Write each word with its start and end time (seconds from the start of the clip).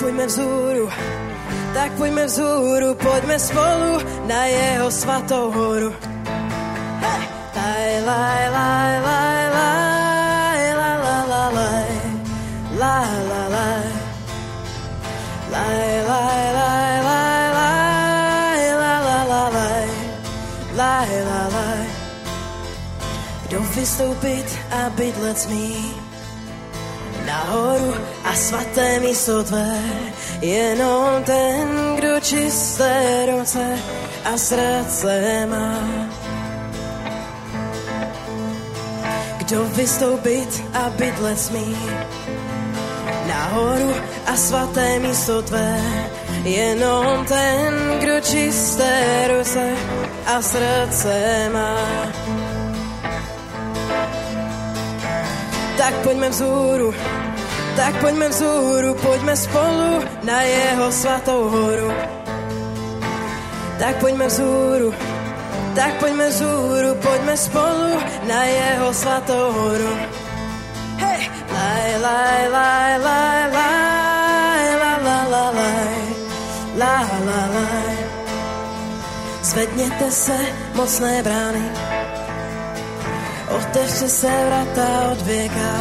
poďme 0.00 0.26
vzhůru, 0.26 0.90
tak 1.74 1.92
poďme 1.92 2.26
vzhůru, 2.26 2.94
poďme 2.94 3.38
spolu 3.38 3.98
na 4.26 4.44
jeho 4.44 4.90
svatou 4.90 5.50
horu. 5.50 5.94
Hey! 7.00 7.40
Laj, 7.60 8.00
laj, 8.06 8.42
laj, 8.50 8.94
laj, 9.06 9.44
laj, 9.56 10.62
la, 10.80 10.92
la, 11.04 11.16
la, 11.32 11.44
la, 11.52 11.74
la, 12.80 13.42
laj, 13.52 13.82
laj, 16.08 16.44
la, 18.80 18.94
la, 19.06 19.18
la, 19.30 19.42
laj, 19.56 19.88
laj, 20.76 21.10
la, 21.28 21.42
laj. 21.56 21.86
Kdo 23.44 23.60
vystoupit 23.74 24.48
a 24.70 24.90
bydlet 24.96 25.38
smí 25.38 25.94
nahoru 27.26 27.94
a 28.30 28.34
svaté 28.34 29.00
místo 29.00 29.44
tvé, 29.44 29.78
jenom 30.40 31.24
ten, 31.24 31.68
kdo 31.96 32.20
čisté 32.20 33.26
ruce 33.26 33.78
a 34.24 34.38
srdce 34.38 35.46
má. 35.50 35.78
Kdo 39.38 39.64
vystoupit 39.64 40.64
a 40.74 40.90
bydlet 40.90 41.40
smí 41.40 41.76
nahoru 43.26 43.94
a 44.26 44.36
svaté 44.36 44.98
místo 44.98 45.42
tvé, 45.42 45.80
jenom 46.44 47.24
ten, 47.24 47.74
kdo 47.98 48.20
čisté 48.20 49.26
ruce 49.28 49.74
a 50.26 50.42
srdce 50.42 51.48
má. 51.52 51.76
Tak 55.78 55.94
poďme 55.94 56.28
vzhůru, 56.28 56.94
tak 57.76 58.00
poďme 58.00 58.28
vzhůru, 58.28 58.94
poďme 58.94 59.36
spolu 59.36 60.04
na 60.22 60.42
jeho 60.42 60.92
svatou 60.92 61.48
horu. 61.48 61.92
Tak 63.78 63.96
poďme 63.96 64.26
vzhůru, 64.26 64.94
tak 65.74 65.94
poďme 65.94 66.28
vzhůru, 66.28 66.94
poďme 66.94 67.36
spolu 67.36 67.90
na 68.28 68.44
jeho 68.44 68.94
svatou 68.94 69.52
horu. 69.52 69.92
Hej! 70.96 71.30
Laj, 71.50 72.00
laj, 72.02 72.48
laj, 72.48 72.92
laj, 72.98 73.42
laj, 73.52 74.66
la, 74.82 74.92
la, 75.06 75.18
la, 75.32 75.44
laj, 75.50 76.00
la, 76.76 76.94
la, 77.26 77.40
laj. 77.54 77.96
Zvedněte 79.42 80.10
se, 80.10 80.38
mocné 80.74 81.22
brány, 81.22 81.64
otevřte 83.48 84.08
se 84.08 84.30
vrata 84.46 85.10
od 85.12 85.22
věka, 85.22 85.72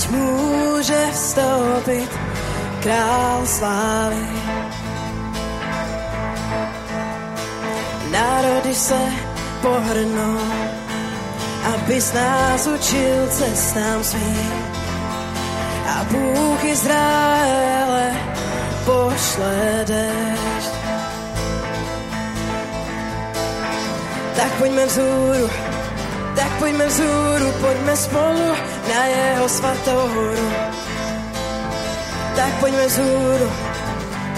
ať 0.00 0.10
může 0.10 1.06
vstoupit 1.12 2.10
král 2.82 3.46
slávy. 3.46 4.26
Národy 8.10 8.74
se 8.74 9.00
pohrnou, 9.62 10.38
abys 11.74 12.12
nás 12.12 12.66
učil 12.66 13.28
cestám 13.28 14.04
svým. 14.04 14.52
A 15.88 16.04
Bůh 16.04 16.64
Izraele 16.64 18.16
pošle 18.84 19.84
déšť. 19.84 20.72
Tak 24.36 24.52
pojďme 24.58 24.86
vzhůru, 24.86 25.50
tak 26.34 26.50
pojďme 26.58 26.86
vzhůru, 26.86 27.52
pojďme 27.60 27.96
spolu 27.96 28.70
na 28.90 29.04
jeho 29.06 29.48
svatou 29.48 30.00
horu. 30.14 30.50
Tak 32.36 32.60
pojďme 32.60 32.86
vzhůru, 32.86 33.50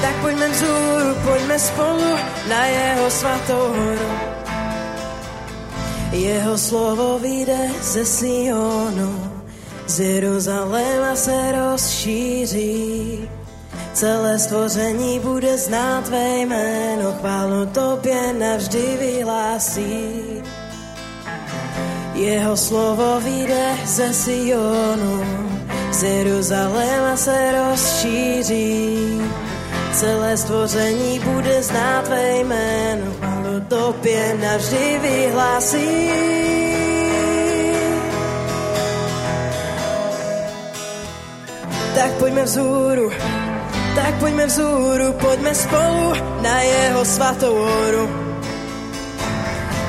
tak 0.02 0.14
pojďme 0.20 0.48
vzhůru, 0.48 1.14
pojďme 1.24 1.58
spolu 1.58 2.10
na 2.48 2.66
jeho 2.66 3.10
svatou 3.10 3.64
horu. 3.76 4.10
Jeho 6.12 6.58
slovo 6.58 7.18
vyjde 7.18 7.70
ze 7.82 8.04
Sionu, 8.04 9.32
z 9.86 10.00
Jeruzaléma 10.00 11.16
se 11.16 11.52
rozšíří. 11.52 13.28
Celé 13.94 14.38
stvoření 14.38 15.20
bude 15.20 15.58
znát 15.58 16.04
tvé 16.04 16.38
jméno, 16.38 17.12
chválu 17.20 17.66
tobě 17.66 18.32
navždy 18.32 18.96
vyhlásí. 19.00 20.12
Jeho 22.14 22.56
slovo 22.56 23.20
vyjde 23.20 23.76
ze 23.84 24.12
Sionu, 24.12 25.24
z 25.90 26.02
Jeruzaléma 26.02 27.16
se 27.16 27.52
rozšíří. 27.52 29.20
Celé 29.92 30.36
stvoření 30.36 31.18
bude 31.18 31.62
znát 31.62 32.04
tvé 32.04 32.38
jméno, 32.38 33.12
chválu 33.18 33.60
tobě 33.68 34.36
navždy 34.40 35.00
vyhlásí. 35.02 36.08
Tak 41.94 42.12
pojďme 42.12 42.42
vzhůru, 42.44 43.10
tak 43.94 44.14
pojďme 44.14 44.46
vzhůru, 44.46 45.12
pojďme 45.12 45.54
spolu 45.54 46.12
na 46.42 46.60
jeho 46.60 47.04
svatou 47.04 47.54
horu. 47.54 48.10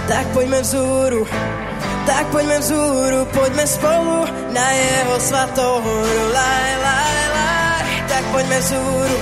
Tak 0.08 0.28
pojďme 0.28 0.62
vzhůru, 0.62 1.28
tak 2.06 2.28
pojďme 2.28 2.60
vzhůru, 2.60 3.26
pojďme 3.26 3.68
spolu 3.68 4.26
na 4.54 4.72
jeho 4.72 5.20
svatou 5.20 5.82
horu. 5.82 6.24
Laj, 6.34 6.72
laj, 6.84 7.24
laj, 7.36 8.04
tak 8.08 8.24
pojďme 8.32 8.60
vzhůru, 8.60 9.18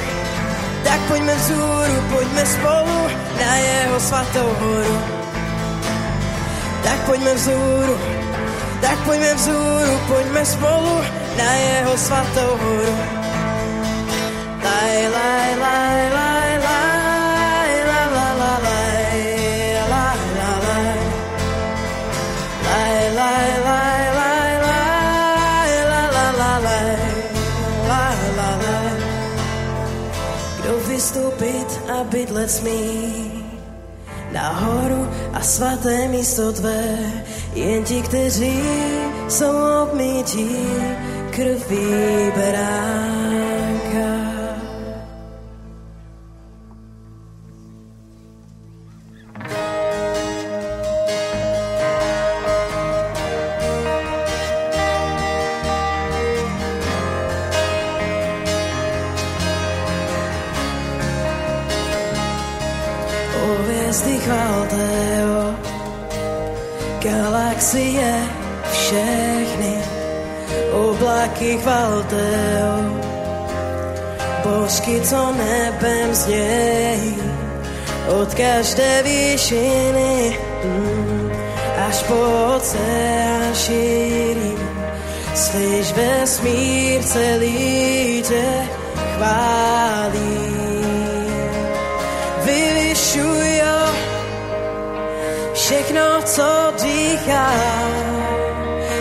tak 0.84 1.00
pojďme 1.08 1.36
vzhůru, 1.36 1.96
pojďme 2.14 2.46
spolu 2.46 2.98
na 3.40 3.56
jeho 3.56 4.00
svatou 4.00 4.48
horu. 4.60 4.98
Tak 6.84 7.00
pojďme 7.06 7.34
vzhůru, 7.34 7.98
tak 8.82 8.98
pojďme 9.06 9.34
vzhůru, 9.36 10.00
pojďme 10.08 10.46
spolu 10.46 11.02
na 11.38 11.54
jeho 11.54 11.98
svatou 11.98 12.58
horu. 12.58 12.98
Laj, 14.64 15.08
laj, 15.10 15.10
laj, 15.14 15.61
a 32.02 32.04
bydlet 32.04 32.52
smí 32.52 32.82
nahoru 34.32 35.08
a 35.34 35.42
svaté 35.42 36.08
místo 36.08 36.52
tvé, 36.52 36.98
jen 37.54 37.84
ti, 37.84 38.02
kteří 38.02 38.60
jsou 39.30 39.54
obmítí 39.84 40.50
krví 41.32 42.32
beránka. 42.36 43.11
Co 75.12 75.34
nebem 75.34 76.16
znějí, 76.16 77.16
od 78.22 78.34
každé 78.34 79.04
výšiny 79.04 80.40
mm, 80.64 81.32
až 81.88 82.04
po 82.04 82.16
oceán 82.56 83.56
šíří. 83.56 84.56
Slyš 85.36 85.92
vesmír 85.92 87.04
celý 87.04 88.24
tě 88.28 88.70
chválí 89.16 90.52
vyvyšujo 92.44 93.78
všechno, 95.54 96.22
co 96.24 96.74
dýchá. 96.84 97.52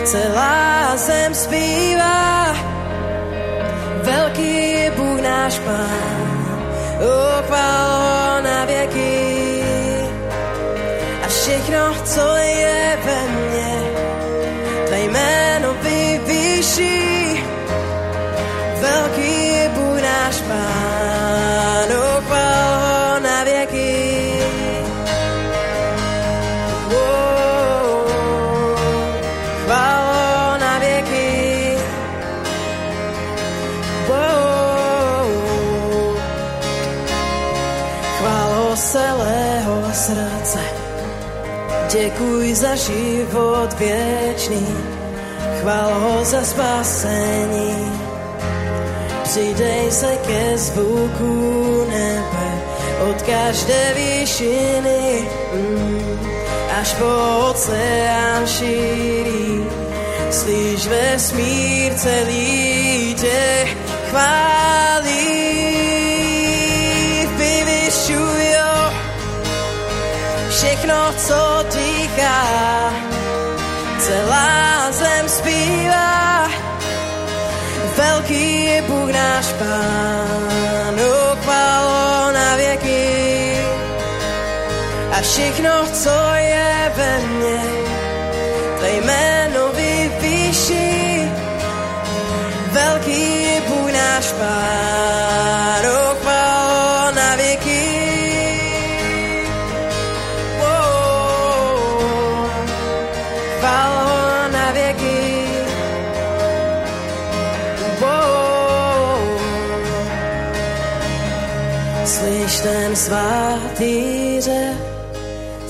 Celá 0.03 0.97
zem 0.97 1.35
zpívá, 1.35 2.40
Bůh 5.51 5.59
náš 5.59 5.59
Pán, 5.59 6.63
ochvál 7.39 8.41
na 8.41 8.65
věky. 8.65 9.63
A 11.23 11.27
všechno, 11.27 11.95
co 12.03 12.35
za 42.61 42.75
život 42.75 43.73
věčný, 43.79 44.67
chval 45.61 45.99
ho 45.99 46.25
za 46.25 46.43
spasení. 46.43 47.91
Přidej 49.23 49.91
se 49.91 50.17
ke 50.27 50.57
zvuku 50.57 51.85
nebe 51.89 52.49
od 53.09 53.21
každé 53.21 53.93
výšiny, 53.95 55.27
mm, 55.53 56.19
až 56.81 56.93
po 56.93 57.11
oceán 57.49 58.47
šíří. 58.47 59.65
Slyš 60.31 60.87
vesmír 60.87 61.93
celý 61.93 63.15
tě 63.19 63.67
chválí. 64.09 65.31
Vyvyšujo 67.37 68.71
všechno, 70.49 71.13
co 71.17 71.65
dýchá, 72.21 72.93
celá 73.99 74.91
zem 74.91 75.29
zpívá. 75.29 76.49
Velký 77.97 78.65
je 78.65 78.81
Bůh 78.81 79.09
náš 79.11 79.45
Pán, 79.59 80.99
chválo 81.41 82.31
na 82.31 82.55
věky. 82.55 83.57
A 85.11 85.21
všechno, 85.21 85.71
co 85.93 86.30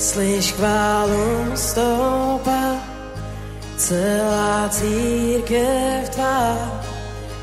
slyš 0.02 0.52
chválu 0.58 1.54
stoupa, 1.56 2.82
celá 3.78 4.70
církev 4.70 6.10
tvá, 6.10 6.58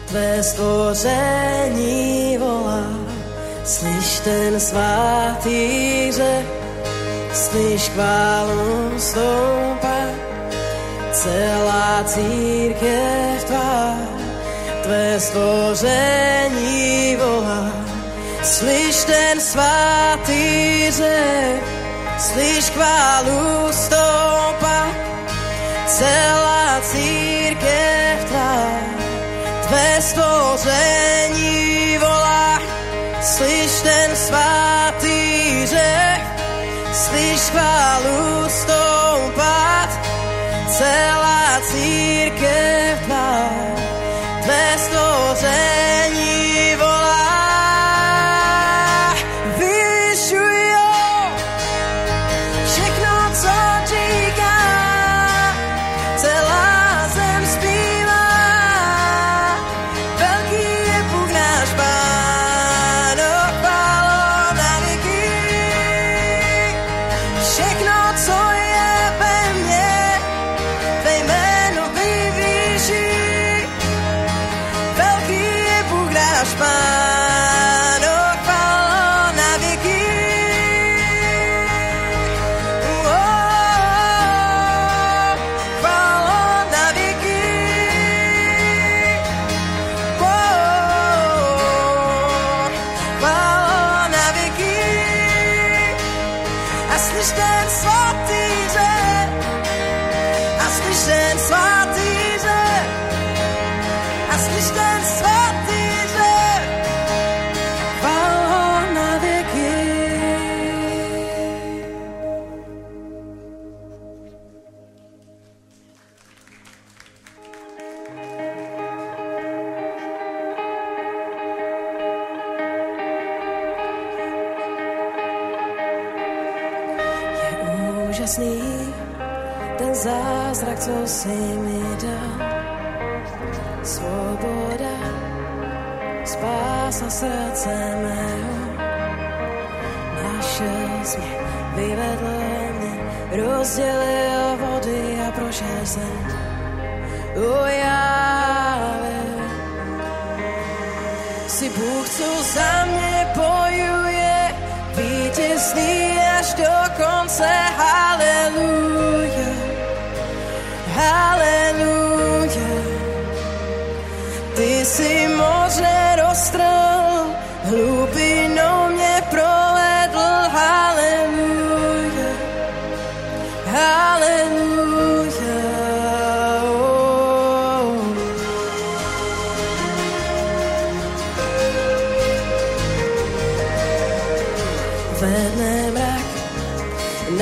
tvé 0.06 0.42
stvoření 0.42 2.38
volá. 2.38 2.82
Slyš 3.64 4.20
ten 4.24 4.60
svatý 4.60 5.62
řev, 6.12 6.46
slyš 7.32 7.88
chválu 7.88 8.98
stoupa, 8.98 9.98
celá 11.12 12.04
církev 12.04 13.44
tvá, 13.46 13.94
tvé 14.82 15.20
stvoření 15.20 17.16
volá. 17.16 17.70
Slyš 18.42 19.04
ten 19.04 19.40
svatý 19.40 20.90
řev, 20.90 21.77
slyš 22.18 22.64
chválu 22.70 23.72
stoupat, 23.72 24.94
celá 25.86 26.80
církev 26.82 28.24
tvá, 28.28 28.70
tvé 29.66 30.02
stvoření 30.02 31.98
volá. 31.98 32.58
Slyš 33.22 33.80
ten 33.82 34.16
svatý 34.16 35.66
řev, 35.66 36.22
slyš 36.92 37.40
chválu 37.40 38.27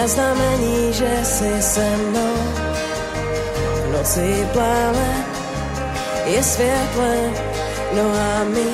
znamení, 0.08 0.92
že 0.92 1.24
jsi 1.24 1.62
se 1.62 1.96
mnou. 1.96 2.36
V 3.84 3.92
noci 3.92 4.48
pláme 4.52 5.26
je 6.24 6.42
světlem, 6.42 7.34
no 7.92 8.02
a 8.02 8.44
my 8.44 8.70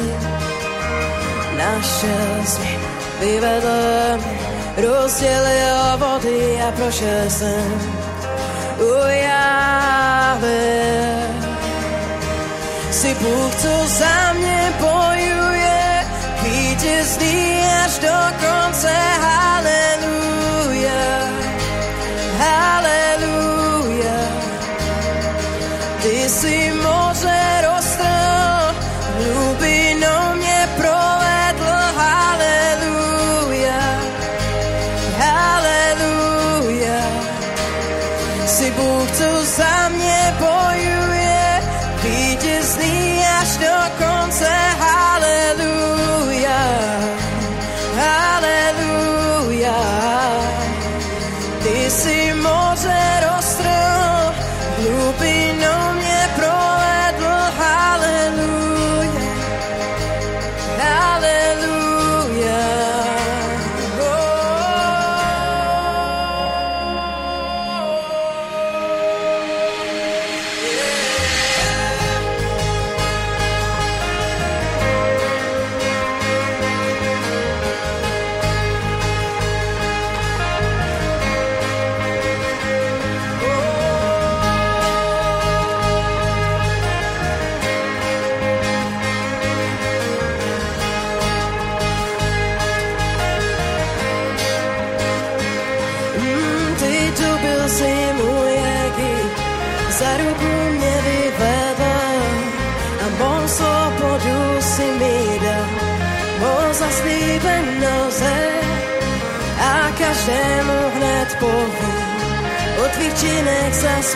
našel 1.57 2.45
jsi 2.45 2.79
vyvedl 3.21 4.23
rozdělil 4.77 5.97
vody 5.97 6.63
a 6.69 6.73
prošel 6.73 7.31
jsem. 7.31 7.93
Ujáve, 8.79 10.53
jsi 12.91 13.15
Bůh, 13.15 13.55
co 13.55 13.87
za 13.87 14.33
mě 14.33 14.73
bojuje, 14.81 16.07
vítězný 16.43 17.61
až 17.85 17.99
do 17.99 18.17
konce. 18.41 18.93
Haleluja. 19.21 19.82
Ty 26.23 26.29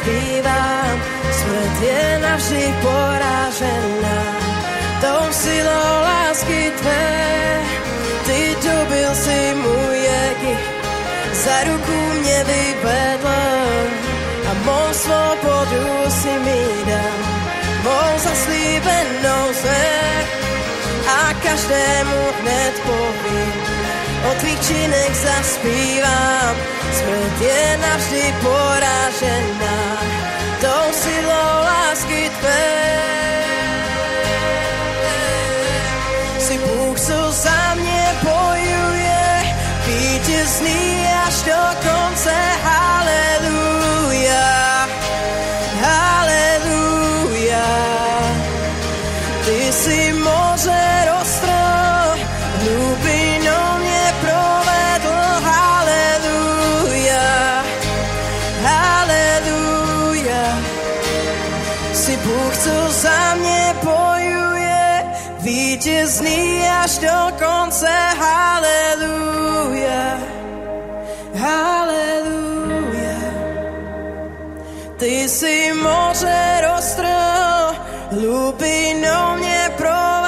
zaspívám, 0.07 1.03
smrt 1.31 1.83
je 1.83 2.19
navždy 2.23 2.75
porážená, 2.83 4.19
tou 5.01 5.33
silou 5.33 5.93
lásky 6.03 6.73
tvé, 6.79 7.61
ty 8.27 8.57
tu 8.63 8.75
byl 8.89 9.15
si 9.15 9.55
můj 9.55 9.99
Egypt, 10.31 10.87
za 11.33 11.65
ruku 11.65 11.99
mě 12.21 12.45
vyvedl 12.45 13.29
a 14.51 14.53
mou 14.65 14.87
svobodu 14.93 15.87
si 16.09 16.39
mi 16.39 16.63
dal, 16.87 17.19
mou 17.83 18.19
zaslíbenou 18.19 19.45
zem 19.63 20.27
a 21.07 21.35
každému 21.35 22.19
hned 22.41 22.75
povím, 22.87 23.53
o 24.31 24.35
tvých 24.41 24.61
činech 24.67 25.15
zaspívám, 25.15 26.57
smrt 26.93 27.41
je 27.41 27.79
navždy 27.83 28.35
porážená, 28.43 29.96
Si 36.39 36.59
Bůh, 36.59 37.01
co 37.01 37.33
za 37.33 37.75
mě 37.75 38.15
bojuje, 38.23 39.55
vítězný 39.87 41.07
až 41.27 41.43
do 41.43 41.63
konce, 41.83 42.06
až 66.97 66.99
do 66.99 67.47
konce, 67.47 67.95
haleluja, 68.19 70.19
haleluja. 71.35 73.19
Ty 74.97 75.29
si 75.29 75.73
moře 75.73 76.61
roztrhl, 76.63 77.75
hlubinou 78.11 79.37
mě 79.37 79.71
provedl, 79.77 80.26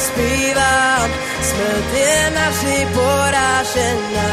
zaspívám, 0.00 1.10
smrt 1.42 1.92
je 1.92 2.30
navždy 2.32 2.86
porážená, 2.94 4.32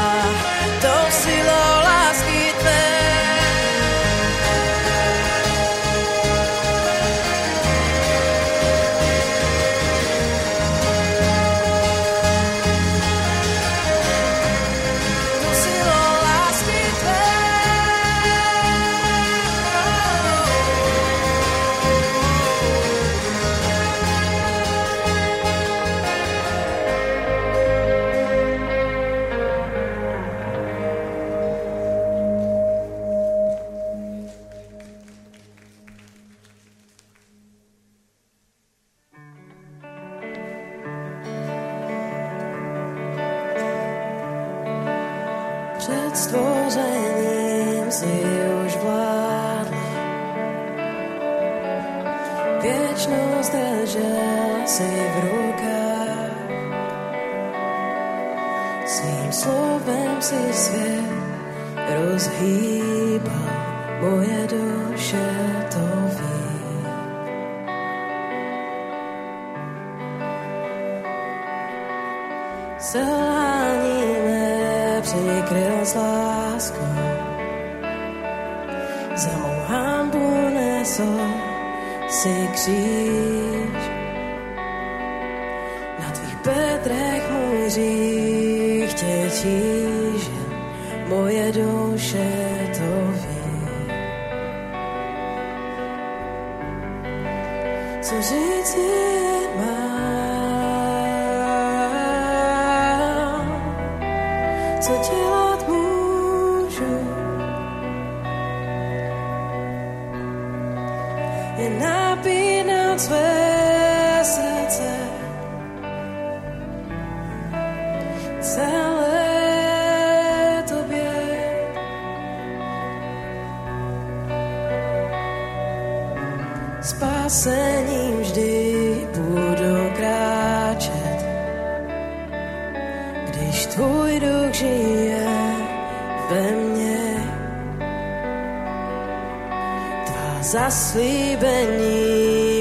zaslíbení 140.41 141.97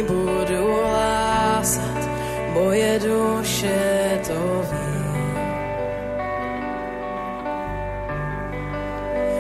budu 0.02 0.72
hlásat, 0.72 2.08
moje 2.52 2.98
duše 2.98 4.20
to 4.26 4.64
ví. 4.70 4.86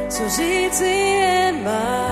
Co 0.08 0.28
říci 0.28 0.86
jen 0.86 1.64
mám, 1.64 2.05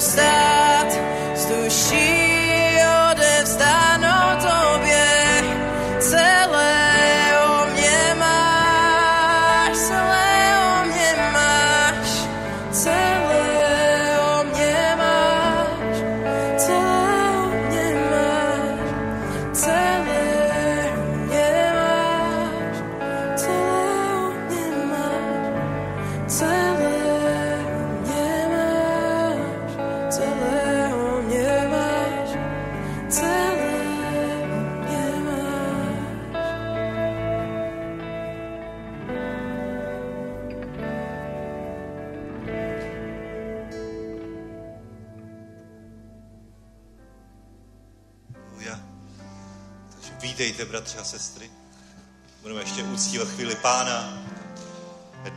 yourself 0.00 0.39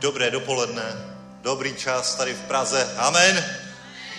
Dobré 0.04 0.30
dopoledne, 0.30 1.16
dobrý 1.42 1.74
čas 1.74 2.14
tady 2.14 2.34
v 2.34 2.40
Praze. 2.40 2.94
Amen. 2.96 3.44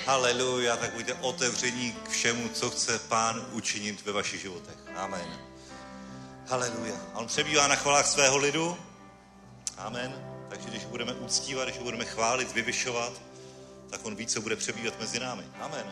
Haleluja, 0.06 0.78
tak 0.78 0.94
buďte 0.94 1.14
otevření 1.14 1.92
k 1.92 2.10
všemu, 2.10 2.50
co 2.50 2.70
chce 2.70 3.00
pán 3.00 3.46
učinit 3.52 4.06
ve 4.06 4.12
vašich 4.12 4.42
životech. 4.42 4.76
Amen. 4.96 5.40
Haleluja. 6.48 6.96
A 7.14 7.20
on 7.20 7.28
přebývá 7.28 7.68
na 7.68 7.76
chvalách 7.76 8.08
svého 8.08 8.38
lidu. 8.38 8.78
Amen. 9.78 10.14
Takže 10.50 10.70
když 10.70 10.86
budeme 10.86 11.14
uctívat, 11.14 11.68
když 11.68 11.80
budeme 11.80 12.06
chválit, 12.06 12.54
vyvyšovat, 12.54 13.14
tak 13.90 14.06
on 14.06 14.16
více 14.16 14.40
bude 14.40 14.56
přebývat 14.56 15.00
mezi 15.00 15.20
námi. 15.20 15.44
Amen. 15.60 15.86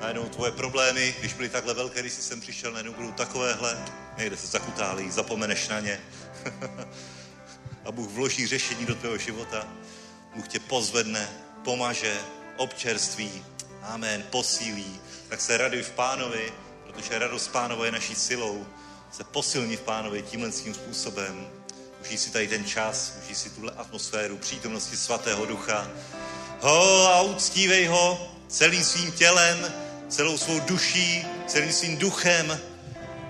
Najednou 0.00 0.28
tvoje 0.28 0.52
problémy, 0.52 1.14
když 1.20 1.34
byly 1.34 1.48
takhle 1.48 1.74
velké, 1.74 2.00
když 2.00 2.12
jsi 2.12 2.22
sem 2.22 2.40
přišel, 2.40 2.72
najednou 2.72 2.92
budou 2.92 3.12
takovéhle, 3.12 3.84
někde 4.18 4.36
se 4.36 4.46
zakutálí, 4.46 5.10
zapomeneš 5.10 5.68
na 5.68 5.80
ně. 5.80 6.00
a 7.84 7.92
Bůh 7.92 8.10
vloží 8.10 8.46
řešení 8.46 8.86
do 8.86 8.94
tvého 8.94 9.18
života. 9.18 9.66
Bůh 10.34 10.48
tě 10.48 10.58
pozvedne, 10.58 11.28
pomaže, 11.64 12.18
občerství, 12.56 13.44
amen, 13.82 14.22
posílí. 14.30 15.00
Tak 15.28 15.40
se 15.40 15.56
raduj 15.56 15.82
v 15.82 15.90
pánovi, 15.90 16.52
protože 16.86 17.18
radost 17.18 17.48
pánova 17.48 17.86
je 17.86 17.92
naší 17.92 18.14
silou. 18.14 18.66
Se 19.12 19.24
posilní 19.24 19.76
v 19.76 19.80
pánovi 19.80 20.22
tímhle 20.22 20.50
tím 20.50 20.74
způsobem. 20.74 21.48
Užij 22.00 22.18
si 22.18 22.30
tady 22.30 22.48
ten 22.48 22.64
čas, 22.64 23.12
užij 23.22 23.34
si 23.34 23.50
tuhle 23.50 23.72
atmosféru 23.76 24.38
přítomnosti 24.38 24.96
svatého 24.96 25.46
ducha. 25.46 25.90
Ho 26.60 27.06
a 27.06 27.22
uctívej 27.22 27.86
ho 27.86 28.34
celým 28.48 28.84
svým 28.84 29.12
tělem, 29.12 29.72
celou 30.08 30.38
svou 30.38 30.60
duší, 30.60 31.26
celým 31.46 31.72
svým 31.72 31.96
duchem. 31.96 32.60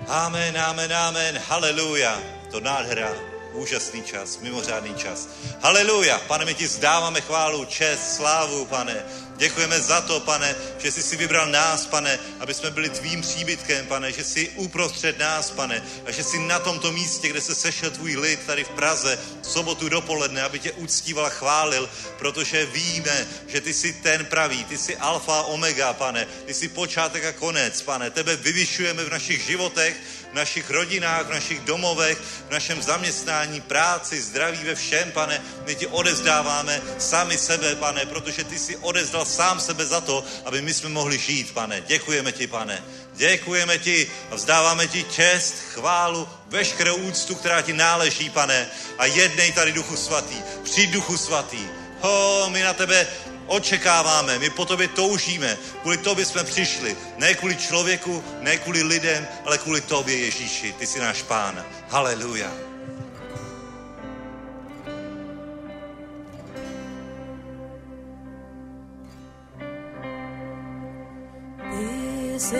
Amen, 0.08 0.58
amen, 0.58 0.92
amen, 0.92 1.38
haleluja. 1.38 2.22
To 2.50 2.60
nádhera, 2.60 3.29
úžasný 3.52 4.02
čas, 4.02 4.38
mimořádný 4.38 4.94
čas. 4.94 5.28
Haleluja, 5.60 6.18
pane, 6.18 6.44
my 6.44 6.54
ti 6.54 6.68
zdáváme 6.68 7.20
chválu, 7.20 7.64
čest, 7.64 8.16
slávu, 8.16 8.64
pane. 8.64 9.04
Děkujeme 9.36 9.80
za 9.80 10.00
to, 10.00 10.20
pane, 10.20 10.56
že 10.78 10.92
jsi 10.92 11.02
si 11.02 11.16
vybral 11.16 11.46
nás, 11.46 11.86
pane, 11.86 12.18
aby 12.40 12.54
jsme 12.54 12.70
byli 12.70 12.90
tvým 12.90 13.20
příbytkem, 13.20 13.86
pane, 13.86 14.12
že 14.12 14.24
jsi 14.24 14.48
uprostřed 14.48 15.18
nás, 15.18 15.50
pane, 15.50 15.82
a 16.06 16.10
že 16.10 16.24
jsi 16.24 16.38
na 16.38 16.58
tomto 16.58 16.92
místě, 16.92 17.28
kde 17.28 17.40
se 17.40 17.54
sešel 17.54 17.90
tvůj 17.90 18.16
lid 18.16 18.40
tady 18.46 18.64
v 18.64 18.68
Praze 18.68 19.18
v 19.42 19.46
sobotu 19.46 19.88
dopoledne, 19.88 20.42
aby 20.42 20.58
tě 20.58 20.72
uctíval 20.72 21.26
a 21.26 21.28
chválil, 21.28 21.90
protože 22.18 22.66
víme, 22.66 23.26
že 23.46 23.60
ty 23.60 23.74
jsi 23.74 23.92
ten 23.92 24.24
pravý, 24.26 24.64
ty 24.64 24.78
jsi 24.78 24.96
alfa 24.96 25.42
omega, 25.42 25.92
pane, 25.92 26.26
ty 26.46 26.54
jsi 26.54 26.68
počátek 26.68 27.24
a 27.24 27.32
konec, 27.32 27.82
pane, 27.82 28.10
tebe 28.10 28.36
vyvyšujeme 28.36 29.04
v 29.04 29.10
našich 29.10 29.42
životech, 29.42 29.96
v 30.30 30.34
našich 30.34 30.70
rodinách, 30.70 31.26
v 31.26 31.30
našich 31.30 31.60
domovech, 31.60 32.18
v 32.48 32.50
našem 32.50 32.82
zaměstnání, 32.82 33.60
práci, 33.60 34.22
zdraví, 34.22 34.58
ve 34.64 34.74
všem, 34.74 35.12
pane. 35.12 35.42
My 35.66 35.74
ti 35.74 35.86
odezdáváme 35.86 36.82
sami 36.98 37.38
sebe, 37.38 37.74
pane, 37.74 38.06
protože 38.06 38.44
ty 38.44 38.58
jsi 38.58 38.76
odezdal 38.76 39.24
sám 39.24 39.60
sebe 39.60 39.86
za 39.86 40.00
to, 40.00 40.24
aby 40.44 40.62
my 40.62 40.74
jsme 40.74 40.88
mohli 40.88 41.18
žít, 41.18 41.54
pane. 41.54 41.80
Děkujeme 41.80 42.32
ti, 42.32 42.46
pane. 42.46 42.82
Děkujeme 43.14 43.78
ti 43.78 44.10
a 44.30 44.34
vzdáváme 44.34 44.86
ti 44.86 45.04
čest, 45.04 45.54
chválu, 45.74 46.28
veškerou 46.46 46.96
úctu, 46.96 47.34
která 47.34 47.62
ti 47.62 47.72
náleží, 47.72 48.30
pane. 48.30 48.68
A 48.98 49.06
jednej 49.06 49.52
tady, 49.52 49.72
Duchu 49.72 49.96
Svatý. 49.96 50.36
Přijď, 50.62 50.90
Duchu 50.90 51.16
Svatý. 51.16 51.68
Ho, 52.00 52.48
my 52.50 52.62
na 52.62 52.72
tebe 52.72 53.06
očekáváme, 53.50 54.38
my 54.38 54.50
po 54.50 54.64
tobě 54.64 54.88
toužíme, 54.88 55.58
kvůli 55.82 55.96
tobě 55.96 56.24
jsme 56.24 56.44
přišli. 56.44 56.96
Ne 57.16 57.34
kvůli 57.34 57.56
člověku, 57.56 58.24
ne 58.40 58.56
kvůli 58.56 58.82
lidem, 58.82 59.28
ale 59.44 59.58
kvůli 59.58 59.80
tobě, 59.80 60.16
Ježíši. 60.16 60.72
Ty 60.72 60.86
jsi 60.86 61.00
náš 61.00 61.22
pán. 61.22 61.64
Haleluja. 61.88 62.50
Is 72.36 72.52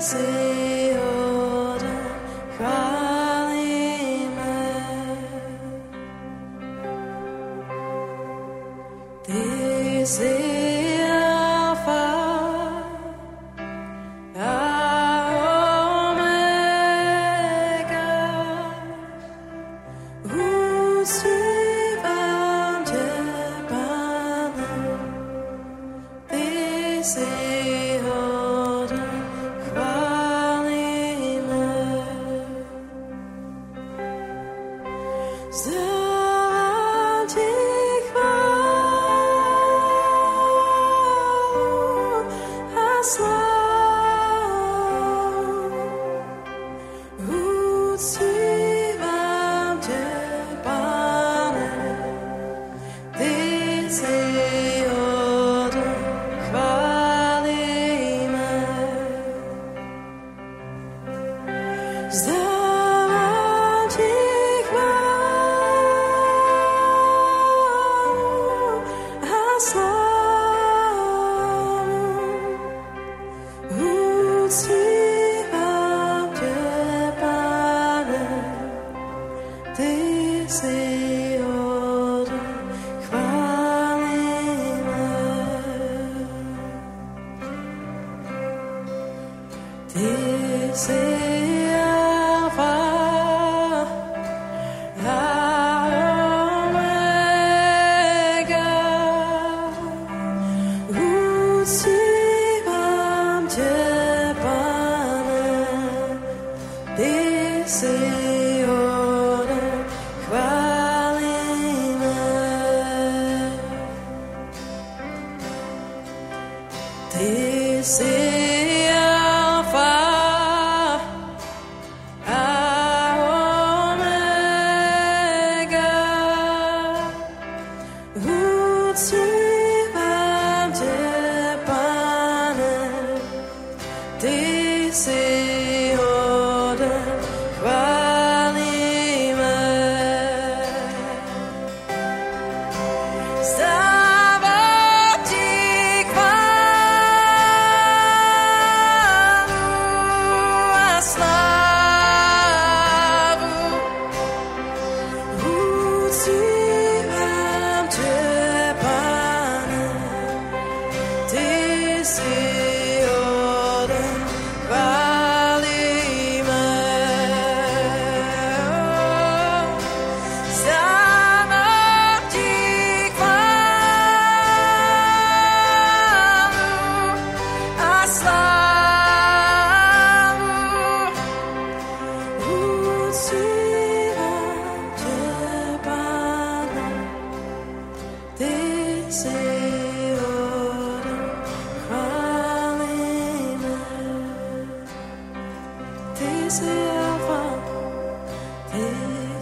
ty 0.00 0.65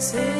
jsi 0.04 0.33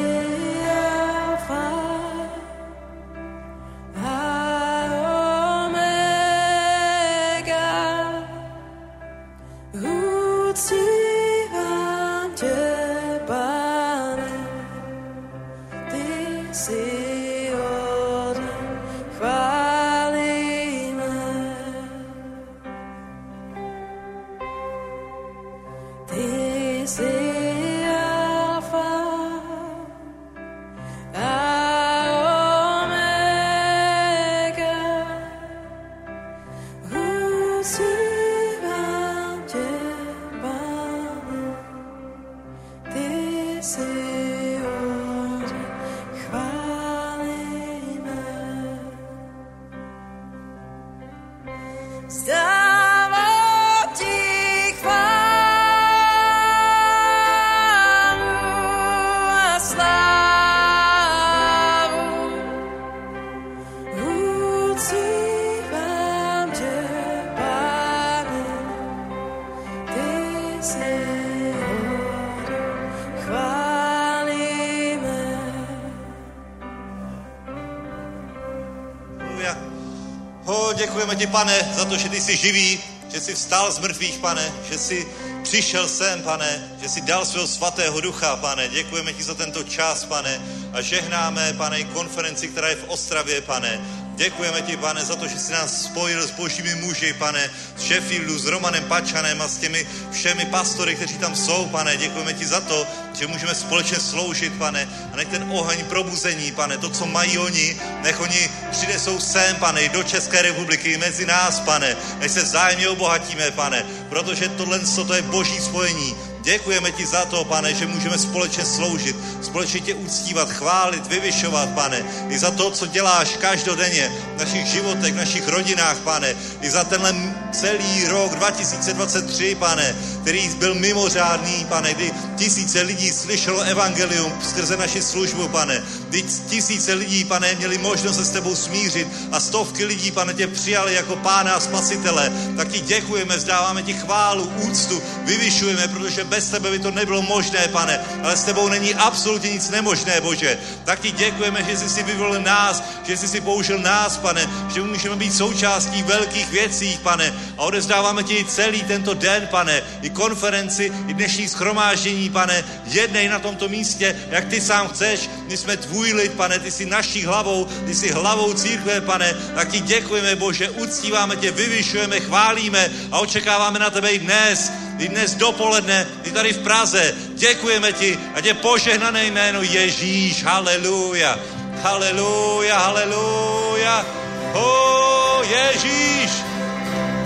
děkujeme 81.05 81.25
ti, 81.25 81.31
pane, 81.31 81.73
za 81.75 81.85
to, 81.85 81.97
že 81.97 82.09
ty 82.09 82.21
jsi 82.21 82.37
živý, 82.37 82.79
že 83.13 83.21
jsi 83.21 83.35
vstal 83.35 83.71
z 83.71 83.79
mrtvých, 83.79 84.17
pane, 84.17 84.53
že 84.69 84.77
jsi 84.77 85.07
přišel 85.43 85.87
sem, 85.87 86.21
pane, 86.21 86.77
že 86.81 86.89
jsi 86.89 87.01
dal 87.01 87.25
svého 87.25 87.47
svatého 87.47 88.01
ducha, 88.01 88.35
pane. 88.35 88.67
Děkujeme 88.67 89.13
ti 89.13 89.23
za 89.23 89.33
tento 89.33 89.63
čas, 89.63 90.05
pane, 90.05 90.41
a 90.73 90.81
žehnáme, 90.81 91.53
pane, 91.53 91.83
konferenci, 91.83 92.47
která 92.47 92.67
je 92.69 92.75
v 92.75 92.83
Ostravě, 92.87 93.41
pane. 93.41 93.81
Děkujeme 94.15 94.61
ti, 94.61 94.77
pane, 94.77 95.05
za 95.05 95.15
to, 95.15 95.27
že 95.27 95.39
jsi 95.39 95.51
nás 95.51 95.83
spojil 95.83 96.27
s 96.27 96.31
božími 96.31 96.75
muži, 96.75 97.13
pane, 97.13 97.51
z 97.77 97.81
Sheffieldu, 97.81 98.39
s 98.39 98.45
Romanem 98.45 98.83
Pačanem 98.83 99.41
a 99.41 99.47
s 99.47 99.57
těmi 99.57 99.87
všemi 100.11 100.45
pastory, 100.45 100.95
kteří 100.95 101.17
tam 101.17 101.35
jsou, 101.35 101.65
pane. 101.65 101.97
Děkujeme 101.97 102.33
ti 102.33 102.45
za 102.47 102.61
to, 102.61 102.87
že 103.13 103.27
můžeme 103.27 103.55
společně 103.55 103.99
sloužit, 103.99 104.53
pane, 104.57 104.89
a 105.13 105.15
nech 105.15 105.27
ten 105.27 105.45
oheň 105.51 105.85
probuzení, 105.85 106.51
pane, 106.51 106.77
to, 106.77 106.89
co 106.89 107.05
mají 107.05 107.37
oni, 107.37 107.77
nech 108.03 108.19
oni 108.19 108.49
přinesou 108.75 109.19
sem, 109.19 109.55
pane, 109.55 109.81
i 109.81 109.89
do 109.89 110.03
České 110.03 110.41
republiky, 110.41 110.97
mezi 110.97 111.25
nás, 111.25 111.59
pane, 111.59 111.97
nech 112.19 112.31
se 112.31 112.43
vzájemně 112.43 112.89
obohatíme, 112.89 113.51
pane, 113.51 113.85
protože 114.09 114.49
tohle 114.49 114.79
to 114.79 115.13
je 115.13 115.21
boží 115.21 115.59
spojení. 115.61 116.15
Děkujeme 116.45 116.91
ti 116.91 117.05
za 117.05 117.25
to, 117.25 117.43
pane, 117.43 117.73
že 117.73 117.87
můžeme 117.87 118.17
společně 118.17 118.65
sloužit, 118.65 119.15
společně 119.41 119.79
tě 119.79 119.93
uctívat, 119.93 120.51
chválit, 120.51 121.07
vyvyšovat, 121.07 121.69
pane, 121.69 122.03
i 122.29 122.39
za 122.39 122.51
to, 122.51 122.71
co 122.71 122.85
děláš 122.85 123.37
každodenně 123.37 124.11
v 124.35 124.39
našich 124.39 124.65
životech, 124.65 125.13
v 125.13 125.17
našich 125.17 125.47
rodinách, 125.47 125.97
pane, 125.97 126.35
i 126.61 126.69
za 126.69 126.83
tenhle 126.83 127.15
celý 127.51 128.07
rok 128.07 128.35
2023, 128.35 129.55
pane, 129.55 129.95
který 130.21 130.49
byl 130.49 130.75
mimořádný, 130.75 131.65
pane, 131.69 131.93
kdy 131.93 132.11
tisíce 132.35 132.81
lidí 132.81 133.11
slyšelo 133.11 133.61
evangelium 133.61 134.33
skrze 134.49 134.77
naši 134.77 135.01
službu, 135.01 135.47
pane, 135.47 135.83
kdy 136.15 136.23
tisíce 136.49 136.93
lidí, 136.93 137.25
pane, 137.25 137.55
měli 137.55 137.77
možnost 137.77 138.15
se 138.15 138.25
s 138.25 138.29
tebou 138.29 138.55
smířit 138.55 139.07
a 139.31 139.39
stovky 139.39 139.85
lidí, 139.85 140.11
pane, 140.11 140.33
tě 140.33 140.47
přijali 140.47 140.93
jako 140.93 141.15
pána 141.15 141.53
a 141.53 141.59
spasitele, 141.59 142.31
tak 142.57 142.67
ti 142.67 142.79
děkujeme, 142.79 143.37
vzdáváme 143.37 143.83
ti 143.83 143.93
chválu, 143.93 144.43
úctu, 144.43 145.01
vyvyšujeme, 145.23 145.87
protože 145.87 146.23
bez 146.23 146.49
tebe 146.49 146.71
by 146.71 146.79
to 146.79 146.91
nebylo 146.91 147.21
možné, 147.21 147.67
pane, 147.67 147.99
ale 148.23 148.37
s 148.37 148.43
tebou 148.43 148.69
není 148.69 148.95
absolutně 148.95 149.51
nic 149.51 149.69
nemožné, 149.69 150.21
Bože. 150.21 150.57
Tak 150.83 150.99
ti 150.99 151.11
děkujeme, 151.11 151.63
že 151.63 151.77
jsi 151.77 151.89
si 151.89 152.03
vyvolil 152.03 152.41
nás, 152.41 152.83
že 153.07 153.17
jsi 153.17 153.27
si 153.27 153.41
použil 153.41 153.79
nás, 153.79 154.17
pane, 154.17 154.49
že 154.73 154.81
můžeme 154.81 155.15
být 155.15 155.35
součástí 155.35 156.03
velkých 156.03 156.49
věcí, 156.49 156.99
pane, 157.03 157.33
a 157.57 157.61
odezdáváme 157.61 158.23
ti 158.23 158.45
celý 158.45 158.83
tento 158.83 159.13
den, 159.13 159.47
pane, 159.47 159.81
i 160.01 160.09
konferenci, 160.09 160.91
i 161.07 161.13
dnešní 161.13 161.47
schromáždění, 161.47 162.29
pane, 162.29 162.63
jednej 162.85 163.29
na 163.29 163.39
tomto 163.39 163.69
místě, 163.69 164.15
jak 164.29 164.45
ty 164.45 164.61
sám 164.61 164.87
chceš, 164.87 165.29
my 165.47 165.57
jsme 165.57 165.77
tvůj 165.77 166.04
lid, 166.13 166.33
pane, 166.33 166.59
ty 166.59 166.71
jsi 166.71 166.85
naší 166.85 167.25
hlavou, 167.25 167.67
ty 167.85 167.95
jsi 167.95 168.11
hlavou 168.11 168.53
církve, 168.53 169.01
pane, 169.01 169.35
tak 169.55 169.69
ti 169.71 169.79
děkujeme, 169.79 170.35
Bože, 170.35 170.69
uctíváme 170.69 171.35
tě, 171.35 171.51
vyvyšujeme, 171.51 172.19
chválíme 172.19 172.91
a 173.11 173.19
očekáváme 173.19 173.79
na 173.79 173.89
tebe 173.89 174.11
i 174.11 174.19
dnes, 174.19 174.71
i 174.99 175.07
dnes 175.07 175.35
dopoledne, 175.35 176.07
i 176.23 176.31
tady 176.31 176.53
v 176.53 176.63
Praze. 176.63 177.15
Děkujeme 177.33 177.93
ti 177.93 178.19
a 178.35 178.41
tě 178.41 178.53
požehnané 178.53 179.25
jméno 179.25 179.61
Ježíš. 179.61 180.43
Haleluja. 180.43 181.39
Haleluja, 181.83 182.77
haleluja. 182.77 184.05
O, 184.53 185.43
Ježíš. 185.43 186.31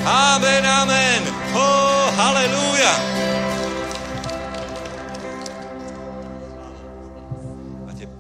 Amen, 0.06 0.68
amen. 0.68 1.22
O, 1.54 2.12
haleluja. 2.15 3.00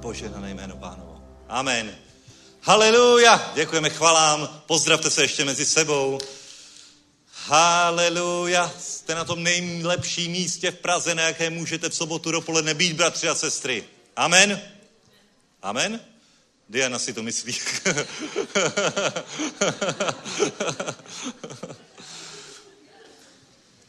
Požehnané 0.09 0.49
jméno 0.53 0.77
pánovo. 0.77 1.21
Amen. 1.49 1.95
Haleluja. 2.61 3.51
Děkujeme 3.55 3.89
chvalám. 3.89 4.61
Pozdravte 4.65 5.09
se 5.09 5.21
ještě 5.21 5.45
mezi 5.45 5.65
sebou. 5.65 6.19
Haleluja. 7.45 8.73
Jste 8.79 9.15
na 9.15 9.25
tom 9.25 9.43
nejlepším 9.43 10.31
místě 10.31 10.71
v 10.71 10.75
Praze, 10.75 11.15
na 11.15 11.23
jaké 11.23 11.49
můžete 11.49 11.89
v 11.89 11.95
sobotu 11.95 12.31
dopoledne 12.31 12.73
být, 12.73 12.93
bratři 12.93 13.29
a 13.29 13.35
sestry. 13.35 13.83
Amen. 14.15 14.61
Amen. 15.61 15.99
Diana 16.69 16.99
si 16.99 17.13
to 17.13 17.23
myslí. 17.23 17.57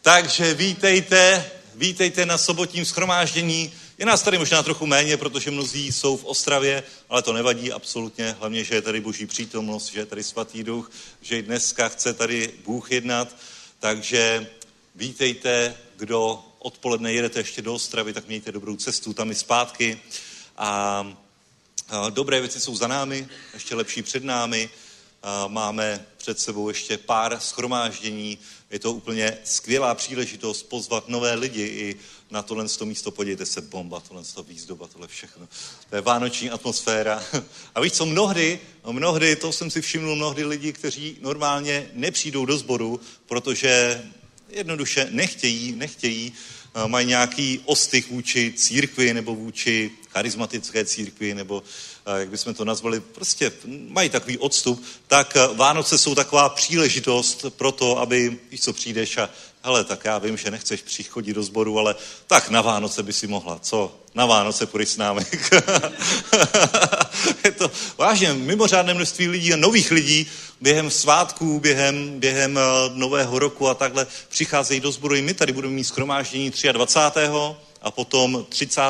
Takže 0.03 0.55
vítejte, 0.55 1.51
vítejte 1.75 2.27
na 2.27 2.39
sobotním 2.39 2.85
schromáždění. 2.85 3.73
Je 4.01 4.07
nás 4.07 4.23
tady 4.23 4.39
možná 4.39 4.63
trochu 4.63 4.87
méně, 4.87 5.17
protože 5.17 5.51
mnozí 5.51 5.93
jsou 5.93 6.17
v 6.17 6.25
Ostravě, 6.25 6.83
ale 7.09 7.23
to 7.23 7.33
nevadí 7.33 7.73
absolutně. 7.73 8.37
Hlavně, 8.39 8.65
že 8.65 8.75
je 8.75 8.83
tady 8.83 9.01
boží 9.01 9.27
přítomnost, 9.27 9.87
že 9.87 10.01
je 10.01 10.07
tady 10.07 10.23
svatý 10.23 10.63
duch, 10.63 10.91
že 11.21 11.39
i 11.39 11.43
dneska 11.43 11.89
chce 11.89 12.13
tady 12.13 12.53
Bůh 12.65 12.93
jednat. 12.93 13.37
Takže 13.79 14.51
vítejte, 14.95 15.77
kdo 15.97 16.45
odpoledne 16.59 17.13
jedete 17.13 17.41
ještě 17.41 17.63
do 17.63 17.75
Ostravy, 17.75 18.13
tak 18.13 18.27
mějte 18.27 18.53
dobrou 18.53 18.77
cestu 18.77 19.15
tam 19.15 19.31
i 19.31 19.35
zpátky. 19.35 20.01
A 20.57 21.07
dobré 22.11 22.41
věci 22.41 22.61
jsou 22.61 22.77
za 22.77 22.87
námi, 22.87 23.29
ještě 23.55 23.75
lepší 23.75 24.03
před 24.03 24.25
námi. 24.25 24.71
Máme 25.47 26.07
před 26.17 26.41
sebou 26.41 26.69
ještě 26.69 26.99
pár 26.99 27.41
schromáždění. 27.41 28.39
Je 28.71 28.79
to 28.79 28.93
úplně 28.93 29.39
skvělá 29.45 29.95
příležitost 29.95 30.63
pozvat 30.63 31.09
nové 31.09 31.35
lidi 31.35 31.63
i 31.63 31.97
na 32.31 32.43
tohle 32.43 32.69
to 32.69 32.87
místo. 32.87 33.11
Podívejte 33.11 33.47
se, 33.47 33.61
bomba, 33.61 34.01
tohle 34.01 34.23
to 34.35 34.43
výzdoba, 34.43 34.87
tohle 34.87 35.09
všechno. 35.09 35.49
To 35.91 35.97
je 35.97 36.03
vánoční 36.03 36.51
atmosféra. 36.51 37.25
A 37.75 37.81
víš 37.81 37.93
co, 37.93 38.07
mnohdy, 38.07 38.61
mnohdy, 38.91 39.37
to 39.37 39.53
jsem 39.53 39.71
si 39.71 39.81
všiml, 39.81 40.17
mnohdy 40.17 40.45
lidi, 40.45 40.73
kteří 40.73 41.17
normálně 41.21 41.91
nepřijdou 41.93 42.45
do 42.45 42.59
sboru, 42.59 43.01
protože 43.27 44.03
jednoduše 44.49 45.09
nechtějí, 45.11 45.73
nechtějí, 45.73 46.33
mají 46.87 47.07
nějaký 47.07 47.61
ostych 47.65 48.11
vůči 48.11 48.53
církvi 48.57 49.15
nebo 49.15 49.35
vůči 49.35 49.91
charismatické 50.09 50.85
církvi, 50.85 51.35
nebo 51.35 51.63
jak 52.17 52.29
bychom 52.29 52.55
to 52.55 52.65
nazvali, 52.65 53.01
prostě 53.01 53.53
mají 53.67 54.11
takový 54.11 54.39
odstup, 54.39 54.85
tak 55.07 55.37
Vánoce 55.55 55.99
jsou 55.99 56.15
taková 56.15 56.49
příležitost 56.49 57.45
pro 57.49 57.73
to, 57.73 57.99
aby, 57.99 58.39
víš 58.51 58.61
co, 58.61 58.73
přijdeš 58.73 59.19
a 59.19 59.31
hele, 59.63 59.85
tak 59.85 60.05
já 60.05 60.19
vím, 60.19 60.37
že 60.37 60.51
nechceš 60.51 60.83
přichodit 60.83 61.35
do 61.35 61.43
sboru, 61.43 61.79
ale 61.79 61.95
tak 62.27 62.49
na 62.49 62.63
Vánoce 62.63 63.03
by 63.03 63.13
si 63.13 63.27
mohla, 63.27 63.59
co? 63.59 63.97
Na 64.15 64.27
Vánoce 64.27 64.67
půjdeš 64.67 64.89
s 64.89 64.97
námi. 64.97 65.23
je 67.45 67.53
to 67.53 67.71
vážně 67.99 68.35
mimořádné 68.35 68.95
množství 68.95 69.29
lidí 69.29 69.53
a 69.53 69.57
nových 69.57 69.91
lidí 69.91 70.27
během 70.61 70.91
svátků, 70.91 71.61
během, 71.61 72.21
během 72.21 72.59
nového 72.95 73.39
roku 73.39 73.69
a 73.69 73.75
takhle 73.75 74.07
přicházejí 74.29 74.81
do 74.81 74.93
sboru. 74.93 75.15
I 75.15 75.23
my 75.23 75.35
tady 75.35 75.53
budeme 75.53 75.75
mít 75.75 75.85
schromáždění 75.85 76.53
23. 76.73 77.21
a 77.83 77.91
potom 77.91 78.47
30. 78.49 78.81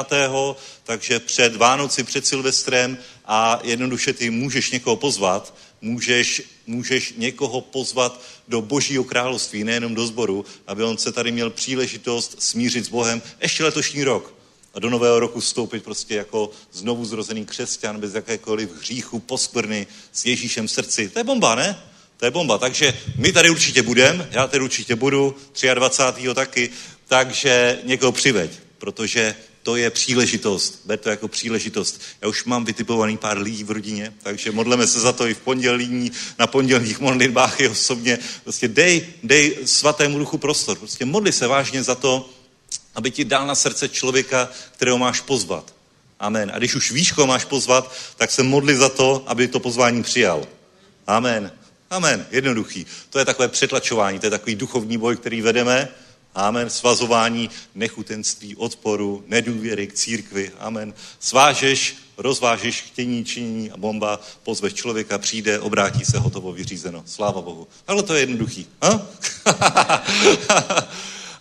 takže 0.84 1.20
před 1.20 1.56
Vánoci, 1.56 2.04
před 2.04 2.26
Silvestrem 2.26 2.98
a 3.26 3.58
jednoduše 3.62 4.12
ty 4.12 4.30
můžeš 4.30 4.70
někoho 4.70 4.96
pozvat, 4.96 5.54
můžeš, 5.82 6.42
můžeš 6.66 7.14
někoho 7.16 7.60
pozvat 7.60 8.20
do 8.48 8.62
božího 8.62 9.04
království, 9.04 9.64
nejenom 9.64 9.94
do 9.94 10.06
sboru, 10.06 10.44
aby 10.66 10.84
on 10.84 10.98
se 10.98 11.12
tady 11.12 11.32
měl 11.32 11.50
příležitost 11.50 12.42
smířit 12.42 12.84
s 12.84 12.88
Bohem 12.88 13.22
ještě 13.40 13.64
letošní 13.64 14.04
rok 14.04 14.34
a 14.74 14.80
do 14.80 14.90
nového 14.90 15.20
roku 15.20 15.40
vstoupit 15.40 15.84
prostě 15.84 16.14
jako 16.14 16.50
znovu 16.72 17.04
zrozený 17.04 17.46
křesťan 17.46 18.00
bez 18.00 18.14
jakékoliv 18.14 18.76
hříchu, 18.76 19.18
poskvrny 19.18 19.86
s 20.12 20.24
Ježíšem 20.24 20.66
v 20.66 20.70
srdci. 20.70 21.08
To 21.08 21.18
je 21.18 21.24
bomba, 21.24 21.54
ne? 21.54 21.82
To 22.16 22.24
je 22.24 22.30
bomba. 22.30 22.58
Takže 22.58 22.98
my 23.16 23.32
tady 23.32 23.50
určitě 23.50 23.82
budeme, 23.82 24.28
já 24.30 24.46
tady 24.46 24.64
určitě 24.64 24.96
budu, 24.96 25.36
23. 25.74 26.34
taky, 26.34 26.70
takže 27.08 27.78
někoho 27.84 28.12
přiveď, 28.12 28.50
protože 28.78 29.34
to 29.62 29.76
je 29.76 29.90
příležitost. 29.90 30.80
Ber 30.84 30.98
to 30.98 31.10
jako 31.10 31.28
příležitost. 31.28 32.00
Já 32.22 32.28
už 32.28 32.44
mám 32.44 32.64
vytipovaný 32.64 33.16
pár 33.16 33.38
lidí 33.38 33.64
v 33.64 33.70
rodině, 33.70 34.14
takže 34.22 34.52
modleme 34.52 34.86
se 34.86 35.00
za 35.00 35.12
to 35.12 35.26
i 35.26 35.34
v 35.34 35.40
pondělí, 35.40 36.12
na 36.38 36.46
pondělních 36.46 37.00
modlitbách 37.00 37.60
i 37.60 37.68
osobně. 37.68 38.18
Prostě 38.44 38.68
dej, 38.68 39.06
dej 39.22 39.58
svatému 39.64 40.18
duchu 40.18 40.38
prostor. 40.38 40.78
Prostě 40.78 41.04
modli 41.04 41.32
se 41.32 41.46
vážně 41.46 41.82
za 41.82 41.94
to, 41.94 42.30
aby 42.94 43.10
ti 43.10 43.24
dal 43.24 43.46
na 43.46 43.54
srdce 43.54 43.88
člověka, 43.88 44.48
kterého 44.72 44.98
máš 44.98 45.20
pozvat. 45.20 45.74
Amen. 46.20 46.50
A 46.54 46.58
když 46.58 46.74
už 46.74 46.92
víš, 46.92 47.12
koho 47.12 47.26
máš 47.26 47.44
pozvat, 47.44 47.92
tak 48.16 48.30
se 48.30 48.42
modli 48.42 48.76
za 48.76 48.88
to, 48.88 49.24
aby 49.26 49.48
to 49.48 49.60
pozvání 49.60 50.02
přijal. 50.02 50.46
Amen. 51.06 51.52
Amen. 51.90 52.26
Jednoduchý. 52.30 52.86
To 53.10 53.18
je 53.18 53.24
takové 53.24 53.48
přetlačování, 53.48 54.18
to 54.18 54.26
je 54.26 54.30
takový 54.30 54.54
duchovní 54.54 54.98
boj, 54.98 55.16
který 55.16 55.42
vedeme. 55.42 55.88
Amen. 56.34 56.70
Svazování 56.70 57.50
nechutenství, 57.74 58.56
odporu, 58.56 59.24
nedůvěry 59.26 59.86
k 59.86 59.92
církvi. 59.92 60.52
Amen. 60.58 60.94
Svážeš, 61.20 61.96
rozvážeš 62.16 62.82
chtění, 62.82 63.24
činění 63.24 63.70
a 63.70 63.76
bomba, 63.76 64.20
pozveš 64.42 64.74
člověka, 64.74 65.18
přijde, 65.18 65.60
obrátí 65.60 66.04
se, 66.04 66.18
hotovo, 66.18 66.52
vyřízeno. 66.52 67.02
Sláva 67.06 67.40
Bohu. 67.40 67.68
Ale 67.86 68.02
to 68.02 68.14
je 68.14 68.20
jednoduchý. 68.20 68.66
Ha? 68.82 69.06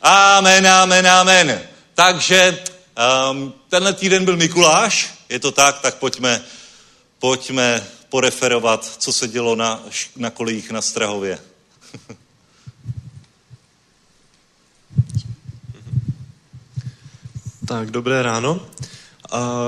amen, 0.37 0.67
amen, 0.67 1.07
amen. 1.07 1.61
Takže 1.93 2.63
um, 3.31 3.53
tenhle 3.69 3.93
týden 3.93 4.25
byl 4.25 4.37
Mikuláš, 4.37 5.13
je 5.29 5.39
to 5.39 5.51
tak, 5.51 5.79
tak 5.79 5.95
pojďme, 5.95 6.41
pojďme 7.19 7.87
poreferovat, 8.09 8.85
co 8.97 9.13
se 9.13 9.27
dělo 9.27 9.55
na, 9.55 9.83
na 10.15 10.29
kolejích 10.29 10.71
na 10.71 10.81
Strahově. 10.81 11.39
tak, 17.69 17.91
dobré 17.91 18.23
ráno. 18.23 18.59
A 19.31 19.61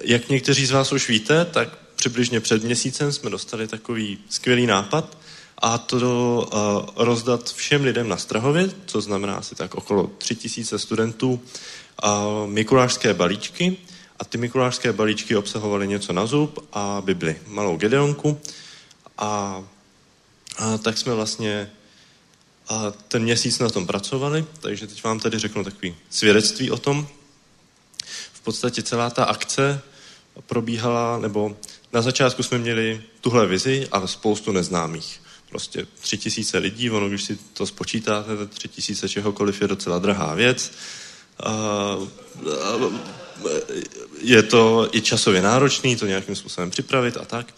jak 0.00 0.28
někteří 0.28 0.66
z 0.66 0.70
vás 0.70 0.92
už 0.92 1.08
víte, 1.08 1.44
tak 1.44 1.68
přibližně 1.96 2.40
před 2.40 2.64
měsícem 2.64 3.12
jsme 3.12 3.30
dostali 3.30 3.68
takový 3.68 4.18
skvělý 4.28 4.66
nápad 4.66 5.18
a 5.58 5.78
to 5.78 6.48
uh, 6.96 7.04
rozdat 7.04 7.52
všem 7.52 7.84
lidem 7.84 8.08
na 8.08 8.16
Strahově, 8.16 8.70
co 8.86 9.00
znamená 9.00 9.34
asi 9.34 9.54
tak 9.54 9.74
okolo 9.74 10.10
tři 10.18 10.34
tisíce 10.34 10.78
studentů, 10.78 11.32
uh, 11.32 12.50
mikulášské 12.50 13.14
balíčky, 13.14 13.76
a 14.18 14.24
ty 14.24 14.38
mikulášské 14.38 14.92
balíčky 14.92 15.36
obsahovaly 15.36 15.88
něco 15.88 16.12
na 16.12 16.26
zub 16.26 16.68
a 16.72 17.02
Bibli, 17.04 17.40
malou 17.46 17.76
Gedeonku. 17.76 18.40
A, 19.18 19.62
a 20.58 20.78
tak 20.78 20.98
jsme 20.98 21.14
vlastně 21.14 21.70
a 22.68 22.90
ten 23.08 23.22
měsíc 23.22 23.58
na 23.58 23.70
tom 23.70 23.86
pracovali, 23.86 24.44
takže 24.60 24.86
teď 24.86 25.04
vám 25.04 25.20
tady 25.20 25.38
řeknu 25.38 25.64
takový 25.64 25.94
svědectví 26.10 26.70
o 26.70 26.78
tom. 26.78 27.08
V 28.42 28.44
podstatě 28.44 28.82
celá 28.82 29.10
ta 29.10 29.24
akce 29.24 29.80
probíhala, 30.46 31.18
nebo 31.18 31.56
na 31.92 32.02
začátku 32.02 32.42
jsme 32.42 32.58
měli 32.58 33.02
tuhle 33.20 33.46
vizi, 33.46 33.88
ale 33.92 34.08
spoustu 34.08 34.52
neznámých. 34.52 35.20
Prostě 35.48 35.86
tři 36.00 36.18
tisíce 36.18 36.58
lidí, 36.58 36.90
ono, 36.90 37.08
když 37.08 37.24
si 37.24 37.38
to 37.52 37.66
spočítáte, 37.66 38.46
tři 38.46 38.68
tisíce 38.68 39.08
čehokoliv 39.08 39.62
je 39.62 39.68
docela 39.68 39.98
drahá 39.98 40.34
věc. 40.34 40.72
A, 41.40 41.50
a, 41.50 41.96
je 44.20 44.42
to 44.42 44.88
i 44.92 45.00
časově 45.00 45.42
náročný, 45.42 45.96
to 45.96 46.06
nějakým 46.06 46.36
způsobem 46.36 46.70
připravit 46.70 47.16
a 47.16 47.24
tak. 47.24 47.54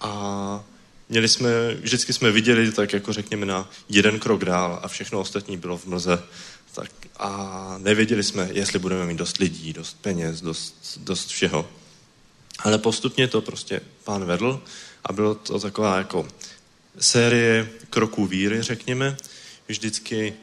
A 0.00 0.64
měli 1.08 1.28
jsme, 1.28 1.74
vždycky 1.74 2.12
jsme 2.12 2.30
viděli 2.30 2.72
tak 2.72 2.92
jako 2.92 3.12
řekněme 3.12 3.46
na 3.46 3.70
jeden 3.88 4.18
krok 4.18 4.44
dál 4.44 4.80
a 4.82 4.88
všechno 4.88 5.20
ostatní 5.20 5.56
bylo 5.56 5.78
v 5.78 5.86
mlze. 5.86 6.22
Tak 6.74 6.90
a 7.18 7.74
nevěděli 7.78 8.22
jsme, 8.22 8.48
jestli 8.52 8.78
budeme 8.78 9.06
mít 9.06 9.16
dost 9.16 9.38
lidí, 9.38 9.72
dost 9.72 9.96
peněz, 10.00 10.40
dost, 10.40 10.98
dost 11.00 11.28
všeho. 11.28 11.68
Ale 12.58 12.78
postupně 12.78 13.28
to 13.28 13.40
prostě 13.40 13.80
pán 14.04 14.24
vedl 14.24 14.62
a 15.04 15.12
bylo 15.12 15.34
to 15.34 15.60
taková 15.60 15.98
jako 15.98 16.28
série 16.98 17.70
kroků 17.90 18.26
víry, 18.26 18.62
řekněme. 18.62 19.16
Vždycky 19.68 20.34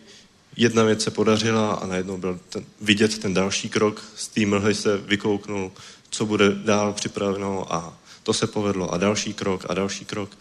jedna 0.56 0.84
věc 0.84 1.04
se 1.04 1.12
podařila 1.12 1.74
a 1.74 1.86
najednou 1.86 2.18
byl 2.18 2.40
ten, 2.50 2.66
vidět 2.82 3.18
ten 3.18 3.34
další 3.34 3.70
krok, 3.70 4.04
z 4.16 4.28
té 4.28 4.46
mlhy 4.46 4.76
se 4.76 4.98
vykouknul, 4.98 5.72
co 6.10 6.26
bude 6.26 6.56
dál 6.56 6.94
připraveno 6.94 7.74
a 7.74 7.98
to 8.24 8.34
se 8.34 8.48
povedlo 8.48 8.94
a 8.94 8.98
další 8.98 9.34
krok 9.34 9.66
a 9.70 9.74
další 9.74 10.06
krok. 10.06 10.38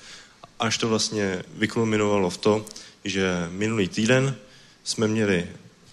Až 0.58 0.78
to 0.78 0.88
vlastně 0.88 1.42
vykulminovalo 1.54 2.30
v 2.30 2.36
to, 2.36 2.66
že 3.04 3.48
minulý 3.50 3.88
týden 3.88 4.36
jsme 4.84 5.08
měli 5.08 5.48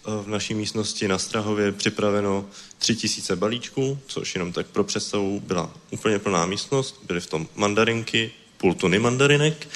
v 0.05 0.27
naší 0.27 0.53
místnosti 0.53 1.07
na 1.07 1.17
Strahově 1.17 1.71
připraveno 1.71 2.45
tři 2.77 2.95
tisíce 2.95 3.35
balíčků, 3.35 3.99
což 4.07 4.35
jenom 4.35 4.53
tak 4.53 4.67
pro 4.67 4.83
představu 4.83 5.39
byla 5.39 5.71
úplně 5.89 6.19
plná 6.19 6.45
místnost. 6.45 6.99
Byly 7.07 7.21
v 7.21 7.27
tom 7.27 7.47
mandarinky, 7.55 8.31
půl 8.57 8.73
tuny 8.73 8.99
mandarinek 8.99 9.67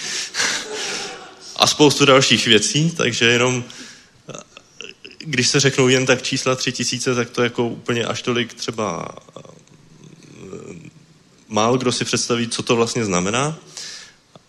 a 1.56 1.68
spoustu 1.68 2.06
dalších 2.06 2.48
věcí, 2.48 2.92
takže 2.92 3.26
jenom 3.26 3.64
když 5.18 5.48
se 5.48 5.60
řeknou 5.60 5.88
jen 5.88 6.06
tak 6.06 6.22
čísla 6.22 6.56
tři 6.56 6.72
tisíce, 6.72 7.16
tak 7.16 7.30
to 7.30 7.44
jako 7.44 7.68
úplně 7.68 8.06
až 8.06 8.22
tolik 8.22 8.54
třeba 8.54 9.08
eh, 9.38 9.42
málo 11.48 11.78
kdo 11.78 11.92
si 11.92 12.06
představí, 12.06 12.48
co 12.48 12.64
to 12.64 12.76
vlastně 12.76 13.06
znamená, 13.06 13.58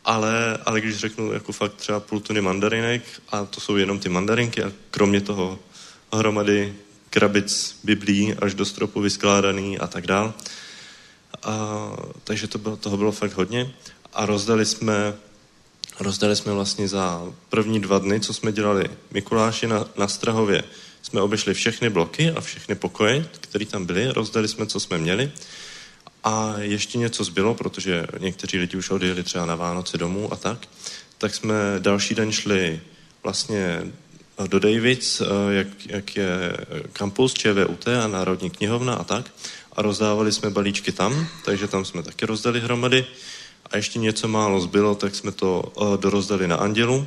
ale, 0.05 0.59
ale 0.67 0.81
když 0.81 0.97
řeknu 0.97 1.33
jako 1.33 1.53
fakt 1.53 1.75
třeba 1.75 2.01
půl 2.01 2.21
tuny 2.21 2.41
mandarinek 2.41 3.03
a 3.29 3.45
to 3.45 3.61
jsou 3.61 3.77
jenom 3.77 3.99
ty 3.99 4.09
mandarinky 4.09 4.63
a 4.63 4.73
kromě 4.91 5.21
toho 5.21 5.59
hromady 6.13 6.75
krabic 7.11 7.79
biblí 7.85 8.35
až 8.35 8.55
do 8.55 8.65
stropu 8.65 9.01
vyskládaný 9.01 9.79
a 9.79 9.87
tak 9.87 10.07
dál. 10.07 10.35
A, 11.43 11.79
takže 12.25 12.47
to 12.47 12.59
bylo, 12.59 12.77
toho 12.77 12.97
bylo 12.97 13.13
fakt 13.13 13.33
hodně 13.33 13.73
a 14.13 14.27
rozdali 14.27 14.67
jsme 14.67 15.15
Rozdali 16.01 16.37
jsme 16.37 16.53
vlastně 16.53 16.89
za 16.89 17.33
první 17.49 17.81
dva 17.81 17.99
dny, 17.99 18.21
co 18.21 18.35
jsme 18.35 18.53
dělali 18.53 18.85
Mikuláši 19.11 19.67
na, 19.67 19.87
na 19.97 20.09
Strahově. 20.09 20.65
Jsme 21.03 21.21
obešli 21.21 21.55
všechny 21.55 21.91
bloky 21.91 22.31
a 22.31 22.41
všechny 22.41 22.75
pokoje, 22.75 23.29
které 23.41 23.67
tam 23.67 23.85
byly. 23.87 24.13
Rozdali 24.13 24.49
jsme, 24.49 24.67
co 24.67 24.81
jsme 24.81 24.99
měli. 24.99 25.33
A 26.25 26.55
ještě 26.59 26.99
něco 26.99 27.25
zbylo, 27.25 27.55
protože 27.55 28.07
někteří 28.19 28.59
lidi 28.59 28.77
už 28.77 28.91
odjeli 28.91 29.23
třeba 29.23 29.47
na 29.47 29.55
Vánoce 29.55 29.99
domů 29.99 30.33
a 30.33 30.37
tak. 30.37 30.69
Tak 31.19 31.35
jsme 31.35 31.55
další 31.79 32.15
den 32.15 32.33
šli 32.33 32.81
vlastně 33.23 33.93
do 34.47 34.59
Davids, 34.59 35.23
jak, 35.51 35.69
jak 35.87 36.17
je 36.17 36.57
kampus 36.93 37.35
ČVUT 37.35 37.89
a 37.89 38.07
Národní 38.07 38.51
knihovna 38.51 38.95
a 38.95 39.05
tak. 39.05 39.33
A 39.73 39.83
rozdávali 39.83 40.33
jsme 40.33 40.51
balíčky 40.51 40.93
tam, 40.93 41.27
takže 41.45 41.69
tam 41.69 41.85
jsme 41.85 42.03
taky 42.03 42.27
rozdali 42.27 42.61
hromady 42.61 43.07
a 43.71 43.77
ještě 43.77 43.99
něco 43.99 44.29
málo 44.29 44.61
zbylo, 44.61 44.95
tak 44.95 45.15
jsme 45.15 45.33
to 45.33 45.73
uh, 45.77 45.97
dorozdali 45.97 46.49
na 46.49 46.57
Andělu. 46.57 47.07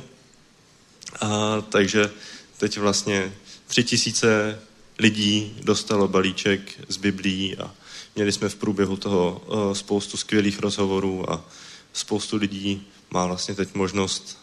A, 1.20 1.60
takže 1.60 2.10
teď 2.58 2.78
vlastně 2.78 3.32
tři 3.66 3.84
tisíce 3.84 4.60
lidí 4.98 5.56
dostalo 5.62 6.08
balíček 6.08 6.60
z 6.88 6.96
Biblí 6.96 7.56
a 7.56 7.70
měli 8.14 8.32
jsme 8.32 8.48
v 8.48 8.54
průběhu 8.54 8.96
toho 8.96 9.42
spoustu 9.72 10.16
skvělých 10.16 10.58
rozhovorů 10.58 11.32
a 11.32 11.44
spoustu 11.92 12.36
lidí 12.36 12.86
má 13.10 13.26
vlastně 13.26 13.54
teď 13.54 13.74
možnost 13.74 14.38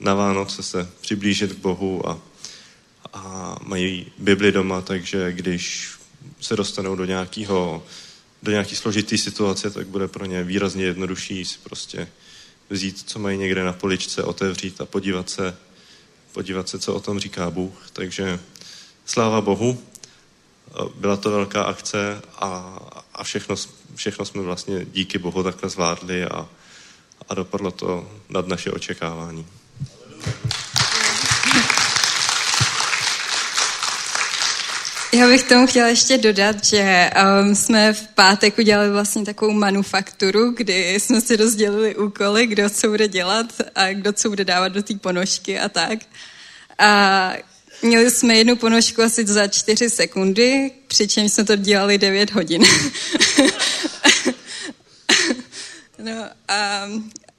na 0.00 0.14
Vánoce 0.14 0.62
se 0.62 0.88
přiblížit 1.00 1.52
k 1.52 1.58
Bohu 1.58 2.08
a, 2.08 2.18
a 3.16 3.56
mají 3.62 4.12
Bibli 4.18 4.52
doma, 4.52 4.80
takže 4.80 5.32
když 5.32 5.90
se 6.40 6.56
dostanou 6.56 6.96
do 6.96 7.04
nějakého 7.04 7.82
do 8.42 8.52
nějaký 8.52 8.76
složitý 8.76 9.18
situace, 9.18 9.70
tak 9.70 9.86
bude 9.86 10.08
pro 10.08 10.24
ně 10.24 10.44
výrazně 10.44 10.84
jednodušší 10.84 11.44
si 11.44 11.58
prostě 11.58 12.08
vzít, 12.70 13.02
co 13.06 13.18
mají 13.18 13.38
někde 13.38 13.64
na 13.64 13.72
poličce, 13.72 14.22
otevřít 14.22 14.80
a 14.80 14.86
podívat 14.86 15.30
se, 15.30 15.56
podívat 16.32 16.68
se, 16.68 16.78
co 16.78 16.94
o 16.94 17.00
tom 17.00 17.18
říká 17.18 17.50
Bůh. 17.50 17.90
Takže 17.92 18.40
sláva 19.04 19.40
Bohu, 19.40 19.82
byla 20.94 21.16
to 21.16 21.30
velká 21.30 21.62
akce 21.62 22.22
a, 22.34 22.78
a 23.14 23.24
všechno, 23.24 23.56
všechno 23.94 24.24
jsme 24.24 24.42
vlastně 24.42 24.86
díky 24.92 25.18
Bohu 25.18 25.42
takhle 25.42 25.70
zvládli 25.70 26.24
a, 26.24 26.48
a 27.28 27.34
dopadlo 27.34 27.70
to 27.70 28.10
nad 28.28 28.46
naše 28.46 28.70
očekávání. 28.70 29.46
Já 35.16 35.28
bych 35.28 35.42
tomu 35.42 35.66
chtěla 35.66 35.88
ještě 35.88 36.18
dodat, 36.18 36.64
že 36.64 37.10
um, 37.40 37.54
jsme 37.54 37.92
v 37.92 38.08
pátek 38.08 38.58
udělali 38.58 38.90
vlastně 38.90 39.24
takovou 39.24 39.52
manufakturu, 39.52 40.50
kdy 40.50 40.94
jsme 40.94 41.20
si 41.20 41.36
rozdělili 41.36 41.96
úkoly, 41.96 42.46
kdo 42.46 42.70
co 42.70 42.88
bude 42.88 43.08
dělat 43.08 43.46
a 43.74 43.92
kdo 43.92 44.12
co 44.12 44.28
bude 44.28 44.44
dávat 44.44 44.68
do 44.68 44.82
té 44.82 44.94
ponožky 44.94 45.58
a 45.58 45.68
tak. 45.68 45.98
A 46.78 47.32
měli 47.82 48.10
jsme 48.10 48.34
jednu 48.34 48.56
ponožku 48.56 49.02
asi 49.02 49.26
za 49.26 49.46
čtyři 49.46 49.90
sekundy, 49.90 50.70
přičemž 50.86 51.32
jsme 51.32 51.44
to 51.44 51.56
dělali 51.56 51.98
devět 51.98 52.30
hodin. 52.30 52.62
no 55.98 56.24
a, 56.48 56.88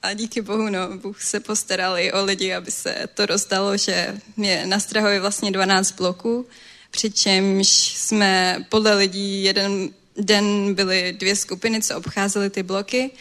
a 0.02 0.14
díky 0.14 0.42
bohu, 0.42 0.70
no, 0.70 0.98
Bůh 0.98 1.22
se 1.22 1.40
postaral 1.40 1.98
i 1.98 2.12
o 2.12 2.26
lidi, 2.26 2.54
aby 2.54 2.72
se 2.72 2.96
to 3.14 3.26
rozdalo, 3.26 3.78
že 3.78 4.18
je 4.38 4.68
na 4.68 4.80
Strahově 4.80 5.20
vlastně 5.20 5.52
12 5.52 5.92
bloků, 5.92 6.46
přičemž 6.92 7.68
jsme 7.96 8.66
podle 8.70 8.96
lidí 8.96 9.44
jeden 9.44 9.90
den 10.18 10.74
byly 10.74 11.16
dvě 11.20 11.36
skupiny, 11.36 11.82
co 11.82 11.98
obcházely 11.98 12.50
ty 12.50 12.64
bloky. 12.64 13.12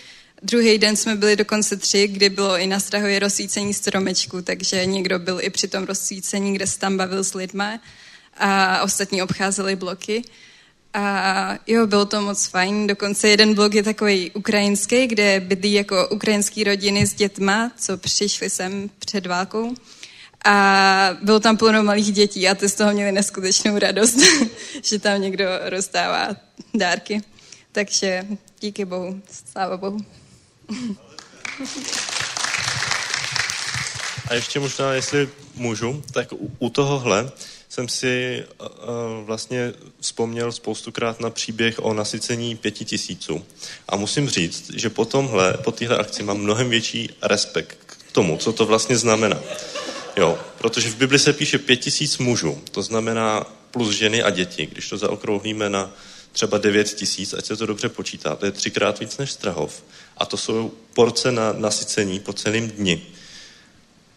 Druhý 0.43 0.79
den 0.79 0.97
jsme 0.97 1.14
byli 1.14 1.37
dokonce 1.37 1.77
tři, 1.77 2.09
kdy 2.09 2.31
bylo 2.31 2.59
i 2.59 2.67
na 2.67 2.81
Strahově 2.81 3.19
rozsvícení 3.19 3.75
stromečku, 3.75 4.43
takže 4.43 4.87
někdo 4.87 5.19
byl 5.19 5.39
i 5.43 5.51
při 5.51 5.69
tom 5.69 5.85
rozsvícení, 5.85 6.55
kde 6.55 6.67
se 6.67 6.79
tam 6.79 6.97
bavil 6.97 7.25
s 7.25 7.35
lidmi 7.35 7.79
a 8.37 8.83
ostatní 8.83 9.23
obcházeli 9.23 9.77
bloky. 9.77 10.23
A 10.95 11.59
jo, 11.67 11.87
bylo 11.87 12.07
to 12.07 12.23
moc 12.23 12.47
fajn. 12.47 12.87
Dokonce 12.87 13.29
jeden 13.29 13.55
blok 13.55 13.75
je 13.75 13.83
takový 13.83 14.31
ukrajinský, 14.31 15.07
kde 15.07 15.41
bydlí 15.41 15.73
jako 15.73 16.09
ukrajinský 16.09 16.64
rodiny 16.64 17.07
s 17.07 17.14
dětma, 17.14 17.73
co 17.77 17.97
přišli 17.97 18.51
sem 18.51 18.91
před 18.99 19.27
válkou. 19.27 19.75
A 20.47 21.16
bylo 21.22 21.40
tam 21.40 21.57
plno 21.57 21.82
malých 21.82 22.12
dětí 22.12 22.49
a 22.49 22.55
ty 22.55 22.68
z 22.68 22.74
toho 22.74 22.92
měli 22.92 23.12
neskutečnou 23.12 23.78
radost, 23.78 24.16
že 24.82 24.99
tam 24.99 25.20
někdo 25.20 25.44
rozdává 25.64 26.28
dárky. 26.74 27.22
Takže 27.72 28.26
díky 28.61 28.84
Bohu, 28.84 29.20
sláva 29.53 29.76
Bohu. 29.76 29.99
A 34.28 34.34
ještě 34.34 34.61
možná, 34.61 34.92
jestli 34.92 35.28
můžu, 35.55 36.03
tak 36.12 36.32
u, 36.32 36.51
u 36.59 36.70
tohohle 36.70 37.30
jsem 37.68 37.88
si 37.88 38.44
uh, 38.61 38.66
vlastně 39.24 39.72
vzpomněl 40.01 40.53
spoustukrát 40.53 41.20
na 41.20 41.30
příběh 41.30 41.74
o 41.78 41.94
nasycení 41.94 42.57
pěti 42.57 42.84
tisíců. 42.84 43.44
A 43.88 43.97
musím 43.97 44.28
říct, 44.28 44.70
že 44.74 44.90
po 44.90 45.05
tomhle, 45.05 45.55
po 45.64 45.72
téhle 45.72 45.99
akci 45.99 46.22
mám 46.22 46.38
mnohem 46.38 46.70
větší 46.70 47.11
respekt 47.22 47.78
k 47.86 48.12
tomu, 48.12 48.36
co 48.36 48.53
to 48.53 48.66
vlastně 48.66 48.97
znamená. 48.97 49.40
Jo, 50.17 50.39
protože 50.59 50.89
v 50.89 50.97
Bibli 50.97 51.19
se 51.19 51.33
píše 51.33 51.59
pět 51.59 51.77
tisíc 51.77 52.19
mužů, 52.19 52.62
to 52.71 52.83
znamená 52.83 53.47
plus 53.71 53.95
ženy 53.95 54.23
a 54.23 54.31
děti. 54.31 54.67
Když 54.67 54.89
to 54.89 54.99
zaokrouhlíme 54.99 55.71
na 55.71 55.91
třeba 56.33 56.59
9 56.59 56.95
tisíc, 56.95 57.35
ať 57.35 57.45
se 57.45 57.57
to 57.57 57.67
dobře 57.67 57.89
počítá, 57.89 58.37
to 58.37 58.47
je 58.47 58.53
třikrát 58.53 59.01
víc 59.01 59.17
než 59.17 59.33
Strahov. 59.33 59.83
A 60.17 60.27
to 60.27 60.37
jsou 60.37 60.73
porce 60.95 61.33
na 61.33 61.53
nasycení 61.53 62.21
po 62.21 62.33
celém 62.33 62.69
dni. 62.69 63.03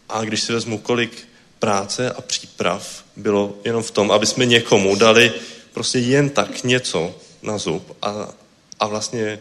A 0.09 0.23
když 0.23 0.41
si 0.41 0.53
vezmu, 0.53 0.77
kolik 0.77 1.27
práce 1.59 2.11
a 2.11 2.21
příprav 2.21 3.03
bylo 3.15 3.57
jenom 3.63 3.83
v 3.83 3.91
tom, 3.91 4.11
aby 4.11 4.25
jsme 4.25 4.45
někomu 4.45 4.95
dali 4.95 5.33
prostě 5.73 5.99
jen 5.99 6.29
tak 6.29 6.63
něco 6.63 7.15
na 7.41 7.57
zub 7.57 7.97
a, 8.01 8.33
a 8.79 8.87
vlastně 8.87 9.39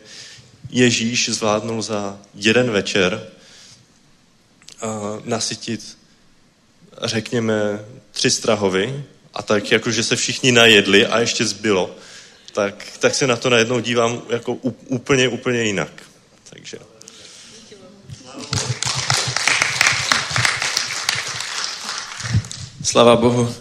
Ježíš 0.71 1.29
zvládnul 1.29 1.83
za 1.83 2.19
jeden 2.35 2.71
večer 2.71 3.31
nasytit 5.25 5.98
řekněme, 7.03 7.85
tři 8.11 8.31
strahovy 8.31 9.05
a 9.35 9.43
tak 9.43 9.73
jakože 9.73 10.05
se 10.05 10.17
všichni 10.17 10.53
najedli 10.53 11.07
a 11.07 11.21
ještě 11.21 11.47
zbylo, 11.47 11.91
tak, 12.53 12.85
tak 12.99 13.15
se 13.15 13.27
na 13.27 13.37
to 13.37 13.51
najednou 13.51 13.81
dívám 13.81 14.23
jako 14.29 14.53
úplně, 14.89 15.29
úplně 15.29 15.63
jinak. 15.63 15.93
Takže. 16.51 16.79
Slava 22.85 23.17
Bohu. 23.17 23.55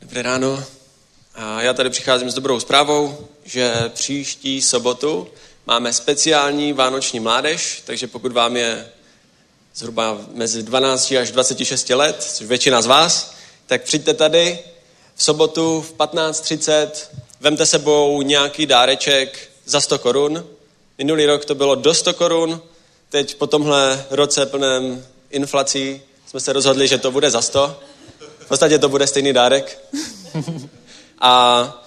Dobré 0.00 0.22
ráno. 0.22 0.64
A 1.34 1.62
já 1.62 1.74
tady 1.74 1.90
přicházím 1.90 2.30
s 2.30 2.34
dobrou 2.34 2.60
zprávou, 2.60 3.28
že 3.44 3.74
příští 3.88 4.62
sobotu 4.62 5.28
máme 5.66 5.92
speciální 5.92 6.72
vánoční 6.72 7.20
mládež, 7.20 7.82
takže 7.86 8.06
pokud 8.06 8.32
vám 8.32 8.56
je 8.56 8.86
zhruba 9.78 10.18
mezi 10.34 10.62
12 10.62 11.12
až 11.12 11.30
26 11.30 11.90
let, 11.90 12.22
což 12.22 12.46
většina 12.46 12.82
z 12.82 12.86
vás, 12.86 13.34
tak 13.66 13.82
přijďte 13.82 14.14
tady 14.14 14.58
v 15.14 15.22
sobotu 15.22 15.80
v 15.80 15.94
15.30, 15.94 16.88
vemte 17.40 17.66
sebou 17.66 18.22
nějaký 18.22 18.66
dáreček 18.66 19.50
za 19.66 19.80
100 19.80 19.98
korun. 19.98 20.46
Minulý 20.98 21.26
rok 21.26 21.44
to 21.44 21.54
bylo 21.54 21.74
do 21.74 21.94
100 21.94 22.14
korun, 22.14 22.62
teď 23.10 23.34
po 23.34 23.46
tomhle 23.46 24.04
roce 24.10 24.46
plném 24.46 25.06
inflací 25.30 26.02
jsme 26.26 26.40
se 26.40 26.52
rozhodli, 26.52 26.88
že 26.88 26.98
to 26.98 27.10
bude 27.10 27.30
za 27.30 27.42
100. 27.42 27.80
V 28.38 28.48
podstatě 28.48 28.78
to 28.78 28.88
bude 28.88 29.06
stejný 29.06 29.32
dárek. 29.32 29.78
A 31.20 31.86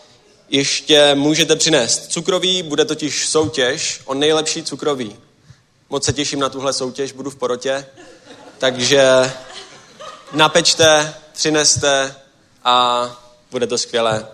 ještě 0.49 1.15
můžete 1.15 1.55
přinést 1.55 2.11
cukroví, 2.11 2.63
bude 2.63 2.85
totiž 2.85 3.27
soutěž 3.27 3.99
o 4.05 4.13
nejlepší 4.13 4.63
cukroví. 4.63 5.15
Moc 5.91 6.05
se 6.05 6.13
těším 6.13 6.39
na 6.39 6.49
tuhle 6.49 6.73
soutěž, 6.73 7.11
budu 7.11 7.29
v 7.29 7.35
porotě. 7.35 7.85
Takže 8.57 9.33
napečte, 10.31 11.13
přineste 11.33 12.15
a 12.63 13.05
bude 13.51 13.67
to 13.67 13.77
skvělé. 13.77 14.27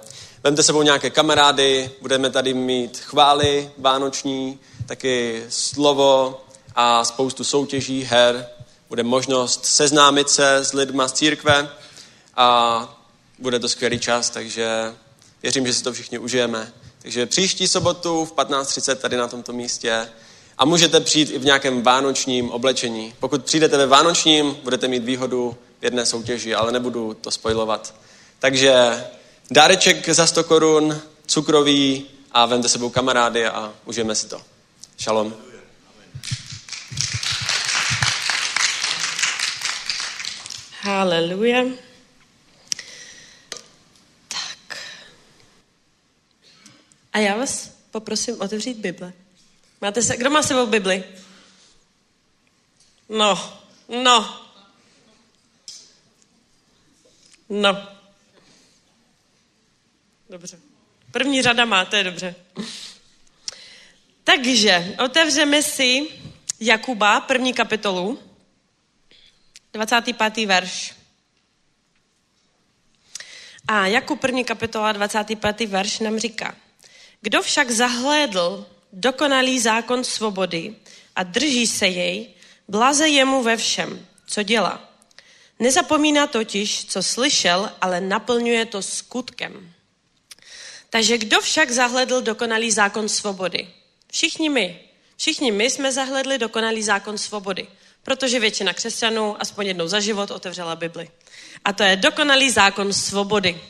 Vemte 0.44 0.64
sebou 0.64 0.82
nějaké 0.82 1.10
kamarády, 1.10 1.92
budeme 2.02 2.30
tady 2.30 2.54
mít 2.54 2.98
chvály 2.98 3.72
vánoční, 3.78 4.60
taky 4.86 5.46
slovo 5.50 6.42
a 6.76 7.06
spoustu 7.06 7.44
soutěží, 7.44 8.04
her. 8.04 8.50
Bude 8.90 9.04
možnost 9.04 9.66
seznámit 9.66 10.30
se 10.30 10.56
s 10.56 10.74
lidma 10.74 11.08
z 11.08 11.14
církve 11.14 11.70
a 12.36 13.00
bude 13.40 13.60
to 13.60 13.70
skvělý 13.70 14.00
čas, 14.00 14.30
takže 14.30 14.96
věřím, 15.44 15.68
že 15.68 15.74
si 15.74 15.84
to 15.84 15.94
všichni 15.94 16.18
užijeme. 16.18 16.74
Takže 17.02 17.26
příští 17.26 17.68
sobotu 17.68 18.26
v 18.26 18.34
15.30 18.34 18.96
tady 18.96 19.18
na 19.18 19.28
tomto 19.28 19.54
místě 19.54 20.10
a 20.58 20.66
můžete 20.66 21.00
přijít 21.00 21.30
i 21.32 21.40
v 21.40 21.46
nějakém 21.46 21.84
vánočním 21.84 22.52
oblečení. 22.52 23.14
Pokud 23.20 23.46
přijdete 23.46 23.78
ve 23.78 23.88
vánočním, 23.88 24.58
budete 24.64 24.88
mít 24.88 25.04
výhodu 25.04 25.58
v 25.80 25.84
jedné 25.84 26.06
soutěži, 26.06 26.56
ale 26.56 26.72
nebudu 26.72 27.14
to 27.14 27.32
spojovat. 27.32 27.96
Takže 28.40 29.04
dáreček 29.52 30.10
za 30.10 30.28
100 30.28 30.44
korun, 30.44 31.02
cukrový 31.26 32.06
a 32.32 32.46
vemte 32.46 32.70
sebou 32.70 32.90
kamarády 32.90 33.46
a 33.46 33.74
užijeme 33.86 34.16
si 34.16 34.28
to. 34.28 34.42
Šalom. 34.98 35.34
Haleluja. 40.82 41.64
Tak. 44.28 44.78
A 47.14 47.20
já 47.20 47.38
vás 47.38 47.72
poprosím 47.92 48.42
otevřít 48.42 48.78
Bible. 48.78 49.14
Máte 49.82 50.02
se, 50.02 50.18
kdo 50.18 50.30
má 50.30 50.44
sebou 50.44 50.68
Bibli? 50.68 51.04
No, 53.10 53.60
no. 53.90 54.48
No. 57.50 57.88
Dobře. 60.30 60.60
První 61.12 61.42
řada 61.42 61.66
máte, 61.66 62.04
dobře. 62.04 62.36
Takže 64.24 64.96
otevřeme 65.06 65.64
si 65.64 66.08
Jakuba, 66.60 67.22
první 67.22 67.54
kapitolu, 67.54 68.20
25. 69.74 70.46
verš. 70.46 70.96
A 73.68 73.88
Jakub 73.88 74.20
první 74.20 74.44
kapitola, 74.44 74.92
25. 74.92 75.60
verš 75.70 76.00
nám 76.00 76.20
říká, 76.20 76.56
kdo 77.22 77.42
však 77.42 77.72
zahlédl 77.72 78.77
dokonalý 78.94 79.60
zákon 79.60 80.04
svobody 80.04 80.76
a 81.16 81.24
drží 81.24 81.68
se 81.68 81.88
jej, 81.88 82.28
blaze 82.68 83.08
jemu 83.08 83.44
ve 83.44 83.58
všem, 83.58 84.06
co 84.28 84.44
dělá. 84.44 84.84
Nezapomíná 85.60 86.28
totiž, 86.28 86.86
co 86.86 87.04
slyšel, 87.04 87.72
ale 87.82 88.02
naplňuje 88.02 88.66
to 88.66 88.82
skutkem. 88.82 89.74
Takže 90.90 91.18
kdo 91.18 91.42
však 91.42 91.72
zahledl 91.72 92.22
dokonalý 92.22 92.72
zákon 92.72 93.10
svobody? 93.10 93.68
Všichni 94.12 94.50
my. 94.50 94.80
Všichni 95.18 95.52
my 95.52 95.70
jsme 95.70 95.92
zahledli 95.92 96.38
dokonalý 96.38 96.84
zákon 96.84 97.18
svobody, 97.18 97.68
protože 98.04 98.40
většina 98.40 98.74
křesťanů 98.74 99.42
aspoň 99.42 99.68
jednou 99.68 99.88
za 99.88 100.00
život 100.00 100.32
otevřela 100.32 100.76
Bibli. 100.76 101.10
A 101.66 101.74
to 101.74 101.84
je 101.84 101.96
dokonalý 101.96 102.50
zákon 102.50 102.94
svobody. 102.94 103.62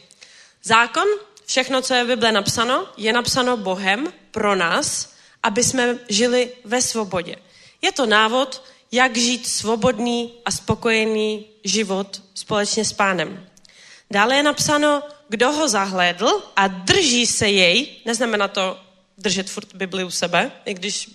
Zákon, 0.64 1.08
všechno, 1.46 1.82
co 1.82 1.94
je 1.94 2.04
v 2.04 2.08
Bible 2.08 2.32
napsáno, 2.32 2.88
je 2.98 3.14
napsáno 3.14 3.58
Bohem 3.58 4.14
pro 4.38 4.56
nás, 4.56 5.14
aby 5.44 5.64
jsme 5.64 5.98
žili 6.10 6.50
ve 6.64 6.82
svobodě. 6.82 7.36
Je 7.82 7.92
to 7.92 8.06
návod, 8.06 8.64
jak 8.92 9.18
žít 9.18 9.48
svobodný 9.48 10.34
a 10.46 10.52
spokojený 10.52 11.46
život 11.64 12.22
společně 12.34 12.86
s 12.86 12.94
pánem. 12.94 13.48
Dále 14.12 14.36
je 14.36 14.44
napsáno, 14.44 15.04
kdo 15.30 15.52
ho 15.52 15.68
zahlédl 15.68 16.44
a 16.56 16.68
drží 16.68 17.26
se 17.26 17.50
jej, 17.50 17.88
neznamená 18.06 18.48
to 18.48 18.80
držet 19.18 19.50
furt 19.50 19.74
Bibli 19.74 20.04
u 20.04 20.12
sebe, 20.12 20.52
i 20.66 20.74
když, 20.74 21.10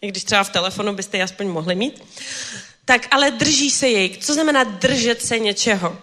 i 0.00 0.08
když 0.08 0.24
třeba 0.24 0.44
v 0.44 0.52
telefonu 0.52 0.94
byste 0.94 1.16
ji 1.16 1.22
aspoň 1.22 1.46
mohli 1.48 1.74
mít, 1.74 2.02
tak 2.84 3.08
ale 3.10 3.30
drží 3.30 3.70
se 3.70 3.88
jej. 3.88 4.16
Co 4.20 4.34
znamená 4.34 4.64
držet 4.64 5.22
se 5.22 5.38
něčeho? 5.38 5.98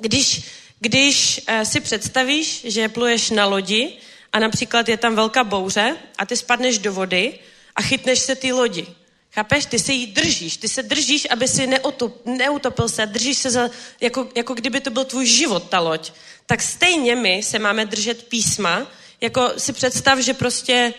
Když, 0.00 0.42
když 0.80 1.40
uh, 1.48 1.62
si 1.62 1.80
představíš, 1.80 2.62
že 2.64 2.88
pluješ 2.88 3.30
na 3.30 3.46
lodi 3.46 3.98
a 4.34 4.38
například 4.38 4.88
je 4.88 4.96
tam 4.96 5.14
velká 5.14 5.44
bouře 5.44 5.96
a 6.18 6.26
ty 6.26 6.36
spadneš 6.36 6.78
do 6.78 6.92
vody 6.92 7.38
a 7.76 7.82
chytneš 7.82 8.18
se 8.18 8.34
ty 8.34 8.52
lodi. 8.52 8.86
Chápeš? 9.34 9.66
Ty 9.66 9.78
se 9.78 9.92
jí 9.92 10.06
držíš. 10.06 10.56
Ty 10.56 10.68
se 10.68 10.82
držíš, 10.82 11.26
aby 11.30 11.48
si 11.48 11.66
neutop, 11.66 12.26
neutopil 12.26 12.88
se. 12.88 13.06
Držíš 13.06 13.38
se 13.38 13.50
za, 13.50 13.70
jako, 14.00 14.28
jako 14.34 14.54
kdyby 14.54 14.80
to 14.80 14.90
byl 14.90 15.04
tvůj 15.04 15.26
život, 15.26 15.68
ta 15.68 15.80
loď. 15.80 16.12
Tak 16.46 16.62
stejně 16.62 17.16
my 17.16 17.42
se 17.42 17.58
máme 17.58 17.86
držet 17.86 18.28
písma. 18.28 18.86
Jako 19.20 19.52
si 19.56 19.72
představ, 19.72 20.18
že 20.18 20.34
prostě 20.34 20.94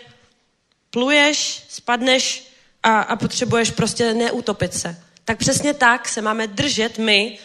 pluješ, 0.90 1.64
spadneš 1.70 2.48
a, 2.84 3.02
a 3.02 3.16
potřebuješ 3.16 3.72
prostě 3.72 4.14
neutopit 4.14 4.74
se. 4.74 5.04
Tak 5.26 5.38
přesně 5.38 5.74
tak 5.74 6.10
se 6.10 6.22
máme 6.22 6.48
držet 6.48 6.98
my 6.98 7.40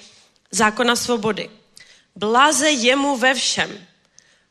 zákona 0.51 0.97
svobody. 0.97 1.51
Bláze 2.17 2.71
jemu 2.71 3.17
ve 3.17 3.35
všem. 3.35 3.90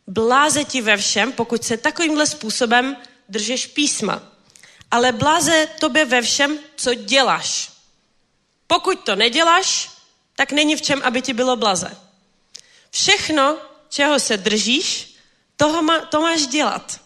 Bláze 0.10 0.64
ti 0.64 0.82
ve 0.82 0.98
všem, 0.98 1.32
pokud 1.32 1.64
se 1.64 1.78
takovýmhle 1.78 2.28
způsobem 2.28 2.98
držeš 3.30 3.68
písma 3.68 4.22
ale 4.92 5.12
blaze 5.12 5.68
tobě 5.80 6.06
ve 6.06 6.22
všem, 6.22 6.60
co 6.76 6.94
děláš. 6.94 7.72
Pokud 8.68 9.00
to 9.00 9.16
neděláš, 9.16 9.90
tak 10.36 10.52
není 10.52 10.76
v 10.76 10.82
čem, 10.82 11.02
aby 11.04 11.22
ti 11.22 11.34
bylo 11.34 11.56
blaze. 11.56 11.98
Všechno, 12.92 13.58
čeho 13.90 14.20
se 14.20 14.38
držíš, 14.38 15.16
toho 15.58 15.82
má, 15.82 16.00
to 16.00 16.22
máš 16.22 16.48
dělat. 16.48 17.02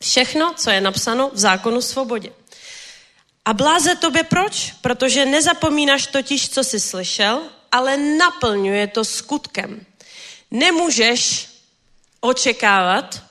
Všechno, 0.00 0.54
co 0.54 0.70
je 0.70 0.80
napsáno 0.80 1.30
v 1.30 1.38
zákonu 1.38 1.82
svobodě. 1.82 2.32
A 3.44 3.52
bláze 3.52 3.96
tobě 3.96 4.24
proč? 4.24 4.74
Protože 4.80 5.26
nezapomínáš 5.26 6.06
totiž, 6.06 6.48
co 6.48 6.64
jsi 6.64 6.80
slyšel, 6.80 7.42
ale 7.72 7.96
naplňuje 7.96 8.86
to 8.86 9.04
skutkem. 9.04 9.86
Nemůžeš 10.50 11.48
očekávat, 12.20 13.22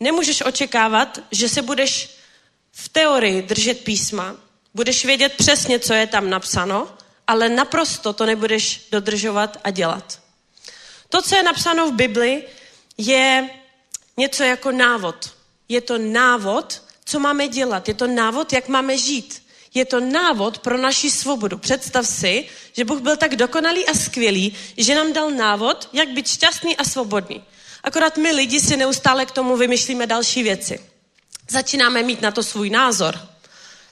nemůžeš 0.00 0.42
očekávat, 0.42 1.18
že 1.30 1.48
se 1.48 1.62
budeš 1.62 2.16
v 2.72 2.88
teorii 2.88 3.42
držet 3.42 3.84
písma, 3.84 4.36
budeš 4.74 5.04
vědět 5.04 5.32
přesně, 5.32 5.78
co 5.78 5.94
je 5.94 6.06
tam 6.06 6.30
napsáno, 6.30 6.88
ale 7.26 7.48
naprosto 7.48 8.12
to 8.12 8.26
nebudeš 8.26 8.88
dodržovat 8.90 9.56
a 9.64 9.70
dělat. 9.70 10.20
To, 11.08 11.22
co 11.22 11.36
je 11.36 11.42
napsáno 11.42 11.90
v 11.90 11.94
Bibli, 11.94 12.42
je 12.98 13.50
něco 14.16 14.42
jako 14.42 14.72
návod. 14.72 15.30
Je 15.68 15.80
to 15.80 15.98
návod, 15.98 16.82
co 17.04 17.20
máme 17.20 17.48
dělat. 17.48 17.88
Je 17.88 17.94
to 17.94 18.06
návod, 18.06 18.52
jak 18.52 18.68
máme 18.68 18.98
žít. 18.98 19.42
Je 19.74 19.84
to 19.84 20.00
návod 20.00 20.58
pro 20.58 20.78
naši 20.78 21.10
svobodu. 21.10 21.58
Představ 21.58 22.06
si, 22.06 22.48
že 22.72 22.84
Bůh 22.84 23.00
byl 23.00 23.16
tak 23.16 23.36
dokonalý 23.36 23.86
a 23.86 23.94
skvělý, 23.94 24.56
že 24.76 24.94
nám 24.94 25.12
dal 25.12 25.30
návod, 25.30 25.88
jak 25.92 26.08
být 26.08 26.28
šťastný 26.28 26.76
a 26.76 26.84
svobodný. 26.84 27.42
Akorát 27.84 28.16
my 28.16 28.32
lidi 28.32 28.60
si 28.60 28.76
neustále 28.76 29.26
k 29.26 29.30
tomu 29.30 29.56
vymýšlíme 29.56 30.06
další 30.06 30.42
věci 30.42 30.94
začínáme 31.48 32.02
mít 32.02 32.22
na 32.22 32.30
to 32.30 32.42
svůj 32.42 32.70
názor. 32.70 33.18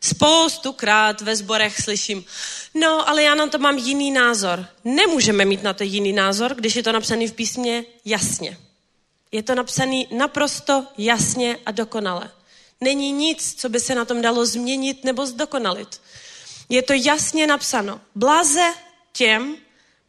Spoustukrát 0.01 1.21
ve 1.21 1.37
sborech 1.37 1.81
slyším, 1.81 2.25
no, 2.75 3.09
ale 3.09 3.23
já 3.23 3.35
na 3.35 3.47
to 3.47 3.59
mám 3.59 3.79
jiný 3.79 4.11
názor. 4.11 4.67
Nemůžeme 4.85 5.45
mít 5.45 5.63
na 5.63 5.73
to 5.73 5.85
jiný 5.85 6.13
názor, 6.13 6.55
když 6.55 6.77
je 6.77 6.83
to 6.83 6.93
napsané 6.93 7.29
v 7.29 7.33
písmě 7.33 7.85
jasně. 8.05 8.59
Je 9.33 9.43
to 9.43 9.55
napsané 9.55 10.03
naprosto 10.11 10.87
jasně 10.99 11.59
a 11.67 11.71
dokonale. 11.71 12.31
Není 12.81 13.13
nic, 13.13 13.55
co 13.55 13.69
by 13.69 13.81
se 13.81 13.95
na 13.95 14.05
tom 14.05 14.23
dalo 14.23 14.47
změnit 14.47 15.05
nebo 15.05 15.27
zdokonalit. 15.27 16.01
Je 16.69 16.83
to 16.83 16.93
jasně 16.93 17.47
napsáno. 17.47 18.01
Blaze 18.15 18.75
těm, 19.13 19.57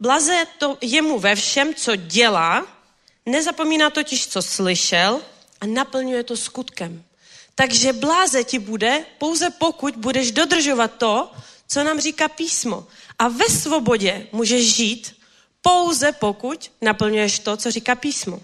blaze 0.00 0.44
to 0.58 0.78
jemu 0.80 1.18
ve 1.18 1.34
všem, 1.34 1.74
co 1.74 1.96
dělá, 1.96 2.66
nezapomíná 3.26 3.90
totiž, 3.90 4.28
co 4.28 4.42
slyšel 4.42 5.20
a 5.60 5.66
naplňuje 5.66 6.22
to 6.24 6.36
skutkem. 6.36 7.04
Takže 7.54 7.92
bláze 7.92 8.44
ti 8.44 8.58
bude 8.58 9.06
pouze 9.18 9.50
pokud 9.50 9.96
budeš 9.96 10.32
dodržovat 10.32 10.88
to, 10.98 11.32
co 11.68 11.84
nám 11.84 12.00
říká 12.00 12.28
písmo. 12.28 12.86
A 13.18 13.28
ve 13.28 13.48
svobodě 13.48 14.26
můžeš 14.32 14.74
žít 14.74 15.20
pouze 15.62 16.12
pokud 16.12 16.72
naplňuješ 16.80 17.38
to, 17.38 17.56
co 17.56 17.70
říká 17.70 17.94
písmo. 17.94 18.40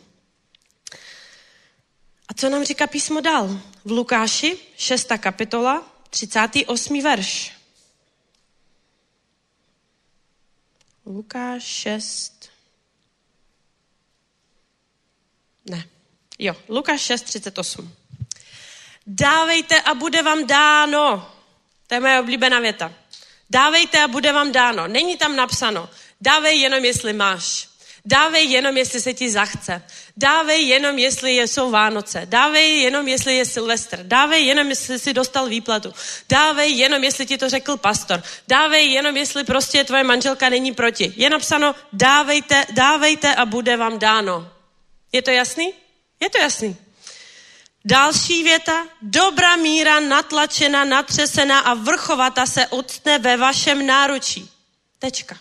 A 2.29 2.35
co 2.35 2.49
nám 2.49 2.65
říká 2.65 2.87
písmo 2.87 3.21
dál? 3.21 3.61
V 3.85 3.91
Lukáši, 3.91 4.59
6. 4.77 5.09
kapitola, 5.19 5.85
38. 6.11 7.03
verš. 7.03 7.53
Lukáš 11.07 11.65
6. 11.65 12.40
Ne. 15.71 15.85
Jo, 16.39 16.57
Lukáš 16.69 17.01
6, 17.01 17.23
38. 17.23 17.95
Dávejte 19.07 19.81
a 19.81 19.95
bude 19.95 20.23
vám 20.23 20.47
dáno. 20.47 21.31
To 21.87 21.95
je 21.95 22.01
moje 22.01 22.21
oblíbená 22.21 22.61
věta. 22.61 22.93
Dávejte 23.51 24.03
a 24.03 24.09
bude 24.09 24.33
vám 24.33 24.53
dáno. 24.53 24.87
Není 24.89 25.17
tam 25.17 25.37
napsáno. 25.37 25.89
Dávej 26.21 26.61
jenom, 26.61 26.85
jestli 26.85 27.13
máš. 27.13 27.69
Dávej 28.05 28.51
jenom, 28.51 28.77
jestli 28.77 29.01
se 29.01 29.15
ti 29.15 29.31
zachce. 29.31 29.83
Dávej 30.17 30.69
jenom, 30.69 30.99
jestli 30.99 31.31
jsou 31.37 31.71
Vánoce. 31.71 32.23
Dávej 32.25 32.81
jenom, 32.81 33.09
jestli 33.09 33.37
je 33.37 33.45
Silvestr. 33.45 33.99
Dávej 34.03 34.47
jenom, 34.47 34.69
jestli 34.69 34.99
jsi 34.99 35.13
dostal 35.13 35.49
výplatu. 35.49 35.93
Dávej 36.29 36.79
jenom, 36.79 37.05
jestli 37.05 37.27
ti 37.27 37.39
to 37.39 37.49
řekl 37.49 37.77
pastor. 37.77 38.23
Dávej 38.49 38.91
jenom, 38.91 39.17
jestli 39.17 39.45
prostě 39.45 39.85
tvoje 39.85 40.05
manželka 40.05 40.49
není 40.49 40.75
proti. 40.75 41.13
Je 41.17 41.31
napsáno, 41.31 41.75
dávejte, 41.93 42.67
dávejte 42.71 43.35
a 43.35 43.45
bude 43.47 43.77
vám 43.77 43.99
dáno. 43.99 44.60
Je 45.13 45.23
to 45.23 45.31
jasný? 45.31 45.75
Je 46.21 46.31
to 46.31 46.39
jasný. 46.39 46.77
Další 47.85 48.43
věta. 48.43 48.87
Dobrá 49.03 49.57
míra 49.57 50.01
natlačena, 50.01 50.85
natřesena 50.85 51.59
a 51.59 51.75
vrchovata 51.75 52.47
se 52.47 52.67
odstne 52.67 53.19
ve 53.19 53.37
vašem 53.37 53.87
náručí. 53.87 54.51
Tečka. 54.99 55.39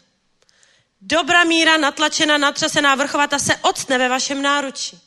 Dobrá 1.02 1.44
míra 1.44 1.78
natlačena, 1.78 2.38
natřesená, 2.38 2.96
vrchovata 2.96 3.40
se 3.40 3.56
odstne 3.56 3.98
ve 3.98 4.10
vašem 4.10 4.42
náručí. 4.42 5.00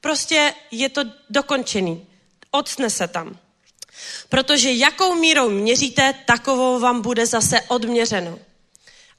Prostě 0.00 0.54
je 0.70 0.88
to 0.88 1.00
dokončený. 1.30 2.06
Odstne 2.50 2.90
se 2.90 3.08
tam. 3.08 3.38
Protože 4.28 4.72
jakou 4.72 5.14
mírou 5.14 5.50
měříte, 5.50 6.14
takovou 6.26 6.80
vám 6.80 7.02
bude 7.02 7.26
zase 7.26 7.60
odměřeno. 7.60 8.38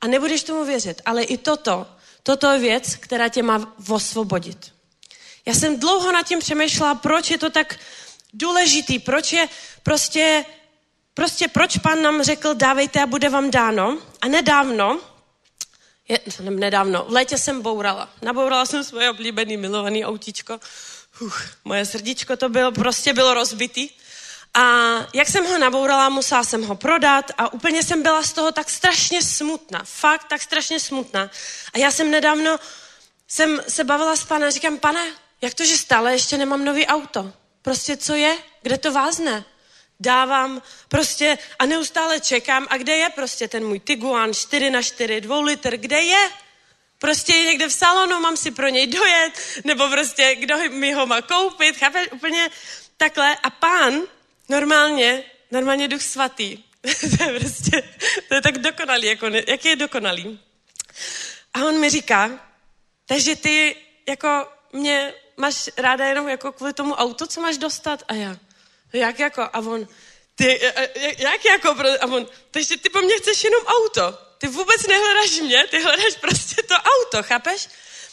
A 0.02 0.08
nebudeš 0.08 0.44
tomu 0.44 0.66
věřit, 0.66 1.02
ale 1.06 1.24
i 1.24 1.38
toto, 1.38 1.88
toto 2.24 2.48
je 2.52 2.60
věc, 2.60 2.96
která 2.96 3.30
tě 3.30 3.44
má 3.44 3.76
osvobodit. 3.90 4.77
Já 5.48 5.54
jsem 5.54 5.80
dlouho 5.80 6.12
nad 6.12 6.28
tím 6.28 6.40
přemýšlela, 6.40 6.96
proč 6.96 7.32
je 7.32 7.38
to 7.38 7.50
tak 7.50 7.80
důležitý, 8.34 9.00
proč 9.00 9.34
je 9.34 9.50
prostě, 9.84 10.46
prostě 11.14 11.48
proč 11.48 11.78
pán 11.78 12.02
nám 12.02 12.24
řekl, 12.24 12.54
dávejte 12.54 13.02
a 13.02 13.06
bude 13.06 13.30
vám 13.30 13.52
dáno. 13.52 13.98
A 14.22 14.28
nedávno, 14.28 15.00
je, 16.08 16.20
nedávno, 16.50 17.06
v 17.06 17.12
létě 17.12 17.38
jsem 17.38 17.62
bourala. 17.62 18.10
Nabourala 18.22 18.66
jsem 18.66 18.84
svoje 18.84 19.10
oblíbený 19.10 19.58
milovaný 19.58 20.06
autíčko. 20.06 20.60
Uf, 21.22 21.42
moje 21.66 21.86
srdíčko 21.86 22.38
to 22.38 22.50
bylo, 22.50 22.72
prostě 22.72 23.14
bylo 23.14 23.34
rozbitý. 23.34 23.90
A 24.54 24.62
jak 25.14 25.28
jsem 25.28 25.46
ho 25.46 25.58
nabourala, 25.58 26.10
musela 26.10 26.44
jsem 26.44 26.64
ho 26.64 26.76
prodat 26.76 27.32
a 27.38 27.54
úplně 27.54 27.84
jsem 27.84 28.04
byla 28.04 28.24
z 28.24 28.34
toho 28.34 28.52
tak 28.52 28.70
strašně 28.70 29.22
smutná. 29.22 29.82
Fakt 29.86 30.28
tak 30.30 30.42
strašně 30.42 30.80
smutná. 30.80 31.32
A 31.74 31.78
já 31.78 31.92
jsem 31.92 32.12
nedávno 32.12 32.60
jsem 33.28 33.62
se 33.68 33.84
bavila 33.84 34.16
s 34.16 34.26
panem 34.26 34.48
a 34.48 34.52
říkám, 34.52 34.78
pane, 34.78 35.14
jak 35.42 35.54
to, 35.54 35.66
že 35.66 35.78
stále 35.78 36.14
ještě 36.14 36.38
nemám 36.38 36.66
nový 36.66 36.88
auto? 36.88 37.34
Prostě 37.62 37.98
co 37.98 38.16
je? 38.16 38.38
Kde 38.62 38.78
to 38.78 38.92
vázne? 38.92 39.46
Dávám 40.00 40.62
prostě 40.88 41.38
a 41.60 41.66
neustále 41.66 42.20
čekám. 42.20 42.68
A 42.70 42.78
kde 42.78 42.96
je 42.96 43.10
prostě 43.10 43.48
ten 43.48 43.68
můj 43.68 43.80
Tiguan 43.80 44.34
4 44.34 44.70
na 44.70 44.82
4 44.82 45.22
2 45.22 45.40
litr? 45.40 45.78
Kde 45.78 46.02
je? 46.02 46.30
Prostě 47.00 47.34
je 47.34 47.46
někde 47.46 47.68
v 47.68 47.74
salonu, 47.74 48.20
mám 48.20 48.38
si 48.38 48.52
pro 48.52 48.68
něj 48.68 48.88
dojet, 48.88 49.32
nebo 49.64 49.88
prostě 49.90 50.36
kdo 50.36 50.58
mi 50.70 50.94
ho 50.94 51.06
má 51.06 51.22
koupit, 51.22 51.78
chápeš? 51.78 52.08
Úplně 52.12 52.50
takhle. 52.98 53.38
A 53.44 53.50
pán 53.50 54.02
normálně, 54.50 55.24
normálně 55.52 55.88
duch 55.88 56.02
svatý. 56.02 56.58
to 57.18 57.24
je 57.24 57.40
prostě, 57.40 57.84
to 58.28 58.36
je 58.36 58.42
tak 58.42 58.58
dokonalý, 58.58 59.08
jako, 59.08 59.26
jaký 59.48 59.68
je 59.68 59.76
dokonalý. 59.76 60.40
A 61.54 61.66
on 61.66 61.80
mi 61.80 61.90
říká, 61.90 62.50
takže 63.06 63.36
ty 63.36 63.76
jako 64.08 64.48
mě 64.74 65.14
máš 65.38 65.70
ráda 65.78 66.06
jenom 66.06 66.30
jako 66.30 66.52
kvůli 66.52 66.74
tomu 66.74 66.94
auto, 66.94 67.28
co 67.28 67.42
máš 67.42 67.58
dostat? 67.58 68.04
A 68.08 68.14
já, 68.14 68.38
jak 68.94 69.20
jako? 69.20 69.42
A 69.42 69.60
on, 69.60 69.88
ty, 70.36 70.66
e, 70.66 70.90
e, 70.96 71.24
jak 71.24 71.46
jako? 71.46 71.76
A 72.02 72.06
on, 72.06 72.28
takže 72.52 72.78
ty 72.78 72.90
po 72.90 73.02
mně 73.02 73.18
chceš 73.18 73.44
jenom 73.44 73.64
auto. 73.66 74.18
Ty 74.38 74.48
vůbec 74.48 74.88
nehledáš 74.88 75.40
mě, 75.40 75.68
ty 75.68 75.84
hledáš 75.84 76.16
prostě 76.22 76.64
to 76.64 76.76
auto, 76.76 77.24
chápeš? 77.24 77.68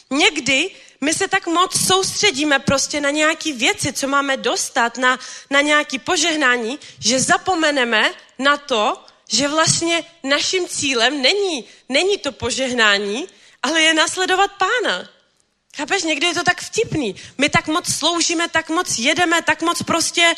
Někdy 0.09 0.71
my 1.01 1.13
se 1.13 1.27
tak 1.27 1.47
moc 1.47 1.87
soustředíme 1.87 2.59
prostě 2.59 3.01
na 3.01 3.09
nějaké 3.09 3.53
věci, 3.53 3.93
co 3.93 4.07
máme 4.07 4.37
dostat, 4.37 4.97
na, 4.97 5.19
na 5.49 5.61
nějaké 5.61 5.99
požehnání, 5.99 6.79
že 6.99 7.19
zapomeneme 7.19 8.13
na 8.39 8.57
to, 8.57 9.03
že 9.29 9.47
vlastně 9.47 10.03
naším 10.23 10.67
cílem 10.67 11.21
není, 11.21 11.65
není 11.89 12.17
to 12.17 12.31
požehnání, 12.31 13.27
ale 13.63 13.81
je 13.81 13.93
nasledovat 13.93 14.51
pána. 14.57 15.09
Chápeš, 15.75 16.03
někdy 16.03 16.27
je 16.27 16.33
to 16.33 16.43
tak 16.43 16.61
vtipný. 16.61 17.15
My 17.37 17.49
tak 17.49 17.67
moc 17.67 17.93
sloužíme, 17.93 18.47
tak 18.47 18.69
moc 18.69 18.97
jedeme, 18.97 19.41
tak 19.41 19.61
moc 19.61 19.83
prostě 19.83 20.35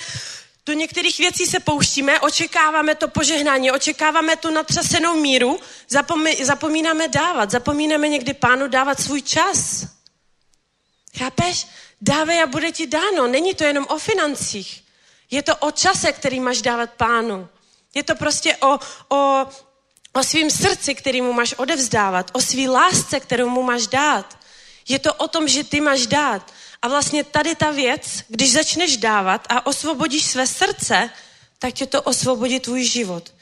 do 0.65 0.73
některých 0.73 1.17
věcí 1.17 1.45
se 1.45 1.59
pouštíme, 1.59 2.19
očekáváme 2.19 2.95
to 2.95 3.07
požehnání, 3.07 3.71
očekáváme 3.71 4.35
tu 4.35 4.51
natřasenou 4.51 5.19
míru, 5.19 5.59
zapomí, 5.89 6.43
zapomínáme 6.43 7.07
dávat, 7.07 7.51
zapomínáme 7.51 8.07
někdy 8.07 8.33
pánu 8.33 8.67
dávat 8.67 8.99
svůj 8.99 9.21
čas. 9.21 9.85
Chápeš? 11.17 11.67
Dávej 12.01 12.43
a 12.43 12.47
bude 12.47 12.71
ti 12.71 12.87
dáno. 12.87 13.27
Není 13.27 13.53
to 13.53 13.63
jenom 13.63 13.85
o 13.89 13.97
financích. 13.97 14.83
Je 15.31 15.43
to 15.43 15.55
o 15.55 15.71
čase, 15.71 16.11
který 16.11 16.39
máš 16.39 16.61
dávat 16.61 16.89
pánu. 16.93 17.47
Je 17.93 18.03
to 18.03 18.15
prostě 18.15 18.57
o, 18.57 18.79
o, 19.15 19.45
o 20.13 20.23
svým 20.23 20.49
srdci, 20.49 20.95
který 20.95 21.21
mu 21.21 21.33
máš 21.33 21.53
odevzdávat, 21.53 22.31
o 22.33 22.41
svý 22.41 22.67
lásce, 22.67 23.19
kterou 23.19 23.49
mu 23.49 23.63
máš 23.63 23.87
dát. 23.87 24.37
Je 24.87 24.99
to 24.99 25.13
o 25.13 25.27
tom, 25.27 25.47
že 25.47 25.63
ty 25.63 25.81
máš 25.81 26.07
dát. 26.07 26.53
A 26.81 26.87
vlastně 26.87 27.23
tady 27.23 27.55
ta 27.55 27.71
věc, 27.71 28.23
když 28.27 28.51
začneš 28.51 28.97
dávat 28.97 29.47
a 29.49 29.65
osvobodíš 29.65 30.25
své 30.25 30.47
srdce, 30.47 31.09
tak 31.59 31.73
tě 31.73 31.85
to 31.85 32.01
osvobodí 32.01 32.59
tvůj 32.59 32.83
život. 32.83 33.33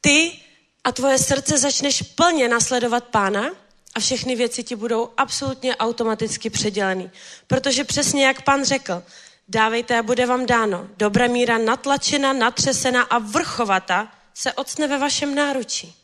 Ty 0.00 0.40
a 0.84 0.92
tvoje 0.92 1.18
srdce 1.18 1.58
začneš 1.58 2.02
plně 2.02 2.48
nasledovat 2.48 3.04
pána 3.04 3.50
a 3.94 4.00
všechny 4.00 4.36
věci 4.36 4.64
ti 4.64 4.76
budou 4.76 5.10
absolutně 5.16 5.76
automaticky 5.76 6.50
předělený. 6.50 7.10
Protože 7.46 7.84
přesně 7.84 8.26
jak 8.26 8.42
pán 8.42 8.64
řekl, 8.64 9.02
dávejte 9.48 9.98
a 9.98 10.02
bude 10.02 10.26
vám 10.26 10.46
dáno. 10.46 10.88
Dobrá 10.96 11.26
míra 11.26 11.58
natlačena, 11.58 12.32
natřesena 12.32 13.02
a 13.02 13.18
vrchovata 13.18 14.12
se 14.34 14.52
ocne 14.52 14.88
ve 14.88 14.98
vašem 14.98 15.34
náručí. 15.34 15.94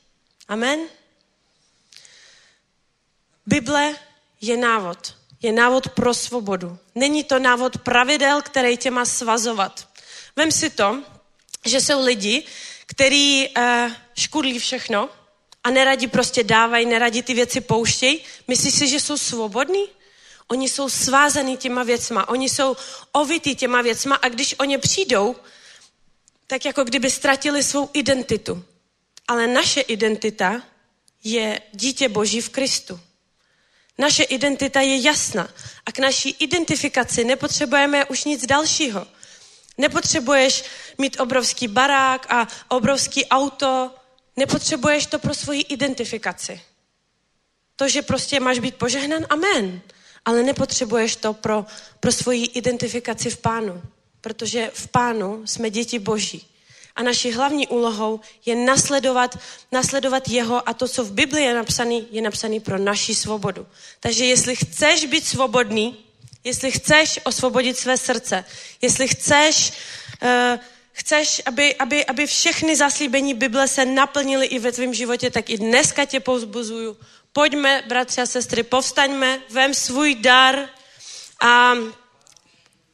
Amen? 0.48 0.80
Bible 3.46 3.94
je 4.46 4.56
návod. 4.56 5.14
Je 5.42 5.52
návod 5.52 5.88
pro 5.88 6.14
svobodu. 6.14 6.78
Není 6.94 7.24
to 7.24 7.38
návod 7.38 7.78
pravidel, 7.78 8.42
který 8.42 8.76
tě 8.76 8.90
má 8.90 9.04
svazovat. 9.04 9.88
Vem 10.36 10.52
si 10.52 10.70
to, 10.70 11.02
že 11.64 11.80
jsou 11.80 12.04
lidi, 12.04 12.42
kteří 12.86 13.48
uh, 13.48 13.92
škudlí 14.14 14.58
všechno 14.58 15.08
a 15.64 15.70
neradi 15.70 16.06
prostě 16.06 16.44
dávají, 16.44 16.86
neradi 16.86 17.22
ty 17.22 17.34
věci 17.34 17.60
pouštějí. 17.60 18.20
Myslíš 18.48 18.74
si, 18.74 18.88
že 18.88 19.00
jsou 19.00 19.16
svobodní? 19.16 19.84
Oni 20.48 20.68
jsou 20.68 20.88
svázaní 20.88 21.56
těma 21.56 21.82
věcma, 21.82 22.28
oni 22.28 22.48
jsou 22.48 22.76
ovitý 23.12 23.54
těma 23.54 23.82
věcma 23.82 24.14
a 24.14 24.28
když 24.28 24.54
o 24.58 24.64
ně 24.64 24.78
přijdou, 24.78 25.36
tak 26.46 26.64
jako 26.64 26.84
kdyby 26.84 27.10
ztratili 27.10 27.62
svou 27.62 27.90
identitu. 27.92 28.64
Ale 29.28 29.46
naše 29.46 29.80
identita 29.80 30.62
je 31.24 31.60
dítě 31.72 32.08
Boží 32.08 32.40
v 32.40 32.48
Kristu. 32.48 33.00
Naše 33.98 34.22
identita 34.22 34.80
je 34.80 35.02
jasná 35.02 35.48
a 35.86 35.92
k 35.92 35.98
naší 35.98 36.36
identifikaci 36.38 37.24
nepotřebujeme 37.24 38.04
už 38.04 38.24
nic 38.24 38.46
dalšího. 38.46 39.06
Nepotřebuješ 39.78 40.64
mít 40.98 41.20
obrovský 41.20 41.68
barák 41.68 42.32
a 42.32 42.48
obrovský 42.68 43.26
auto, 43.26 43.94
nepotřebuješ 44.36 45.06
to 45.06 45.18
pro 45.18 45.34
svoji 45.34 45.60
identifikaci. 45.60 46.60
To, 47.76 47.88
že 47.88 48.02
prostě 48.02 48.40
máš 48.40 48.58
být 48.58 48.74
požehnan, 48.74 49.26
amen. 49.30 49.80
Ale 50.24 50.42
nepotřebuješ 50.42 51.16
to 51.16 51.32
pro, 51.32 51.66
pro 52.00 52.12
svoji 52.12 52.44
identifikaci 52.44 53.30
v 53.30 53.36
pánu, 53.36 53.82
protože 54.20 54.70
v 54.74 54.88
pánu 54.88 55.46
jsme 55.46 55.70
děti 55.70 55.98
boží. 55.98 56.46
A 56.96 57.02
naší 57.02 57.32
hlavní 57.32 57.66
úlohou 57.66 58.20
je 58.46 58.54
nasledovat, 58.56 59.38
nasledovat 59.72 60.28
jeho 60.28 60.68
a 60.68 60.74
to, 60.74 60.88
co 60.88 61.04
v 61.04 61.12
Biblii 61.12 61.44
je 61.44 61.54
napsané, 61.54 61.94
je 62.10 62.22
napsané 62.22 62.60
pro 62.60 62.78
naši 62.78 63.14
svobodu. 63.14 63.66
Takže 64.00 64.24
jestli 64.24 64.56
chceš 64.56 65.04
být 65.04 65.26
svobodný, 65.26 65.96
jestli 66.44 66.70
chceš 66.70 67.20
osvobodit 67.24 67.78
své 67.78 67.96
srdce, 67.96 68.44
jestli 68.82 69.08
chceš, 69.08 69.72
uh, 70.22 70.58
chceš 70.92 71.42
aby, 71.46 71.74
aby, 71.74 72.06
aby 72.06 72.26
všechny 72.26 72.76
zaslíbení 72.76 73.34
Bible 73.34 73.68
se 73.68 73.84
naplnily 73.84 74.46
i 74.46 74.58
ve 74.58 74.72
tvém 74.72 74.94
životě, 74.94 75.30
tak 75.30 75.50
i 75.50 75.58
dneska 75.58 76.04
tě 76.04 76.20
pouzbuzuju. 76.20 76.96
Pojďme, 77.32 77.82
bratři 77.88 78.20
a 78.20 78.26
sestry, 78.26 78.62
povstaňme, 78.62 79.40
vem 79.50 79.74
svůj 79.74 80.14
dar 80.14 80.68
a 81.42 81.74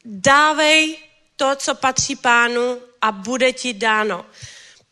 dávej 0.05 0.97
to, 1.35 1.55
co 1.55 1.75
patří 1.75 2.15
pánu 2.15 2.77
a 3.03 3.11
bude 3.11 3.51
ti 3.53 3.73
dáno. 3.75 4.25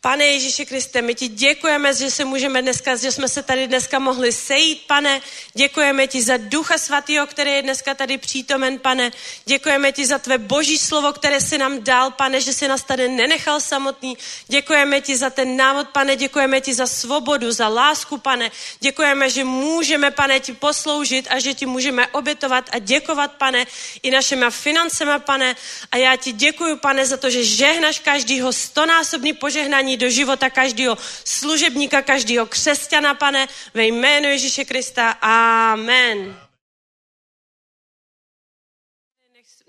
Pane 0.04 0.24
Ježíši 0.24 0.66
Kriste, 0.66 1.02
my 1.02 1.14
ti 1.14 1.28
děkujeme, 1.28 1.94
že 1.94 2.10
se 2.10 2.24
můžeme 2.24 2.62
dneska, 2.62 2.96
že 2.96 3.12
jsme 3.12 3.28
se 3.28 3.42
tady 3.42 3.68
dneska 3.68 3.98
mohli 3.98 4.32
sejít, 4.32 4.82
pane. 4.86 5.20
Děkujeme 5.54 6.06
ti 6.06 6.22
za 6.22 6.36
Ducha 6.36 6.78
Svatého, 6.78 7.26
který 7.26 7.50
je 7.50 7.62
dneska 7.62 7.94
tady 7.94 8.18
přítomen, 8.18 8.78
pane. 8.78 9.12
Děkujeme 9.44 9.92
ti 9.92 10.06
za 10.06 10.18
tvé 10.18 10.38
boží 10.38 10.78
slovo, 10.78 11.12
které 11.12 11.40
si 11.40 11.58
nám 11.58 11.82
dal, 11.84 12.10
pane, 12.10 12.40
že 12.40 12.52
si 12.52 12.68
nás 12.68 12.82
tady 12.82 13.08
nenechal 13.08 13.60
samotný. 13.60 14.18
Děkujeme 14.48 15.00
ti 15.00 15.16
za 15.16 15.30
ten 15.30 15.56
návod, 15.56 15.88
pane. 15.88 16.16
Děkujeme 16.16 16.60
ti 16.60 16.74
za 16.74 16.86
svobodu, 16.86 17.52
za 17.52 17.68
lásku, 17.68 18.18
pane. 18.18 18.50
Děkujeme, 18.80 19.30
že 19.30 19.44
můžeme, 19.44 20.10
pane, 20.10 20.40
ti 20.40 20.52
posloužit 20.52 21.26
a 21.30 21.38
že 21.38 21.54
ti 21.54 21.66
můžeme 21.66 22.06
obětovat 22.06 22.64
a 22.72 22.78
děkovat, 22.78 23.32
pane, 23.32 23.66
i 24.02 24.10
našimi 24.10 24.46
financema, 24.50 25.18
pane. 25.18 25.56
A 25.92 25.96
já 25.96 26.16
ti 26.16 26.32
děkuji, 26.32 26.76
pane, 26.76 27.06
za 27.06 27.16
to, 27.16 27.30
že 27.30 27.44
žehnaš 27.44 27.98
každýho 27.98 28.52
stonásobný 28.52 29.32
požehnání 29.32 29.91
požehnání 29.92 29.96
do 29.96 30.10
života 30.10 30.50
každého 30.50 30.98
služebníka, 31.24 32.02
každého 32.02 32.46
křesťana, 32.46 33.14
pane, 33.14 33.48
ve 33.74 33.86
jménu 33.86 34.28
Ježíše 34.28 34.64
Krista. 34.64 35.10
Amen. 35.20 36.36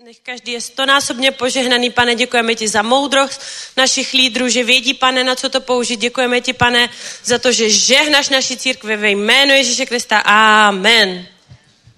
Nech 0.04 0.20
každý 0.20 0.52
je 0.52 0.60
stonásobně 0.60 1.32
požehnaný, 1.32 1.90
pane, 1.90 2.14
děkujeme 2.14 2.54
ti 2.54 2.68
za 2.68 2.82
moudrost 2.82 3.40
našich 3.76 4.12
lídrů, 4.12 4.48
že 4.48 4.64
vědí, 4.64 4.94
pane, 4.94 5.24
na 5.24 5.34
co 5.34 5.48
to 5.48 5.60
použít. 5.60 6.00
Děkujeme 6.00 6.40
ti, 6.40 6.52
pane, 6.52 6.88
za 7.24 7.38
to, 7.38 7.52
že 7.52 7.70
žehnaš 7.70 8.28
naši 8.28 8.56
církve 8.56 8.96
ve 8.96 9.10
jménu 9.10 9.52
Ježíše 9.52 9.86
Krista. 9.86 10.20
Amen. 10.20 11.26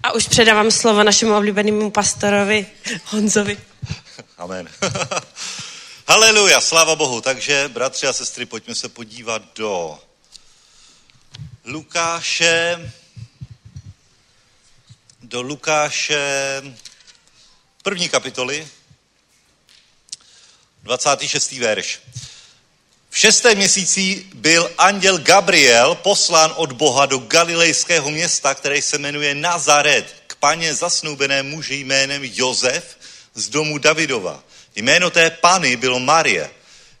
A 0.03 0.15
už 0.15 0.27
předávám 0.27 0.71
slovo 0.71 1.03
našemu 1.03 1.35
oblíbenému 1.35 1.91
pastorovi 1.91 2.65
Honzovi. 3.11 3.57
Amen. 4.37 4.69
Haleluja, 6.09 6.61
sláva 6.61 6.95
Bohu. 6.95 7.21
Takže, 7.21 7.67
bratři 7.67 8.07
a 8.07 8.13
sestry, 8.13 8.45
pojďme 8.45 8.75
se 8.75 8.89
podívat 8.89 9.41
do 9.55 9.99
Lukáše, 11.65 12.91
do 15.21 15.41
Lukáše 15.41 16.61
první 17.83 18.09
kapitoly, 18.09 18.67
26. 20.83 21.51
verš. 21.51 21.99
V 23.09 23.17
šestém 23.17 23.57
měsíci 23.57 24.25
byl 24.33 24.71
anděl 24.77 25.17
Gabriel 25.17 25.95
poslán 25.95 26.53
od 26.55 26.71
Boha 26.71 27.05
do 27.05 27.17
galilejského 27.17 28.11
města, 28.11 28.55
které 28.55 28.81
se 28.81 28.97
jmenuje 28.97 29.35
Nazaret, 29.35 30.15
k 30.27 30.35
paně 30.35 30.75
zasnoubené 30.75 31.43
muži 31.43 31.75
jménem 31.75 32.23
Josef 32.23 32.97
z 33.33 33.49
domu 33.49 33.77
Davidova 33.77 34.46
Jméno 34.77 35.09
té 35.09 35.29
pany 35.29 35.75
bylo 35.75 35.99
Marie. 35.99 36.49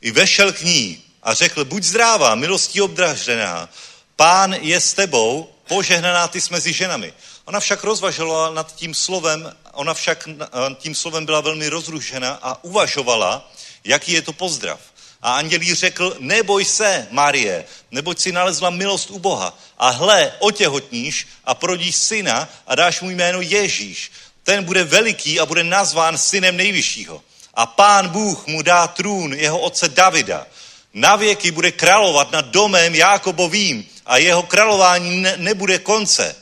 I 0.01 0.11
vešel 0.11 0.53
k 0.53 0.61
ní 0.61 1.03
a 1.23 1.33
řekl, 1.33 1.65
buď 1.65 1.83
zdrává, 1.83 2.35
milostí 2.35 2.81
obdražená, 2.81 3.69
pán 4.15 4.53
je 4.53 4.79
s 4.79 4.93
tebou, 4.93 5.53
požehnaná 5.67 6.27
ty 6.27 6.41
jsi 6.41 6.53
mezi 6.53 6.73
ženami. 6.73 7.13
Ona 7.45 7.59
však 7.59 7.83
rozvažovala 7.83 8.53
nad 8.53 8.75
tím 8.75 8.93
slovem, 8.93 9.55
ona 9.71 9.93
však 9.93 10.29
tím 10.77 10.95
slovem 10.95 11.25
byla 11.25 11.41
velmi 11.41 11.69
rozrušena 11.69 12.39
a 12.41 12.63
uvažovala, 12.63 13.51
jaký 13.83 14.11
je 14.11 14.21
to 14.21 14.33
pozdrav. 14.33 14.79
A 15.21 15.33
anděl 15.33 15.61
jí 15.61 15.73
řekl, 15.73 16.15
neboj 16.19 16.65
se, 16.65 17.07
Marie, 17.11 17.65
neboť 17.91 18.19
si 18.19 18.31
nalezla 18.31 18.69
milost 18.69 19.11
u 19.11 19.19
Boha. 19.19 19.57
A 19.77 19.89
hle, 19.89 20.33
otěhotníš 20.39 21.27
a 21.45 21.53
prodíš 21.53 21.95
syna 21.95 22.49
a 22.67 22.75
dáš 22.75 23.01
mu 23.01 23.09
jméno 23.09 23.41
Ježíš. 23.41 24.11
Ten 24.43 24.63
bude 24.63 24.83
veliký 24.83 25.39
a 25.39 25.45
bude 25.45 25.63
nazván 25.63 26.17
synem 26.17 26.57
nejvyššího 26.57 27.26
a 27.57 27.65
pán 27.65 28.09
Bůh 28.09 28.47
mu 28.47 28.61
dá 28.61 28.87
trůn 28.87 29.33
jeho 29.33 29.59
otce 29.59 29.89
Davida. 29.89 30.47
Na 30.93 31.15
věky 31.15 31.51
bude 31.51 31.71
královat 31.71 32.31
nad 32.31 32.45
domem 32.45 32.95
Jákobovým 32.95 33.87
a 34.05 34.17
jeho 34.17 34.43
králování 34.43 35.21
ne, 35.21 35.33
nebude 35.37 35.79
konce. 35.79 36.35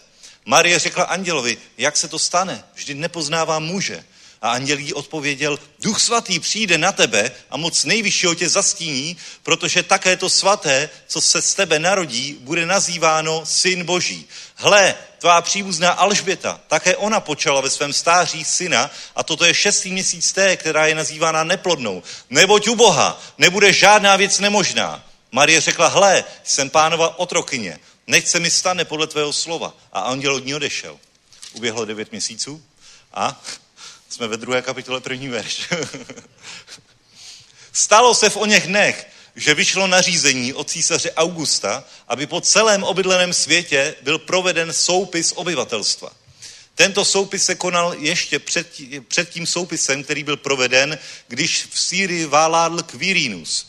Marie 0.45 0.80
řekla 0.80 1.03
andělovi, 1.03 1.57
jak 1.78 1.97
se 1.97 2.07
to 2.07 2.20
stane? 2.20 2.63
Vždy 2.74 2.93
nepoznává 2.93 3.59
muže. 3.59 4.03
A 4.41 4.51
anděl 4.51 4.78
jí 4.78 4.93
odpověděl, 4.93 5.59
duch 5.80 6.01
svatý 6.01 6.39
přijde 6.39 6.78
na 6.78 6.91
tebe 6.91 7.32
a 7.49 7.57
moc 7.57 7.84
nejvyššího 7.84 8.36
tě 8.36 8.49
zastíní, 8.49 9.18
protože 9.43 9.84
také 9.84 10.18
to 10.18 10.30
svaté, 10.30 10.89
co 11.07 11.22
se 11.22 11.41
z 11.41 11.53
tebe 11.53 11.80
narodí, 11.80 12.38
bude 12.39 12.66
nazýváno 12.66 13.45
syn 13.45 13.86
boží. 13.86 14.28
Hle, 14.55 14.95
tvá 15.26 15.41
příbuzná 15.41 15.91
Alžběta, 15.91 16.61
také 16.67 16.95
ona 16.95 17.19
počala 17.19 17.61
ve 17.61 17.69
svém 17.69 17.93
stáří 17.93 18.45
syna 18.45 18.91
a 19.15 19.23
toto 19.23 19.45
je 19.45 19.53
šestý 19.53 19.91
měsíc 19.91 20.34
té, 20.34 20.57
která 20.57 20.86
je 20.86 20.95
nazývána 20.95 21.43
neplodnou. 21.43 22.03
Neboť 22.30 22.67
u 22.67 22.76
Boha 22.76 23.21
nebude 23.38 23.73
žádná 23.73 24.15
věc 24.15 24.39
nemožná. 24.39 25.03
Marie 25.32 25.61
řekla, 25.61 25.88
hle, 25.88 26.23
jsem 26.43 26.69
pánova 26.69 27.19
otrokyně, 27.19 27.80
nech 28.07 28.30
se 28.30 28.39
mi 28.39 28.51
stane 28.51 28.86
podle 28.86 29.07
tvého 29.07 29.34
slova. 29.34 29.73
A 29.93 29.99
anděl 29.99 30.36
od 30.36 30.45
ní 30.45 30.55
odešel. 30.55 30.99
Uběhlo 31.53 31.86
devět 31.86 32.11
měsíců 32.11 32.63
a 33.13 33.41
jsme 34.09 34.28
ve 34.28 34.38
druhé 34.38 34.61
kapitole 34.61 35.01
první 35.01 35.28
verš. 35.28 35.69
Stalo 37.73 38.15
se 38.15 38.30
v 38.30 38.38
o 38.38 38.45
něch 38.45 38.67
dnech, 38.67 39.07
že 39.36 39.53
vyšlo 39.53 39.88
nařízení 39.88 40.53
od 40.53 40.69
císaře 40.69 41.11
Augusta, 41.11 41.83
aby 42.07 42.27
po 42.27 42.41
celém 42.41 42.83
obydleném 42.83 43.33
světě 43.33 43.95
byl 44.01 44.19
proveden 44.19 44.73
soupis 44.73 45.33
obyvatelstva. 45.36 46.11
Tento 46.75 47.05
soupis 47.05 47.45
se 47.45 47.55
konal 47.55 47.95
ještě 47.99 48.39
před, 48.39 48.67
před 49.07 49.29
tím 49.29 49.47
soupisem, 49.47 50.03
který 50.03 50.23
byl 50.23 50.38
proveden, 50.38 50.99
když 51.27 51.67
v 51.71 51.79
Sýrii 51.79 52.25
váládl 52.25 52.83
Quirinus. 52.83 53.67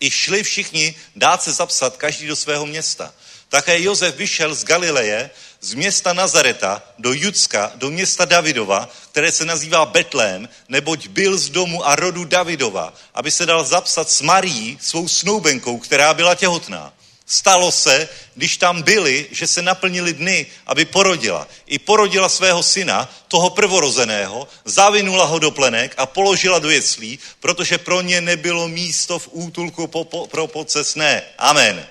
I 0.00 0.10
šli 0.10 0.42
všichni 0.42 0.94
dát 1.16 1.42
se 1.42 1.52
zapsat, 1.52 1.96
každý 1.96 2.26
do 2.26 2.36
svého 2.36 2.66
města. 2.66 3.14
Také 3.48 3.82
Josef 3.82 4.16
vyšel 4.16 4.54
z 4.54 4.64
Galileje, 4.64 5.30
z 5.62 5.74
města 5.74 6.12
Nazareta 6.12 6.82
do 6.98 7.12
Judska, 7.12 7.72
do 7.74 7.90
města 7.90 8.24
Davidova, 8.24 8.88
které 9.10 9.32
se 9.32 9.44
nazývá 9.44 9.86
Betlém, 9.86 10.48
neboť 10.68 11.08
byl 11.08 11.38
z 11.38 11.48
domu 11.48 11.86
a 11.86 11.96
rodu 11.96 12.24
Davidova, 12.24 12.94
aby 13.14 13.30
se 13.30 13.46
dal 13.46 13.64
zapsat 13.64 14.10
s 14.10 14.20
Marí, 14.20 14.78
svou 14.80 15.08
snoubenkou, 15.08 15.78
která 15.78 16.14
byla 16.14 16.34
těhotná. 16.34 16.92
Stalo 17.26 17.72
se, 17.72 18.08
když 18.34 18.56
tam 18.56 18.82
byli, 18.82 19.26
že 19.30 19.46
se 19.46 19.62
naplnili 19.62 20.12
dny, 20.12 20.46
aby 20.66 20.84
porodila. 20.84 21.48
I 21.66 21.78
porodila 21.78 22.28
svého 22.28 22.62
syna, 22.62 23.08
toho 23.28 23.50
prvorozeného, 23.50 24.48
zavinula 24.64 25.24
ho 25.24 25.38
do 25.38 25.50
plenek 25.50 25.94
a 25.96 26.06
položila 26.06 26.58
do 26.58 26.70
jeslí, 26.70 27.18
protože 27.40 27.78
pro 27.78 28.00
ně 28.00 28.20
nebylo 28.20 28.68
místo 28.68 29.18
v 29.18 29.28
útulku 29.30 29.86
po, 29.86 30.04
po, 30.04 30.26
pro 30.26 30.46
pocesné. 30.46 31.22
Amen. 31.38 31.86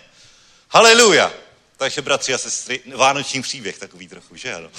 Haleluja. 0.69 1.40
Takže 1.81 2.01
bratři 2.01 2.33
a 2.33 2.37
sestry, 2.37 2.79
vánoční 2.95 3.41
příběh 3.41 3.77
takový 3.77 4.07
trochu, 4.07 4.35
že 4.35 4.53
ano? 4.53 4.69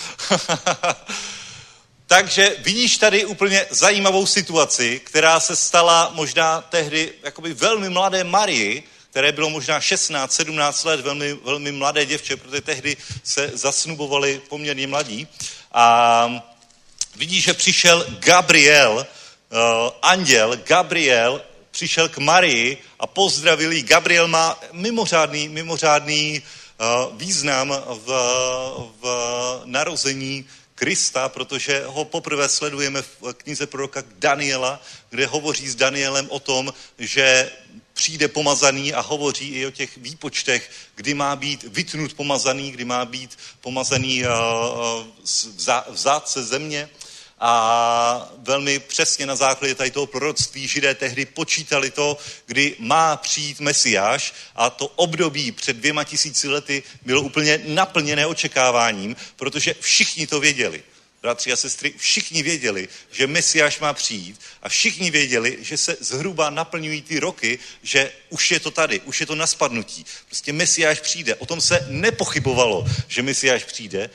Takže 2.06 2.56
vidíš 2.58 2.96
tady 2.96 3.24
úplně 3.24 3.66
zajímavou 3.70 4.26
situaci, 4.26 5.00
která 5.04 5.40
se 5.40 5.56
stala 5.56 6.10
možná 6.14 6.60
tehdy 6.60 7.12
jakoby 7.22 7.54
velmi 7.54 7.88
mladé 7.88 8.24
Marii, 8.24 8.82
které 9.10 9.32
bylo 9.32 9.50
možná 9.50 9.80
16, 9.80 10.32
17 10.32 10.84
let, 10.84 11.00
velmi, 11.00 11.34
velmi 11.34 11.72
mladé 11.72 12.06
děvče, 12.06 12.36
protože 12.36 12.60
tehdy 12.60 12.96
se 13.22 13.50
zasnubovali 13.54 14.40
poměrně 14.48 14.86
mladí. 14.86 15.28
A 15.72 16.30
vidíš, 17.16 17.44
že 17.44 17.54
přišel 17.54 18.06
Gabriel, 18.18 19.06
uh, 19.50 19.58
anděl 20.02 20.56
Gabriel, 20.56 21.42
přišel 21.70 22.08
k 22.08 22.18
Marii 22.18 22.78
a 22.98 23.06
pozdravil 23.06 23.72
ji. 23.72 23.82
Gabriel 23.82 24.28
má 24.28 24.60
mimořádný, 24.72 25.48
mimořádný 25.48 26.40
uh, 26.40 26.61
význam 27.16 27.74
v, 27.86 28.06
v 29.00 29.04
narození 29.64 30.46
Krista, 30.74 31.28
protože 31.28 31.84
ho 31.86 32.04
poprvé 32.04 32.48
sledujeme 32.48 33.02
v 33.02 33.32
knize 33.32 33.66
proroka 33.66 34.02
Daniela, 34.18 34.82
kde 35.10 35.26
hovoří 35.26 35.68
s 35.68 35.74
Danielem 35.74 36.26
o 36.30 36.40
tom, 36.40 36.74
že 36.98 37.50
přijde 37.92 38.28
pomazaný 38.28 38.94
a 38.94 39.00
hovoří 39.00 39.48
i 39.48 39.66
o 39.66 39.70
těch 39.70 39.96
výpočtech, 39.96 40.70
kdy 40.94 41.14
má 41.14 41.36
být 41.36 41.62
vytnut 41.62 42.14
pomazaný, 42.14 42.70
kdy 42.70 42.84
má 42.84 43.04
být 43.04 43.38
pomazaný 43.60 44.22
v 45.90 45.96
zádce 45.96 46.42
země. 46.42 46.88
A 47.44 48.32
velmi 48.38 48.78
přesně 48.78 49.26
na 49.26 49.36
základě 49.36 49.74
tady 49.74 49.90
toho 49.90 50.06
proroctví 50.06 50.68
židé 50.68 50.94
tehdy 50.94 51.26
počítali 51.26 51.90
to, 51.90 52.18
kdy 52.46 52.76
má 52.78 53.16
přijít 53.16 53.60
Mesiáš 53.60 54.34
a 54.54 54.70
to 54.70 54.86
období 54.86 55.52
před 55.52 55.76
dvěma 55.76 56.04
tisíci 56.04 56.48
lety 56.48 56.82
bylo 57.02 57.22
úplně 57.22 57.60
naplněné 57.66 58.26
očekáváním, 58.26 59.16
protože 59.36 59.74
všichni 59.80 60.26
to 60.26 60.40
věděli 60.40 60.82
bratři 61.22 61.52
a 61.52 61.56
sestry, 61.56 61.94
všichni 61.96 62.42
věděli, 62.42 62.88
že 63.12 63.26
Mesiáš 63.26 63.80
má 63.80 63.92
přijít 63.92 64.40
a 64.62 64.68
všichni 64.68 65.10
věděli, 65.10 65.58
že 65.60 65.76
se 65.76 65.96
zhruba 66.00 66.50
naplňují 66.50 67.02
ty 67.02 67.20
roky, 67.20 67.58
že 67.82 68.12
už 68.30 68.50
je 68.50 68.60
to 68.60 68.70
tady, 68.70 69.00
už 69.00 69.20
je 69.20 69.26
to 69.26 69.34
na 69.34 69.46
spadnutí. 69.46 70.04
Prostě 70.26 70.52
Mesiáš 70.52 71.00
přijde. 71.00 71.34
O 71.34 71.46
tom 71.46 71.60
se 71.60 71.86
nepochybovalo, 71.88 72.86
že 73.08 73.22
Mesiáš 73.22 73.64
přijde, 73.64 74.10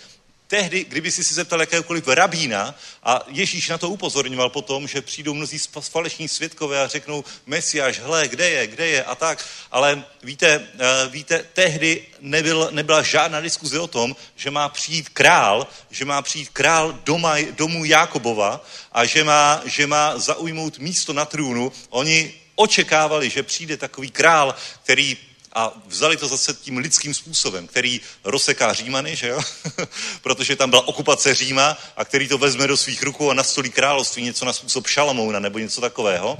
Tehdy, 0.47 0.83
kdyby 0.83 1.11
si 1.11 1.23
zeptal 1.23 1.59
jakéhokoliv 1.59 2.07
rabína 2.07 2.75
a 3.03 3.23
Ježíš 3.27 3.69
na 3.69 3.77
to 3.77 3.89
upozorňoval 3.89 4.49
potom, 4.49 4.87
že 4.87 5.01
přijdou 5.01 5.33
mnozí 5.33 5.59
faleční 5.79 6.27
světkové 6.27 6.83
a 6.83 6.87
řeknou, 6.87 7.23
Mesiáš, 7.45 7.99
hle, 7.99 8.27
kde 8.27 8.49
je, 8.49 8.67
kde 8.67 8.87
je 8.87 9.03
a 9.03 9.15
tak. 9.15 9.45
Ale 9.71 10.03
víte, 10.23 10.67
eh, 10.79 11.09
víte 11.09 11.45
tehdy 11.53 12.05
nebyl, 12.19 12.69
nebyla 12.71 13.01
žádná 13.01 13.41
diskuze 13.41 13.79
o 13.79 13.87
tom, 13.87 14.15
že 14.35 14.51
má 14.51 14.69
přijít 14.69 15.09
král, 15.09 15.67
že 15.91 16.05
má 16.05 16.21
přijít 16.21 16.49
král 16.49 16.99
doma, 17.03 17.35
domů 17.51 17.85
Jákobova 17.85 18.65
a 18.91 19.05
že 19.05 19.23
má, 19.23 19.61
že 19.65 19.87
má 19.87 20.17
zaujmout 20.17 20.79
místo 20.79 21.13
na 21.13 21.25
trůnu. 21.25 21.71
Oni 21.89 22.33
očekávali, 22.55 23.29
že 23.29 23.43
přijde 23.43 23.77
takový 23.77 24.11
král, 24.11 24.55
který 24.83 25.17
a 25.57 25.73
vzali 25.87 26.17
to 26.17 26.27
zase 26.27 26.53
tím 26.53 26.77
lidským 26.77 27.13
způsobem, 27.13 27.67
který 27.67 28.01
rozseká 28.23 28.73
Římany, 28.73 29.15
že 29.15 29.27
jo? 29.27 29.41
protože 30.21 30.55
tam 30.55 30.69
byla 30.69 30.87
okupace 30.87 31.35
Říma 31.35 31.77
a 31.97 32.05
který 32.05 32.27
to 32.27 32.37
vezme 32.37 32.67
do 32.67 32.77
svých 32.77 33.03
rukou 33.03 33.29
a 33.29 33.33
nastolí 33.33 33.69
království 33.69 34.23
něco 34.23 34.45
na 34.45 34.53
způsob 34.53 34.87
Šalamouna 34.87 35.39
nebo 35.39 35.59
něco 35.59 35.81
takového. 35.81 36.39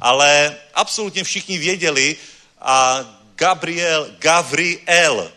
Ale 0.00 0.56
absolutně 0.74 1.24
všichni 1.24 1.58
věděli 1.58 2.16
a 2.60 3.00
Gabriel, 3.34 4.10
Gavriel, 4.18 5.32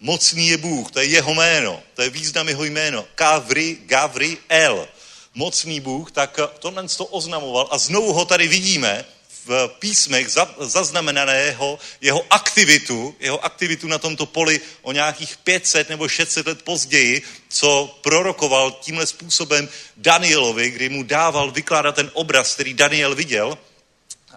mocný 0.00 0.48
je 0.48 0.56
Bůh, 0.56 0.90
to 0.90 1.00
je 1.00 1.06
jeho 1.06 1.34
jméno, 1.34 1.82
to 1.94 2.02
je 2.02 2.10
význam 2.10 2.48
jeho 2.48 2.64
jméno, 2.64 3.04
Gavri, 3.16 3.78
Gavriel, 3.86 4.88
mocný 5.34 5.80
Bůh, 5.80 6.10
tak 6.10 6.40
tohle 6.58 6.88
to 6.88 7.04
oznamoval 7.04 7.68
a 7.70 7.78
znovu 7.78 8.12
ho 8.12 8.24
tady 8.24 8.48
vidíme, 8.48 9.04
v 9.46 9.68
písmech 9.78 10.28
zaznamenaného 10.58 11.78
jeho 12.00 12.26
aktivitu, 12.30 13.14
jeho 13.20 13.44
aktivitu 13.44 13.88
na 13.88 13.98
tomto 13.98 14.26
poli 14.26 14.60
o 14.82 14.92
nějakých 14.92 15.36
500 15.36 15.88
nebo 15.88 16.08
600 16.08 16.46
let 16.46 16.62
později, 16.62 17.22
co 17.48 17.98
prorokoval 18.02 18.70
tímhle 18.80 19.06
způsobem 19.06 19.68
Danielovi, 19.96 20.70
kdy 20.70 20.88
mu 20.88 21.02
dával 21.02 21.50
vykládat 21.50 21.94
ten 21.94 22.10
obraz, 22.14 22.54
který 22.54 22.74
Daniel 22.74 23.14
viděl. 23.14 23.58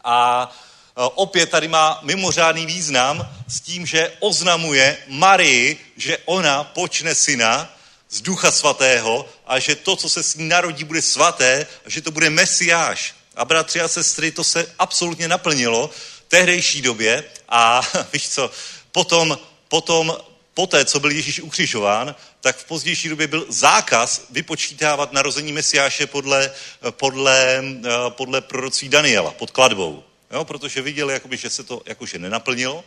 A 0.03 0.49
opět 0.95 1.49
tady 1.49 1.67
má 1.67 1.99
mimořádný 2.03 2.65
význam 2.65 3.29
s 3.47 3.61
tím, 3.61 3.85
že 3.85 4.11
oznamuje 4.19 4.97
Marii, 5.07 5.77
že 5.97 6.17
ona 6.25 6.63
počne 6.63 7.15
syna 7.15 7.77
z 8.09 8.21
Ducha 8.21 8.51
Svatého 8.51 9.29
a 9.45 9.59
že 9.59 9.75
to, 9.75 9.95
co 9.95 10.09
se 10.09 10.23
s 10.23 10.35
ní 10.35 10.47
narodí, 10.47 10.83
bude 10.83 11.01
svaté 11.01 11.67
a 11.85 11.89
že 11.89 12.01
to 12.01 12.11
bude 12.11 12.29
Mesiáš. 12.29 13.13
A 13.35 13.45
bratři 13.45 13.81
a 13.81 13.87
sestry, 13.87 14.31
to 14.31 14.43
se 14.43 14.73
absolutně 14.79 15.27
naplnilo 15.27 15.87
v 15.87 16.23
tehdejší 16.27 16.81
době 16.81 17.23
a 17.49 17.81
víš 18.13 18.29
co, 18.29 18.51
potom, 18.91 19.37
potom 19.67 20.17
poté, 20.53 20.85
co 20.85 20.99
byl 20.99 21.11
Ježíš 21.11 21.39
ukřižován, 21.39 22.15
tak 22.41 22.57
v 22.57 22.65
pozdější 22.65 23.09
době 23.09 23.27
byl 23.27 23.45
zákaz 23.49 24.25
vypočítávat 24.29 25.13
narození 25.13 25.53
Mesiáše 25.53 26.07
podle, 26.07 26.51
podle, 26.89 27.63
podle 28.09 28.41
proroctví 28.41 28.89
Daniela, 28.89 29.31
pod 29.31 29.51
kladbou. 29.51 30.03
Jo, 30.31 30.45
protože 30.45 30.81
viděli, 30.81 31.13
jakoby, 31.13 31.37
že 31.37 31.49
se 31.49 31.63
to 31.63 31.81
jakože 31.85 32.19
nenaplnilo 32.19 32.83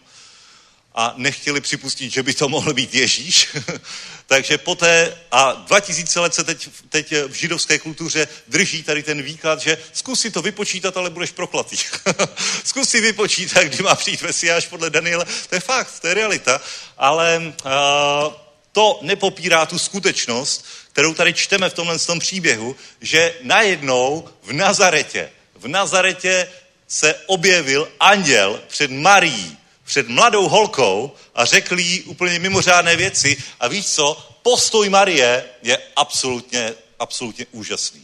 a 0.96 1.14
nechtěli 1.16 1.60
připustit, 1.60 2.10
že 2.10 2.22
by 2.22 2.34
to 2.34 2.48
mohl 2.48 2.74
být 2.74 2.94
Ježíš. 2.94 3.48
Takže 4.26 4.58
poté, 4.58 5.16
a 5.30 5.52
2000 5.52 6.20
let 6.20 6.34
se 6.34 6.44
teď, 6.44 6.68
teď 6.88 7.12
v 7.28 7.32
židovské 7.32 7.78
kultuře 7.78 8.28
drží 8.48 8.82
tady 8.82 9.02
ten 9.02 9.22
výklad, 9.22 9.60
že 9.60 9.78
zkus 9.92 10.20
si 10.20 10.30
to 10.30 10.42
vypočítat, 10.42 10.96
ale 10.96 11.10
budeš 11.10 11.30
proklatý. 11.30 11.76
zkus 12.64 12.88
si 12.88 13.00
vypočítat, 13.00 13.64
kdy 13.64 13.82
má 13.82 13.94
přijít 13.94 14.22
Mesiáš 14.22 14.66
podle 14.66 14.90
Daniela. 14.90 15.24
To 15.48 15.54
je 15.54 15.60
fakt, 15.60 16.00
to 16.00 16.06
je 16.06 16.14
realita. 16.14 16.60
Ale 16.98 17.38
uh, 17.64 18.32
to 18.72 18.98
nepopírá 19.02 19.66
tu 19.66 19.78
skutečnost, 19.78 20.64
kterou 20.92 21.14
tady 21.14 21.34
čteme 21.34 21.70
v 21.70 21.74
tomhle 21.74 21.98
tom 21.98 22.18
příběhu, 22.18 22.76
že 23.00 23.34
najednou 23.42 24.28
v 24.42 24.52
Nazaretě, 24.52 25.30
v 25.54 25.68
Nazaretě 25.68 26.48
se 26.88 27.14
objevil 27.26 27.88
anděl 28.00 28.60
před 28.68 28.90
Marií 28.90 29.58
před 29.86 30.08
mladou 30.08 30.48
holkou 30.48 31.14
a 31.34 31.44
řekl 31.44 31.78
jí 31.78 32.02
úplně 32.02 32.38
mimořádné 32.38 32.96
věci. 32.96 33.36
A 33.60 33.68
víš 33.68 33.86
co? 33.86 34.28
Postoj 34.42 34.88
Marie 34.88 35.44
je 35.62 35.78
absolutně, 35.96 36.74
absolutně 36.98 37.46
úžasný. 37.52 38.02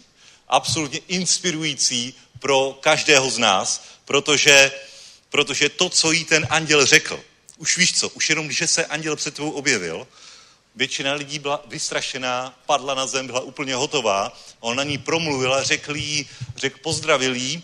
Absolutně 0.49 1.01
inspirující 1.09 2.15
pro 2.39 2.79
každého 2.81 3.31
z 3.31 3.39
nás, 3.39 3.85
protože, 4.05 4.73
protože 5.31 5.69
to, 5.69 5.89
co 5.89 6.13
jí 6.13 6.25
ten 6.25 6.47
anděl 6.51 6.87
řekl, 6.87 7.21
už 7.59 7.77
víš 7.77 7.99
co, 7.99 8.09
už 8.09 8.31
jenom 8.31 8.47
když 8.47 8.63
se 8.67 8.87
anděl 8.87 9.17
před 9.17 9.35
tebou 9.35 9.51
objevil, 9.51 10.07
Většina 10.75 11.15
lidí 11.15 11.39
byla 11.39 11.65
vystrašená, 11.67 12.59
padla 12.67 12.95
na 12.95 13.07
zem, 13.07 13.27
byla 13.27 13.41
úplně 13.41 13.75
hotová. 13.75 14.39
On 14.61 14.77
na 14.77 14.83
ní 14.83 14.99
promluvil 14.99 15.55
a 15.55 15.63
řekl 15.63 15.97
jí, 15.97 16.29
řekl, 16.57 16.79
pozdravil 16.83 17.35
jí, 17.35 17.63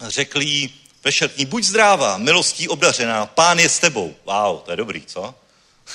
řekl 0.00 0.40
jí 0.40 0.74
ve 1.04 1.12
šatní, 1.12 1.46
buď 1.46 1.64
zdrává, 1.64 2.18
milostí 2.18 2.68
obdařená, 2.68 3.26
pán 3.26 3.58
je 3.58 3.68
s 3.68 3.78
tebou. 3.78 4.14
Wow, 4.24 4.60
to 4.60 4.70
je 4.70 4.76
dobrý, 4.76 5.02
co? 5.06 5.34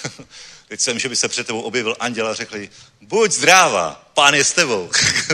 Teď 0.67 0.79
jsem, 0.79 0.99
že 0.99 1.09
by 1.09 1.15
se 1.15 1.27
před 1.27 1.47
tebou 1.47 1.61
objevil 1.61 1.95
anděl 1.99 2.27
a 2.27 2.33
řekli, 2.33 2.69
buď 3.01 3.31
zdrává, 3.31 4.09
pán 4.13 4.33
je 4.33 4.43
s 4.43 4.53
tebou. 4.53 4.89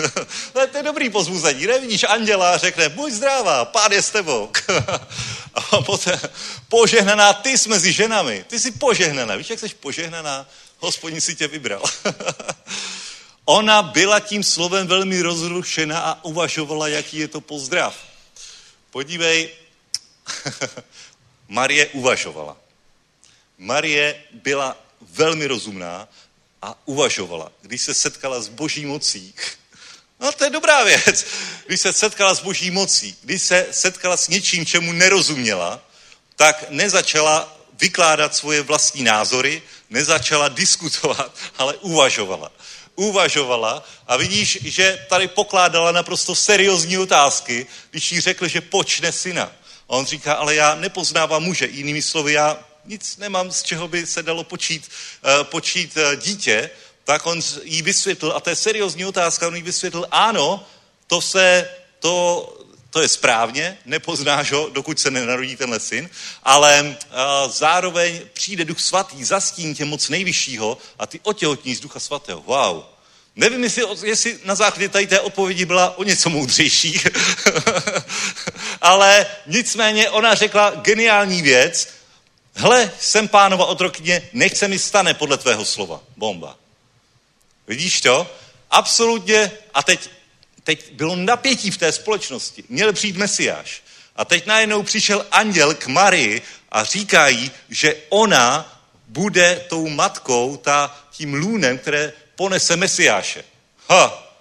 to 0.53 0.77
je 0.77 0.83
dobrý 0.83 1.09
pozbuzení, 1.09 1.67
nevidíš 1.67 2.03
anděla 2.03 2.51
a 2.51 2.57
řekne, 2.57 2.89
buď 2.89 3.11
zdrává, 3.11 3.65
pán 3.65 3.91
je 3.91 4.01
s 4.01 4.09
tebou. 4.09 4.51
a 5.71 5.81
poté, 5.81 6.19
požehnaná 6.69 7.33
ty 7.33 7.57
jsi 7.57 7.69
mezi 7.69 7.93
ženami, 7.93 8.45
ty 8.47 8.59
jsi 8.59 8.71
požehnaná, 8.71 9.35
víš, 9.35 9.49
jak 9.49 9.59
jsi 9.59 9.69
požehnaná? 9.69 10.49
Hospodin 10.79 11.21
si 11.21 11.35
tě 11.35 11.47
vybral. 11.47 11.83
Ona 13.45 13.81
byla 13.81 14.19
tím 14.19 14.43
slovem 14.43 14.87
velmi 14.87 15.21
rozrušena 15.21 15.99
a 15.99 16.23
uvažovala, 16.23 16.87
jaký 16.87 17.17
je 17.17 17.27
to 17.27 17.41
pozdrav. 17.41 17.95
Podívej, 18.89 19.49
Marie 21.47 21.87
uvažovala. 21.87 22.57
Marie 23.57 24.23
byla 24.31 24.77
velmi 25.01 25.47
rozumná 25.47 26.07
a 26.61 26.77
uvažovala, 26.85 27.51
když 27.61 27.81
se 27.81 27.93
setkala 27.93 28.41
s 28.41 28.47
boží 28.47 28.85
mocí. 28.85 29.33
No 30.21 30.31
to 30.31 30.43
je 30.43 30.49
dobrá 30.49 30.83
věc. 30.83 31.25
Když 31.65 31.81
se 31.81 31.93
setkala 31.93 32.33
s 32.33 32.39
boží 32.39 32.71
mocí, 32.71 33.17
když 33.21 33.41
se 33.41 33.67
setkala 33.71 34.17
s 34.17 34.27
něčím, 34.27 34.65
čemu 34.65 34.91
nerozuměla, 34.91 35.81
tak 36.35 36.65
nezačala 36.69 37.57
vykládat 37.73 38.35
svoje 38.35 38.61
vlastní 38.61 39.03
názory, 39.03 39.61
nezačala 39.89 40.47
diskutovat, 40.47 41.35
ale 41.57 41.77
uvažovala. 41.77 42.51
Uvažovala 42.95 43.83
a 44.07 44.17
vidíš, 44.17 44.59
že 44.61 45.05
tady 45.09 45.27
pokládala 45.27 45.91
naprosto 45.91 46.35
seriózní 46.35 46.97
otázky, 46.97 47.67
když 47.91 48.11
jí 48.11 48.21
řekl, 48.21 48.47
že 48.47 48.61
počne 48.61 49.11
syna. 49.11 49.51
A 49.91 49.95
on 49.95 50.05
říká, 50.05 50.33
ale 50.33 50.55
já 50.55 50.75
nepoznávám 50.75 51.43
muže. 51.43 51.65
Jinými 51.65 52.01
slovy, 52.01 52.33
já 52.33 52.59
nic 52.85 53.17
nemám, 53.17 53.51
z 53.51 53.63
čeho 53.63 53.87
by 53.87 54.07
se 54.07 54.23
dalo 54.23 54.43
počít, 54.43 54.89
uh, 55.39 55.43
počít 55.43 55.97
uh, 55.97 56.15
dítě, 56.15 56.69
tak 57.03 57.25
on 57.25 57.41
jí 57.63 57.81
vysvětlil, 57.81 58.31
a 58.35 58.39
to 58.39 58.49
je 58.49 58.55
seriózní 58.55 59.05
otázka, 59.05 59.47
on 59.47 59.55
jí 59.55 59.61
vysvětlil, 59.61 60.07
ano, 60.11 60.65
to 61.07 61.21
se, 61.21 61.69
to, 61.99 62.57
to 62.89 63.01
je 63.01 63.07
správně, 63.07 63.77
nepoznáš 63.85 64.51
ho, 64.51 64.69
dokud 64.69 64.99
se 64.99 65.11
nenarodí 65.11 65.55
tenhle 65.55 65.79
syn, 65.79 66.09
ale 66.43 66.81
uh, 66.81 67.51
zároveň 67.51 68.21
přijde 68.33 68.65
duch 68.65 68.79
svatý, 68.79 69.23
zastín 69.23 69.75
tě 69.75 69.85
moc 69.85 70.09
nejvyššího 70.09 70.77
a 70.99 71.05
ty 71.05 71.19
otěhotní 71.23 71.75
z 71.75 71.79
ducha 71.79 71.99
svatého. 71.99 72.41
Wow. 72.41 72.83
Nevím, 73.35 73.63
jestli, 73.63 73.83
jestli 74.03 74.39
na 74.45 74.55
základě 74.55 74.89
tady 74.89 75.07
té 75.07 75.19
odpovědi 75.19 75.65
byla 75.65 75.97
o 75.97 76.03
něco 76.03 76.29
moudřejší, 76.29 77.01
ale 78.81 79.27
nicméně 79.47 80.09
ona 80.09 80.35
řekla 80.35 80.69
geniální 80.69 81.41
věc, 81.41 81.87
hle, 82.55 82.91
jsem 82.99 83.27
pánova 83.27 83.65
otrokyně, 83.65 84.29
nech 84.33 84.57
se 84.57 84.67
mi 84.67 84.79
stane 84.79 85.13
podle 85.13 85.37
tvého 85.37 85.65
slova. 85.65 86.01
Bomba. 86.17 86.57
Vidíš 87.67 88.01
to? 88.01 88.35
Absolutně. 88.71 89.51
A 89.73 89.83
teď, 89.83 90.09
teď 90.63 90.91
bylo 90.91 91.15
napětí 91.15 91.71
v 91.71 91.77
té 91.77 91.91
společnosti. 91.91 92.63
Měl 92.69 92.93
přijít 92.93 93.17
Mesiáš. 93.17 93.81
A 94.15 94.25
teď 94.25 94.45
najednou 94.45 94.83
přišel 94.83 95.25
anděl 95.31 95.73
k 95.75 95.87
Marii 95.87 96.41
a 96.71 96.83
říká 96.83 97.27
jí, 97.27 97.51
že 97.69 97.95
ona 98.09 98.77
bude 99.07 99.65
tou 99.69 99.87
matkou, 99.89 100.57
ta, 100.57 100.97
tím 101.11 101.33
lůnem, 101.33 101.77
které 101.77 102.13
ponese 102.35 102.75
Mesiáše. 102.75 103.43
Ha! 103.89 104.33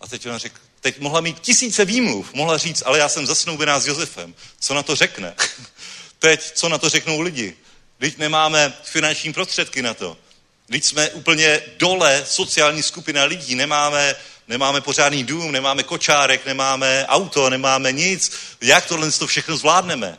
A 0.00 0.06
teď 0.06 0.26
ona 0.26 0.38
řekl, 0.38 0.61
teď 0.82 0.98
mohla 0.98 1.20
mít 1.20 1.40
tisíce 1.40 1.84
výmluv, 1.84 2.34
mohla 2.34 2.58
říct, 2.58 2.82
ale 2.86 2.98
já 2.98 3.08
jsem 3.08 3.26
zasnoubená 3.26 3.80
s 3.80 3.86
Josefem. 3.86 4.34
Co 4.60 4.74
na 4.74 4.82
to 4.82 4.96
řekne? 4.96 5.34
teď, 6.18 6.52
co 6.54 6.68
na 6.68 6.78
to 6.78 6.88
řeknou 6.88 7.20
lidi? 7.20 7.56
Teď 7.98 8.18
nemáme 8.18 8.72
finanční 8.82 9.32
prostředky 9.32 9.82
na 9.82 9.94
to. 9.94 10.16
Teď 10.70 10.84
jsme 10.84 11.10
úplně 11.10 11.62
dole 11.76 12.24
sociální 12.26 12.82
skupina 12.82 13.24
lidí, 13.24 13.54
nemáme, 13.54 14.16
nemáme 14.48 14.80
pořádný 14.80 15.24
dům, 15.24 15.52
nemáme 15.52 15.82
kočárek, 15.82 16.46
nemáme 16.46 17.06
auto, 17.08 17.50
nemáme 17.50 17.92
nic. 17.92 18.32
Jak 18.60 18.86
tohle 18.86 19.12
to 19.12 19.26
všechno 19.26 19.56
zvládneme? 19.56 20.18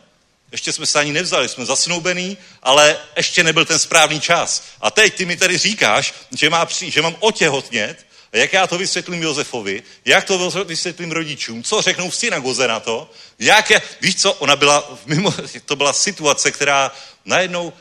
Ještě 0.51 0.73
jsme 0.73 0.85
se 0.85 0.99
ani 0.99 1.13
nevzali, 1.13 1.49
jsme 1.49 1.65
zasnoubený, 1.65 2.37
ale 2.61 2.99
ještě 3.17 3.43
nebyl 3.43 3.65
ten 3.65 3.79
správný 3.79 4.19
čas. 4.19 4.63
A 4.81 4.91
teď 4.91 5.13
ty 5.13 5.25
mi 5.25 5.37
tady 5.37 5.57
říkáš, 5.57 6.13
že, 6.37 6.49
má 6.49 6.67
že 6.81 7.01
mám 7.01 7.15
otěhotnět, 7.19 8.05
a 8.33 8.37
jak 8.37 8.53
já 8.53 8.67
to 8.67 8.77
vysvětlím 8.77 9.23
Josefovi, 9.23 9.83
jak 10.05 10.25
to 10.25 10.65
vysvětlím 10.65 11.11
rodičům, 11.11 11.63
co 11.63 11.81
řeknou 11.81 12.09
v 12.09 12.15
synagoze 12.15 12.67
na 12.67 12.79
to, 12.79 13.11
jak 13.39 13.69
je, 13.69 13.81
víš 14.01 14.21
co, 14.21 14.33
ona 14.33 14.55
byla, 14.55 14.97
mimo, 15.05 15.33
to 15.65 15.75
byla 15.75 15.93
situace, 15.93 16.51
která 16.51 16.91
najednou, 17.25 17.73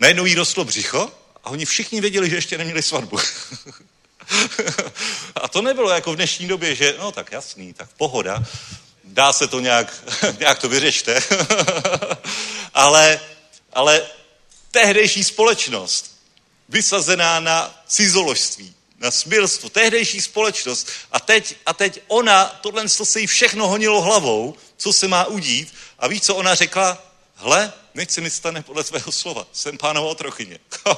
najednou 0.00 0.24
jí 0.24 0.34
rostlo 0.34 0.64
břicho 0.64 1.12
a 1.44 1.50
oni 1.50 1.66
všichni 1.66 2.00
věděli, 2.00 2.30
že 2.30 2.36
ještě 2.36 2.58
neměli 2.58 2.82
svatbu. 2.82 3.18
a 5.34 5.48
to 5.48 5.62
nebylo 5.62 5.90
jako 5.90 6.12
v 6.12 6.16
dnešní 6.16 6.48
době, 6.48 6.74
že 6.74 6.94
no 6.98 7.12
tak 7.12 7.32
jasný, 7.32 7.72
tak 7.72 7.88
pohoda, 7.96 8.44
dá 9.04 9.32
se 9.32 9.48
to 9.48 9.60
nějak, 9.60 10.04
nějak 10.38 10.58
to 10.58 10.68
vyřešte. 10.68 11.22
ale, 12.74 13.20
ale 13.72 14.02
tehdejší 14.70 15.24
společnost, 15.24 16.20
vysazená 16.68 17.40
na 17.40 17.82
cizoložství, 17.86 18.74
na 19.00 19.10
smilstvo, 19.10 19.68
tehdejší 19.68 20.20
společnost 20.20 20.88
a 21.12 21.20
teď, 21.20 21.56
a 21.66 21.72
teď 21.72 22.00
ona, 22.08 22.44
tohle 22.44 22.88
se 22.88 23.20
jí 23.20 23.26
všechno 23.26 23.68
honilo 23.68 24.00
hlavou, 24.00 24.54
co 24.76 24.92
se 24.92 25.08
má 25.08 25.24
udít 25.24 25.74
a 25.98 26.08
víš, 26.08 26.22
co 26.22 26.34
ona 26.36 26.54
řekla? 26.54 27.02
Hle, 27.34 27.72
nech 27.94 28.10
se 28.10 28.20
mi 28.20 28.30
stane 28.30 28.62
podle 28.62 28.84
svého 28.84 29.12
slova, 29.12 29.46
jsem 29.52 29.78
pánova 29.78 30.08
otrochyně. 30.08 30.58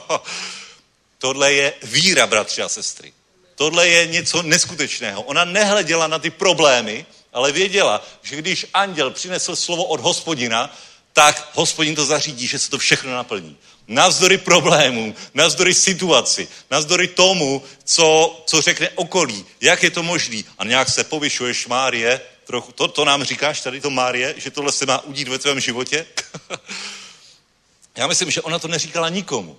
Tohle 1.18 1.52
je 1.52 1.72
víra, 1.82 2.26
bratři 2.26 2.62
a 2.62 2.68
sestry. 2.68 3.12
Tohle 3.54 3.88
je 3.88 4.06
něco 4.06 4.42
neskutečného. 4.42 5.22
Ona 5.22 5.44
nehleděla 5.44 6.06
na 6.06 6.18
ty 6.18 6.30
problémy, 6.30 7.06
ale 7.32 7.52
věděla, 7.52 8.06
že 8.22 8.36
když 8.36 8.66
anděl 8.74 9.10
přinesl 9.10 9.56
slovo 9.56 9.84
od 9.84 10.00
hospodina, 10.00 10.76
tak 11.12 11.50
hospodin 11.54 11.94
to 11.94 12.04
zařídí, 12.04 12.46
že 12.46 12.58
se 12.58 12.70
to 12.70 12.78
všechno 12.78 13.12
naplní. 13.12 13.56
Navzdory 13.88 14.38
problémům, 14.38 15.14
navzdory 15.34 15.74
situaci, 15.74 16.48
navzdory 16.70 17.08
tomu, 17.08 17.62
co, 17.84 18.42
co 18.46 18.62
řekne 18.62 18.90
okolí, 18.90 19.44
jak 19.60 19.82
je 19.82 19.90
to 19.90 20.02
možný. 20.02 20.44
A 20.58 20.64
nějak 20.64 20.88
se 20.88 21.04
povyšuješ, 21.04 21.66
Márie, 21.66 22.20
trochu, 22.44 22.72
to, 22.72 22.88
to 22.88 23.04
nám 23.04 23.24
říkáš 23.24 23.60
tady 23.60 23.80
to 23.80 23.90
Márie, 23.90 24.34
že 24.36 24.50
tohle 24.50 24.72
se 24.72 24.86
má 24.86 25.00
udít 25.00 25.28
ve 25.28 25.38
tvém 25.38 25.60
životě? 25.60 26.06
Já 27.96 28.06
myslím, 28.06 28.30
že 28.30 28.42
ona 28.42 28.58
to 28.58 28.68
neříkala 28.68 29.08
nikomu. 29.08 29.58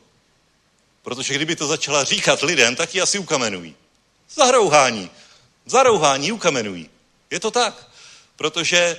Protože 1.01 1.33
kdyby 1.33 1.55
to 1.55 1.67
začala 1.67 2.03
říkat 2.03 2.41
lidem, 2.41 2.75
tak 2.75 2.95
ji 2.95 3.01
asi 3.01 3.19
ukamenují. 3.19 3.75
Zarouhání. 4.35 5.09
Zarouhání 5.65 6.31
ukamenují. 6.31 6.89
Je 7.31 7.39
to 7.39 7.51
tak. 7.51 7.87
Protože, 8.35 8.97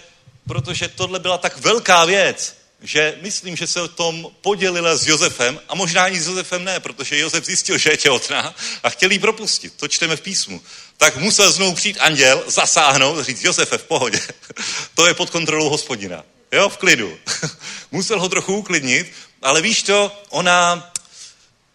protože 0.49 0.89
tohle 0.89 1.19
byla 1.19 1.39
tak 1.39 1.57
velká 1.59 2.05
věc, 2.05 2.57
že 2.85 3.19
myslím, 3.21 3.57
že 3.57 3.67
se 3.67 3.81
o 3.81 3.89
tom 3.89 4.31
podělila 4.41 4.97
s 4.97 5.07
Josefem 5.07 5.61
a 5.69 5.75
možná 5.75 6.05
ani 6.05 6.21
s 6.21 6.27
Josefem 6.27 6.65
ne, 6.65 6.81
protože 6.81 7.19
Josef 7.19 7.45
zjistil, 7.45 7.79
že 7.79 7.91
je 7.91 7.97
těhotná 7.97 8.55
a 8.83 8.91
chtěl 8.91 9.11
jí 9.11 9.19
propustit. 9.19 9.75
To 9.77 9.89
čteme 9.89 10.17
v 10.17 10.21
písmu. 10.21 10.63
Tak 10.97 11.17
musel 11.17 11.53
znovu 11.53 11.75
přijít 11.75 11.99
anděl, 12.01 12.45
zasáhnout 12.47 13.25
říct, 13.25 13.45
Josefe, 13.45 13.79
v 13.79 13.85
pohodě. 13.85 14.21
to 14.95 15.07
je 15.07 15.15
pod 15.15 15.31
kontrolou 15.31 15.69
hospodina. 15.69 16.25
Jo, 16.53 16.69
v 16.69 16.77
klidu. 16.77 17.19
musel 17.91 18.21
ho 18.21 18.29
trochu 18.29 18.57
uklidnit, 18.57 19.13
ale 19.43 19.63
víš 19.63 19.83
to, 19.83 20.23
ona 20.29 20.93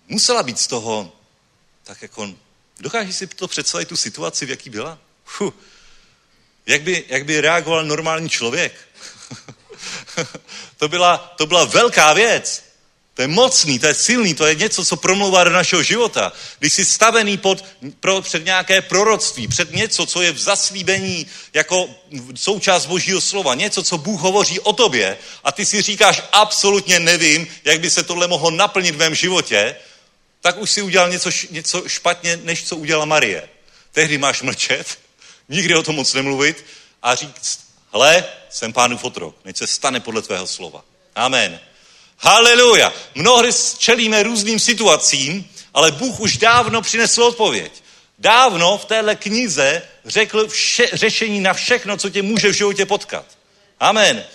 musela 0.07 0.43
být 0.43 0.59
z 0.59 0.67
toho 0.67 1.11
tak 1.89 2.01
jako, 2.01 2.29
dokážeš 2.79 3.15
si 3.15 3.27
to 3.27 3.47
představit 3.47 3.87
tu 3.87 3.95
situaci, 3.95 4.45
v 4.45 4.49
jaký 4.49 4.69
byla? 4.69 4.99
Fuh. 5.25 5.53
Jak 6.65 6.81
by, 6.81 7.05
jak 7.07 7.25
by 7.25 7.41
reagoval 7.41 7.85
normální 7.85 8.29
člověk? 8.29 8.73
to, 10.77 10.87
byla, 10.87 11.17
to 11.37 11.45
byla 11.45 11.65
velká 11.65 12.13
věc. 12.13 12.69
To 13.19 13.23
je 13.23 13.27
mocný, 13.27 13.79
to 13.79 13.87
je 13.87 13.93
silný, 13.93 14.33
to 14.33 14.45
je 14.45 14.55
něco, 14.55 14.85
co 14.85 14.95
promlouvá 14.95 15.43
do 15.43 15.49
našeho 15.49 15.83
života. 15.83 16.33
Když 16.59 16.73
jsi 16.73 16.85
stavený 16.85 17.37
pod, 17.37 17.65
pro, 17.99 18.21
před 18.21 18.45
nějaké 18.45 18.81
proroctví, 18.81 19.47
před 19.47 19.71
něco, 19.71 20.05
co 20.05 20.21
je 20.21 20.31
v 20.31 20.39
zaslíbení 20.39 21.27
jako 21.53 21.89
součást 22.35 22.85
božího 22.85 23.21
slova, 23.21 23.55
něco, 23.55 23.83
co 23.83 23.97
Bůh 23.97 24.21
hovoří 24.21 24.59
o 24.59 24.73
tobě 24.73 25.17
a 25.43 25.51
ty 25.51 25.65
si 25.65 25.81
říkáš, 25.81 26.21
absolutně 26.31 26.99
nevím, 26.99 27.47
jak 27.63 27.79
by 27.79 27.89
se 27.89 28.03
tohle 28.03 28.27
mohlo 28.27 28.51
naplnit 28.51 28.95
v 28.95 28.99
mém 28.99 29.15
životě, 29.15 29.75
tak 30.41 30.57
už 30.57 30.71
si 30.71 30.81
udělal 30.81 31.09
něco, 31.09 31.29
něco 31.51 31.89
špatně, 31.89 32.39
než 32.43 32.63
co 32.63 32.75
udělala 32.75 33.05
Marie. 33.05 33.49
Tehdy 33.91 34.17
máš 34.17 34.41
mlčet, 34.41 34.97
nikdy 35.49 35.75
o 35.75 35.83
tom 35.83 35.95
moc 35.95 36.13
nemluvit 36.13 36.65
a 37.01 37.15
říct, 37.15 37.59
hle, 37.91 38.25
jsem 38.49 38.73
pánův 38.73 39.03
otrok, 39.03 39.35
než 39.45 39.57
se 39.57 39.67
stane 39.67 39.99
podle 39.99 40.21
tvého 40.21 40.47
slova. 40.47 40.83
Amen. 41.15 41.59
Haleluja. 42.17 42.93
Mnohdy 43.15 43.49
čelíme 43.77 44.23
různým 44.23 44.59
situacím, 44.59 45.49
ale 45.73 45.91
Bůh 45.91 46.19
už 46.19 46.37
dávno 46.37 46.81
přinesl 46.81 47.23
odpověď. 47.23 47.71
Dávno 48.19 48.77
v 48.77 48.85
téhle 48.85 49.15
knize 49.15 49.81
řekl 50.05 50.47
vše, 50.47 50.87
řešení 50.93 51.39
na 51.39 51.53
všechno, 51.53 51.97
co 51.97 52.09
tě 52.09 52.21
může 52.21 52.49
v 52.49 52.53
životě 52.53 52.85
potkat. 52.85 53.25
Amen. 53.79 54.25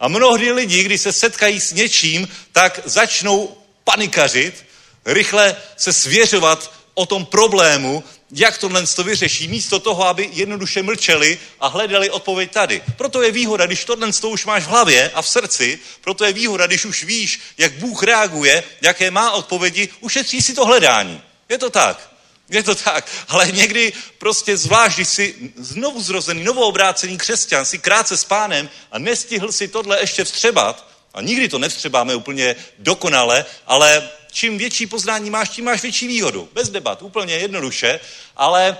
A 0.00 0.08
mnohdy 0.08 0.52
lidi, 0.52 0.82
když 0.82 1.00
se 1.00 1.12
setkají 1.12 1.60
s 1.60 1.72
něčím, 1.72 2.28
tak 2.52 2.80
začnou 2.84 3.56
panikařit, 3.84 4.64
rychle 5.04 5.56
se 5.76 5.92
svěřovat 5.92 6.70
o 6.94 7.06
tom 7.06 7.26
problému, 7.26 8.04
jak 8.30 8.58
tohle 8.58 8.86
to 8.86 9.02
vyřeší, 9.04 9.48
místo 9.48 9.80
toho, 9.80 10.06
aby 10.06 10.30
jednoduše 10.32 10.82
mlčeli 10.82 11.38
a 11.60 11.68
hledali 11.68 12.10
odpověď 12.10 12.50
tady. 12.50 12.82
Proto 12.96 13.22
je 13.22 13.32
výhoda, 13.32 13.66
když 13.66 13.84
tohle 13.84 14.12
to 14.12 14.30
už 14.30 14.46
máš 14.46 14.62
v 14.62 14.68
hlavě 14.68 15.10
a 15.14 15.22
v 15.22 15.28
srdci, 15.28 15.78
proto 16.00 16.24
je 16.24 16.32
výhoda, 16.32 16.66
když 16.66 16.84
už 16.84 17.04
víš, 17.04 17.40
jak 17.58 17.72
Bůh 17.72 18.02
reaguje, 18.02 18.64
jaké 18.82 19.10
má 19.10 19.30
odpovědi, 19.30 19.88
ušetří 20.00 20.42
si 20.42 20.54
to 20.54 20.66
hledání. 20.66 21.22
Je 21.48 21.58
to 21.58 21.70
tak. 21.70 22.14
Je 22.48 22.62
to 22.62 22.74
tak, 22.74 23.10
ale 23.28 23.52
někdy 23.52 23.92
prostě 24.18 24.56
zvlášť, 24.56 24.96
když 24.96 25.08
jsi 25.08 25.34
znovu 25.56 26.02
zrozený, 26.02 26.44
novoobrácený 26.44 27.18
křesťan, 27.18 27.64
si 27.64 27.78
krátce 27.78 28.16
s 28.16 28.24
pánem 28.24 28.68
a 28.92 28.98
nestihl 28.98 29.52
si 29.52 29.68
tohle 29.68 30.00
ještě 30.00 30.24
vstřebat, 30.24 30.93
a 31.14 31.22
nikdy 31.22 31.48
to 31.48 31.58
nevstřebáme 31.58 32.14
úplně 32.14 32.56
dokonale, 32.78 33.44
ale 33.66 34.08
čím 34.32 34.58
větší 34.58 34.86
poznání 34.86 35.30
máš, 35.30 35.48
tím 35.48 35.64
máš 35.64 35.82
větší 35.82 36.08
výhodu. 36.08 36.48
Bez 36.52 36.68
debat, 36.68 37.02
úplně 37.02 37.34
jednoduše, 37.34 38.00
ale 38.36 38.76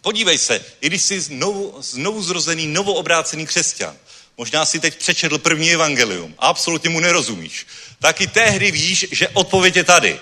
podívej 0.00 0.38
se, 0.38 0.64
i 0.80 0.86
když 0.86 1.02
jsi 1.02 1.20
znovu, 1.20 1.74
znovu 1.78 2.22
zrozený, 2.22 2.66
novoobrácený 2.66 3.46
křesťan, 3.46 3.96
možná 4.36 4.64
si 4.64 4.80
teď 4.80 4.98
přečetl 4.98 5.38
první 5.38 5.72
evangelium 5.72 6.34
a 6.38 6.46
absolutně 6.46 6.90
mu 6.90 7.00
nerozumíš, 7.00 7.66
tak 7.98 8.20
i 8.20 8.26
tehdy 8.26 8.70
víš, 8.70 9.06
že 9.10 9.28
odpověď 9.28 9.76
je 9.76 9.84
tady. 9.84 10.20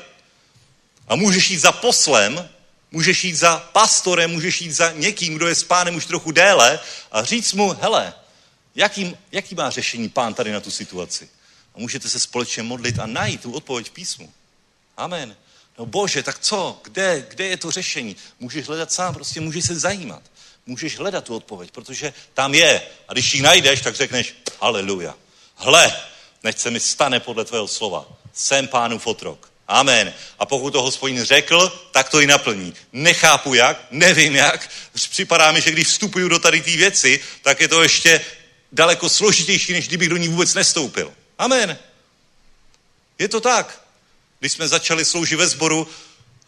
A 1.08 1.16
můžeš 1.16 1.50
jít 1.50 1.58
za 1.58 1.72
poslem, 1.72 2.48
můžeš 2.90 3.24
jít 3.24 3.34
za 3.34 3.68
pastorem, 3.72 4.30
můžeš 4.30 4.60
jít 4.60 4.72
za 4.72 4.92
někým, 4.92 5.34
kdo 5.34 5.48
je 5.48 5.54
s 5.54 5.64
pánem 5.64 5.94
už 5.94 6.06
trochu 6.06 6.32
déle 6.32 6.80
a 7.12 7.24
říct 7.24 7.52
mu, 7.52 7.76
hele, 7.80 8.14
jaký, 8.80 9.16
jaký 9.32 9.54
má 9.54 9.70
řešení 9.70 10.08
pán 10.08 10.34
tady 10.34 10.52
na 10.52 10.60
tu 10.60 10.70
situaci? 10.70 11.28
A 11.74 11.78
můžete 11.78 12.08
se 12.08 12.18
společně 12.18 12.62
modlit 12.62 12.98
a 12.98 13.06
najít 13.06 13.42
tu 13.42 13.52
odpověď 13.52 13.88
v 13.88 13.90
písmu. 13.90 14.32
Amen. 14.96 15.36
No 15.78 15.86
bože, 15.86 16.22
tak 16.22 16.38
co? 16.38 16.80
Kde, 16.84 17.26
kde 17.28 17.46
je 17.46 17.56
to 17.56 17.70
řešení? 17.70 18.16
Můžeš 18.40 18.66
hledat 18.66 18.92
sám, 18.92 19.14
prostě 19.14 19.40
můžeš 19.40 19.64
se 19.64 19.78
zajímat. 19.78 20.22
Můžeš 20.66 20.98
hledat 20.98 21.24
tu 21.24 21.36
odpověď, 21.36 21.70
protože 21.70 22.12
tam 22.34 22.54
je. 22.54 22.82
A 23.08 23.12
když 23.12 23.34
ji 23.34 23.42
najdeš, 23.42 23.80
tak 23.80 23.94
řekneš, 23.94 24.34
haleluja. 24.60 25.14
Hle, 25.56 25.96
nech 26.42 26.58
se 26.58 26.70
mi 26.70 26.80
stane 26.80 27.20
podle 27.20 27.44
tvého 27.44 27.68
slova. 27.68 28.06
Jsem 28.32 28.68
pánu 28.68 28.98
fotrok. 28.98 29.52
Amen. 29.68 30.14
A 30.38 30.46
pokud 30.46 30.70
to 30.70 30.82
hospodin 30.82 31.24
řekl, 31.24 31.88
tak 31.90 32.08
to 32.08 32.20
i 32.20 32.26
naplní. 32.26 32.74
Nechápu 32.92 33.54
jak, 33.54 33.86
nevím 33.90 34.36
jak. 34.36 34.70
Připadá 35.10 35.52
mi, 35.52 35.60
že 35.60 35.70
když 35.70 35.88
vstupuju 35.88 36.28
do 36.28 36.38
tady 36.38 36.60
té 36.60 36.70
věci, 36.70 37.20
tak 37.42 37.60
je 37.60 37.68
to 37.68 37.82
ještě 37.82 38.20
daleko 38.72 39.08
složitější, 39.08 39.72
než 39.72 39.88
kdybych 39.88 40.08
do 40.08 40.16
ní 40.16 40.28
vůbec 40.28 40.54
nestoupil. 40.54 41.12
Amen. 41.38 41.78
Je 43.18 43.28
to 43.28 43.40
tak. 43.40 43.80
Když 44.38 44.52
jsme 44.52 44.68
začali 44.68 45.04
sloužit 45.04 45.38
ve 45.38 45.48
sboru, 45.48 45.88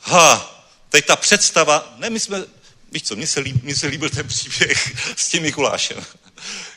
ha, 0.00 0.64
teď 0.88 1.06
ta 1.06 1.16
představa, 1.16 1.94
ne, 1.96 2.10
my 2.10 2.20
jsme, 2.20 2.44
víš 2.92 3.02
co, 3.02 3.16
mně 3.16 3.26
se, 3.26 3.40
líb, 3.40 3.62
mně 3.62 3.76
se 3.76 3.86
líbil 3.86 4.10
ten 4.10 4.28
příběh 4.28 4.92
s 5.16 5.28
tím 5.28 5.42
Mikulášem. 5.42 6.04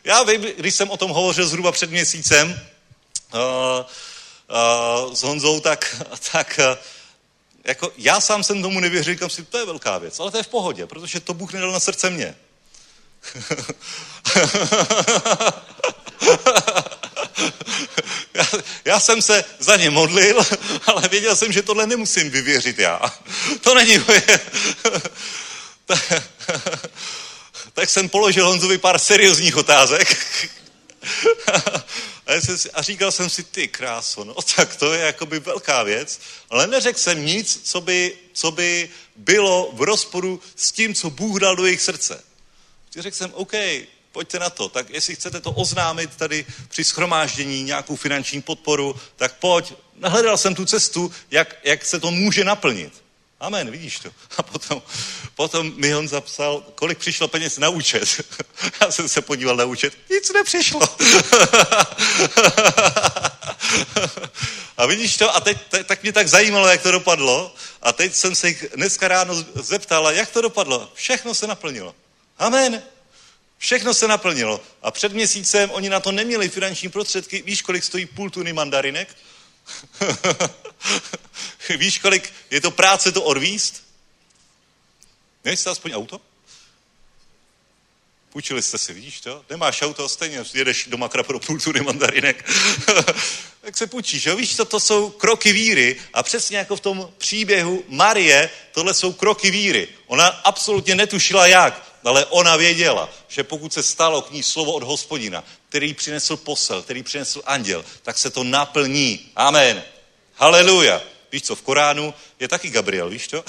Já 0.03 0.23
vím, 0.23 0.41
když 0.41 0.75
jsem 0.75 0.89
o 0.89 0.97
tom 0.97 1.11
hovořil 1.11 1.47
zhruba 1.47 1.71
před 1.71 1.89
měsícem 1.89 2.61
uh, 3.33 3.39
uh, 3.39 5.13
s 5.13 5.23
Honzou, 5.23 5.59
tak, 5.59 6.03
tak 6.31 6.59
uh, 6.59 6.77
jako 7.63 7.91
já 7.97 8.21
sám 8.21 8.43
jsem 8.43 8.61
tomu 8.61 8.79
nevěřil, 8.79 9.13
říkám 9.13 9.29
si, 9.29 9.45
to 9.45 9.57
je 9.57 9.65
velká 9.65 9.97
věc, 9.97 10.19
ale 10.19 10.31
to 10.31 10.37
je 10.37 10.43
v 10.43 10.47
pohodě, 10.47 10.85
protože 10.85 11.19
to 11.19 11.33
Bůh 11.33 11.53
nedal 11.53 11.71
na 11.71 11.79
srdce 11.79 12.09
mě. 12.09 12.35
já, 18.33 18.47
já 18.85 18.99
jsem 18.99 19.21
se 19.21 19.45
za 19.59 19.77
ně 19.77 19.89
modlil, 19.89 20.45
ale 20.85 21.07
věděl 21.07 21.35
jsem, 21.35 21.51
že 21.51 21.61
tohle 21.61 21.87
nemusím 21.87 22.29
vyvěřit 22.29 22.79
já. 22.79 23.01
To 23.61 23.75
není 23.75 23.97
moje... 23.97 24.39
tak 27.73 27.89
jsem 27.89 28.09
položil 28.09 28.47
Honzovi 28.47 28.77
pár 28.77 28.99
seriózních 28.99 29.57
otázek. 29.57 30.17
A 32.73 32.81
říkal 32.81 33.11
jsem 33.11 33.29
si, 33.29 33.43
ty 33.43 33.67
kráso, 33.67 34.23
no 34.23 34.35
tak 34.55 34.75
to 34.75 34.93
je 34.93 35.01
jakoby 35.01 35.39
velká 35.39 35.83
věc, 35.83 36.19
ale 36.49 36.67
neřekl 36.67 36.99
jsem 36.99 37.25
nic, 37.25 37.61
co 37.63 37.81
by, 37.81 38.17
co 38.33 38.51
by 38.51 38.89
bylo 39.15 39.71
v 39.73 39.81
rozporu 39.81 40.41
s 40.55 40.71
tím, 40.71 40.95
co 40.95 41.09
Bůh 41.09 41.39
dal 41.39 41.55
do 41.55 41.65
jejich 41.65 41.81
srdce. 41.81 42.23
Řekl 42.97 43.17
jsem, 43.17 43.31
OK, 43.33 43.51
pojďte 44.11 44.39
na 44.39 44.49
to. 44.49 44.69
Tak 44.69 44.89
jestli 44.89 45.15
chcete 45.15 45.41
to 45.41 45.51
oznámit 45.51 46.15
tady 46.15 46.45
při 46.69 46.83
schromáždění, 46.83 47.63
nějakou 47.63 47.95
finanční 47.95 48.41
podporu, 48.41 48.95
tak 49.15 49.33
pojď. 49.33 49.73
Nahledal 49.95 50.37
jsem 50.37 50.55
tu 50.55 50.65
cestu, 50.65 51.11
jak, 51.31 51.55
jak 51.63 51.85
se 51.85 51.99
to 51.99 52.11
může 52.11 52.43
naplnit. 52.43 53.05
Amen, 53.39 53.71
vidíš 53.71 53.99
to. 53.99 54.09
A 54.37 54.43
potom, 54.43 54.81
potom 55.35 55.73
mi 55.75 55.95
on 55.95 56.07
zapsal, 56.07 56.63
kolik 56.75 56.97
přišlo 56.97 57.27
peněz 57.27 57.57
na 57.57 57.69
účet. 57.69 58.25
Já 58.81 58.91
jsem 58.91 59.09
se 59.09 59.21
podíval 59.21 59.55
na 59.55 59.65
účet, 59.65 59.93
nic 60.09 60.33
nepřišlo. 60.33 60.81
A 64.77 64.85
vidíš 64.85 65.17
to? 65.17 65.35
A 65.35 65.39
teď 65.39 65.57
tak 65.85 66.03
mě 66.03 66.13
tak 66.13 66.27
zajímalo, 66.27 66.67
jak 66.67 66.81
to 66.81 66.91
dopadlo. 66.91 67.55
A 67.81 67.93
teď 67.93 68.13
jsem 68.13 68.35
se 68.35 68.47
jich 68.47 68.65
dneska 68.75 69.07
ráno 69.07 69.45
zeptala, 69.55 70.11
jak 70.11 70.29
to 70.29 70.41
dopadlo. 70.41 70.91
Všechno 70.93 71.33
se 71.33 71.47
naplnilo. 71.47 71.95
Amen. 72.37 72.83
Všechno 73.57 73.93
se 73.93 74.07
naplnilo. 74.07 74.61
A 74.81 74.91
před 74.91 75.13
měsícem 75.13 75.71
oni 75.71 75.89
na 75.89 75.99
to 75.99 76.11
neměli 76.11 76.49
finanční 76.49 76.89
prostředky. 76.89 77.41
Víš, 77.41 77.61
kolik 77.61 77.83
stojí 77.83 78.05
půl 78.05 78.29
tuny 78.29 78.53
mandarinek? 78.53 79.17
Víš, 81.77 81.99
kolik 81.99 82.33
je 82.51 82.61
to 82.61 82.71
práce 82.71 83.11
to 83.11 83.23
odvíst? 83.23 83.83
Měli 85.43 85.57
jste 85.57 85.69
aspoň 85.69 85.93
auto? 85.93 86.21
Půjčili 88.29 88.61
jste 88.61 88.77
si, 88.77 88.93
vidíš 88.93 89.21
to? 89.21 89.45
Nemáš 89.49 89.81
auto, 89.81 90.09
stejně 90.09 90.43
jedeš 90.53 90.87
do 90.87 90.97
makra 90.97 91.23
pro 91.23 91.39
půl 91.39 91.59
tuny 91.59 91.81
mandarinek. 91.81 92.49
tak 93.61 93.77
se 93.77 93.87
půjčíš, 93.87 94.25
jo? 94.25 94.35
Víš, 94.35 94.55
to, 94.55 94.65
to 94.65 94.79
jsou 94.79 95.09
kroky 95.09 95.53
víry 95.53 96.01
a 96.13 96.23
přesně 96.23 96.57
jako 96.57 96.75
v 96.75 96.79
tom 96.79 97.13
příběhu 97.17 97.83
Marie, 97.87 98.49
tohle 98.71 98.93
jsou 98.93 99.13
kroky 99.13 99.51
víry. 99.51 99.87
Ona 100.07 100.27
absolutně 100.27 100.95
netušila 100.95 101.47
jak, 101.47 101.84
ale 102.05 102.25
ona 102.25 102.55
věděla, 102.55 103.09
že 103.27 103.43
pokud 103.43 103.73
se 103.73 103.83
stalo 103.83 104.21
k 104.21 104.31
ní 104.31 104.43
slovo 104.43 104.73
od 104.73 104.83
hospodina, 104.83 105.43
který 105.69 105.93
přinesl 105.93 106.37
posel, 106.37 106.81
který 106.81 107.03
přinesl 107.03 107.41
anděl, 107.45 107.85
tak 108.01 108.17
se 108.17 108.29
to 108.29 108.43
naplní. 108.43 109.19
Amen. 109.35 109.83
Haleluja. 110.35 111.01
Víš 111.31 111.43
co, 111.43 111.55
v 111.55 111.61
Koránu 111.61 112.13
je 112.39 112.47
taky 112.47 112.69
Gabriel, 112.69 113.09
víš 113.09 113.27
to? 113.27 113.43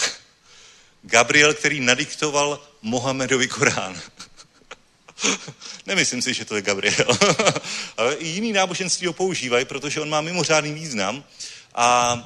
Gabriel, 1.03 1.55
který 1.55 1.81
nadiktoval 1.81 2.61
Mohamedovi 2.83 3.49
Korán. 3.49 4.01
Nemyslím 5.87 6.23
si, 6.23 6.35
že 6.35 6.45
to 6.45 6.57
je 6.57 6.63
Gabriel. 6.63 7.19
Ale 7.97 8.15
i 8.15 8.27
jiný 8.27 8.53
náboženství 8.53 9.07
ho 9.07 9.13
používají, 9.13 9.65
protože 9.65 10.01
on 10.01 10.09
má 10.09 10.21
mimořádný 10.21 10.73
význam. 10.73 11.25
A 11.75 12.19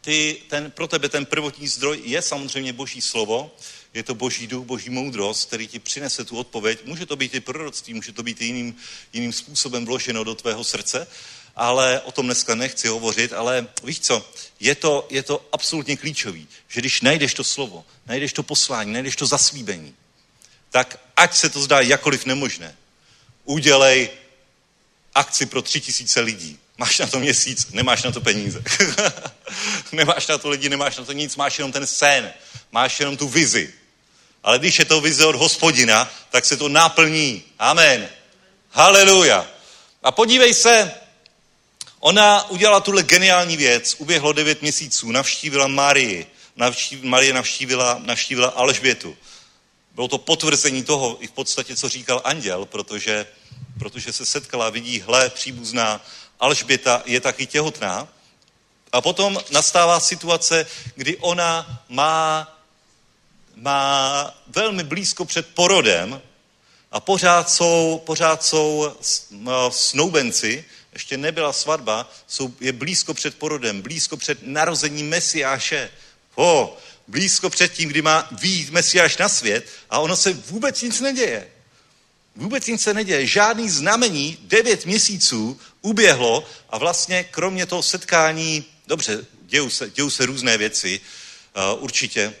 ty, 0.00 0.42
ten, 0.48 0.70
pro 0.70 0.88
tebe 0.88 1.08
ten 1.08 1.26
prvotní 1.26 1.68
zdroj 1.68 2.00
je 2.04 2.22
samozřejmě 2.22 2.72
boží 2.72 3.02
slovo, 3.02 3.50
je 3.96 4.02
to 4.02 4.14
boží 4.14 4.46
duch, 4.46 4.64
boží 4.66 4.90
moudrost, 4.90 5.48
který 5.48 5.68
ti 5.68 5.78
přinese 5.78 6.24
tu 6.24 6.38
odpověď. 6.38 6.80
Může 6.84 7.06
to 7.06 7.16
být 7.16 7.34
i 7.34 7.40
proroctví, 7.40 7.94
může 7.94 8.12
to 8.12 8.22
být 8.22 8.40
i 8.40 8.44
jiným, 8.44 8.76
jiným 9.12 9.32
způsobem 9.32 9.84
vloženo 9.84 10.24
do 10.24 10.34
tvého 10.34 10.64
srdce, 10.64 11.06
ale 11.56 12.00
o 12.00 12.12
tom 12.12 12.26
dneska 12.26 12.54
nechci 12.54 12.88
hovořit, 12.88 13.32
ale 13.32 13.66
víš 13.84 14.00
co, 14.00 14.30
je 14.60 14.74
to, 14.74 15.06
je 15.10 15.22
to 15.22 15.48
absolutně 15.52 15.96
klíčový, 15.96 16.48
že 16.68 16.80
když 16.80 17.00
najdeš 17.00 17.34
to 17.34 17.44
slovo, 17.44 17.84
najdeš 18.06 18.32
to 18.32 18.42
poslání, 18.42 18.92
najdeš 18.92 19.16
to 19.16 19.26
zaslíbení, 19.26 19.94
tak 20.70 21.00
ať 21.16 21.36
se 21.36 21.48
to 21.50 21.62
zdá 21.62 21.80
jakoliv 21.80 22.26
nemožné, 22.26 22.76
udělej 23.44 24.10
akci 25.14 25.46
pro 25.46 25.62
tři 25.62 25.80
tisíce 25.80 26.20
lidí. 26.20 26.58
Máš 26.78 26.98
na 26.98 27.06
to 27.06 27.20
měsíc, 27.20 27.72
nemáš 27.72 28.02
na 28.02 28.12
to 28.12 28.20
peníze. 28.20 28.62
nemáš 29.92 30.26
na 30.26 30.38
to 30.38 30.48
lidi, 30.48 30.68
nemáš 30.68 30.96
na 30.96 31.04
to 31.04 31.12
nic, 31.12 31.36
máš 31.36 31.58
jenom 31.58 31.72
ten 31.72 31.86
sen, 31.86 32.32
máš 32.72 33.00
jenom 33.00 33.16
tu 33.16 33.28
vizi. 33.28 33.72
Ale 34.46 34.58
když 34.58 34.78
je 34.78 34.84
to 34.84 35.00
vize 35.00 35.26
od 35.26 35.34
hospodina, 35.34 36.10
tak 36.30 36.44
se 36.44 36.56
to 36.56 36.68
naplní. 36.68 37.42
Amen. 37.58 38.08
Haleluja. 38.70 39.46
A 40.02 40.12
podívej 40.12 40.54
se, 40.54 40.94
ona 42.00 42.50
udělala 42.50 42.80
tuhle 42.80 43.02
geniální 43.02 43.56
věc, 43.56 43.94
uběhlo 43.98 44.32
devět 44.32 44.62
měsíců, 44.62 45.10
navštívila 45.10 45.66
Marii, 45.66 46.26
navštív, 46.56 47.02
Marie 47.02 47.32
navštívila, 47.32 48.00
navštívila 48.04 48.48
Alžbětu. 48.48 49.16
Bylo 49.94 50.08
to 50.08 50.18
potvrzení 50.18 50.84
toho, 50.84 51.16
i 51.20 51.26
v 51.26 51.32
podstatě, 51.32 51.76
co 51.76 51.88
říkal 51.88 52.20
anděl, 52.24 52.64
protože, 52.64 53.26
protože 53.78 54.12
se 54.12 54.26
setkala, 54.26 54.70
vidí, 54.70 55.00
hle, 55.00 55.30
příbuzná 55.30 56.00
Alžběta 56.40 57.02
je 57.04 57.20
taky 57.20 57.46
těhotná. 57.46 58.08
A 58.92 59.00
potom 59.00 59.40
nastává 59.50 60.00
situace, 60.00 60.66
kdy 60.94 61.16
ona 61.16 61.82
má, 61.88 62.55
má 63.56 64.34
velmi 64.46 64.84
blízko 64.84 65.24
před 65.24 65.46
porodem 65.54 66.22
a 66.92 67.00
pořád 67.00 67.50
jsou, 67.50 68.02
pořád 68.06 68.44
jsou 68.44 68.96
snoubenci, 69.70 70.64
ještě 70.92 71.16
nebyla 71.16 71.52
svatba, 71.52 72.12
jsou, 72.26 72.54
je 72.60 72.72
blízko 72.72 73.14
před 73.14 73.38
porodem, 73.38 73.82
blízko 73.82 74.16
před 74.16 74.38
narozením 74.42 75.08
Mesiáše. 75.08 75.90
Oh, 76.34 76.68
blízko 77.08 77.50
před 77.50 77.72
tím, 77.72 77.88
kdy 77.88 78.02
má 78.02 78.28
výjít 78.40 78.70
Mesiáš 78.70 79.16
na 79.16 79.28
svět 79.28 79.66
a 79.90 79.98
ono 79.98 80.16
se 80.16 80.32
vůbec 80.32 80.82
nic 80.82 81.00
neděje. 81.00 81.48
Vůbec 82.36 82.66
nic 82.66 82.82
se 82.82 82.94
neděje. 82.94 83.26
Žádný 83.26 83.70
znamení, 83.70 84.38
devět 84.40 84.86
měsíců 84.86 85.60
uběhlo 85.82 86.44
a 86.70 86.78
vlastně 86.78 87.24
kromě 87.24 87.66
toho 87.66 87.82
setkání, 87.82 88.64
dobře, 88.86 89.26
dějou 89.42 89.70
se, 89.70 89.90
dějou 89.90 90.10
se 90.10 90.26
různé 90.26 90.58
věci, 90.58 91.00
uh, 91.74 91.82
určitě, 91.82 92.34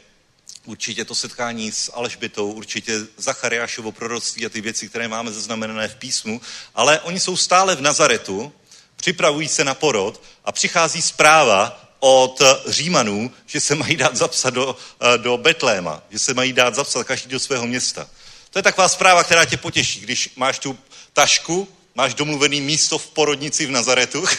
určitě 0.66 1.04
to 1.04 1.14
setkání 1.14 1.72
s 1.72 1.92
Alžbitou, 1.94 2.52
určitě 2.52 2.92
Zachariášovo 3.16 3.92
proroctví 3.92 4.46
a 4.46 4.48
ty 4.48 4.60
věci, 4.60 4.88
které 4.88 5.08
máme 5.08 5.32
zaznamenané 5.32 5.88
v 5.88 5.94
písmu, 5.94 6.40
ale 6.74 7.00
oni 7.00 7.20
jsou 7.20 7.36
stále 7.36 7.76
v 7.76 7.80
Nazaretu, 7.80 8.52
připravují 8.96 9.48
se 9.48 9.64
na 9.64 9.74
porod 9.74 10.22
a 10.44 10.52
přichází 10.52 11.02
zpráva 11.02 11.82
od 12.00 12.42
Římanů, 12.66 13.30
že 13.46 13.60
se 13.60 13.74
mají 13.74 13.96
dát 13.96 14.16
zapsat 14.16 14.50
do, 14.50 14.76
eh, 15.00 15.18
do 15.18 15.36
Betléma, 15.36 16.02
že 16.10 16.18
se 16.18 16.34
mají 16.34 16.52
dát 16.52 16.74
zapsat 16.74 17.06
každý 17.06 17.30
do 17.30 17.40
svého 17.40 17.66
města. 17.66 18.08
To 18.50 18.58
je 18.58 18.62
taková 18.62 18.88
zpráva, 18.88 19.24
která 19.24 19.44
tě 19.44 19.56
potěší, 19.56 20.00
když 20.00 20.32
máš 20.36 20.58
tu 20.58 20.78
tašku, 21.12 21.68
máš 21.94 22.14
domluvený 22.14 22.60
místo 22.60 22.98
v 22.98 23.06
porodnici 23.06 23.66
v 23.66 23.70
Nazaretu 23.70 24.24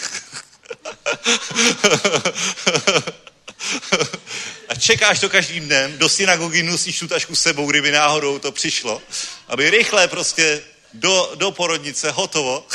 a 4.70 4.76
čekáš 4.76 5.20
to 5.20 5.30
každým 5.30 5.66
dnem, 5.66 5.98
do 5.98 6.10
synagogy 6.10 6.64
nosíš 6.64 7.00
tu 7.00 7.08
tašku 7.08 7.36
sebou, 7.36 7.70
kdyby 7.70 7.92
náhodou 7.92 8.40
to 8.40 8.52
přišlo, 8.52 9.02
aby 9.48 9.70
rychle 9.70 10.08
prostě 10.08 10.62
do, 10.94 11.32
do 11.36 11.52
porodnice, 11.52 12.12
hotovo. 12.12 12.68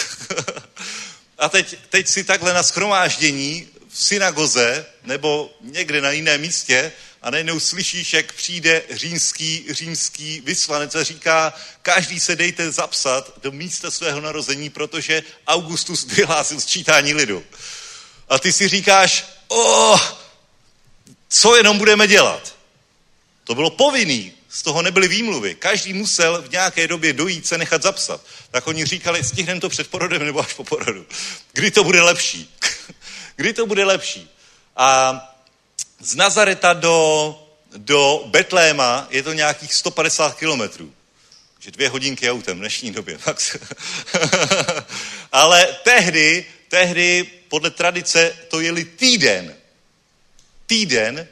a 1.39 1.49
teď, 1.49 1.77
teď 1.89 2.09
si 2.09 2.25
takhle 2.25 2.55
na 2.55 2.63
schromáždění 2.63 3.69
v 3.89 3.99
synagoze 3.99 4.87
nebo 5.05 5.51
někde 5.61 6.01
na 6.01 6.11
jiném 6.11 6.41
místě 6.41 6.93
a 7.23 7.31
najednou 7.31 7.61
slyšíš, 7.61 8.13
jak 8.13 8.33
přijde 8.33 8.83
římský, 8.91 9.67
římský 9.71 10.41
vyslanec 10.41 10.95
a 10.95 11.03
říká, 11.03 11.53
každý 11.83 12.21
se 12.21 12.37
dejte 12.37 12.73
zapsat 12.73 13.33
do 13.43 13.53
místa 13.53 13.91
svého 13.91 14.21
narození, 14.21 14.71
protože 14.71 15.23
Augustus 15.47 16.05
vyhlásil 16.17 16.61
sčítání 16.61 17.15
lidu. 17.15 17.45
A 18.29 18.39
ty 18.39 18.53
si 18.53 18.69
říkáš, 18.69 19.25
oh, 19.49 20.01
co 21.33 21.57
jenom 21.57 21.79
budeme 21.79 22.07
dělat? 22.07 22.55
To 23.45 23.55
bylo 23.55 23.71
povinný, 23.71 24.33
z 24.49 24.63
toho 24.63 24.83
nebyly 24.83 25.09
výmluvy. 25.09 25.55
Každý 25.55 25.93
musel 25.93 26.43
v 26.43 26.51
nějaké 26.51 26.89
době 26.89 27.13
dojít 27.13 27.47
se 27.47 27.59
nechat 27.59 27.83
zapsat. 27.83 28.21
Tak 28.51 28.67
oni 28.67 28.85
říkali, 28.85 29.25
stihneme 29.25 29.61
to 29.61 29.69
před 29.69 29.89
porodem 29.89 30.25
nebo 30.25 30.41
až 30.41 30.55
po 30.55 30.65
porodu. 30.65 31.07
Kdy 31.53 31.71
to 31.71 31.85
bude 31.85 32.03
lepší? 32.03 32.55
Kdy 33.37 33.53
to 33.53 33.67
bude 33.67 33.85
lepší? 33.85 34.31
A 34.77 35.21
z 36.01 36.15
Nazareta 36.15 36.73
do, 36.73 37.39
do 37.77 38.25
Betléma 38.27 39.07
je 39.11 39.23
to 39.23 39.33
nějakých 39.33 39.75
150 39.75 40.35
kilometrů. 40.39 40.93
Že 41.61 41.71
dvě 41.71 41.89
hodinky 41.89 42.31
autem 42.31 42.57
v 42.57 42.61
dnešní 42.61 42.91
době. 42.91 43.19
Ale 45.33 45.77
tehdy, 45.83 46.47
tehdy 46.69 47.31
podle 47.49 47.71
tradice 47.71 48.37
to 48.49 48.61
jeli 48.61 48.85
týden. 48.85 49.62
Týden 50.73 51.29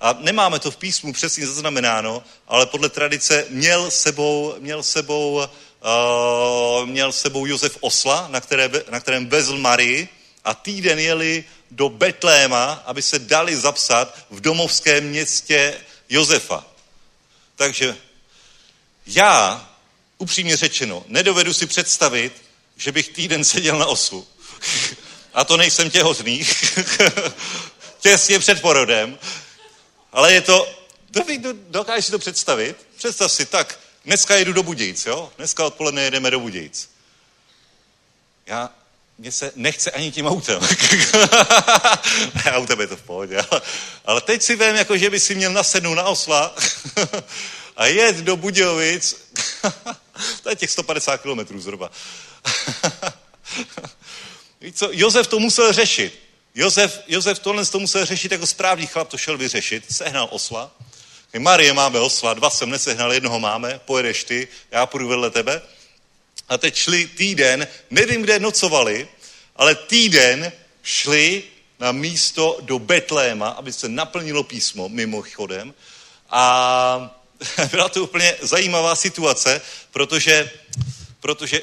a 0.00 0.16
nemáme 0.20 0.58
to 0.58 0.70
v 0.70 0.76
písmu 0.76 1.12
přesně 1.12 1.46
zaznamenáno, 1.46 2.22
ale 2.48 2.66
podle 2.66 2.88
tradice 2.88 3.46
měl 3.48 3.90
sebou, 3.90 4.54
měl 4.58 4.82
sebou, 4.82 5.42
uh, 5.42 6.86
měl 6.86 7.12
sebou 7.12 7.46
Josef 7.46 7.76
Osla, 7.80 8.28
na, 8.28 8.40
které, 8.40 8.70
na 8.90 9.00
kterém 9.00 9.26
vezl 9.26 9.58
Marii 9.58 10.08
a 10.44 10.54
týden 10.54 10.98
jeli 10.98 11.44
do 11.70 11.88
Betléma, 11.88 12.82
aby 12.86 13.02
se 13.02 13.18
dali 13.18 13.56
zapsat 13.56 14.18
v 14.30 14.40
domovském 14.40 15.04
městě 15.04 15.74
Josefa. 16.08 16.66
Takže 17.56 17.96
já, 19.06 19.68
upřímně 20.18 20.56
řečeno, 20.56 21.04
nedovedu 21.06 21.54
si 21.54 21.66
představit, 21.66 22.42
že 22.76 22.92
bych 22.92 23.08
týden 23.08 23.44
seděl 23.44 23.78
na 23.78 23.86
oslu. 23.86 24.26
A 25.34 25.44
to 25.44 25.56
nejsem 25.56 25.90
těhotný. 25.90 26.46
Těsně 28.00 28.38
před 28.38 28.60
porodem. 28.60 29.18
Ale 30.12 30.32
je 30.32 30.40
to, 30.40 30.68
dokážeš 31.68 32.04
si 32.04 32.10
to 32.10 32.18
představit? 32.18 32.76
Představ 32.96 33.32
si, 33.32 33.46
tak, 33.46 33.78
dneska 34.04 34.36
jedu 34.36 34.52
do 34.52 34.62
Budějic, 34.62 35.06
jo? 35.06 35.32
Dneska 35.36 35.64
odpoledne 35.64 36.02
jedeme 36.02 36.30
do 36.30 36.40
Budějic. 36.40 36.90
Já 38.46 38.70
mně 39.18 39.32
se 39.32 39.52
nechce 39.56 39.90
ani 39.90 40.12
tím 40.12 40.26
autem. 40.26 40.60
autem 42.50 42.80
je 42.80 42.86
to 42.86 42.96
v 42.96 43.02
pohodě. 43.02 43.38
Ale, 43.50 43.62
ale 44.04 44.20
teď 44.20 44.42
si 44.42 44.56
vím, 44.56 44.74
jako 44.74 44.96
že 44.96 45.10
by 45.10 45.20
si 45.20 45.34
měl 45.34 45.52
nasednout 45.52 45.96
na 45.96 46.02
osla 46.02 46.54
a 47.76 47.86
jet 47.86 48.16
do 48.16 48.36
Budějovic. 48.36 49.30
to 50.42 50.50
je 50.50 50.56
těch 50.56 50.70
150 50.70 51.22
kilometrů 51.22 51.60
zhruba. 51.60 51.90
Víš 54.60 54.74
co, 54.74 54.88
Josef 54.92 55.26
to 55.26 55.38
musel 55.38 55.72
řešit. 55.72 56.29
Josef, 56.54 57.00
Josef 57.08 57.38
tohle 57.38 57.66
to 57.66 57.78
musel 57.78 58.06
řešit 58.06 58.32
jako 58.32 58.46
správný 58.46 58.86
chlap, 58.86 59.08
to 59.08 59.18
šel 59.18 59.38
vyřešit. 59.38 59.84
Sehnal 59.90 60.28
osla. 60.30 60.70
Marie 61.38 61.72
máme 61.72 62.00
osla, 62.00 62.34
dva 62.34 62.50
jsem 62.50 62.70
nesehnal, 62.70 63.12
jednoho 63.12 63.40
máme, 63.40 63.80
pojedeš 63.84 64.24
ty, 64.24 64.48
já 64.70 64.86
půjdu 64.86 65.08
vedle 65.08 65.30
tebe. 65.30 65.62
A 66.48 66.58
teď 66.58 66.74
šli 66.74 67.06
týden, 67.06 67.68
nevím, 67.90 68.22
kde 68.22 68.38
nocovali, 68.38 69.08
ale 69.56 69.74
týden 69.74 70.52
šli 70.82 71.42
na 71.78 71.92
místo 71.92 72.58
do 72.60 72.78
Betléma, 72.78 73.48
aby 73.48 73.72
se 73.72 73.88
naplnilo 73.88 74.42
písmo, 74.42 74.88
mimochodem. 74.88 75.74
A 76.30 77.20
byla 77.70 77.88
to 77.88 78.02
úplně 78.02 78.36
zajímavá 78.40 78.96
situace, 78.96 79.60
protože, 79.90 80.50
protože 81.20 81.62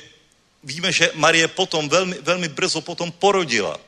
víme, 0.63 0.91
že 0.91 1.11
Marie 1.13 1.47
potom, 1.47 1.89
velmi, 1.89 2.15
velmi 2.21 2.47
brzo 2.47 2.81
potom 2.81 3.11
porodila. 3.11 3.86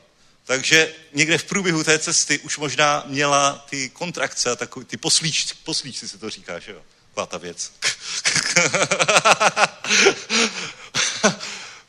Takže 0.50 0.94
někde 1.12 1.38
v 1.38 1.44
průběhu 1.44 1.84
té 1.84 1.98
cesty 1.98 2.38
už 2.38 2.58
možná 2.58 3.04
měla 3.06 3.66
ty 3.70 3.90
kontrakce 3.90 4.50
a 4.50 4.56
takový, 4.56 4.86
ty 4.86 4.96
poslíč, 4.96 5.52
poslíčci 5.52 6.08
se 6.08 6.18
to 6.18 6.30
říká, 6.30 6.58
že 6.58 6.72
jo? 6.72 6.82
Taková 7.08 7.26
ta 7.26 7.38
věc. 7.38 7.72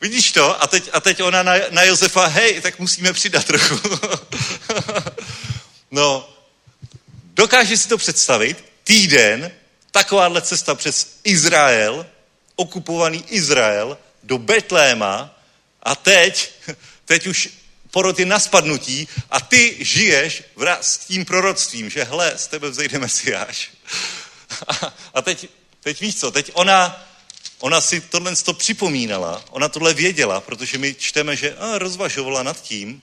Vidíš 0.00 0.32
to? 0.32 0.62
A 0.62 0.66
teď, 0.66 0.90
a 0.92 1.00
teď 1.00 1.22
ona 1.22 1.42
na, 1.42 1.52
na 1.70 1.82
Josefa, 1.82 2.26
hej, 2.26 2.60
tak 2.60 2.78
musíme 2.78 3.12
přidat 3.12 3.44
trochu. 3.44 3.80
no, 5.90 6.36
dokáže 7.34 7.76
si 7.76 7.88
to 7.88 7.98
představit? 7.98 8.64
Týden, 8.84 9.52
takováhle 9.90 10.42
cesta 10.42 10.74
přes 10.74 11.16
Izrael, 11.24 12.06
okupovaný 12.56 13.24
Izrael, 13.28 13.98
do 14.22 14.38
Betléma 14.38 15.38
a 15.82 15.94
teď, 15.94 16.52
teď 17.04 17.26
už 17.26 17.61
porod 17.92 18.18
je 18.18 18.26
na 18.26 18.38
spadnutí 18.38 19.08
a 19.30 19.40
ty 19.40 19.76
žiješ 19.80 20.42
s 20.80 20.98
tím 20.98 21.24
proroctvím, 21.24 21.90
že 21.90 22.04
hle, 22.04 22.32
z 22.36 22.46
tebe 22.46 22.70
vzejde 22.70 22.98
Mesiáš. 22.98 23.70
A, 25.14 25.22
teď, 25.22 25.48
teď 25.80 26.00
víš 26.00 26.16
co, 26.16 26.30
teď 26.30 26.50
ona, 26.54 27.08
ona 27.58 27.80
si 27.80 28.00
tohle 28.00 28.36
to 28.36 28.52
připomínala, 28.52 29.44
ona 29.50 29.68
tohle 29.68 29.94
věděla, 29.94 30.40
protože 30.40 30.78
my 30.78 30.94
čteme, 30.94 31.36
že 31.36 31.56
a, 31.56 31.78
rozvažovala 31.78 32.42
nad 32.42 32.62
tím 32.62 33.02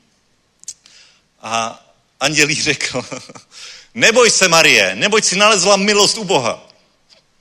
a 1.41 1.85
andělí 2.19 2.61
řekl, 2.61 3.05
neboj 3.93 4.31
se 4.31 4.47
Marie, 4.47 4.95
neboť 4.95 5.25
si 5.25 5.35
nalezla 5.35 5.77
milost 5.77 6.17
u 6.17 6.23
Boha. 6.23 6.69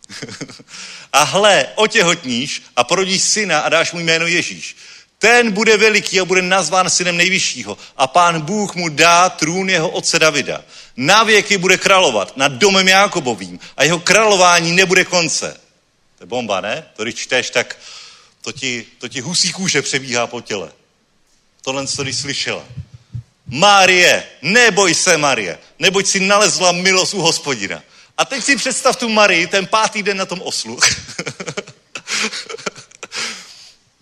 a 1.13 1.23
hle, 1.23 1.67
otěhotníš 1.75 2.63
a 2.77 2.85
porodíš 2.85 3.23
syna 3.23 3.61
a 3.61 3.69
dáš 3.69 3.93
mu 3.93 4.01
jméno 4.01 4.27
Ježíš. 4.27 4.77
Ten 5.19 5.53
bude 5.53 5.77
veliký 5.77 6.21
a 6.21 6.25
bude 6.25 6.43
nazván 6.43 6.91
synem 6.91 7.17
nejvyššího. 7.17 7.79
A 7.97 8.07
pán 8.07 8.41
Bůh 8.41 8.75
mu 8.75 8.89
dá 8.89 9.29
trůn 9.29 9.71
jeho 9.71 9.91
otce 9.91 10.19
Davida. 10.19 10.65
Na 10.97 11.23
věky 11.25 11.59
bude 11.59 11.79
královat 11.79 12.37
nad 12.37 12.53
domem 12.53 12.89
Jákobovým 12.89 13.61
a 13.77 13.85
jeho 13.85 13.99
králování 13.99 14.73
nebude 14.73 15.05
konce. 15.05 15.61
To 16.19 16.25
je 16.25 16.27
bomba, 16.27 16.61
ne? 16.61 16.87
To 16.97 17.03
když 17.03 17.15
čteš, 17.15 17.51
tak 17.51 17.79
to 18.43 18.53
ti, 18.53 18.87
to 18.99 19.09
ti 19.09 19.21
husí 19.21 19.53
kůže 19.53 19.83
přebíhá 19.83 20.27
po 20.27 20.41
těle. 20.41 20.73
Tohle, 21.63 21.87
co 21.87 22.03
když 22.03 22.17
slyšela. 22.17 22.65
Marie, 23.47 24.25
neboj 24.43 24.95
se, 24.95 25.19
Marie, 25.19 25.59
neboť 25.79 26.07
si 26.07 26.21
nalezla 26.21 26.73
milost 26.73 27.15
u 27.15 27.21
hospodina. 27.21 27.83
A 28.19 28.25
teď 28.25 28.45
si 28.45 28.57
představ 28.57 28.97
tu 28.97 29.09
Marii, 29.09 29.47
ten 29.47 29.67
pátý 29.67 30.03
den 30.03 30.17
na 30.17 30.27
tom 30.27 30.43
oslu. 30.43 30.79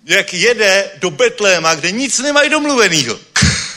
jak 0.07 0.35
jede 0.35 0.91
do 0.97 1.11
Betléma, 1.11 1.74
kde 1.74 1.91
nic 1.91 2.19
nemají 2.19 2.51
domluvenýho. 2.51 3.20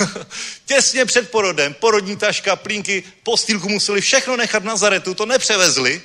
Těsně 0.65 1.05
před 1.05 1.31
porodem, 1.31 1.73
porodní 1.73 2.17
taška, 2.17 2.55
plínky, 2.55 3.03
postýlku 3.23 3.69
museli 3.69 4.01
všechno 4.01 4.37
nechat 4.37 4.63
na 4.63 4.75
Zaretu, 4.75 5.13
to 5.13 5.25
nepřevezli 5.25 6.01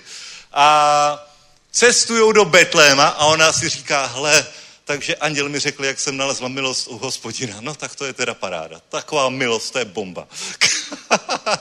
a 0.52 1.28
cestujou 1.72 2.32
do 2.32 2.44
Betléma 2.44 3.09
a 3.09 3.24
ona 3.26 3.52
si 3.52 3.68
říká, 3.68 4.06
hle, 4.06 4.46
takže 4.84 5.16
anděl 5.16 5.48
mi 5.48 5.59
řekl, 5.59 5.84
jak 5.84 6.01
jsem 6.01 6.16
nalezla 6.16 6.48
milost 6.48 6.88
u 6.88 6.98
hospodina. 6.98 7.56
No 7.60 7.74
tak 7.74 7.94
to 7.94 8.05
je 8.05 8.12
teda 8.12 8.34
paráda. 8.34 8.80
Taková 8.88 9.28
milost, 9.28 9.72
to 9.72 9.78
je 9.78 9.84
bomba. 9.84 10.28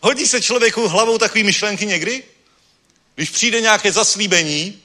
Hodí 0.00 0.26
se 0.26 0.42
člověku 0.42 0.88
hlavou 0.88 1.18
takový 1.18 1.44
myšlenky 1.44 1.86
někdy? 1.86 2.22
Když 3.14 3.30
přijde 3.30 3.60
nějaké 3.60 3.92
zaslíbení 3.92 4.82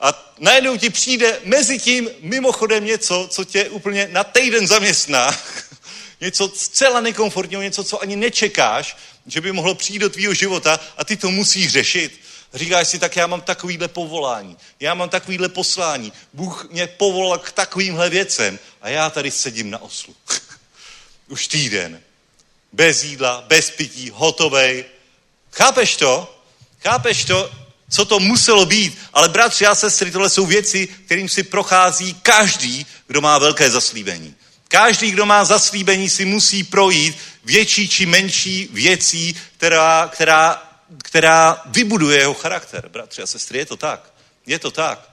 a 0.00 0.34
najednou 0.38 0.76
ti 0.76 0.90
přijde 0.90 1.40
mezi 1.44 1.78
tím 1.78 2.10
mimochodem 2.20 2.84
něco, 2.84 3.28
co 3.30 3.44
tě 3.44 3.68
úplně 3.70 4.08
na 4.12 4.24
týden 4.24 4.66
zaměstná, 4.66 5.38
něco 6.20 6.48
zcela 6.48 7.00
nekomfortního, 7.00 7.62
něco, 7.62 7.84
co 7.84 8.02
ani 8.02 8.16
nečekáš, 8.16 8.96
že 9.26 9.40
by 9.40 9.52
mohlo 9.52 9.74
přijít 9.74 9.98
do 9.98 10.10
tvýho 10.10 10.34
života 10.34 10.80
a 10.96 11.04
ty 11.04 11.16
to 11.16 11.30
musíš 11.30 11.72
řešit. 11.72 12.20
Říkáš 12.54 12.88
si, 12.88 12.98
tak 12.98 13.16
já 13.16 13.26
mám 13.26 13.40
takovýhle 13.40 13.88
povolání, 13.88 14.56
já 14.80 14.94
mám 14.94 15.08
takovýhle 15.08 15.48
poslání, 15.48 16.12
Bůh 16.32 16.70
mě 16.70 16.86
povolal 16.86 17.38
k 17.38 17.52
takovýmhle 17.52 18.10
věcem 18.10 18.58
a 18.82 18.88
já 18.88 19.10
tady 19.10 19.30
sedím 19.30 19.70
na 19.70 19.82
oslu. 19.82 20.14
Už 21.28 21.48
týden. 21.48 22.02
Bez 22.72 23.04
jídla, 23.04 23.44
bez 23.46 23.70
pití, 23.70 24.10
hotovej. 24.10 24.84
Chápeš 25.52 25.96
to? 25.96 26.35
Chápeš 26.86 27.24
to? 27.24 27.50
Co 27.90 28.04
to 28.04 28.20
muselo 28.20 28.66
být? 28.66 28.98
Ale 29.12 29.28
bratři 29.28 29.66
a 29.66 29.74
sestry, 29.74 30.10
tohle 30.10 30.30
jsou 30.30 30.46
věci, 30.46 30.86
kterým 30.86 31.28
si 31.28 31.42
prochází 31.42 32.14
každý, 32.14 32.86
kdo 33.06 33.20
má 33.20 33.38
velké 33.38 33.70
zaslíbení. 33.70 34.34
Každý, 34.68 35.10
kdo 35.10 35.26
má 35.26 35.44
zaslíbení, 35.44 36.10
si 36.10 36.24
musí 36.24 36.64
projít 36.64 37.16
větší 37.44 37.88
či 37.88 38.06
menší 38.06 38.68
věcí, 38.72 39.36
která, 39.56 40.08
která 40.12 40.62
která 41.04 41.62
vybuduje 41.66 42.18
jeho 42.18 42.34
charakter. 42.34 42.88
Bratři 42.88 43.22
a 43.22 43.26
sestry, 43.26 43.58
je 43.58 43.66
to 43.66 43.76
tak. 43.76 44.12
Je 44.46 44.58
to 44.58 44.70
tak. 44.70 45.10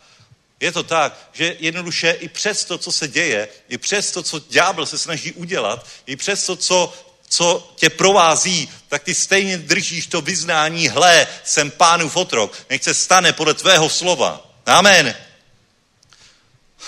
Je 0.59 0.71
to 0.71 0.83
tak, 0.83 1.29
že 1.33 1.55
jednoduše 1.59 2.11
i 2.11 2.27
přes 2.27 2.65
to, 2.65 2.77
co 2.77 2.91
se 2.91 3.07
děje, 3.07 3.47
i 3.69 3.77
přes 3.77 4.11
to, 4.11 4.23
co 4.23 4.39
ďábel 4.39 4.85
se 4.85 4.97
snaží 4.97 5.31
udělat, 5.31 5.87
i 6.05 6.15
přes 6.15 6.45
to, 6.45 6.55
co, 6.55 6.93
co 7.33 7.73
tě 7.75 7.89
provází, 7.89 8.69
tak 8.87 9.03
ty 9.03 9.15
stejně 9.15 9.57
držíš 9.57 10.07
to 10.07 10.21
vyznání, 10.21 10.87
hle, 10.87 11.27
jsem 11.43 11.71
pánův 11.71 12.15
otrok, 12.15 12.57
nech 12.69 12.83
se 12.83 12.93
stane 12.93 13.33
podle 13.33 13.53
tvého 13.53 13.89
slova. 13.89 14.51
Amen. 14.65 15.15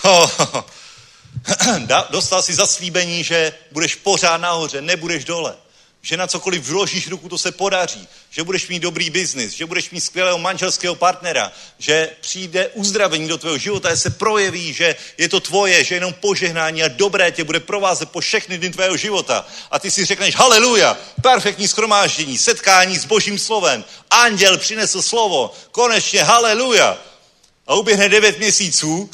Dostal 2.09 2.41
si 2.41 2.53
zaslíbení, 2.53 3.23
že 3.23 3.53
budeš 3.71 3.95
pořád 3.95 4.37
nahoře, 4.37 4.81
nebudeš 4.81 5.25
dole 5.25 5.55
že 6.05 6.17
na 6.17 6.27
cokoliv 6.27 6.63
vložíš 6.63 7.07
ruku, 7.07 7.29
to 7.29 7.37
se 7.37 7.51
podaří, 7.51 8.07
že 8.29 8.43
budeš 8.43 8.67
mít 8.67 8.79
dobrý 8.79 9.09
biznis, 9.09 9.53
že 9.53 9.65
budeš 9.65 9.89
mít 9.89 10.01
skvělého 10.01 10.37
manželského 10.37 10.95
partnera, 10.95 11.51
že 11.79 12.09
přijde 12.21 12.67
uzdravení 12.67 13.27
do 13.27 13.37
tvého 13.37 13.57
života, 13.57 13.89
že 13.89 13.97
se 13.97 14.09
projeví, 14.09 14.73
že 14.73 14.95
je 15.17 15.29
to 15.29 15.39
tvoje, 15.39 15.83
že 15.83 15.95
jenom 15.95 16.13
požehnání 16.13 16.83
a 16.83 16.87
dobré 16.87 17.31
tě 17.31 17.43
bude 17.43 17.59
provázet 17.59 18.09
po 18.09 18.19
všechny 18.19 18.57
dny 18.57 18.69
tvého 18.69 18.97
života. 18.97 19.47
A 19.71 19.79
ty 19.79 19.91
si 19.91 20.05
řekneš, 20.05 20.35
haleluja, 20.35 20.97
perfektní 21.21 21.67
schromáždění, 21.67 22.37
setkání 22.37 22.97
s 22.97 23.05
božím 23.05 23.39
slovem, 23.39 23.83
anděl 24.09 24.57
přinesl 24.57 25.01
slovo, 25.01 25.53
konečně 25.71 26.23
haleluja. 26.23 26.97
A 27.67 27.75
uběhne 27.75 28.09
devět 28.09 28.37
měsíců, 28.39 29.09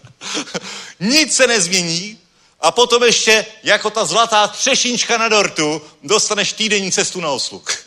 nic 1.00 1.36
se 1.36 1.46
nezmění, 1.46 2.18
a 2.60 2.70
potom 2.70 3.02
ještě, 3.02 3.46
jako 3.62 3.90
ta 3.90 4.04
zlatá 4.04 4.48
třešínčka 4.48 5.18
na 5.18 5.28
dortu, 5.28 5.82
dostaneš 6.02 6.52
týdenní 6.52 6.92
cestu 6.92 7.20
na 7.20 7.30
osluk. 7.30 7.78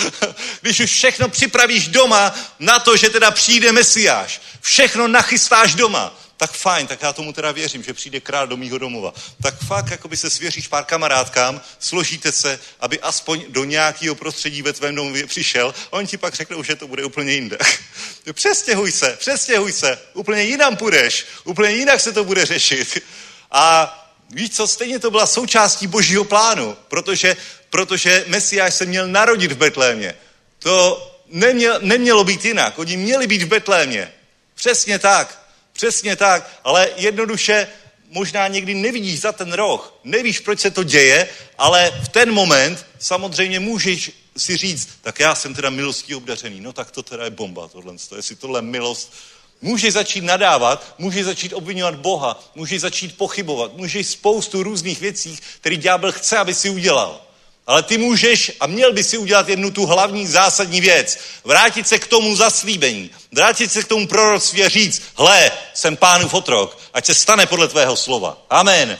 Když 0.60 0.80
už 0.80 0.90
všechno 0.90 1.28
připravíš 1.28 1.88
doma 1.88 2.34
na 2.58 2.78
to, 2.78 2.96
že 2.96 3.10
teda 3.10 3.30
přijde 3.30 3.72
Mesiáš, 3.72 4.40
všechno 4.60 5.08
nachystáš 5.08 5.74
doma, 5.74 6.14
tak 6.36 6.52
fajn, 6.52 6.86
tak 6.86 7.02
já 7.02 7.12
tomu 7.12 7.32
teda 7.32 7.52
věřím, 7.52 7.82
že 7.82 7.94
přijde 7.94 8.20
král 8.20 8.46
do 8.46 8.56
mýho 8.56 8.78
domova. 8.78 9.14
Tak 9.42 9.54
fakt, 9.66 9.90
jako 9.90 10.08
by 10.08 10.16
se 10.16 10.30
svěříš 10.30 10.68
pár 10.68 10.84
kamarádkám, 10.84 11.60
složíte 11.78 12.32
se, 12.32 12.60
aby 12.80 13.00
aspoň 13.00 13.44
do 13.48 13.64
nějakého 13.64 14.14
prostředí 14.14 14.62
ve 14.62 14.72
tvém 14.72 14.94
domově 14.94 15.26
přišel, 15.26 15.74
a 15.92 15.92
on 15.92 16.06
ti 16.06 16.16
pak 16.16 16.34
řekne, 16.34 16.56
že 16.64 16.76
to 16.76 16.88
bude 16.88 17.04
úplně 17.04 17.32
jinde. 17.32 17.58
přestěhuj 18.32 18.92
se, 18.92 19.16
přestěhuj 19.20 19.72
se, 19.72 19.98
úplně 20.12 20.42
jinam 20.42 20.76
půjdeš, 20.76 21.26
úplně 21.44 21.70
jinak 21.70 22.00
se 22.00 22.12
to 22.12 22.24
bude 22.24 22.46
řešit. 22.46 23.02
A 23.50 23.92
víš 24.30 24.50
co, 24.50 24.66
stejně 24.66 24.98
to 24.98 25.10
byla 25.10 25.26
součástí 25.26 25.86
božího 25.86 26.24
plánu, 26.24 26.76
protože, 26.88 27.36
protože 27.70 28.24
Mesiáš 28.26 28.74
se 28.74 28.86
měl 28.86 29.08
narodit 29.08 29.52
v 29.52 29.56
Betlémě. 29.56 30.14
To 30.58 31.12
neměl, 31.28 31.78
nemělo 31.82 32.24
být 32.24 32.44
jinak. 32.44 32.78
Oni 32.78 32.96
měli 32.96 33.26
být 33.26 33.42
v 33.42 33.48
Betlémě. 33.48 34.12
Přesně 34.54 34.98
tak. 34.98 35.42
Přesně 35.72 36.16
tak. 36.16 36.60
Ale 36.64 36.90
jednoduše 36.96 37.68
možná 38.10 38.48
někdy 38.48 38.74
nevidíš 38.74 39.20
za 39.20 39.32
ten 39.32 39.52
roh. 39.52 39.94
Nevíš, 40.04 40.40
proč 40.40 40.60
se 40.60 40.70
to 40.70 40.84
děje, 40.84 41.28
ale 41.58 42.00
v 42.04 42.08
ten 42.08 42.32
moment 42.32 42.86
samozřejmě 42.98 43.60
můžeš 43.60 44.10
si 44.36 44.56
říct, 44.56 44.88
tak 45.02 45.20
já 45.20 45.34
jsem 45.34 45.54
teda 45.54 45.70
milostí 45.70 46.14
obdařený. 46.14 46.60
No 46.60 46.72
tak 46.72 46.90
to 46.90 47.02
teda 47.02 47.24
je 47.24 47.30
bomba 47.30 47.68
tohle. 47.68 47.94
Jestli 48.16 48.36
tohle 48.36 48.62
milost 48.62 49.12
Můžeš 49.62 49.92
začít 49.92 50.24
nadávat, 50.24 50.94
můžeš 50.98 51.24
začít 51.24 51.52
obvinovat 51.52 51.94
Boha, 51.94 52.44
můžeš 52.54 52.80
začít 52.80 53.16
pochybovat, 53.16 53.76
můžeš 53.76 54.06
spoustu 54.06 54.62
různých 54.62 55.00
věcí, 55.00 55.38
které 55.60 55.76
ďábel 55.76 56.12
chce, 56.12 56.38
aby 56.38 56.54
si 56.54 56.70
udělal. 56.70 57.20
Ale 57.66 57.82
ty 57.82 57.98
můžeš 57.98 58.52
a 58.60 58.66
měl 58.66 58.92
by 58.92 59.04
si 59.04 59.18
udělat 59.18 59.48
jednu 59.48 59.70
tu 59.70 59.86
hlavní 59.86 60.26
zásadní 60.26 60.80
věc. 60.80 61.18
Vrátit 61.44 61.88
se 61.88 61.98
k 61.98 62.06
tomu 62.06 62.36
zaslíbení. 62.36 63.10
Vrátit 63.32 63.72
se 63.72 63.82
k 63.82 63.88
tomu 63.88 64.06
proroctví 64.06 64.64
a 64.64 64.68
říct, 64.68 65.02
hle, 65.14 65.50
jsem 65.74 65.96
pánův 65.96 66.34
otrok, 66.34 66.78
ať 66.94 67.06
se 67.06 67.14
stane 67.14 67.46
podle 67.46 67.68
tvého 67.68 67.96
slova. 67.96 68.38
Amen. 68.50 68.98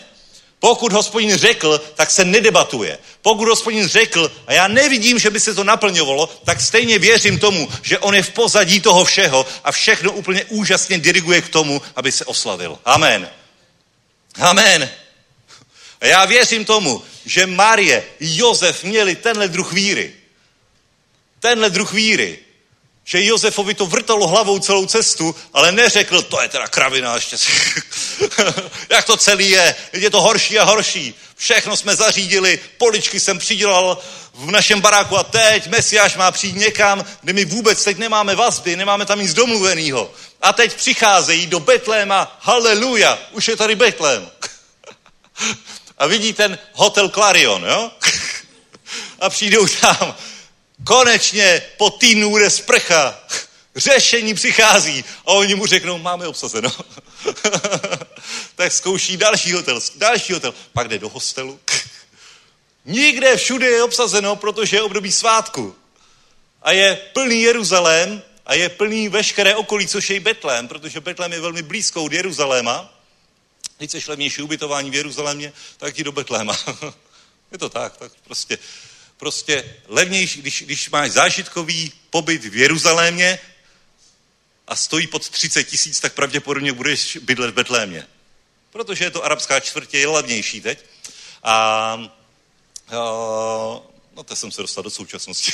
Pokud 0.60 0.92
hospodin 0.92 1.36
řekl, 1.36 1.78
tak 1.94 2.10
se 2.10 2.24
nedebatuje. 2.24 2.98
Pokud 3.22 3.48
hospodin 3.48 3.88
řekl, 3.88 4.32
a 4.46 4.52
já 4.52 4.68
nevidím, 4.68 5.18
že 5.18 5.30
by 5.30 5.40
se 5.40 5.54
to 5.54 5.64
naplňovalo, 5.64 6.28
tak 6.44 6.60
stejně 6.60 6.98
věřím 6.98 7.38
tomu, 7.38 7.68
že 7.82 7.98
on 7.98 8.14
je 8.14 8.22
v 8.22 8.30
pozadí 8.30 8.80
toho 8.80 9.04
všeho 9.04 9.46
a 9.64 9.72
všechno 9.72 10.12
úplně 10.12 10.44
úžasně 10.44 10.98
diriguje 10.98 11.42
k 11.42 11.48
tomu, 11.48 11.82
aby 11.96 12.12
se 12.12 12.24
oslavil. 12.24 12.78
Amen. 12.84 13.28
Amen. 14.40 14.90
A 16.00 16.06
já 16.06 16.24
věřím 16.24 16.64
tomu, 16.64 17.02
že 17.26 17.46
Marie, 17.46 18.04
Josef 18.20 18.84
měli 18.84 19.16
tenhle 19.16 19.48
druh 19.48 19.72
víry. 19.72 20.12
Tenhle 21.40 21.70
druh 21.70 21.92
víry 21.92 22.38
že 23.08 23.24
Josefovi 23.24 23.74
to 23.74 23.86
vrtalo 23.86 24.26
hlavou 24.26 24.58
celou 24.58 24.86
cestu, 24.86 25.34
ale 25.52 25.72
neřekl, 25.72 26.22
to 26.22 26.42
je 26.42 26.48
teda 26.48 26.68
kravina 26.68 27.14
ještě. 27.14 27.36
Jak 28.90 29.04
to 29.04 29.16
celý 29.16 29.50
je, 29.50 29.74
je 29.92 30.10
to 30.10 30.22
horší 30.22 30.58
a 30.58 30.64
horší. 30.64 31.14
Všechno 31.36 31.76
jsme 31.76 31.96
zařídili, 31.96 32.58
poličky 32.78 33.20
jsem 33.20 33.38
přidělal 33.38 33.98
v 34.34 34.50
našem 34.50 34.80
baráku 34.80 35.16
a 35.16 35.22
teď 35.22 35.66
Mesiáš 35.66 36.16
má 36.16 36.30
přijít 36.30 36.56
někam, 36.56 37.04
kde 37.22 37.32
my 37.32 37.44
vůbec 37.44 37.84
teď 37.84 37.98
nemáme 37.98 38.34
vazby, 38.34 38.76
nemáme 38.76 39.06
tam 39.06 39.20
nic 39.20 39.34
domluvenýho. 39.34 40.10
A 40.42 40.52
teď 40.52 40.74
přicházejí 40.74 41.46
do 41.46 41.60
Betléma, 41.60 42.38
haleluja, 42.40 43.18
už 43.32 43.48
je 43.48 43.56
tady 43.56 43.74
Betlém. 43.74 44.30
a 45.98 46.06
vidí 46.06 46.32
ten 46.32 46.58
hotel 46.72 47.08
Clarion, 47.08 47.64
jo? 47.64 47.90
a 49.20 49.30
přijdou 49.30 49.66
tam 49.66 50.14
Konečně 50.84 51.62
po 51.76 51.90
týdnu 51.90 52.30
bude 52.30 52.50
sprcha. 52.50 53.20
Řešení 53.76 54.34
přichází. 54.34 55.04
A 55.26 55.32
oni 55.32 55.54
mu 55.54 55.66
řeknou, 55.66 55.98
máme 55.98 56.26
obsazeno. 56.26 56.72
tak 58.54 58.72
zkouší 58.72 59.16
další 59.16 59.52
hotel, 59.52 59.80
další 59.96 60.32
hotel. 60.32 60.54
Pak 60.72 60.88
jde 60.88 60.98
do 60.98 61.08
hostelu. 61.08 61.60
Nikde 62.84 63.36
všude 63.36 63.66
je 63.66 63.82
obsazeno, 63.82 64.36
protože 64.36 64.76
je 64.76 64.82
období 64.82 65.12
svátku. 65.12 65.76
A 66.62 66.72
je 66.72 66.96
plný 67.12 67.42
Jeruzalém 67.42 68.22
a 68.46 68.54
je 68.54 68.68
plný 68.68 69.08
veškeré 69.08 69.56
okolí, 69.56 69.86
což 69.86 70.10
je 70.10 70.16
i 70.16 70.20
Betlém, 70.20 70.68
protože 70.68 71.00
Betlém 71.00 71.32
je 71.32 71.40
velmi 71.40 71.62
blízko 71.62 72.04
od 72.04 72.12
Jeruzaléma. 72.12 72.92
Když 73.78 73.88
chceš 73.88 74.06
levnější 74.06 74.42
ubytování 74.42 74.90
v 74.90 74.94
Jeruzalémě, 74.94 75.52
tak 75.76 75.94
ti 75.94 76.04
do 76.04 76.12
Betléma. 76.12 76.58
je 77.52 77.58
to 77.58 77.68
tak, 77.68 77.96
tak 77.96 78.12
prostě 78.24 78.58
prostě 79.16 79.76
levnější, 79.86 80.40
když, 80.40 80.62
když 80.62 80.90
máš 80.90 81.10
zážitkový 81.10 81.92
pobyt 82.10 82.44
v 82.44 82.56
Jeruzalémě 82.56 83.38
a 84.66 84.76
stojí 84.76 85.06
pod 85.06 85.28
30 85.28 85.64
tisíc, 85.64 86.00
tak 86.00 86.12
pravděpodobně 86.12 86.72
budeš 86.72 87.16
bydlet 87.16 87.50
v 87.50 87.54
Betlémě. 87.54 88.06
Protože 88.70 89.04
je 89.04 89.10
to 89.10 89.24
arabská 89.24 89.60
čtvrtě, 89.60 89.98
je 89.98 90.06
levnější 90.06 90.60
teď. 90.60 90.84
A, 91.42 91.52
a 91.52 92.96
no 94.16 94.22
to 94.24 94.36
jsem 94.36 94.50
se 94.50 94.62
dostal 94.62 94.84
do 94.84 94.90
současnosti. 94.90 95.52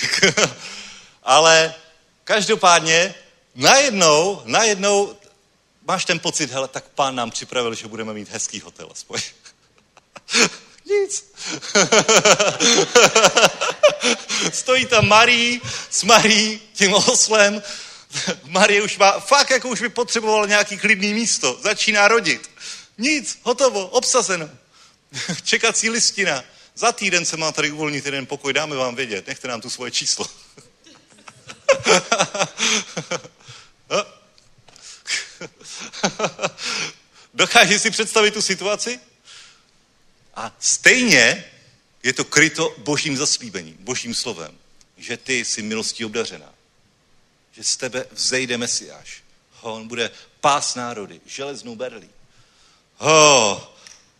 Ale 1.22 1.74
každopádně 2.24 3.14
najednou, 3.54 4.42
najednou 4.44 5.16
máš 5.84 6.04
ten 6.04 6.18
pocit, 6.18 6.50
hele, 6.50 6.68
tak 6.68 6.88
pán 6.88 7.14
nám 7.14 7.30
připravil, 7.30 7.74
že 7.74 7.88
budeme 7.88 8.12
mít 8.14 8.28
hezký 8.28 8.60
hotel 8.60 8.88
aspoň. 8.92 9.20
Nic. 10.84 11.32
Stojí 14.52 14.86
tam 14.86 15.08
Marí 15.08 15.60
s 15.90 16.02
Marí, 16.02 16.60
tím 16.72 16.94
oslem. 16.94 17.62
Marie 18.44 18.82
už 18.82 18.98
má, 18.98 19.20
fakt 19.20 19.50
jako 19.50 19.68
už 19.68 19.80
by 19.80 19.88
potřebovala 19.88 20.46
nějaký 20.46 20.78
klidný 20.78 21.14
místo. 21.14 21.58
Začíná 21.62 22.08
rodit. 22.08 22.50
Nic, 22.98 23.38
hotovo, 23.42 23.86
obsazeno. 23.86 24.50
Čekací 25.44 25.90
listina. 25.90 26.44
Za 26.74 26.92
týden 26.92 27.24
se 27.24 27.36
má 27.36 27.52
tady 27.52 27.70
uvolnit 27.70 28.06
jeden 28.06 28.26
pokoj, 28.26 28.52
dáme 28.52 28.76
vám 28.76 28.94
vědět. 28.94 29.26
Nechte 29.26 29.48
nám 29.48 29.60
tu 29.60 29.70
svoje 29.70 29.90
číslo. 29.90 30.26
Dokáže 37.34 37.78
si 37.78 37.90
představit 37.90 38.34
tu 38.34 38.42
situaci? 38.42 39.00
A 40.34 40.56
stejně 40.58 41.44
je 42.02 42.12
to 42.12 42.24
kryto 42.24 42.74
božím 42.78 43.16
zaslíbením, 43.16 43.76
božím 43.80 44.14
slovem, 44.14 44.58
že 44.96 45.16
ty 45.16 45.44
jsi 45.44 45.62
milostí 45.62 46.04
obdařená. 46.04 46.54
Že 47.52 47.64
z 47.64 47.76
tebe 47.76 48.06
vzejde 48.12 48.58
Mesiáš. 48.58 49.22
On 49.60 49.88
bude 49.88 50.10
pás 50.40 50.74
národy, 50.74 51.20
železnou 51.26 51.76
berlí. 51.76 52.08
Oh, 52.98 53.60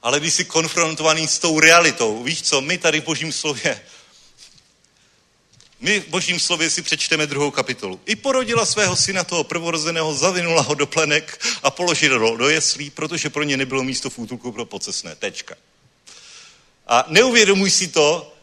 ale 0.02 0.20
když 0.20 0.34
jsi 0.34 0.44
konfrontovaný 0.44 1.28
s 1.28 1.38
tou 1.38 1.60
realitou, 1.60 2.22
víš 2.22 2.42
co, 2.42 2.60
my 2.60 2.78
tady 2.78 3.00
v 3.00 3.04
božím 3.04 3.32
slově, 3.32 3.80
my 5.80 6.00
v 6.00 6.08
božím 6.08 6.40
slově 6.40 6.70
si 6.70 6.82
přečteme 6.82 7.26
druhou 7.26 7.50
kapitolu. 7.50 8.00
I 8.06 8.16
porodila 8.16 8.66
svého 8.66 8.96
syna 8.96 9.24
toho 9.24 9.44
prvorozeného, 9.44 10.14
zavinula 10.14 10.62
ho 10.62 10.74
do 10.74 10.86
plenek 10.86 11.44
a 11.62 11.70
položila 11.70 12.36
do 12.36 12.48
jeslí, 12.48 12.90
protože 12.90 13.30
pro 13.30 13.42
ně 13.42 13.56
nebylo 13.56 13.82
místo 13.82 14.10
v 14.10 14.18
útulku 14.18 14.52
pro 14.52 14.64
pocesné. 14.64 15.16
Tečka. 15.16 15.54
A 16.92 17.04
neuvědomuj 17.08 17.70
si 17.70 17.88
to, 17.88 18.34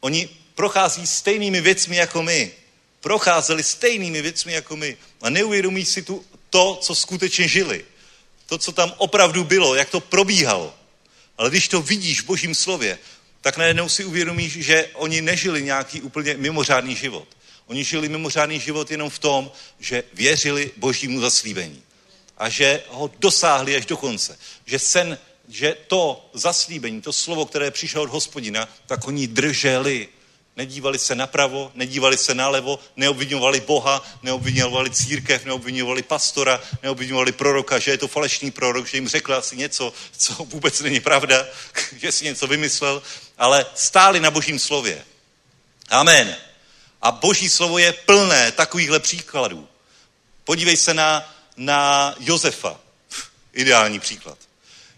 oni 0.00 0.28
prochází 0.54 1.06
stejnými 1.06 1.60
věcmi 1.60 1.96
jako 1.96 2.22
my. 2.22 2.52
Procházeli 3.00 3.62
stejnými 3.62 4.22
věcmi 4.22 4.52
jako 4.52 4.76
my. 4.76 4.96
A 5.22 5.30
neuvědomují 5.30 5.84
si 5.84 6.02
tu, 6.02 6.24
to, 6.50 6.78
co 6.82 6.94
skutečně 6.94 7.48
žili. 7.48 7.84
To, 8.46 8.58
co 8.58 8.72
tam 8.72 8.94
opravdu 8.96 9.44
bylo, 9.44 9.74
jak 9.74 9.90
to 9.90 10.00
probíhalo. 10.00 10.74
Ale 11.38 11.50
když 11.50 11.68
to 11.68 11.82
vidíš 11.82 12.20
v 12.20 12.24
božím 12.24 12.54
slově, 12.54 12.98
tak 13.40 13.56
najednou 13.56 13.88
si 13.88 14.04
uvědomíš, 14.04 14.52
že 14.52 14.88
oni 14.94 15.22
nežili 15.22 15.62
nějaký 15.62 16.02
úplně 16.02 16.34
mimořádný 16.34 16.96
život. 16.96 17.28
Oni 17.66 17.84
žili 17.84 18.08
mimořádný 18.08 18.60
život 18.60 18.90
jenom 18.90 19.10
v 19.10 19.18
tom, 19.18 19.52
že 19.80 20.04
věřili 20.12 20.70
božímu 20.76 21.20
zaslíbení. 21.20 21.82
A 22.38 22.48
že 22.48 22.82
ho 22.88 23.10
dosáhli 23.18 23.76
až 23.76 23.86
do 23.86 23.96
konce. 23.96 24.38
Že 24.66 24.78
sen 24.78 25.18
že 25.48 25.76
to 25.86 26.30
zaslíbení, 26.32 27.02
to 27.02 27.12
slovo, 27.12 27.46
které 27.46 27.70
přišlo 27.70 28.02
od 28.02 28.10
hospodina, 28.10 28.68
tak 28.86 29.06
oni 29.08 29.26
drželi. 29.26 30.08
Nedívali 30.56 30.98
se 30.98 31.14
napravo, 31.14 31.72
nedívali 31.74 32.18
se 32.18 32.34
nalevo, 32.34 32.78
neobvinovali 32.96 33.60
Boha, 33.60 34.02
neobvinovali 34.22 34.90
církev, 34.90 35.44
neobvinovali 35.44 36.02
pastora, 36.02 36.60
neobvinovali 36.82 37.32
proroka, 37.32 37.78
že 37.78 37.90
je 37.90 37.98
to 37.98 38.08
falešný 38.08 38.50
prorok, 38.50 38.86
že 38.86 38.96
jim 38.96 39.08
řekl 39.08 39.34
asi 39.34 39.56
něco, 39.56 39.92
co 40.16 40.34
vůbec 40.34 40.80
není 40.80 41.00
pravda, 41.00 41.46
že 41.96 42.12
si 42.12 42.24
něco 42.24 42.46
vymyslel, 42.46 43.02
ale 43.38 43.66
stáli 43.74 44.20
na 44.20 44.30
božím 44.30 44.58
slově. 44.58 45.04
Amen. 45.88 46.36
A 47.02 47.10
boží 47.10 47.48
slovo 47.48 47.78
je 47.78 47.92
plné 47.92 48.52
takovýchhle 48.52 49.00
příkladů. 49.00 49.68
Podívej 50.44 50.76
se 50.76 50.94
na, 50.94 51.34
na 51.56 52.14
Josefa. 52.20 52.80
Ideální 53.52 54.00
příklad. 54.00 54.47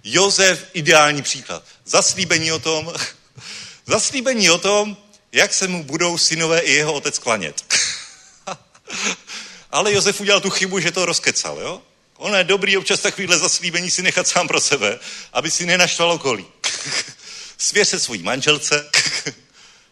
Jozef, 0.05 0.66
ideální 0.72 1.22
příklad. 1.22 1.64
Zaslíbení 1.85 2.52
o 2.52 2.59
tom, 2.59 2.94
zaslíbení 3.86 4.51
o 4.51 4.59
tom, 4.59 4.97
jak 5.32 5.55
se 5.55 5.68
mu 5.68 5.85
budou 5.85 6.18
synové 6.18 6.60
i 6.60 6.72
jeho 6.72 6.93
otec 6.93 7.18
klanět. 7.18 7.74
Ale 9.70 9.93
Jozef 9.93 10.20
udělal 10.20 10.40
tu 10.40 10.51
chybu, 10.51 10.81
že 10.81 10.93
to 10.93 11.06
rozkecal, 11.06 11.59
jo? 11.60 11.82
Ono 12.16 12.36
je 12.36 12.44
dobrý 12.44 12.77
občas 12.77 13.01
takovýhle 13.01 13.39
zaslíbení 13.39 13.90
si 13.90 14.02
nechat 14.02 14.28
sám 14.28 14.48
pro 14.48 14.60
sebe, 14.60 14.98
aby 15.32 15.51
si 15.51 15.66
nenaštval 15.66 16.10
okolí. 16.12 16.47
Svěř 17.59 17.89
se 17.89 18.01
svojí 18.01 18.22
manželce, 18.22 18.90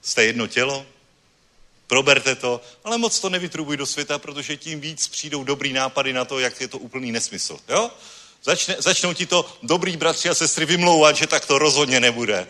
jste 0.02 0.24
jedno 0.24 0.46
tělo, 0.46 0.86
proberte 1.86 2.34
to, 2.34 2.60
ale 2.84 2.98
moc 2.98 3.20
to 3.20 3.28
nevytrubuj 3.30 3.76
do 3.76 3.86
světa, 3.86 4.18
protože 4.18 4.56
tím 4.56 4.80
víc 4.80 5.08
přijdou 5.08 5.44
dobrý 5.44 5.72
nápady 5.72 6.12
na 6.12 6.24
to, 6.24 6.38
jak 6.38 6.60
je 6.60 6.68
to 6.68 6.78
úplný 6.78 7.12
nesmysl. 7.12 7.58
Jo? 7.68 7.90
Začne, 8.44 8.76
začnou 8.78 9.12
ti 9.12 9.26
to 9.26 9.58
dobrý 9.62 9.96
bratři 9.96 10.28
a 10.28 10.34
sestry 10.34 10.66
vymlouvat, 10.66 11.16
že 11.16 11.26
tak 11.26 11.46
to 11.46 11.58
rozhodně 11.58 12.00
nebude. 12.00 12.46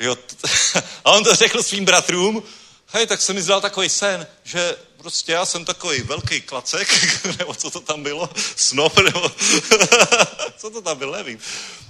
Jo, 0.00 0.16
a 1.04 1.10
on 1.10 1.24
to 1.24 1.34
řekl 1.34 1.62
svým 1.62 1.84
bratrům, 1.84 2.42
hej, 2.86 3.06
tak 3.06 3.22
se 3.22 3.32
mi 3.32 3.42
zdal 3.42 3.60
takový 3.60 3.88
sen, 3.88 4.26
že 4.44 4.76
prostě 4.96 5.32
já 5.32 5.46
jsem 5.46 5.64
takový 5.64 6.02
velký 6.02 6.40
klacek, 6.40 6.88
nebo 7.38 7.54
co 7.54 7.70
to 7.70 7.80
tam 7.80 8.02
bylo, 8.02 8.30
snop, 8.56 8.98
nebo 8.98 9.30
co 10.56 10.70
to 10.70 10.82
tam 10.82 10.98
bylo, 10.98 11.16
nevím. 11.16 11.38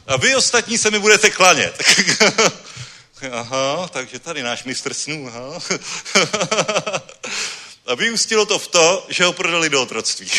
A 0.07 0.17
vy 0.17 0.37
ostatní 0.37 0.79
se 0.79 0.91
mi 0.91 0.99
budete 0.99 1.31
klanět. 1.31 1.83
Aha, 3.33 3.89
takže 3.93 4.19
tady 4.19 4.43
náš 4.43 4.65
mistr 4.65 4.95
snů, 4.95 5.29
aha. 5.29 5.61
A 7.87 7.95
vyústilo 7.95 8.47
to 8.47 8.59
v 8.59 8.69
to, 8.69 9.07
že 9.09 9.25
ho 9.25 9.33
prodali 9.33 9.69
do 9.69 9.83
otroctví. 9.83 10.31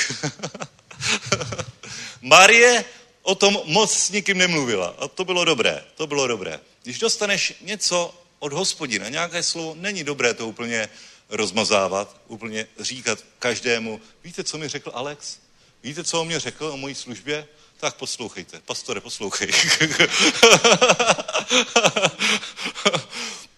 Marie 2.23 2.85
o 3.21 3.35
tom 3.35 3.59
moc 3.65 3.97
s 3.97 4.09
nikým 4.09 4.37
nemluvila. 4.37 4.95
A 4.97 5.07
to 5.07 5.25
bylo 5.25 5.45
dobré, 5.45 5.83
to 5.95 6.07
bylo 6.07 6.27
dobré. 6.27 6.59
Když 6.83 6.99
dostaneš 6.99 7.53
něco 7.61 8.23
od 8.39 8.53
hospodina, 8.53 9.09
nějaké 9.09 9.43
slovo, 9.43 9.75
není 9.79 10.03
dobré 10.03 10.33
to 10.33 10.47
úplně 10.47 10.89
rozmazávat, 11.29 12.21
úplně 12.27 12.67
říkat 12.79 13.19
každému. 13.39 14.01
Víte, 14.23 14.43
co 14.43 14.57
mi 14.57 14.67
řekl 14.67 14.91
Alex? 14.93 15.37
Víte, 15.83 16.03
co 16.03 16.21
on 16.21 16.27
mě 16.27 16.39
řekl 16.39 16.65
o 16.65 16.77
mojí 16.77 16.95
službě? 16.95 17.47
Tak 17.77 17.95
poslouchejte. 17.95 18.61
Pastore, 18.65 19.01
poslouchej. 19.01 19.51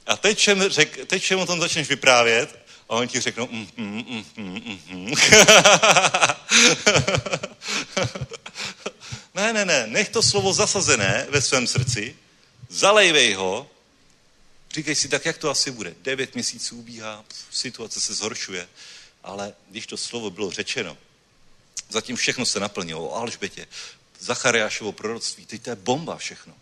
a 0.05 0.17
teď 0.17 0.37
čem, 0.37 0.69
řek, 0.69 1.07
teď 1.07 1.23
čem 1.23 1.39
o 1.39 1.45
tom 1.45 1.59
začneš 1.59 1.89
vyprávět 1.89 2.64
a 2.89 2.95
oni 2.95 3.07
ti 3.07 3.19
řeknou 3.19 3.47
mm, 3.51 3.67
mm, 3.77 3.87
mm, 3.87 4.25
mm, 4.37 4.79
mm. 4.89 4.89
mm. 4.89 5.13
Ne, 9.35 9.53
ne, 9.53 9.65
ne, 9.65 9.87
nech 9.87 10.09
to 10.09 10.23
slovo 10.23 10.53
zasazené 10.53 11.27
ve 11.29 11.41
svém 11.41 11.67
srdci, 11.67 12.15
zalejvej 12.69 13.33
ho, 13.33 13.69
říkej 14.73 14.95
si 14.95 15.07
tak, 15.07 15.25
jak 15.25 15.37
to 15.37 15.49
asi 15.49 15.71
bude. 15.71 15.95
Devět 16.01 16.33
měsíců 16.33 16.77
ubíhá, 16.77 17.25
situace 17.51 18.01
se 18.01 18.13
zhoršuje, 18.13 18.67
ale 19.23 19.53
když 19.69 19.87
to 19.87 19.97
slovo 19.97 20.29
bylo 20.29 20.51
řečeno, 20.51 20.97
zatím 21.89 22.15
všechno 22.15 22.45
se 22.45 22.59
naplnilo 22.59 23.09
o 23.09 23.15
Alžbětě, 23.15 23.67
Zachariášovo 24.19 24.91
proroctví, 24.91 25.45
teď 25.45 25.61
to 25.61 25.69
je 25.69 25.75
bomba 25.75 26.17
všechno. 26.17 26.53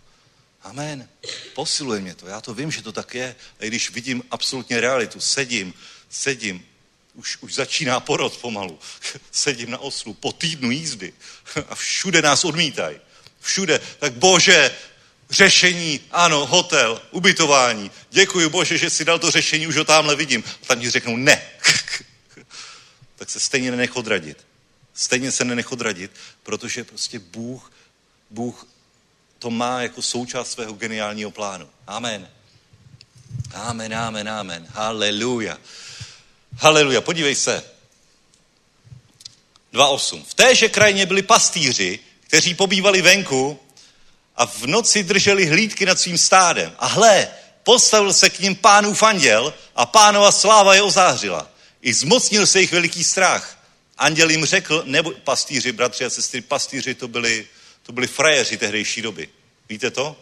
Amen. 0.63 1.09
Posiluje 1.55 2.01
mě 2.01 2.15
to. 2.15 2.27
Já 2.27 2.41
to 2.41 2.53
vím, 2.53 2.71
že 2.71 2.81
to 2.81 2.91
tak 2.91 3.15
je. 3.15 3.35
A 3.59 3.65
když 3.65 3.89
vidím 3.89 4.23
absolutně 4.31 4.81
realitu, 4.81 5.19
sedím, 5.19 5.73
sedím 6.13 6.65
už, 7.13 7.37
už 7.41 7.53
začíná 7.53 7.99
porod 7.99 8.37
pomalu. 8.37 8.79
Sedím 9.31 9.71
na 9.71 9.77
oslu 9.77 10.13
po 10.13 10.31
týdnu 10.31 10.71
jízdy 10.71 11.13
a 11.69 11.75
všude 11.75 12.21
nás 12.21 12.45
odmítají. 12.45 12.99
Všude. 13.41 13.79
Tak 13.99 14.13
bože, 14.13 14.75
řešení, 15.29 15.99
ano, 16.11 16.45
hotel, 16.45 17.01
ubytování. 17.11 17.91
Děkuji 18.09 18.49
bože, 18.49 18.77
že 18.77 18.89
si 18.89 19.05
dal 19.05 19.19
to 19.19 19.31
řešení, 19.31 19.67
už 19.67 19.77
ho 19.77 19.83
tamhle 19.83 20.15
vidím. 20.15 20.43
A 20.63 20.65
tam 20.65 20.79
ti 20.79 20.89
řeknou 20.89 21.17
ne. 21.17 21.41
tak 23.15 23.29
se 23.29 23.39
stejně 23.39 23.71
nenech 23.71 23.95
odradit. 23.95 24.45
Stejně 24.93 25.31
se 25.31 25.45
nenech 25.45 25.71
odradit, 25.71 26.11
protože 26.43 26.83
prostě 26.83 27.19
Bůh, 27.19 27.71
Bůh 28.29 28.67
to 29.39 29.49
má 29.49 29.81
jako 29.81 30.01
součást 30.01 30.51
svého 30.51 30.73
geniálního 30.73 31.31
plánu. 31.31 31.69
Amen. 31.87 32.29
Amen, 33.53 33.95
amen, 33.95 34.29
amen. 34.29 34.67
Haleluja. 34.69 35.57
Haleluja, 36.57 37.01
podívej 37.01 37.35
se. 37.35 37.63
2.8. 39.73 40.23
V 40.27 40.33
téže 40.33 40.69
krajině 40.69 41.05
byli 41.05 41.21
pastýři, 41.21 41.99
kteří 42.19 42.53
pobývali 42.53 43.01
venku 43.01 43.59
a 44.35 44.45
v 44.45 44.65
noci 44.65 45.03
drželi 45.03 45.45
hlídky 45.45 45.85
nad 45.85 45.99
svým 45.99 46.17
stádem. 46.17 46.75
A 46.79 46.87
hle, 46.87 47.27
postavil 47.63 48.13
se 48.13 48.29
k 48.29 48.39
ním 48.39 48.55
pánův 48.55 49.03
anděl 49.03 49.53
a 49.75 49.85
pánova 49.85 50.31
sláva 50.31 50.75
je 50.75 50.81
ozářila. 50.81 51.49
I 51.81 51.93
zmocnil 51.93 52.47
se 52.47 52.61
jich 52.61 52.71
veliký 52.71 53.03
strach. 53.03 53.59
Anděl 53.97 54.29
jim 54.29 54.45
řekl, 54.45 54.83
nebo 54.85 55.11
pastýři, 55.11 55.71
bratři 55.71 56.05
a 56.05 56.09
sestry, 56.09 56.41
pastýři 56.41 56.95
to 56.95 57.07
byli, 57.07 57.47
to 57.83 57.91
byli 57.91 58.07
frajeři 58.07 58.57
tehdejší 58.57 59.01
doby. 59.01 59.29
Víte 59.69 59.91
to? 59.91 60.17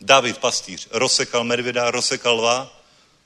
David 0.00 0.38
pastýř 0.38 0.88
rozsekal 0.90 1.44
medvěda, 1.44 1.90
rozsekal 1.90 2.36
lva 2.36 2.81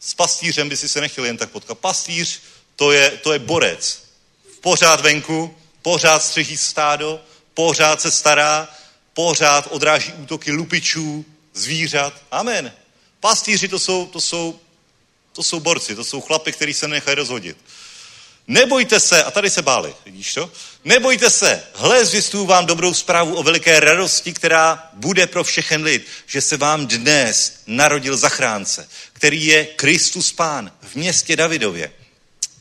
s 0.07 0.15
pastýřem 0.15 0.69
by 0.69 0.77
si 0.77 0.89
se 0.89 1.01
nechtěl 1.01 1.25
jen 1.25 1.37
tak 1.37 1.51
potkat. 1.51 1.79
Pastýř, 1.79 2.41
to 2.77 2.93
je, 2.93 3.11
to 3.11 3.33
je 3.33 3.39
borec. 3.39 4.03
Pořád 4.61 5.01
venku, 5.01 5.57
pořád 5.83 6.23
střeží 6.23 6.57
stádo, 6.57 7.21
pořád 7.55 8.01
se 8.01 8.11
stará, 8.11 8.69
pořád 9.15 9.69
odráží 9.71 10.13
útoky 10.13 10.53
lupičů, 10.53 11.25
zvířat. 11.55 12.23
Amen. 12.31 12.73
Pastýři 13.21 13.69
to 13.69 13.79
jsou, 13.79 14.07
to 14.07 14.21
jsou, 14.21 14.61
to 15.33 15.43
jsou 15.43 15.61
borci, 15.61 15.95
to 15.95 16.05
jsou 16.05 16.21
chlapy, 16.21 16.53
kteří 16.53 16.75
se 16.75 16.89
nechají 16.89 17.15
rozhodit. 17.15 17.57
Nebojte 18.49 19.01
se, 19.01 19.25
a 19.25 19.31
tady 19.31 19.51
se 19.51 19.63
báli, 19.63 19.95
vidíš 20.05 20.35
to? 20.35 20.51
Nebojte 20.85 21.31
se, 21.31 21.63
hle, 21.75 22.05
zvěstuju 22.05 22.47
vám 22.47 22.67
dobrou 22.67 22.95
zprávu 22.95 23.35
o 23.35 23.43
veliké 23.43 23.81
radosti, 23.81 24.33
která 24.33 24.91
bude 24.93 25.27
pro 25.27 25.45
všechen 25.45 25.83
lid, 25.83 26.07
že 26.27 26.41
se 26.41 26.57
vám 26.57 26.87
dnes 26.87 27.61
narodil 27.67 28.17
zachránce, 28.17 28.89
který 29.13 29.47
je 29.47 29.65
Kristus 29.65 30.33
Pán 30.33 30.73
v 30.81 30.95
městě 30.95 31.37
Davidově. 31.37 31.93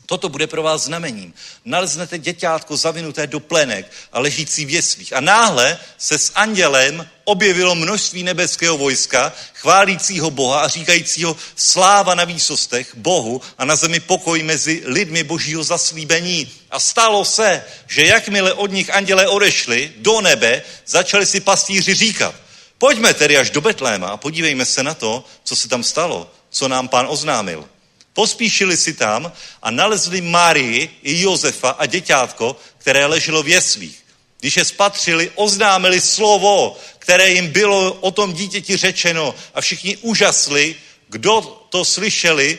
Toto 0.06 0.28
bude 0.28 0.46
pro 0.46 0.62
vás 0.62 0.82
znamením. 0.82 1.34
Naleznete 1.64 2.18
děťátko 2.18 2.76
zavinuté 2.76 3.26
do 3.26 3.40
plenek 3.40 3.92
a 4.12 4.20
ležící 4.20 4.64
v 4.64 4.70
jeslích. 4.70 5.12
A 5.12 5.20
náhle 5.20 5.78
se 5.98 6.18
s 6.18 6.32
andělem 6.34 7.08
objevilo 7.24 7.74
množství 7.74 8.22
nebeského 8.22 8.78
vojska, 8.78 9.32
chválícího 9.54 10.30
Boha 10.30 10.60
a 10.60 10.68
říkajícího 10.68 11.36
sláva 11.56 12.14
na 12.14 12.24
výsostech 12.24 12.96
Bohu 12.96 13.40
a 13.58 13.64
na 13.64 13.76
zemi 13.76 14.00
pokoj 14.00 14.42
mezi 14.42 14.82
lidmi 14.84 15.24
božího 15.24 15.64
zaslíbení. 15.64 16.52
A 16.70 16.80
stalo 16.80 17.24
se, 17.24 17.64
že 17.86 18.06
jakmile 18.06 18.52
od 18.52 18.70
nich 18.70 18.94
andělé 18.94 19.28
odešli 19.28 19.92
do 19.96 20.20
nebe, 20.20 20.62
začali 20.86 21.26
si 21.26 21.40
pastýři 21.40 21.94
říkat, 21.94 22.34
pojďme 22.78 23.14
tedy 23.14 23.38
až 23.38 23.50
do 23.50 23.60
Betléma 23.60 24.08
a 24.08 24.16
podívejme 24.16 24.64
se 24.64 24.82
na 24.82 24.94
to, 24.94 25.24
co 25.44 25.56
se 25.56 25.68
tam 25.68 25.84
stalo, 25.84 26.30
co 26.50 26.68
nám 26.68 26.88
pán 26.88 27.06
oznámil. 27.08 27.68
Pospíšili 28.16 28.76
si 28.76 28.96
tam 28.96 29.32
a 29.62 29.70
nalezli 29.70 30.20
Marii 30.20 31.00
i 31.02 31.20
Josefa 31.20 31.70
a 31.70 31.86
děťátko, 31.86 32.56
které 32.78 33.06
leželo 33.06 33.42
v 33.42 33.48
jeslích. 33.48 34.04
Když 34.40 34.56
je 34.56 34.64
spatřili, 34.64 35.30
oznámili 35.34 36.00
slovo, 36.00 36.76
které 36.98 37.30
jim 37.30 37.48
bylo 37.48 37.92
o 37.92 38.10
tom 38.10 38.32
dítěti 38.32 38.76
řečeno 38.76 39.34
a 39.54 39.60
všichni 39.60 39.96
úžasli, 39.96 40.76
kdo 41.08 41.66
to 41.68 41.84
slyšeli 41.84 42.58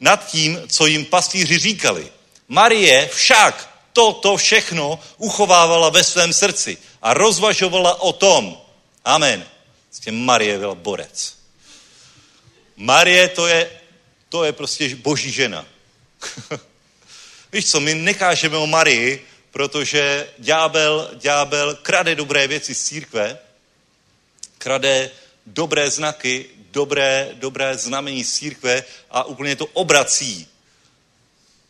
nad 0.00 0.26
tím, 0.26 0.62
co 0.68 0.86
jim 0.86 1.04
pastýři 1.04 1.58
říkali. 1.58 2.08
Marie 2.48 3.08
však 3.12 3.74
toto 3.92 4.36
všechno 4.36 5.00
uchovávala 5.16 5.88
ve 5.88 6.04
svém 6.04 6.32
srdci 6.32 6.78
a 7.02 7.14
rozvažovala 7.14 8.00
o 8.00 8.12
tom. 8.12 8.56
Amen. 9.04 9.44
Prostě 9.88 10.12
Marie 10.12 10.58
byla 10.58 10.74
borec. 10.74 11.34
Marie 12.76 13.28
to 13.28 13.46
je 13.46 13.70
to 14.28 14.44
je 14.44 14.52
prostě 14.52 14.96
boží 14.96 15.32
žena. 15.32 15.66
Víš 17.52 17.70
co, 17.70 17.80
my 17.80 17.94
nekážeme 17.94 18.56
o 18.56 18.66
Marii, 18.66 19.26
protože 19.50 20.28
ďábel, 20.38 21.10
ďábel 21.14 21.74
krade 21.74 22.14
dobré 22.14 22.46
věci 22.48 22.74
z 22.74 22.84
církve, 22.84 23.38
krade 24.58 25.10
dobré 25.46 25.90
znaky, 25.90 26.46
dobré, 26.70 27.30
dobré 27.34 27.78
znamení 27.78 28.24
z 28.24 28.34
církve 28.34 28.84
a 29.10 29.24
úplně 29.24 29.56
to 29.56 29.66
obrací. 29.66 30.48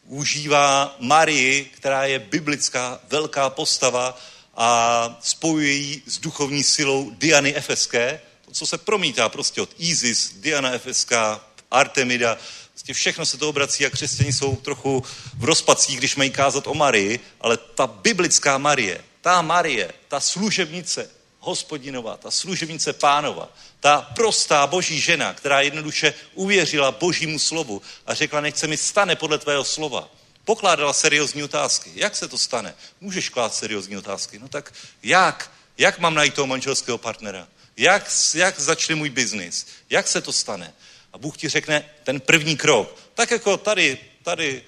Užívá 0.05 0.97
Marii, 0.99 1.65
která 1.65 2.05
je 2.05 2.19
biblická 2.19 3.01
velká 3.09 3.51
postava 3.51 4.19
a 4.57 5.19
spojuje 5.23 5.73
ji 5.73 6.03
s 6.07 6.19
duchovní 6.19 6.65
silou 6.65 7.11
Diany 7.11 7.57
Efeské, 7.57 8.21
to, 8.45 8.51
co 8.51 8.67
se 8.67 8.79
promítá 8.79 9.29
prostě 9.29 9.61
od 9.61 9.71
Isis, 9.79 10.33
Diana 10.37 10.73
Efeská, 10.73 11.45
Artemida, 11.77 12.39
prostě 12.71 12.95
všechno 12.95 13.27
se 13.27 13.39
to 13.39 13.49
obrací 13.49 13.87
a 13.87 13.91
křesťaní 13.91 14.33
jsou 14.33 14.57
trochu 14.57 15.05
v 15.39 15.45
rozpacích, 15.45 15.99
když 15.99 16.17
mají 16.17 16.31
kázat 16.31 16.67
o 16.67 16.75
Marii, 16.75 17.21
ale 17.41 17.57
ta 17.57 17.87
biblická 17.87 18.59
Marie, 18.59 19.05
ta 19.21 19.43
Marie, 19.43 19.93
ta 20.09 20.21
služebnice 20.21 21.11
hospodinová, 21.41 22.17
ta 22.17 22.31
služebnice 22.31 22.93
pánova, 22.93 23.49
ta 23.81 24.01
prostá 24.01 24.67
boží 24.67 25.01
žena, 25.01 25.35
která 25.35 25.61
jednoduše 25.61 26.15
uvěřila 26.35 26.93
božímu 26.93 27.39
slovu 27.39 27.83
a 28.07 28.15
řekla, 28.15 28.41
nech 28.41 28.57
se 28.59 28.67
mi 28.67 28.77
stane 28.77 29.17
podle 29.17 29.39
tvého 29.39 29.65
slova. 29.65 30.09
Pokládala 30.45 30.93
seriózní 30.93 31.43
otázky. 31.43 31.93
Jak 31.95 32.17
se 32.17 32.29
to 32.29 32.39
stane? 32.39 32.75
Můžeš 33.01 33.29
klát 33.29 33.55
seriózní 33.55 33.97
otázky. 33.97 34.39
No 34.39 34.49
tak 34.49 34.73
jak? 35.03 35.51
Jak 35.79 35.99
mám 35.99 36.15
najít 36.15 36.35
toho 36.35 36.47
manželského 36.47 36.99
partnera? 36.99 37.49
Jak, 37.77 38.11
jak 38.35 38.61
začne 38.61 38.95
můj 38.95 39.11
biznis? 39.11 39.67
Jak 39.91 40.09
se 40.09 40.21
to 40.21 40.33
stane? 40.33 40.75
A 41.17 41.19
Bůh 41.19 41.37
ti 41.37 41.49
řekne 41.49 41.91
ten 42.05 42.21
první 42.21 42.57
krok. 42.57 42.97
Tak 43.15 43.31
jako 43.31 43.57
tady, 43.57 43.99
tady 44.23 44.63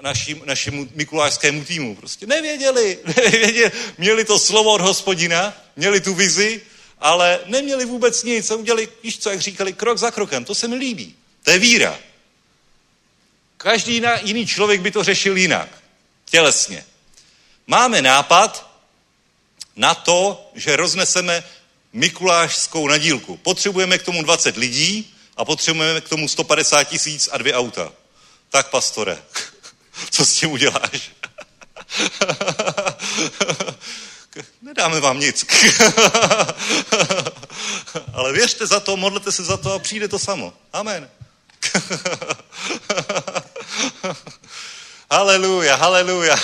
našim, 0.00 0.42
našemu 0.44 0.88
mikulášskému 0.94 1.64
týmu. 1.64 1.96
Prostě 1.96 2.26
nevěděli, 2.26 2.98
nevěděli, 3.16 3.72
měli 3.98 4.24
to 4.24 4.38
slovo 4.38 4.72
od 4.72 4.80
hospodina, 4.80 5.54
měli 5.76 6.00
tu 6.00 6.14
vizi, 6.14 6.62
ale 6.98 7.40
neměli 7.46 7.84
vůbec 7.84 8.22
nic 8.22 8.50
a 8.50 8.56
udělali, 8.56 8.88
víš 9.02 9.18
co, 9.18 9.30
jak 9.30 9.40
říkali, 9.40 9.72
krok 9.72 9.98
za 9.98 10.10
krokem. 10.10 10.44
To 10.44 10.54
se 10.54 10.68
mi 10.68 10.74
líbí. 10.74 11.14
To 11.42 11.50
je 11.50 11.58
víra. 11.58 11.98
Každý 13.56 14.02
jiný 14.22 14.46
člověk 14.46 14.80
by 14.80 14.90
to 14.90 15.04
řešil 15.04 15.36
jinak. 15.36 15.68
Tělesně. 16.24 16.84
Máme 17.66 18.02
nápad 18.02 18.70
na 19.76 19.94
to, 19.94 20.50
že 20.54 20.76
rozneseme 20.76 21.44
mikulášskou 21.92 22.88
nadílku. 22.88 23.36
Potřebujeme 23.36 23.98
k 23.98 24.02
tomu 24.02 24.22
20 24.22 24.56
lidí, 24.56 25.14
a 25.38 25.44
potřebujeme 25.44 26.00
k 26.00 26.08
tomu 26.08 26.28
150 26.28 26.84
tisíc 26.84 27.28
a 27.32 27.38
dvě 27.38 27.54
auta. 27.54 27.92
Tak, 28.50 28.70
pastore, 28.70 29.18
co 30.10 30.26
s 30.26 30.34
tím 30.34 30.50
uděláš? 30.50 31.10
Nedáme 34.62 35.00
vám 35.00 35.20
nic. 35.20 35.44
Ale 38.12 38.32
věřte 38.32 38.66
za 38.66 38.80
to, 38.80 38.96
modlete 38.96 39.32
se 39.32 39.44
za 39.44 39.56
to 39.56 39.72
a 39.72 39.78
přijde 39.78 40.08
to 40.08 40.18
samo. 40.18 40.52
Amen. 40.72 41.10
haleluja, 45.10 45.76
haleluja. 45.76 46.36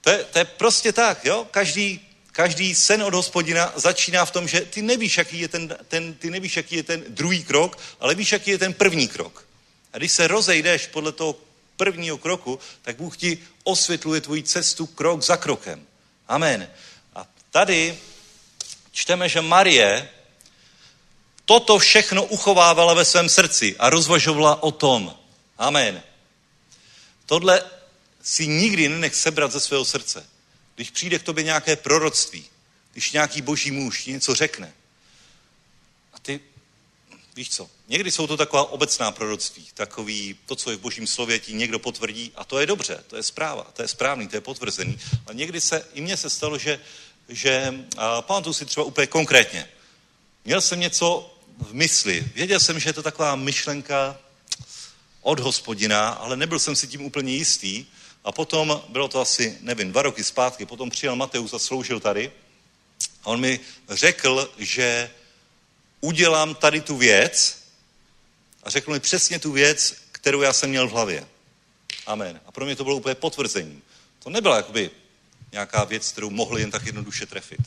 to, 0.00 0.10
to 0.30 0.38
je 0.38 0.44
prostě 0.44 0.92
tak, 0.92 1.24
jo? 1.24 1.46
Každý, 1.50 2.09
každý 2.32 2.74
sen 2.74 3.02
od 3.02 3.14
hospodina 3.14 3.72
začíná 3.76 4.24
v 4.24 4.30
tom, 4.30 4.48
že 4.48 4.60
ty 4.60 4.82
nevíš, 4.82 5.18
jaký 5.18 5.40
je 5.40 5.48
ten, 5.48 5.76
ten, 5.88 6.14
ty 6.14 6.30
nevíš, 6.30 6.56
jaký 6.56 6.76
je 6.76 6.82
ten 6.82 7.04
druhý 7.08 7.44
krok, 7.44 7.78
ale 8.00 8.14
víš, 8.14 8.32
jaký 8.32 8.50
je 8.50 8.58
ten 8.58 8.74
první 8.74 9.08
krok. 9.08 9.46
A 9.92 9.98
když 9.98 10.12
se 10.12 10.28
rozejdeš 10.28 10.86
podle 10.86 11.12
toho 11.12 11.36
prvního 11.76 12.18
kroku, 12.18 12.58
tak 12.82 12.96
Bůh 12.96 13.16
ti 13.16 13.38
osvětluje 13.64 14.20
tvoji 14.20 14.42
cestu 14.42 14.86
krok 14.86 15.22
za 15.22 15.36
krokem. 15.36 15.86
Amen. 16.28 16.70
A 17.14 17.26
tady 17.50 17.98
čteme, 18.92 19.28
že 19.28 19.40
Marie 19.40 20.08
toto 21.44 21.78
všechno 21.78 22.24
uchovávala 22.24 22.94
ve 22.94 23.04
svém 23.04 23.28
srdci 23.28 23.76
a 23.78 23.90
rozvažovala 23.90 24.62
o 24.62 24.70
tom. 24.70 25.16
Amen. 25.58 26.02
Tohle 27.26 27.62
si 28.22 28.46
nikdy 28.46 28.88
nenech 28.88 29.14
sebrat 29.14 29.52
ze 29.52 29.60
svého 29.60 29.84
srdce 29.84 30.29
když 30.80 30.90
přijde 30.90 31.18
k 31.18 31.22
tobě 31.22 31.44
nějaké 31.44 31.76
proroctví, 31.76 32.44
když 32.92 33.12
nějaký 33.12 33.42
boží 33.42 33.70
muž 33.70 34.06
něco 34.06 34.34
řekne, 34.34 34.72
a 36.12 36.18
ty, 36.18 36.40
víš 37.36 37.50
co, 37.50 37.70
někdy 37.88 38.10
jsou 38.10 38.26
to 38.26 38.36
taková 38.36 38.70
obecná 38.70 39.12
proroctví, 39.12 39.68
takový, 39.74 40.36
to, 40.46 40.56
co 40.56 40.70
je 40.70 40.76
v 40.76 40.80
božím 40.80 41.06
slově, 41.06 41.38
ti 41.38 41.52
někdo 41.52 41.78
potvrdí, 41.78 42.32
a 42.34 42.44
to 42.44 42.58
je 42.58 42.66
dobře, 42.66 43.04
to 43.06 43.16
je 43.16 43.22
zpráva, 43.22 43.62
to 43.62 43.82
je 43.82 43.88
správný, 43.88 44.28
to 44.28 44.36
je 44.36 44.40
potvrzený. 44.40 44.98
A 45.26 45.32
někdy 45.32 45.60
se, 45.60 45.86
i 45.94 46.00
mně 46.00 46.16
se 46.16 46.30
stalo, 46.30 46.58
že, 46.58 46.80
že 47.28 47.74
pamatuju 48.20 48.54
si 48.54 48.64
třeba 48.64 48.84
úplně 48.86 49.06
konkrétně, 49.06 49.68
měl 50.44 50.60
jsem 50.60 50.80
něco 50.80 51.36
v 51.58 51.74
mysli, 51.74 52.28
věděl 52.34 52.60
jsem, 52.60 52.80
že 52.80 52.88
je 52.88 52.92
to 52.92 53.02
taková 53.02 53.36
myšlenka 53.36 54.18
od 55.20 55.40
hospodina, 55.40 56.08
ale 56.08 56.36
nebyl 56.36 56.58
jsem 56.58 56.76
si 56.76 56.86
tím 56.86 57.04
úplně 57.04 57.32
jistý, 57.32 57.86
a 58.24 58.32
potom, 58.32 58.82
bylo 58.88 59.08
to 59.08 59.20
asi, 59.20 59.58
nevím, 59.60 59.92
dva 59.92 60.02
roky 60.02 60.24
zpátky, 60.24 60.66
potom 60.66 60.90
přijel 60.90 61.16
Mateus 61.16 61.54
a 61.54 61.58
sloužil 61.58 62.00
tady. 62.00 62.32
A 63.22 63.26
on 63.26 63.40
mi 63.40 63.60
řekl, 63.88 64.52
že 64.58 65.10
udělám 66.00 66.54
tady 66.54 66.80
tu 66.80 66.96
věc 66.96 67.62
a 68.62 68.70
řekl 68.70 68.90
mi 68.92 69.00
přesně 69.00 69.38
tu 69.38 69.52
věc, 69.52 69.94
kterou 70.12 70.40
já 70.42 70.52
jsem 70.52 70.70
měl 70.70 70.88
v 70.88 70.92
hlavě. 70.92 71.28
Amen. 72.06 72.40
A 72.46 72.52
pro 72.52 72.64
mě 72.64 72.76
to 72.76 72.84
bylo 72.84 72.96
úplně 72.96 73.14
potvrzení. 73.14 73.82
To 74.18 74.30
nebyla 74.30 74.56
jakoby 74.56 74.90
nějaká 75.52 75.84
věc, 75.84 76.12
kterou 76.12 76.30
mohli 76.30 76.60
jen 76.60 76.70
tak 76.70 76.86
jednoduše 76.86 77.26
trefit. 77.26 77.60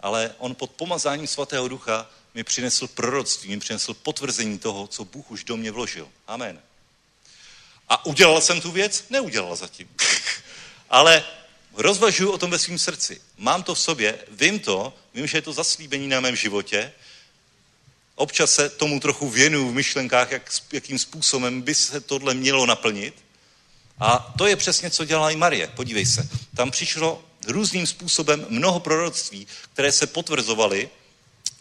Ale 0.00 0.34
on 0.38 0.54
pod 0.54 0.70
pomazáním 0.70 1.26
svatého 1.26 1.68
ducha 1.68 2.10
mi 2.34 2.44
přinesl 2.44 2.86
proroctví, 2.88 3.50
mi 3.50 3.60
přinesl 3.60 3.94
potvrzení 3.94 4.58
toho, 4.58 4.86
co 4.86 5.04
Bůh 5.04 5.30
už 5.30 5.44
do 5.44 5.56
mě 5.56 5.70
vložil. 5.70 6.08
Amen. 6.26 6.60
A 7.92 8.06
udělal 8.06 8.40
jsem 8.40 8.60
tu 8.60 8.70
věc? 8.70 9.04
Neudělal 9.10 9.56
zatím. 9.56 9.88
Ale 10.90 11.24
rozvažuji 11.74 12.28
o 12.28 12.38
tom 12.38 12.50
ve 12.50 12.58
svém 12.58 12.78
srdci. 12.78 13.20
Mám 13.36 13.62
to 13.62 13.74
v 13.74 13.78
sobě, 13.78 14.18
vím 14.30 14.60
to, 14.60 14.94
vím, 15.14 15.26
že 15.26 15.38
je 15.38 15.42
to 15.42 15.52
zaslíbení 15.52 16.08
na 16.08 16.20
mém 16.20 16.36
životě. 16.36 16.92
Občas 18.14 18.54
se 18.54 18.68
tomu 18.68 19.00
trochu 19.00 19.28
věnuju 19.30 19.68
v 19.68 19.74
myšlenkách, 19.74 20.30
jak, 20.30 20.50
jakým 20.72 20.98
způsobem 20.98 21.62
by 21.62 21.74
se 21.74 22.00
tohle 22.00 22.34
mělo 22.34 22.66
naplnit. 22.66 23.14
A 24.00 24.34
to 24.38 24.46
je 24.46 24.56
přesně, 24.56 24.90
co 24.90 25.04
dělala 25.04 25.30
i 25.30 25.36
Marie. 25.36 25.66
Podívej 25.66 26.06
se. 26.06 26.28
Tam 26.56 26.70
přišlo 26.70 27.24
různým 27.46 27.86
způsobem 27.86 28.46
mnoho 28.48 28.80
proroctví, 28.80 29.46
které 29.72 29.92
se 29.92 30.06
potvrzovaly, 30.06 30.90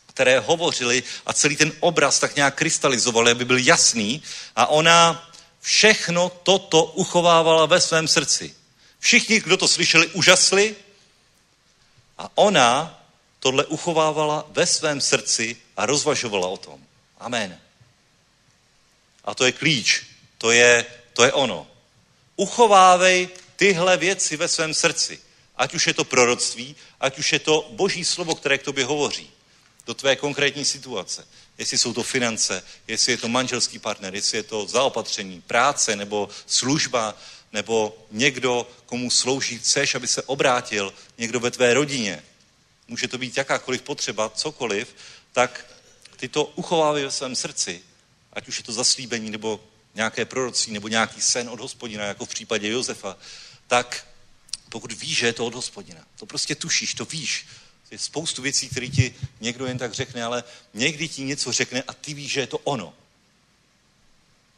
které 0.06 0.40
hovořily 0.40 1.03
a 1.26 1.34
celý 1.34 1.56
ten 1.56 1.72
obraz 1.80 2.20
tak 2.20 2.36
nějak 2.36 2.56
krystalizovali, 2.56 3.32
aby 3.32 3.45
byl 3.45 3.58
jasný. 3.58 4.24
A 4.56 4.68
ona 4.68 5.31
všechno 5.61 6.29
toto 6.29 6.83
uchovávala 6.83 7.65
ve 7.65 7.81
svém 7.81 8.07
srdci. 8.07 8.55
Všichni, 8.99 9.39
kdo 9.39 9.57
to 9.57 9.67
slyšeli, 9.67 10.07
užasli 10.07 10.75
a 12.17 12.29
ona 12.35 13.03
tohle 13.39 13.65
uchovávala 13.65 14.45
ve 14.49 14.65
svém 14.65 15.01
srdci 15.01 15.57
a 15.77 15.85
rozvažovala 15.85 16.47
o 16.47 16.57
tom. 16.57 16.85
Amen. 17.19 17.59
A 19.25 19.35
to 19.35 19.45
je 19.45 19.51
klíč, 19.51 20.05
to 20.38 20.51
je, 20.51 20.85
to 21.13 21.23
je 21.23 21.33
ono. 21.33 21.67
Uchovávej 22.35 23.29
tyhle 23.55 23.97
věci 23.97 24.38
ve 24.38 24.47
svém 24.47 24.73
srdci. 24.73 25.19
Ať 25.55 25.73
už 25.73 25.88
je 25.88 25.93
to 25.93 26.03
proroctví, 26.03 26.75
ať 26.99 27.19
už 27.19 27.33
je 27.33 27.39
to 27.39 27.69
boží 27.71 28.05
slovo, 28.05 28.35
které 28.35 28.57
k 28.57 28.63
tobě 28.63 28.85
hovoří. 28.85 29.31
Do 29.85 29.93
tvé 29.93 30.15
konkrétní 30.15 30.65
situace. 30.65 31.27
Jestli 31.61 31.77
jsou 31.77 31.93
to 31.93 32.03
finance, 32.03 32.63
jestli 32.88 33.11
je 33.11 33.17
to 33.17 33.29
manželský 33.29 33.79
partner, 33.79 34.15
jestli 34.15 34.38
je 34.38 34.43
to 34.43 34.67
zaopatření, 34.67 35.41
práce 35.41 35.95
nebo 35.95 36.29
služba, 36.45 37.17
nebo 37.53 37.97
někdo, 38.11 38.69
komu 38.85 39.11
slouží, 39.11 39.59
chceš, 39.59 39.95
aby 39.95 40.07
se 40.07 40.21
obrátil, 40.21 40.93
někdo 41.17 41.39
ve 41.39 41.51
tvé 41.51 41.73
rodině. 41.73 42.23
Může 42.88 43.07
to 43.07 43.17
být 43.17 43.38
jakákoliv 43.38 43.81
potřeba, 43.81 44.29
cokoliv, 44.29 44.95
tak 45.31 45.65
ty 46.17 46.27
to 46.27 46.45
uchovávej 46.45 47.03
ve 47.03 47.11
svém 47.11 47.35
srdci, 47.35 47.81
ať 48.33 48.47
už 48.47 48.57
je 48.57 48.63
to 48.63 48.73
zaslíbení, 48.73 49.29
nebo 49.29 49.59
nějaké 49.95 50.25
prorocí, 50.25 50.71
nebo 50.71 50.88
nějaký 50.88 51.21
sen 51.21 51.49
od 51.49 51.59
hospodina, 51.59 52.05
jako 52.05 52.25
v 52.25 52.29
případě 52.29 52.69
Josefa, 52.69 53.17
tak 53.67 54.07
pokud 54.69 54.91
víš, 54.91 55.17
že 55.17 55.25
je 55.25 55.33
to 55.33 55.45
od 55.45 55.55
hospodina, 55.55 56.01
to 56.19 56.25
prostě 56.25 56.55
tušíš, 56.55 56.93
to 56.93 57.05
víš, 57.05 57.45
je 57.91 57.97
spoustu 57.97 58.41
věcí, 58.41 58.69
které 58.69 58.88
ti 58.88 59.15
někdo 59.41 59.65
jen 59.65 59.77
tak 59.77 59.93
řekne, 59.93 60.23
ale 60.23 60.43
někdy 60.73 61.07
ti 61.07 61.23
něco 61.23 61.51
řekne 61.51 61.84
a 61.84 61.93
ty 61.93 62.13
víš, 62.13 62.31
že 62.31 62.39
je 62.39 62.47
to 62.47 62.57
ono. 62.57 62.93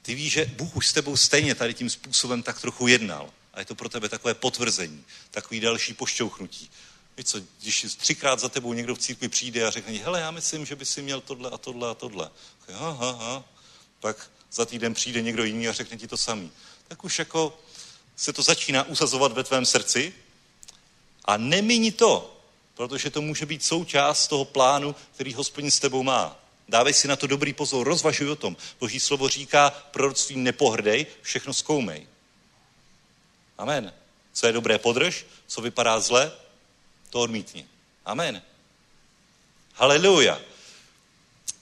Ty 0.02 0.16
víš, 0.16 0.34
že 0.34 0.46
Bůh 0.46 0.76
už 0.76 0.88
s 0.88 0.94
tebou 0.94 1.18
stejně 1.18 1.56
tady 1.56 1.74
tím 1.74 1.90
způsobem 1.90 2.44
tak 2.44 2.62
trochu 2.62 2.88
jednal. 2.88 3.30
A 3.54 3.60
je 3.60 3.66
to 3.66 3.76
pro 3.76 3.90
tebe 3.90 4.10
takové 4.10 4.34
potvrzení, 4.34 5.06
takový 5.32 5.60
další 5.60 5.94
pošťouchnutí. 5.94 6.70
Víš 7.18 7.26
co, 7.26 7.42
když 7.62 7.86
třikrát 7.98 8.40
za 8.40 8.50
tebou 8.50 8.74
někdo 8.74 8.96
v 8.96 9.00
církvi 9.00 9.28
přijde 9.28 9.66
a 9.68 9.72
řekne, 9.72 9.94
hele, 9.94 10.20
já 10.20 10.32
myslím, 10.32 10.66
že 10.66 10.76
by 10.76 10.86
si 10.86 11.02
měl 11.02 11.22
tohle 11.22 11.50
a 11.50 11.58
tohle 11.58 11.90
a 11.90 11.94
tohle. 11.94 12.30
Aha, 12.74 12.98
aha. 13.10 13.44
Pak 14.00 14.32
za 14.52 14.66
týden 14.66 14.94
přijde 14.94 15.22
někdo 15.22 15.44
jiný 15.44 15.68
a 15.68 15.74
řekne 15.74 15.98
ti 15.98 16.08
to 16.08 16.18
samý. 16.18 16.52
Tak 16.88 17.04
už 17.04 17.20
jako 17.20 17.60
se 18.16 18.34
to 18.34 18.44
začíná 18.44 18.84
usazovat 18.84 19.32
ve 19.32 19.44
tvém 19.44 19.66
srdci 19.66 20.14
a 21.26 21.38
nemíní 21.38 21.92
to, 21.92 22.33
protože 22.76 23.10
to 23.10 23.22
může 23.22 23.46
být 23.46 23.64
součást 23.64 24.28
toho 24.28 24.46
plánu, 24.46 24.96
který 25.12 25.34
hospodin 25.34 25.72
s 25.72 25.80
tebou 25.80 26.04
má. 26.04 26.40
Dávej 26.70 26.94
si 26.94 27.08
na 27.08 27.16
to 27.16 27.28
dobrý 27.28 27.54
pozor, 27.54 27.88
rozvažuj 27.88 28.30
o 28.30 28.36
tom. 28.36 28.58
Boží 28.80 29.00
slovo 29.00 29.30
říká, 29.30 29.70
proroctvím 29.70 30.44
nepohrdej, 30.44 31.06
všechno 31.22 31.54
zkoumej. 31.54 32.08
Amen. 33.58 33.94
Co 34.34 34.48
je 34.48 34.54
dobré, 34.54 34.78
podrž, 34.78 35.26
co 35.48 35.62
vypadá 35.62 36.00
zle, 36.00 36.32
to 37.10 37.20
odmítni. 37.20 37.68
Amen. 38.06 38.42
Haleluja. 39.74 40.42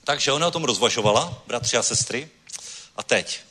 Takže 0.03 0.31
ona 0.31 0.47
o 0.47 0.51
tom 0.51 0.63
rozvažovala, 0.63 1.43
bratři 1.47 1.77
a 1.77 1.83
sestry. 1.83 2.29
A 2.95 3.03
teď. 3.03 3.41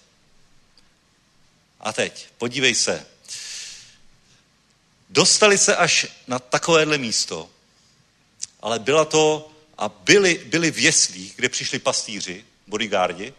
A 1.81 1.93
teď, 1.93 2.29
podívej 2.39 2.75
se. 2.75 3.07
Dostali 5.11 5.59
se 5.59 5.77
až 5.77 6.07
na 6.27 6.39
takovéhle 6.39 6.99
místo, 6.99 7.51
ale 8.61 8.79
byla 8.79 9.05
to, 9.05 9.51
a 9.79 9.89
byli, 9.89 10.43
byli 10.47 10.71
v 10.71 10.79
jeslích, 10.79 11.33
kde 11.37 11.49
přišli 11.49 11.79
pastýři, 11.79 12.45
bodyguardi, 12.67 13.35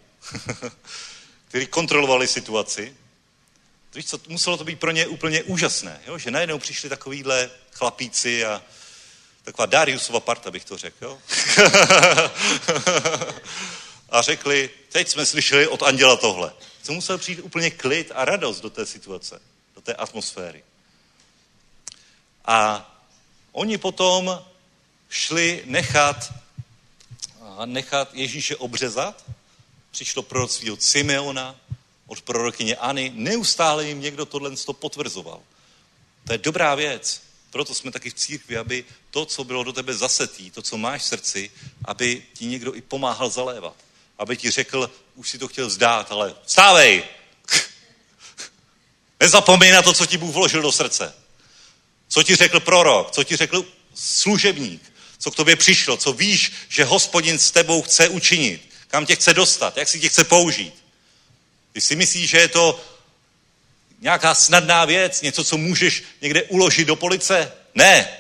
kteří 1.48 1.68
kontrolovali 1.68 2.28
situaci. 2.28 2.96
Víš 3.96 4.06
co, 4.06 4.20
muselo 4.28 4.58
to 4.58 4.64
být 4.64 4.80
pro 4.80 4.92
ně 4.92 5.08
úplně 5.08 5.44
úžasné, 5.44 6.02
jo? 6.08 6.18
že 6.18 6.32
najednou 6.32 6.60
přišli 6.60 6.90
takovýhle 6.90 7.50
chlapíci 7.72 8.46
a 8.46 8.64
taková 9.44 9.66
Dariusova 9.66 10.20
parta, 10.20 10.52
bych 10.52 10.66
to 10.66 10.78
řekl. 10.78 11.18
A 14.10 14.22
řekli, 14.22 14.70
teď 14.92 15.08
jsme 15.08 15.26
slyšeli 15.26 15.68
od 15.68 15.84
anděla 15.84 16.16
tohle. 16.16 16.54
Co 16.84 16.94
musel 16.94 17.18
přijít 17.18 17.40
úplně 17.40 17.72
klid 17.72 18.12
a 18.16 18.26
radost 18.26 18.62
do 18.62 18.70
té 18.70 18.86
situace, 18.86 19.42
do 19.76 19.82
té 19.82 19.94
atmosféry. 19.94 20.64
A 22.46 22.88
oni 23.52 23.78
potom 23.78 24.42
šli 25.10 25.64
nechat, 25.66 26.34
nechat 27.66 28.14
Ježíše 28.14 28.56
obřezat. 28.56 29.26
Přišlo 29.92 30.24
proroctví 30.24 30.72
od 30.72 30.84
Simeona, 30.84 31.56
od 32.08 32.22
prorokyněAny. 32.22 33.12
Neustále 33.16 33.88
jim 33.88 34.02
někdo 34.02 34.26
tohle 34.26 34.52
potvrzoval. 34.80 35.42
To 36.26 36.34
je 36.34 36.38
dobrá 36.38 36.76
věc. 36.76 37.22
Proto 37.50 37.76
jsme 37.76 37.92
taky 37.92 38.10
v 38.10 38.14
církvi, 38.14 38.58
aby 38.58 38.86
to, 39.12 39.26
co 39.26 39.44
bylo 39.44 39.64
do 39.64 39.74
tebe 39.74 39.94
zasetý, 39.94 40.52
to, 40.52 40.62
co 40.62 40.78
máš 40.78 41.02
v 41.02 41.06
srdci, 41.06 41.52
aby 41.86 42.24
ti 42.34 42.46
někdo 42.46 42.76
i 42.76 42.82
pomáhal 42.82 43.30
zalévat. 43.30 43.76
Aby 44.18 44.38
ti 44.38 44.52
řekl, 44.52 44.92
už 45.16 45.30
si 45.30 45.38
to 45.38 45.48
chtěl 45.48 45.70
zdát, 45.70 46.12
ale 46.12 46.36
stávej! 46.46 47.04
Nezapomeň 49.20 49.72
na 49.72 49.82
to, 49.82 49.94
co 49.94 50.06
ti 50.06 50.18
Bůh 50.18 50.34
vložil 50.34 50.62
do 50.62 50.72
srdce. 50.72 51.21
Co 52.12 52.24
ti 52.24 52.36
řekl 52.36 52.60
prorok, 52.60 53.12
co 53.12 53.24
ti 53.24 53.36
řekl 53.36 53.66
služebník, 53.96 54.94
co 55.18 55.32
k 55.32 55.36
tobě 55.36 55.56
přišlo, 55.56 55.98
co 55.98 56.14
víš, 56.14 56.52
že 56.70 56.84
hospodin 56.84 57.40
s 57.40 57.52
tebou 57.52 57.82
chce 57.82 58.10
učinit, 58.10 58.70
kam 58.88 59.06
tě 59.06 59.16
chce 59.16 59.34
dostat, 59.34 59.78
jak 59.78 59.88
si 59.88 60.00
tě 60.00 60.10
chce 60.10 60.24
použít. 60.24 60.74
Ty 61.72 61.82
si 61.82 61.96
myslíš, 61.96 62.30
že 62.30 62.38
je 62.38 62.48
to 62.48 62.84
nějaká 64.00 64.36
snadná 64.36 64.86
věc, 64.86 65.22
něco, 65.22 65.44
co 65.44 65.58
můžeš 65.58 66.04
někde 66.22 66.44
uložit 66.44 66.88
do 66.88 66.96
police? 66.96 67.52
Ne. 67.76 68.18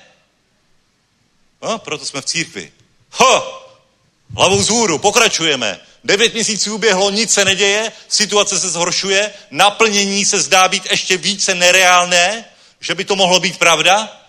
No, 1.61 1.79
proto 1.79 2.05
jsme 2.05 2.21
v 2.21 2.25
církvi. 2.25 2.71
Ho! 3.11 3.61
Hlavou 4.35 4.57
vzhůru, 4.57 4.97
pokračujeme. 4.97 5.79
Devět 6.03 6.33
měsíců 6.33 6.75
uběhlo, 6.75 7.09
nic 7.09 7.33
se 7.33 7.45
neděje, 7.45 7.91
situace 8.07 8.59
se 8.59 8.69
zhoršuje, 8.69 9.33
naplnění 9.51 10.25
se 10.25 10.41
zdá 10.41 10.67
být 10.67 10.87
ještě 10.91 11.17
více 11.17 11.55
nereálné, 11.55 12.45
že 12.81 12.95
by 12.95 13.05
to 13.05 13.15
mohlo 13.15 13.39
být 13.39 13.59
pravda, 13.59 14.21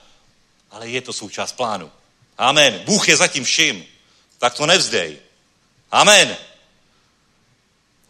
ale 0.71 0.89
je 0.89 1.01
to 1.01 1.13
součást 1.13 1.53
plánu. 1.53 1.93
Amen. 2.39 2.81
Bůh 2.85 3.09
je 3.09 3.17
zatím 3.17 3.45
vším. 3.45 3.85
Tak 4.39 4.55
to 4.55 4.67
nevzdej. 4.67 5.19
Amen. 5.91 6.37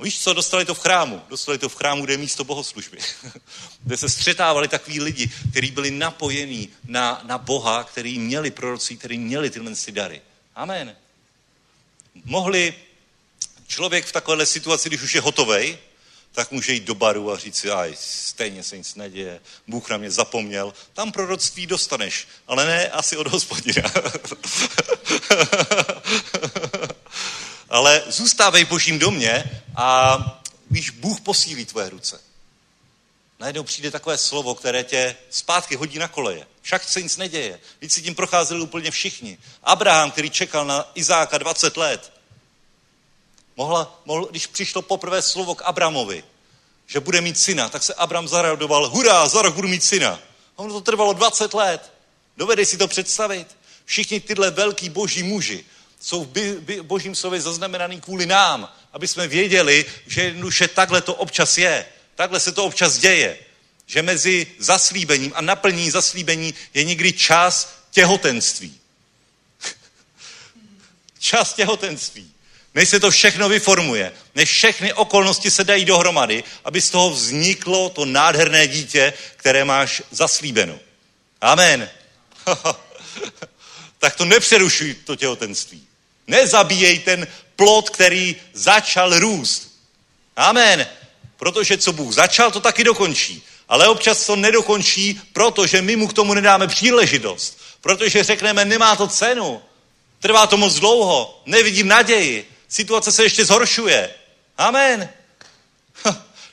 Víš 0.02 0.18
co, 0.18 0.32
dostali 0.32 0.64
to 0.64 0.74
v 0.74 0.78
chrámu. 0.78 1.22
Dostali 1.28 1.58
to 1.58 1.68
v 1.68 1.74
chrámu, 1.74 2.04
kde 2.04 2.12
je 2.12 2.18
místo 2.18 2.44
bohoslužby. 2.44 2.98
kde 3.82 3.96
se 3.96 4.08
střetávali 4.08 4.68
takový 4.68 5.00
lidi, 5.00 5.30
kteří 5.50 5.70
byli 5.70 5.90
napojení 5.90 6.68
na, 6.84 7.20
na 7.24 7.38
Boha, 7.38 7.84
který 7.84 8.18
měli 8.18 8.50
prorocí, 8.50 8.96
kteří 8.96 9.18
měli 9.18 9.50
tyhle 9.50 9.74
si 9.74 9.92
dary. 9.92 10.22
Amen. 10.54 10.96
Mohli 12.24 12.74
člověk 13.66 14.04
v 14.04 14.12
takovéhle 14.12 14.46
situaci, 14.46 14.88
když 14.88 15.02
už 15.02 15.14
je 15.14 15.20
hotovej, 15.20 15.78
tak 16.32 16.50
může 16.50 16.72
jít 16.72 16.84
do 16.84 16.94
baru 16.94 17.32
a 17.32 17.36
říct 17.36 17.56
si, 17.56 17.70
aj, 17.70 17.96
stejně 18.00 18.62
se 18.62 18.78
nic 18.78 18.94
neděje, 18.94 19.40
Bůh 19.66 19.90
na 19.90 19.96
mě 19.96 20.10
zapomněl. 20.10 20.74
Tam 20.92 21.12
proroctví 21.12 21.66
dostaneš, 21.66 22.28
ale 22.46 22.66
ne 22.66 22.88
asi 22.88 23.16
od 23.16 23.26
hospodina. 23.26 23.90
ale 27.68 28.02
zůstávej 28.06 28.64
božím 28.64 28.98
domě 28.98 29.62
a 29.76 30.18
víš, 30.70 30.90
Bůh 30.90 31.20
posílí 31.20 31.64
tvoje 31.64 31.90
ruce. 31.90 32.20
Najednou 33.38 33.62
přijde 33.62 33.90
takové 33.90 34.18
slovo, 34.18 34.54
které 34.54 34.84
tě 34.84 35.16
zpátky 35.30 35.76
hodí 35.76 35.98
na 35.98 36.08
koleje. 36.08 36.46
Však 36.62 36.84
se 36.84 37.02
nic 37.02 37.16
neděje. 37.16 37.60
Víc 37.80 37.92
si 37.92 38.02
tím 38.02 38.14
procházeli 38.14 38.60
úplně 38.60 38.90
všichni. 38.90 39.38
Abraham, 39.62 40.10
který 40.10 40.30
čekal 40.30 40.64
na 40.64 40.90
Izáka 40.94 41.38
20 41.38 41.76
let, 41.76 42.11
mohla, 43.56 44.00
mohl, 44.04 44.26
když 44.30 44.46
přišlo 44.46 44.82
poprvé 44.82 45.22
slovo 45.22 45.54
k 45.54 45.62
Abramovi, 45.62 46.24
že 46.86 47.00
bude 47.00 47.20
mít 47.20 47.38
syna, 47.38 47.68
tak 47.68 47.82
se 47.82 47.94
Abram 47.94 48.28
zaradoval, 48.28 48.88
hurá, 48.88 49.28
za 49.28 49.42
rok 49.42 49.54
budu 49.54 49.68
mít 49.68 49.84
syna. 49.84 50.20
A 50.56 50.58
ono 50.58 50.74
to 50.74 50.80
trvalo 50.80 51.12
20 51.12 51.54
let. 51.54 51.92
Dovedeš 52.36 52.68
si 52.68 52.76
to 52.76 52.88
představit? 52.88 53.56
Všichni 53.84 54.20
tyhle 54.20 54.50
velký 54.50 54.88
boží 54.88 55.22
muži 55.22 55.64
jsou 56.02 56.24
v 56.24 56.28
by, 56.28 56.56
by, 56.60 56.82
božím 56.82 57.14
slově 57.14 57.40
zaznamenaný 57.40 58.00
kvůli 58.00 58.26
nám, 58.26 58.72
aby 58.92 59.08
jsme 59.08 59.28
věděli, 59.28 59.84
že 60.06 60.22
jednoduše 60.22 60.68
takhle 60.68 61.00
to 61.00 61.14
občas 61.14 61.58
je. 61.58 61.86
Takhle 62.14 62.40
se 62.40 62.52
to 62.52 62.64
občas 62.64 62.98
děje. 62.98 63.38
Že 63.86 64.02
mezi 64.02 64.46
zaslíbením 64.58 65.32
a 65.34 65.40
naplnění 65.40 65.90
zaslíbení 65.90 66.54
je 66.74 66.84
někdy 66.84 67.12
čas 67.12 67.74
těhotenství. 67.90 68.80
čas 71.18 71.52
těhotenství. 71.52 72.32
Než 72.74 72.88
se 72.88 73.00
to 73.00 73.10
všechno 73.10 73.48
vyformuje, 73.48 74.12
než 74.34 74.50
všechny 74.50 74.92
okolnosti 74.92 75.50
se 75.50 75.64
dají 75.64 75.84
dohromady, 75.84 76.44
aby 76.64 76.80
z 76.80 76.90
toho 76.90 77.10
vzniklo 77.10 77.88
to 77.88 78.04
nádherné 78.04 78.68
dítě, 78.68 79.12
které 79.36 79.64
máš 79.64 80.02
zaslíbeno. 80.10 80.78
Amen. 81.40 81.90
tak 83.98 84.16
to 84.16 84.24
nepřerušuj 84.24 84.94
to 84.94 85.16
těhotenství. 85.16 85.86
Nezabíjej 86.26 86.98
ten 86.98 87.26
plod, 87.56 87.90
který 87.90 88.36
začal 88.52 89.18
růst. 89.18 89.72
Amen. 90.36 90.86
Protože 91.36 91.78
co 91.78 91.92
Bůh 91.92 92.14
začal, 92.14 92.50
to 92.50 92.60
taky 92.60 92.84
dokončí. 92.84 93.42
Ale 93.68 93.88
občas 93.88 94.26
to 94.26 94.36
nedokončí, 94.36 95.20
protože 95.32 95.82
my 95.82 95.96
mu 95.96 96.08
k 96.08 96.12
tomu 96.12 96.34
nedáme 96.34 96.68
příležitost. 96.68 97.58
Protože 97.80 98.24
řekneme, 98.24 98.64
nemá 98.64 98.96
to 98.96 99.08
cenu. 99.08 99.62
Trvá 100.20 100.46
to 100.46 100.56
moc 100.56 100.74
dlouho. 100.74 101.42
Nevidím 101.46 101.88
naději. 101.88 102.51
Situace 102.72 103.12
se 103.12 103.22
ještě 103.22 103.44
zhoršuje. 103.44 104.10
Amen. 104.58 105.08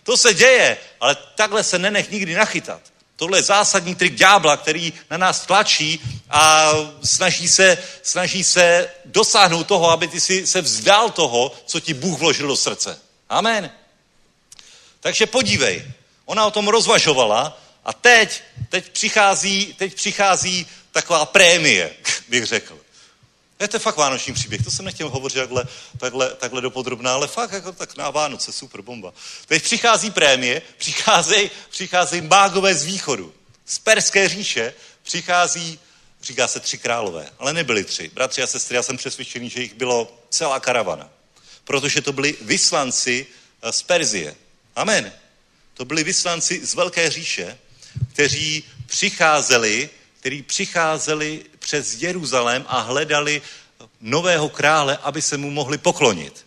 To 0.03 0.17
se 0.17 0.33
děje, 0.33 0.77
ale 0.99 1.17
takhle 1.35 1.63
se 1.63 1.79
nenech 1.79 2.11
nikdy 2.11 2.33
nachytat. 2.33 2.81
Tohle 3.15 3.37
je 3.37 3.43
zásadní 3.43 3.95
trik 3.95 4.15
ďábla, 4.15 4.57
který 4.57 4.93
na 5.09 5.17
nás 5.17 5.45
tlačí 5.45 6.01
a 6.29 6.71
snaží 7.03 7.47
se, 7.47 7.77
snaží 8.03 8.43
se 8.43 8.89
dosáhnout 9.05 9.67
toho, 9.67 9.89
aby 9.89 10.07
ty 10.07 10.19
si 10.21 10.47
se 10.47 10.61
vzdal 10.61 11.09
toho, 11.09 11.51
co 11.65 11.79
ti 11.79 11.93
Bůh 11.93 12.19
vložil 12.19 12.47
do 12.47 12.55
srdce. 12.55 12.99
Amen. 13.29 13.71
Takže 14.99 15.25
podívej, 15.25 15.91
ona 16.25 16.45
o 16.45 16.51
tom 16.51 16.67
rozvažovala 16.67 17.61
a 17.85 17.93
teď, 17.93 18.41
teď, 18.69 18.89
přichází, 18.89 19.75
teď 19.77 19.93
přichází 19.93 20.67
taková 20.91 21.25
prémie, 21.25 21.95
bych 22.27 22.45
řekl. 22.45 22.78
Je 23.59 23.67
to 23.67 23.79
fakt 23.79 23.97
vánoční 23.97 24.33
příběh, 24.33 24.63
to 24.63 24.71
jsem 24.71 24.85
nechtěl 24.85 25.09
hovořit 25.09 25.39
takhle, 25.39 25.67
takhle, 25.97 26.29
takhle 26.35 26.61
dopodrobná, 26.61 27.13
ale 27.13 27.27
fakt 27.27 27.51
jako 27.51 27.71
tak 27.71 27.97
na 27.97 28.09
Vánoce, 28.09 28.51
super 28.51 28.81
bomba. 28.81 29.13
Teď 29.45 29.63
přichází 29.63 30.11
prémie, 30.11 30.61
přicházejí 30.77 31.51
přicházej 31.69 32.21
mágové 32.21 32.75
z 32.75 32.83
východu. 32.83 33.33
Z 33.65 33.79
perské 33.79 34.29
říše 34.29 34.73
přichází, 35.03 35.79
říká 36.21 36.47
se 36.47 36.59
tři 36.59 36.77
králové, 36.77 37.29
ale 37.39 37.53
nebyli 37.53 37.83
tři. 37.83 38.11
Bratři 38.13 38.43
a 38.43 38.47
sestry, 38.47 38.75
já 38.75 38.83
jsem 38.83 38.97
přesvědčený, 38.97 39.49
že 39.49 39.61
jich 39.61 39.73
bylo 39.73 40.19
celá 40.29 40.59
karavana. 40.59 41.09
Protože 41.63 42.01
to 42.01 42.13
byli 42.13 42.37
vyslanci 42.41 43.27
eh, 43.61 43.71
z 43.71 43.83
Perzie. 43.83 44.35
Amen. 44.75 45.13
To 45.73 45.85
byli 45.85 46.03
vyslanci 46.03 46.65
z 46.65 46.73
Velké 46.73 47.09
říše, 47.09 47.57
kteří 48.13 48.63
přicházeli, 48.85 49.89
kteří 50.19 50.41
přicházeli 50.43 51.45
přes 51.59 52.01
Jeruzalém 52.01 52.65
a 52.67 52.79
hledali 52.79 53.41
nového 54.01 54.49
krále, 54.49 54.97
aby 55.01 55.21
se 55.21 55.37
mu 55.37 55.51
mohli 55.51 55.77
poklonit. 55.77 56.45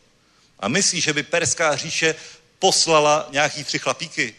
A 0.60 0.68
myslí, 0.68 1.00
že 1.00 1.12
by 1.12 1.22
Perská 1.22 1.76
říše 1.76 2.14
poslala 2.58 3.28
nějaký 3.30 3.64
tři 3.64 3.78
chlapíky? 3.78 4.34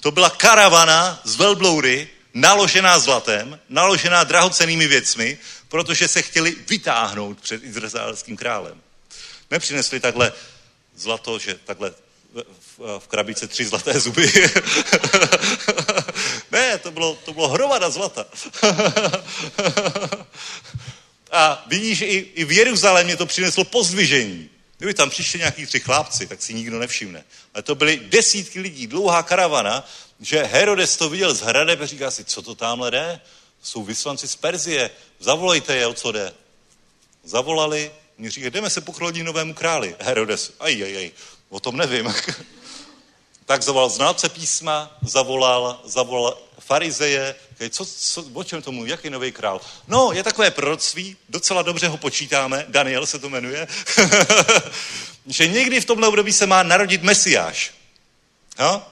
To 0.00 0.10
byla 0.10 0.30
karavana 0.30 1.20
z 1.24 1.36
velbloury, 1.36 2.08
naložená 2.34 2.98
zlatem, 2.98 3.60
naložená 3.68 4.24
drahocenými 4.24 4.86
věcmi, 4.86 5.38
protože 5.68 6.08
se 6.08 6.22
chtěli 6.22 6.56
vytáhnout 6.68 7.40
před 7.40 7.64
izraelským 7.64 8.36
králem. 8.36 8.80
Nepřinesli 9.50 10.00
takhle 10.00 10.32
zlato, 10.96 11.38
že 11.38 11.54
takhle 11.64 11.94
v, 12.78 12.98
v 12.98 13.08
krabice 13.08 13.48
tři 13.48 13.66
zlaté 13.66 14.00
zuby. 14.00 14.32
ne, 16.52 16.78
to 16.78 16.90
bylo, 16.90 17.18
to 17.24 17.32
bylo 17.32 17.48
hromada 17.48 17.90
zlata. 17.90 18.26
A 21.32 21.64
vidíš, 21.66 22.00
i, 22.00 22.30
i 22.34 22.44
v 22.44 22.52
Jeruzalémě 22.52 23.16
to 23.16 23.26
přineslo 23.26 23.64
pozdvižení. 23.64 24.50
Kdyby 24.76 24.94
tam 24.94 25.10
přišli 25.10 25.38
nějaký 25.38 25.66
tři 25.66 25.80
chlápci, 25.80 26.26
tak 26.26 26.42
si 26.42 26.54
nikdo 26.54 26.78
nevšimne. 26.78 27.24
Ale 27.54 27.62
to 27.62 27.74
byly 27.74 28.00
desítky 28.04 28.60
lidí, 28.60 28.86
dlouhá 28.86 29.22
karavana, 29.22 29.88
že 30.20 30.42
Herodes 30.42 30.96
to 30.96 31.08
viděl 31.08 31.34
z 31.34 31.40
hradeb 31.40 31.80
a 31.80 31.86
říká 31.86 32.10
si, 32.10 32.24
co 32.24 32.42
to 32.42 32.54
tamhle 32.54 32.90
jde? 32.90 33.20
Jsou 33.62 33.84
vyslanci 33.84 34.28
z 34.28 34.36
Perzie, 34.36 34.90
zavolejte 35.20 35.76
je, 35.76 35.86
o 35.86 35.94
co 35.94 36.12
jde. 36.12 36.32
Zavolali, 37.24 37.90
mi 38.18 38.30
říkají, 38.30 38.50
jdeme 38.50 38.70
se 38.70 38.80
poklonit 38.80 39.24
novému 39.24 39.54
králi. 39.54 39.96
Herodes, 40.00 40.52
aj, 40.60 40.82
aj, 40.82 40.96
aj, 40.96 41.10
o 41.48 41.60
tom 41.60 41.76
nevím. 41.76 42.14
tak 43.46 43.62
zavolal 43.62 43.90
znalce 43.90 44.28
písma, 44.28 44.96
zavolal, 45.02 45.80
zavolal 45.84 46.38
farizeje, 46.58 47.34
co, 47.70 47.86
co, 47.86 48.24
o 48.32 48.44
čem 48.44 48.62
tomu, 48.62 48.86
jaký 48.86 49.10
nový 49.10 49.32
král? 49.32 49.60
No, 49.88 50.12
je 50.12 50.22
takové 50.22 50.50
proroctví, 50.50 51.16
docela 51.28 51.62
dobře 51.62 51.88
ho 51.88 51.96
počítáme, 51.96 52.64
Daniel 52.68 53.06
se 53.06 53.18
to 53.18 53.28
jmenuje, 53.28 53.68
že 55.26 55.48
někdy 55.48 55.80
v 55.80 55.84
tomhle 55.84 56.08
období 56.08 56.32
se 56.32 56.46
má 56.46 56.62
narodit 56.62 57.02
mesiáš. 57.02 57.74
No? 58.58 58.86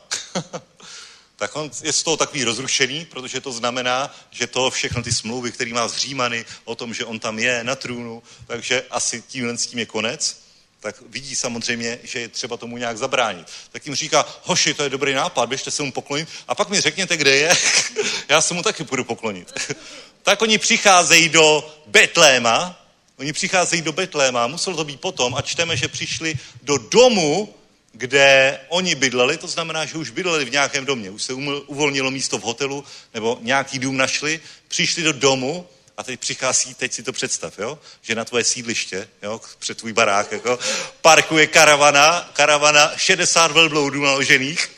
tak 1.37 1.57
on 1.57 1.71
je 1.83 1.93
z 1.93 2.03
toho 2.03 2.17
takový 2.17 2.45
rozrušený, 2.45 3.05
protože 3.05 3.41
to 3.41 3.53
znamená, 3.53 4.15
že 4.31 4.47
to 4.47 4.71
všechno 4.71 5.03
ty 5.03 5.13
smlouvy, 5.13 5.53
které 5.53 5.73
má 5.73 5.89
z 5.89 5.97
Římany 5.97 6.45
o 6.65 6.75
tom, 6.75 6.95
že 6.95 7.05
on 7.05 7.19
tam 7.19 7.39
je 7.39 7.65
na 7.65 7.75
trůnu, 7.75 8.23
takže 8.47 8.85
asi 8.91 9.23
tímhle 9.23 9.59
s 9.59 9.67
tím 9.67 9.79
je 9.79 9.87
konec 9.87 10.50
tak 10.81 11.03
vidí 11.09 11.37
samozřejmě, 11.37 11.99
že 12.03 12.21
je 12.21 12.29
třeba 12.29 12.57
tomu 12.57 12.77
nějak 12.77 12.99
zabránit. 12.99 13.47
Tak 13.73 13.87
jim 13.87 13.95
říká, 13.95 14.27
hoši, 14.43 14.75
to 14.75 14.83
je 14.83 14.91
dobrý 14.91 15.15
nápad, 15.15 15.49
běžte 15.49 15.71
se 15.71 15.83
mu 15.83 15.93
poklonit. 15.93 16.29
A 16.49 16.55
pak 16.55 16.69
mi 16.69 16.81
řekněte, 16.81 17.17
kde 17.17 17.37
je, 17.37 17.53
já 18.29 18.41
se 18.41 18.55
mu 18.55 18.63
taky 18.63 18.85
půjdu 18.85 19.05
poklonit. 19.05 19.53
tak 20.23 20.43
oni 20.43 20.59
přicházejí 20.59 21.29
do 21.29 21.77
Betléma, 21.87 22.77
oni 23.19 23.33
přicházejí 23.33 23.83
do 23.83 23.93
Betléma, 23.93 24.47
muselo 24.47 24.77
to 24.77 24.85
být 24.85 25.01
potom 25.01 25.35
a 25.35 25.43
čteme, 25.43 25.77
že 25.77 25.89
přišli 25.89 26.35
do 26.63 26.79
domu, 26.79 27.55
kde 27.93 28.61
oni 28.69 28.95
bydleli, 28.95 29.37
to 29.37 29.47
znamená, 29.47 29.85
že 29.85 29.99
už 29.99 30.11
bydleli 30.11 30.45
v 30.45 30.53
nějakém 30.53 30.87
domě, 30.87 31.11
už 31.11 31.23
se 31.23 31.33
uvolnilo 31.67 32.11
místo 32.11 32.39
v 32.39 32.43
hotelu, 32.43 32.85
nebo 33.15 33.39
nějaký 33.41 33.79
dům 33.79 33.97
našli, 33.97 34.41
přišli 34.69 35.03
do 35.03 35.13
domu 35.13 35.67
a 36.01 36.03
teď 36.03 36.21
přichází, 36.21 36.75
teď 36.75 36.93
si 36.93 37.03
to 37.03 37.13
představ, 37.13 37.59
jo? 37.59 37.79
že 38.03 38.15
na 38.15 38.25
tvoje 38.25 38.45
sídliště, 38.45 39.09
jo? 39.23 39.41
před 39.59 39.79
tvůj 39.79 39.93
barák, 39.93 40.33
jako, 40.33 40.59
parkuje 41.01 41.47
karavana, 41.47 42.31
karavana 42.33 42.97
60 42.97 43.53
velbloudů 43.53 44.03
naložených. 44.03 44.71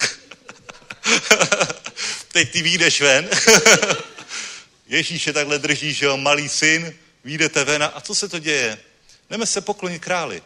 teď 2.32 2.52
ty 2.52 2.62
vyjdeš 2.62 3.00
ven. 3.00 3.30
Ježíše 4.86 5.32
takhle 5.32 5.58
drží, 5.58 5.94
že 5.94 6.06
jo, 6.06 6.16
malý 6.16 6.48
syn, 6.48 6.94
vyjdete 7.24 7.64
ven 7.64 7.90
a 7.94 8.00
co 8.00 8.14
se 8.14 8.28
to 8.28 8.38
děje? 8.38 8.78
Jdeme 9.30 9.46
se 9.46 9.60
poklonit 9.60 10.02
králi. 10.02 10.42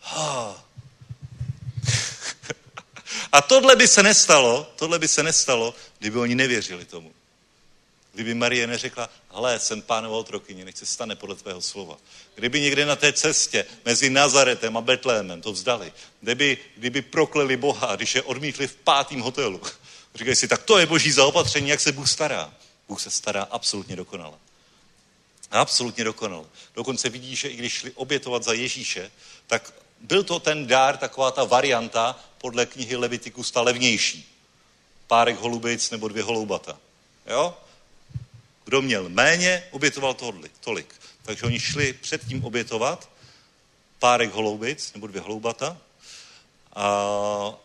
Ha. 0.00 0.64
a 3.32 3.42
tohle 3.42 3.76
by 3.76 3.88
se 3.88 4.02
nestalo, 4.02 4.72
tohle 4.76 4.98
by 4.98 5.08
se 5.08 5.22
nestalo, 5.22 5.74
kdyby 5.98 6.18
oni 6.18 6.34
nevěřili 6.34 6.84
tomu. 6.84 7.12
Kdyby 8.18 8.34
Marie 8.34 8.66
neřekla, 8.66 9.10
hle, 9.28 9.60
jsem 9.60 9.82
pánova 9.82 10.16
otrokyně, 10.16 10.64
nech 10.64 10.78
se 10.78 10.86
stane 10.86 11.16
podle 11.16 11.36
tvého 11.36 11.62
slova. 11.62 11.96
Kdyby 12.34 12.60
někde 12.60 12.86
na 12.86 12.96
té 12.96 13.12
cestě 13.12 13.66
mezi 13.84 14.10
Nazaretem 14.10 14.76
a 14.76 14.80
Betlémem 14.80 15.42
to 15.42 15.52
vzdali, 15.52 15.92
kdyby, 16.20 16.58
kdyby 16.76 17.02
prokleli 17.02 17.56
Boha, 17.56 17.96
když 17.96 18.14
je 18.14 18.22
odmítli 18.22 18.66
v 18.66 18.76
pátém 18.76 19.20
hotelu, 19.20 19.60
říkají 20.14 20.36
si, 20.36 20.48
tak 20.48 20.62
to 20.62 20.78
je 20.78 20.86
boží 20.86 21.12
zaopatření, 21.12 21.68
jak 21.68 21.80
se 21.80 21.92
Bůh 21.92 22.08
stará. 22.08 22.54
Bůh 22.88 23.00
se 23.00 23.10
stará 23.10 23.42
absolutně 23.42 23.96
dokonale. 23.96 24.36
Absolutně 25.50 26.04
dokonale. 26.04 26.44
Dokonce 26.74 27.08
vidí, 27.08 27.36
že 27.36 27.48
i 27.48 27.56
když 27.56 27.72
šli 27.72 27.92
obětovat 27.92 28.42
za 28.42 28.52
Ježíše, 28.52 29.10
tak 29.46 29.74
byl 30.00 30.24
to 30.24 30.40
ten 30.40 30.66
dár, 30.66 30.96
taková 30.96 31.30
ta 31.30 31.44
varianta 31.44 32.20
podle 32.38 32.66
knihy 32.66 32.96
Levitikus, 32.96 33.50
ta 33.50 33.60
levnější. 33.60 34.36
Párek 35.06 35.38
holubic 35.38 35.90
nebo 35.90 36.08
dvě 36.08 36.22
holoubata. 36.22 36.78
Jo? 37.26 37.56
Kdo 38.68 38.82
měl 38.82 39.08
méně, 39.08 39.64
obětoval 39.70 40.16
tolik. 40.60 40.94
Takže 41.22 41.46
oni 41.46 41.60
šli 41.60 41.92
předtím 41.92 42.44
obětovat 42.44 43.10
párek 43.98 44.32
holoubic 44.32 44.92
nebo 44.92 45.06
dvě 45.06 45.20
hloubata 45.20 45.78
a, 46.72 46.86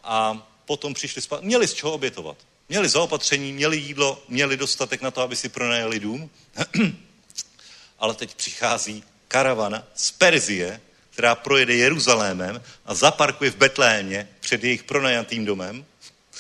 a 0.04 0.48
potom 0.66 0.94
přišli 0.94 1.22
spát. 1.22 1.44
Měli 1.44 1.68
z 1.68 1.74
čeho 1.74 1.92
obětovat. 1.92 2.38
Měli 2.70 2.90
zaopatření, 2.90 3.54
měli 3.54 3.78
jídlo, 3.78 4.24
měli 4.28 4.58
dostatek 4.58 5.02
na 5.02 5.12
to, 5.12 5.22
aby 5.22 5.36
si 5.36 5.50
pronajali 5.50 6.00
dům. 6.00 6.30
Ale 8.00 8.14
teď 8.14 8.36
přichází 8.36 9.04
karavana 9.28 9.88
z 9.96 10.12
Perzie, 10.12 10.82
která 11.10 11.36
projede 11.36 11.76
Jeruzalémem 11.76 12.62
a 12.86 12.94
zaparkuje 12.96 13.52
v 13.52 13.56
Betlémě 13.56 14.30
před 14.40 14.64
jejich 14.64 14.84
pronajatým 14.84 15.46
domem. 15.46 15.86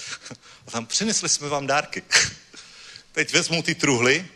A 0.67 0.71
tam 0.71 0.85
přinesli 0.85 1.29
jsme 1.29 1.49
vám 1.49 1.67
dárky. 1.67 2.03
Teď 3.11 3.33
vezmou 3.33 3.61
ty 3.61 3.75
truhly 3.75 4.27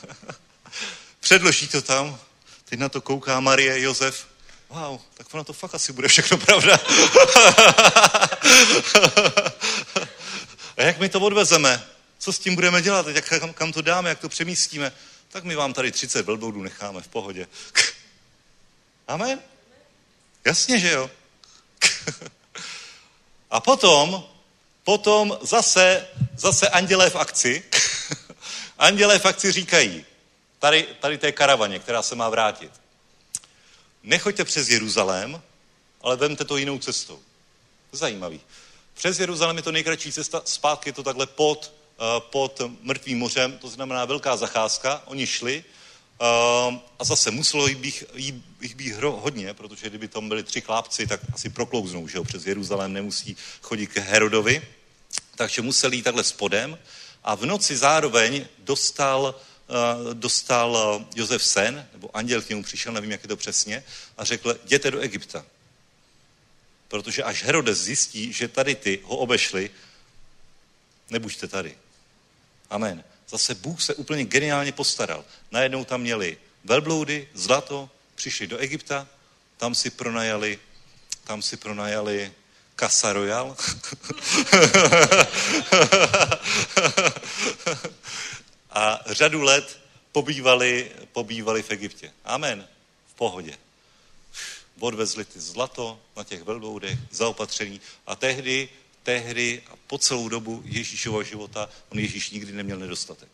Předloží 1.20 1.68
to 1.68 1.82
tam, 1.82 2.18
teď 2.64 2.78
na 2.78 2.88
to 2.88 3.00
kouká 3.00 3.40
Marie, 3.40 3.80
Josef. 3.80 4.26
Wow, 4.68 5.00
tak 5.14 5.34
ono 5.34 5.44
to 5.44 5.52
fakt 5.52 5.74
asi 5.74 5.92
bude 5.92 6.08
všechno 6.08 6.36
pravda. 6.36 6.78
A 10.76 10.82
jak 10.82 10.98
my 10.98 11.08
to 11.08 11.20
odvezeme? 11.20 11.86
Co 12.18 12.32
s 12.32 12.38
tím 12.38 12.54
budeme 12.54 12.82
dělat? 12.82 13.06
Jak, 13.06 13.28
kam, 13.28 13.52
kam 13.52 13.72
to 13.72 13.82
dáme? 13.82 14.08
Jak 14.08 14.18
to 14.18 14.28
přemístíme? 14.28 14.92
Tak 15.28 15.44
my 15.44 15.54
vám 15.54 15.72
tady 15.72 15.92
30 15.92 16.26
velbloudů 16.26 16.62
necháme 16.62 17.02
v 17.02 17.08
pohodě. 17.08 17.46
Amen? 19.08 19.40
Jasně, 20.44 20.78
že 20.78 20.90
jo? 20.90 21.10
A 23.50 23.60
potom, 23.60 24.24
potom 24.84 25.38
zase, 25.42 26.06
zase 26.36 26.68
andělé 26.68 27.10
v 27.10 27.16
akci, 27.16 27.62
andělé 28.82 29.18
v 29.18 29.26
akci 29.26 29.52
říkají, 29.52 30.04
tady, 30.58 30.86
tady 31.00 31.18
té 31.18 31.32
karavaně, 31.32 31.78
která 31.78 32.02
se 32.02 32.14
má 32.14 32.28
vrátit, 32.28 32.70
nechoďte 34.02 34.44
přes 34.44 34.68
Jeruzalém, 34.68 35.42
ale 36.00 36.16
vemte 36.16 36.44
to 36.44 36.56
jinou 36.56 36.78
cestou. 36.78 37.20
Zajímavý. 37.92 38.40
Přes 38.94 39.20
Jeruzalém 39.20 39.56
je 39.56 39.62
to 39.62 39.72
nejkratší 39.72 40.12
cesta, 40.12 40.42
zpátky 40.44 40.88
je 40.88 40.92
to 40.92 41.02
takhle 41.02 41.26
pod, 41.26 41.72
uh, 41.98 42.20
pod 42.20 42.60
mrtvým 42.82 43.18
mořem, 43.18 43.58
to 43.58 43.68
znamená 43.68 44.04
velká 44.04 44.36
zacházka. 44.36 45.02
Oni 45.06 45.26
šli 45.26 45.64
uh, 46.20 46.26
a 46.98 47.04
zase 47.04 47.30
muselo 47.30 47.68
jich 47.68 47.76
být, 47.76 48.04
jich 48.60 48.74
být 48.74 48.94
hodně, 49.02 49.54
protože 49.54 49.88
kdyby 49.88 50.08
tam 50.08 50.28
byli 50.28 50.42
tři 50.42 50.60
chlápci, 50.60 51.06
tak 51.06 51.20
asi 51.34 51.48
proklouznou, 51.50 52.08
že 52.08 52.18
jo, 52.18 52.24
přes 52.24 52.46
Jeruzalém 52.46 52.92
nemusí 52.92 53.36
chodit 53.62 53.86
k 53.86 53.96
Herodovi. 53.96 54.62
Takže 55.36 55.62
museli 55.62 55.96
jít 55.96 56.02
takhle 56.02 56.24
spodem 56.24 56.78
a 57.24 57.34
v 57.34 57.46
noci 57.46 57.76
zároveň 57.76 58.46
dostal 58.58 59.34
uh, 59.68 60.14
dostal 60.14 61.04
Josef 61.14 61.44
sen, 61.44 61.88
nebo 61.92 62.16
anděl 62.16 62.42
k 62.42 62.48
němu 62.48 62.62
přišel, 62.62 62.92
nevím, 62.92 63.10
jak 63.10 63.22
je 63.22 63.28
to 63.28 63.36
přesně, 63.36 63.84
a 64.18 64.24
řekl, 64.24 64.58
jděte 64.64 64.90
do 64.90 65.00
Egypta. 65.00 65.46
Protože 66.88 67.22
až 67.22 67.44
Herodes 67.44 67.78
zjistí, 67.78 68.32
že 68.32 68.48
tady 68.48 68.74
ty 68.74 69.00
ho 69.04 69.16
obešli, 69.16 69.70
nebuďte 71.10 71.48
tady. 71.48 71.78
Amen. 72.70 73.04
Zase 73.28 73.54
Bůh 73.54 73.82
se 73.82 73.94
úplně 73.94 74.24
geniálně 74.24 74.72
postaral. 74.72 75.24
Najednou 75.50 75.84
tam 75.84 76.00
měli 76.00 76.38
velbloudy, 76.64 77.28
zlato, 77.34 77.90
přišli 78.14 78.46
do 78.46 78.58
Egypta, 78.58 79.08
tam 79.56 79.74
si 79.74 79.90
pronajali, 79.90 80.58
tam 81.24 81.42
si 81.42 81.56
pronajali 81.56 82.32
Casa 82.82 83.12
Royal. 83.12 83.56
a 88.70 89.00
řadu 89.06 89.42
let 89.42 89.80
pobývali, 90.12 90.90
pobývali 91.12 91.62
v 91.62 91.70
Egyptě. 91.70 92.12
Amen. 92.24 92.68
V 93.06 93.14
pohodě 93.14 93.56
odvezli 94.80 95.24
ty 95.24 95.40
zlato 95.40 96.00
na 96.16 96.24
těch 96.24 96.42
velbloudech, 96.42 96.98
zaopatření 97.10 97.80
a 98.06 98.16
tehdy, 98.16 98.68
tehdy 99.02 99.62
a 99.70 99.72
po 99.86 99.98
celou 99.98 100.28
dobu 100.28 100.62
Ježíšova 100.64 101.22
života 101.22 101.68
on 101.88 101.98
Ježíš 101.98 102.30
nikdy 102.30 102.52
neměl 102.52 102.78
nedostatek. 102.78 103.28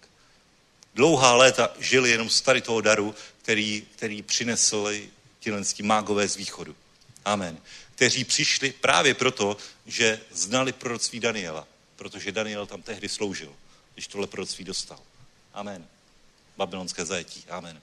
Dlouhá 0.95 1.35
léta 1.35 1.71
žili 1.79 2.11
jenom 2.11 2.31
z 2.31 2.41
tady 2.41 2.61
toho 2.61 2.81
daru, 2.81 3.15
který, 3.43 3.87
který 3.97 4.23
přinesli 4.23 5.11
tilenský 5.41 5.83
mágové 5.83 6.29
z 6.29 6.37
východu. 6.37 6.77
Amen. 7.25 7.59
Kteří 7.99 8.25
přišli 8.25 8.73
právě 8.73 9.15
proto, 9.15 9.57
že 9.87 10.21
znali 10.31 10.73
proroctví 10.73 11.21
Daniela, 11.21 11.67
protože 11.97 12.33
Daniel 12.33 12.67
tam 12.67 12.83
tehdy 12.83 13.09
sloužil, 13.09 13.53
když 13.95 14.07
tohle 14.07 14.27
proroctví 14.27 14.65
dostal. 14.65 15.01
Amen. 15.55 15.87
Babylonské 16.57 17.05
zajetí. 17.05 17.45
Amen. 17.49 17.81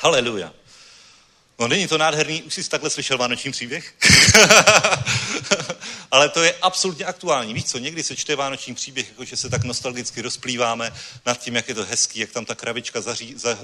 Haleluja. 0.00 0.54
No 1.58 1.68
není 1.68 1.88
to 1.88 1.98
nádherný, 1.98 2.42
už 2.42 2.54
jsi 2.54 2.68
takhle 2.68 2.90
slyšel 2.90 3.18
vánoční 3.18 3.52
příběh? 3.52 3.94
Ale 6.10 6.28
to 6.28 6.42
je 6.42 6.54
absolutně 6.62 7.04
aktuální. 7.04 7.54
Víš 7.54 7.64
co, 7.64 7.78
někdy 7.78 8.02
se 8.02 8.16
čte 8.16 8.36
vánoční 8.36 8.74
příběh, 8.74 9.08
jako 9.08 9.24
že 9.24 9.36
se 9.36 9.50
tak 9.50 9.64
nostalgicky 9.64 10.22
rozplýváme 10.22 10.92
nad 11.26 11.40
tím, 11.40 11.56
jak 11.56 11.68
je 11.68 11.74
to 11.74 11.84
hezký, 11.84 12.20
jak 12.20 12.30
tam 12.30 12.44
ta 12.44 12.56
za, 13.34 13.58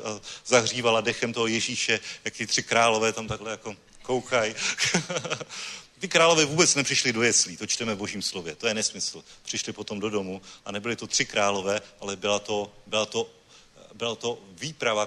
zahřívala 0.46 1.00
dechem 1.00 1.32
toho 1.32 1.46
Ježíše, 1.46 2.00
jak 2.24 2.36
ty 2.36 2.46
tři 2.46 2.62
králové 2.62 3.12
tam 3.12 3.28
takhle 3.28 3.50
jako 3.50 3.76
koukají. 4.08 4.54
Ty 5.98 6.08
králové 6.08 6.44
vůbec 6.44 6.74
nepřišli 6.74 7.12
do 7.12 7.22
jeslí, 7.22 7.56
to 7.56 7.66
čteme 7.66 7.94
v 7.94 7.98
božím 7.98 8.22
slově, 8.22 8.54
to 8.54 8.66
je 8.66 8.74
nesmysl. 8.74 9.24
Přišli 9.42 9.72
potom 9.72 10.00
do 10.00 10.10
domu 10.10 10.42
a 10.64 10.72
nebyly 10.72 10.96
to 10.96 11.06
tři 11.06 11.24
králové, 11.24 11.80
ale 12.00 12.16
byla 12.16 12.38
to, 12.38 12.72
byla 12.86 13.06
to, 13.06 13.30
byla 13.94 14.14
to 14.14 14.38
výprava, 14.50 15.06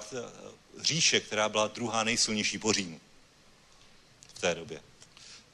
říše, 0.82 1.20
která 1.20 1.50
byla 1.50 1.68
druhá 1.68 2.04
nejsilnější 2.04 2.58
po 2.58 2.74
Římu 2.74 3.02
v 4.34 4.40
té 4.42 4.56
době. 4.56 4.80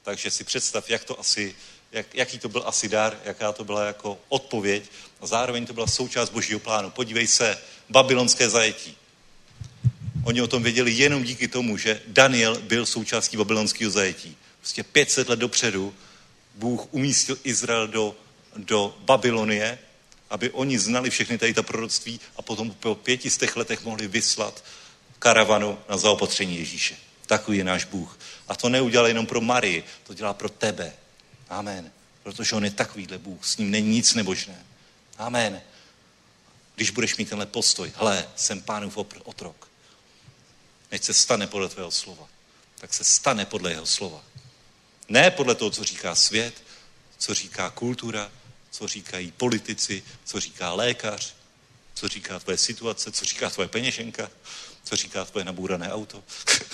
Takže 0.02 0.30
si 0.30 0.44
představ, 0.44 0.90
jak 0.90 1.04
to 1.04 1.20
asi, 1.20 1.56
jak, 1.92 2.14
jaký 2.14 2.38
to 2.38 2.48
byl 2.48 2.62
asi 2.66 2.88
dar, 2.88 3.20
jaká 3.24 3.52
to 3.52 3.64
byla 3.64 3.84
jako 3.84 4.18
odpověď 4.28 4.90
a 5.20 5.26
zároveň 5.26 5.66
to 5.66 5.72
byla 5.72 5.86
součást 5.86 6.30
božího 6.30 6.60
plánu. 6.60 6.90
Podívej 6.90 7.26
se, 7.26 7.58
babylonské 7.88 8.50
zajetí. 8.50 8.96
Oni 10.24 10.42
o 10.42 10.46
tom 10.46 10.62
věděli 10.62 10.92
jenom 10.92 11.22
díky 11.24 11.48
tomu, 11.48 11.76
že 11.76 12.02
Daniel 12.06 12.60
byl 12.60 12.86
součástí 12.86 13.36
babylonského 13.36 13.90
zajetí. 13.90 14.36
Prostě 14.60 14.82
500 14.82 15.28
let 15.28 15.38
dopředu 15.38 15.94
Bůh 16.54 16.86
umístil 16.90 17.38
Izrael 17.44 17.88
do, 17.88 18.16
do 18.56 18.96
Babylonie, 19.00 19.78
aby 20.30 20.50
oni 20.50 20.78
znali 20.78 21.10
všechny 21.10 21.38
tady 21.38 21.54
ta 21.54 21.62
proroctví 21.62 22.20
a 22.36 22.42
potom 22.42 22.70
po 22.70 22.94
pětistech 22.94 23.56
letech 23.56 23.84
mohli 23.84 24.08
vyslat 24.08 24.64
karavanu 25.18 25.78
na 25.88 25.96
zaopatření 25.96 26.58
Ježíše. 26.58 26.96
Takový 27.26 27.58
je 27.58 27.64
náš 27.64 27.84
Bůh. 27.84 28.18
A 28.48 28.56
to 28.56 28.68
neudělal 28.68 29.08
jenom 29.08 29.26
pro 29.26 29.40
Marii, 29.40 29.84
to 30.04 30.14
dělá 30.14 30.34
pro 30.34 30.48
tebe. 30.48 30.92
Amen. 31.48 31.90
Protože 32.22 32.56
on 32.56 32.64
je 32.64 32.70
takovýhle 32.70 33.18
Bůh, 33.18 33.46
s 33.46 33.56
ním 33.56 33.70
není 33.70 33.88
nic 33.88 34.14
nebožné. 34.14 34.64
Amen. 35.18 35.60
Když 36.74 36.90
budeš 36.90 37.16
mít 37.16 37.28
tenhle 37.28 37.46
postoj, 37.46 37.92
hle, 37.96 38.28
jsem 38.36 38.62
pánův 38.62 38.98
otrok. 39.24 39.67
Než 40.90 41.04
se 41.04 41.14
stane 41.14 41.46
podle 41.46 41.68
tvého 41.68 41.90
slova, 41.90 42.28
tak 42.80 42.94
se 42.94 43.04
stane 43.04 43.44
podle 43.44 43.70
jeho 43.70 43.86
slova. 43.86 44.22
Ne 45.08 45.30
podle 45.30 45.54
toho, 45.54 45.70
co 45.70 45.84
říká 45.84 46.14
svět, 46.14 46.54
co 47.18 47.34
říká 47.34 47.70
kultura, 47.70 48.30
co 48.70 48.88
říkají 48.88 49.32
politici, 49.32 50.02
co 50.24 50.40
říká 50.40 50.72
lékař, 50.72 51.34
co 51.94 52.08
říká 52.08 52.38
tvoje 52.38 52.58
situace, 52.58 53.12
co 53.12 53.24
říká 53.24 53.50
tvoje 53.50 53.68
peněženka, 53.68 54.30
co 54.84 54.96
říká 54.96 55.24
tvoje 55.24 55.44
nabůrané 55.44 55.92
auto? 55.92 56.24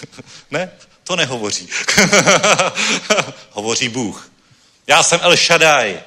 ne, 0.50 0.72
to 1.04 1.16
nehovoří. 1.16 1.68
Hovoří 3.50 3.88
Bůh. 3.88 4.30
Já 4.86 5.02
jsem 5.02 5.20
El 5.22 5.36
Shaddai. 5.36 6.00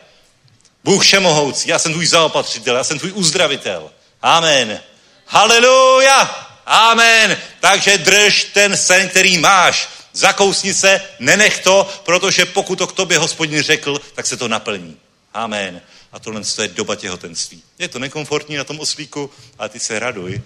Bůh 0.83 1.03
všemohoucí. 1.03 1.69
Já 1.69 1.79
jsem 1.79 1.91
tvůj 1.91 2.07
zaopatřitel. 2.07 2.75
Já 2.75 2.83
jsem 2.83 2.99
tvůj 2.99 3.11
uzdravitel. 3.15 3.91
Amen. 4.21 4.83
Haleluja. 5.25 6.46
Amen. 6.67 7.37
Takže 7.59 7.97
drž 7.97 8.43
ten 8.43 8.77
sen, 8.77 9.09
který 9.09 9.37
máš. 9.37 9.89
Zakousni 10.13 10.73
se, 10.73 11.01
nenech 11.19 11.59
to, 11.59 11.89
protože 12.05 12.45
pokud 12.45 12.75
to 12.75 12.87
k 12.87 12.93
tobě 12.93 13.17
hospodin 13.17 13.61
řekl, 13.61 14.01
tak 14.15 14.27
se 14.27 14.37
to 14.37 14.47
naplní. 14.47 14.97
Amen. 15.33 15.81
A 16.11 16.19
tohle 16.19 16.41
je 16.61 16.67
doba 16.67 16.95
těhotenství. 16.95 17.63
Je 17.79 17.87
to 17.87 17.99
nekomfortní 17.99 18.55
na 18.55 18.63
tom 18.63 18.79
oslíku, 18.79 19.31
ale 19.59 19.69
ty 19.69 19.79
se 19.79 19.99
raduj, 19.99 20.41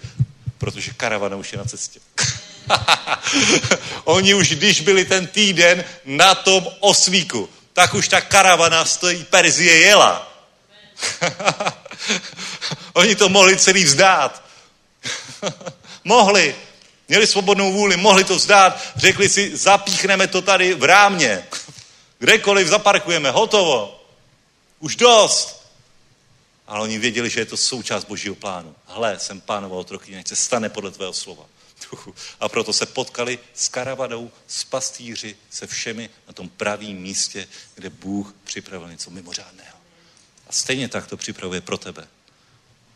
protože 0.58 0.92
karavana 0.96 1.36
už 1.36 1.52
je 1.52 1.58
na 1.58 1.64
cestě. 1.64 2.00
Oni 4.04 4.34
už, 4.34 4.48
když 4.48 4.80
byli 4.80 5.04
ten 5.04 5.26
týden 5.26 5.84
na 6.04 6.34
tom 6.34 6.66
osvíku, 6.80 7.48
tak 7.72 7.94
už 7.94 8.08
ta 8.08 8.20
karavana 8.20 8.84
té 8.84 9.14
Perzie 9.14 9.78
jela. 9.78 10.32
Oni 12.92 13.16
to 13.16 13.28
mohli 13.28 13.56
celý 13.56 13.84
vzdát. 13.84 14.42
mohli. 16.04 16.56
Měli 17.08 17.26
svobodnou 17.26 17.72
vůli, 17.72 17.96
mohli 17.96 18.24
to 18.24 18.36
vzdát. 18.36 18.82
Řekli 18.96 19.28
si, 19.28 19.56
zapíchneme 19.56 20.26
to 20.26 20.42
tady 20.42 20.74
v 20.74 20.84
rámě. 20.84 21.46
Kdekoliv 22.18 22.68
zaparkujeme, 22.68 23.30
hotovo. 23.30 24.04
Už 24.78 24.96
dost. 24.96 25.62
Ale 26.66 26.80
oni 26.80 26.98
věděli, 26.98 27.30
že 27.30 27.40
je 27.40 27.46
to 27.46 27.56
součást 27.56 28.04
božího 28.04 28.34
plánu. 28.34 28.74
Hle, 28.86 29.18
jsem 29.18 29.40
pánoval 29.40 29.78
otrokyně, 29.78 30.18
ať 30.18 30.28
se 30.28 30.36
stane 30.36 30.68
podle 30.68 30.90
tvého 30.90 31.12
slova. 31.12 31.44
A 32.40 32.48
proto 32.48 32.72
se 32.72 32.86
potkali 32.86 33.38
s 33.54 33.68
karavadou, 33.68 34.30
s 34.46 34.64
pastýři, 34.64 35.36
se 35.50 35.66
všemi 35.66 36.10
na 36.26 36.32
tom 36.32 36.48
pravém 36.48 36.96
místě, 36.96 37.48
kde 37.74 37.90
Bůh 37.90 38.34
připravil 38.44 38.88
něco 38.88 39.10
mimořádného. 39.10 39.76
A 40.46 40.52
stejně 40.52 40.88
tak 40.88 41.06
to 41.06 41.16
připravuje 41.16 41.60
pro 41.60 41.78
tebe. 41.78 42.08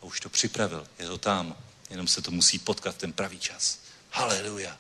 A 0.03 0.05
už 0.05 0.21
to 0.21 0.29
připravil, 0.29 0.87
je 0.99 1.07
to 1.07 1.19
tam, 1.19 1.57
jenom 1.91 2.09
se 2.09 2.23
to 2.23 2.31
musí 2.31 2.59
potkat 2.59 2.95
v 2.95 2.99
ten 2.99 3.13
pravý 3.13 3.39
čas. 3.39 3.79
Haleluja. 4.11 4.77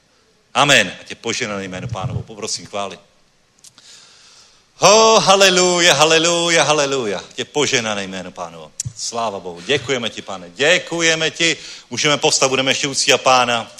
Amen. 0.54 0.96
A 1.00 1.04
tě 1.04 1.14
poženaný 1.14 1.68
jméno 1.68 1.88
pánovo. 1.88 2.22
Poprosím 2.22 2.66
chválit. 2.66 3.00
Oh, 4.78 5.24
haleluja, 5.24 5.94
haleluja, 5.94 6.62
haleluja. 6.62 7.24
Tě 7.34 7.44
poženané 7.44 8.04
jméno, 8.04 8.30
pánovo. 8.30 8.72
Sláva 8.96 9.40
Bohu. 9.40 9.60
Děkujeme 9.60 10.10
ti, 10.10 10.22
pane. 10.22 10.50
Děkujeme 10.50 11.30
ti. 11.30 11.56
Můžeme 11.90 12.16
postavit, 12.16 12.50
budeme 12.50 12.70
ještě 12.70 13.12
a 13.12 13.18
pána. 13.18 13.72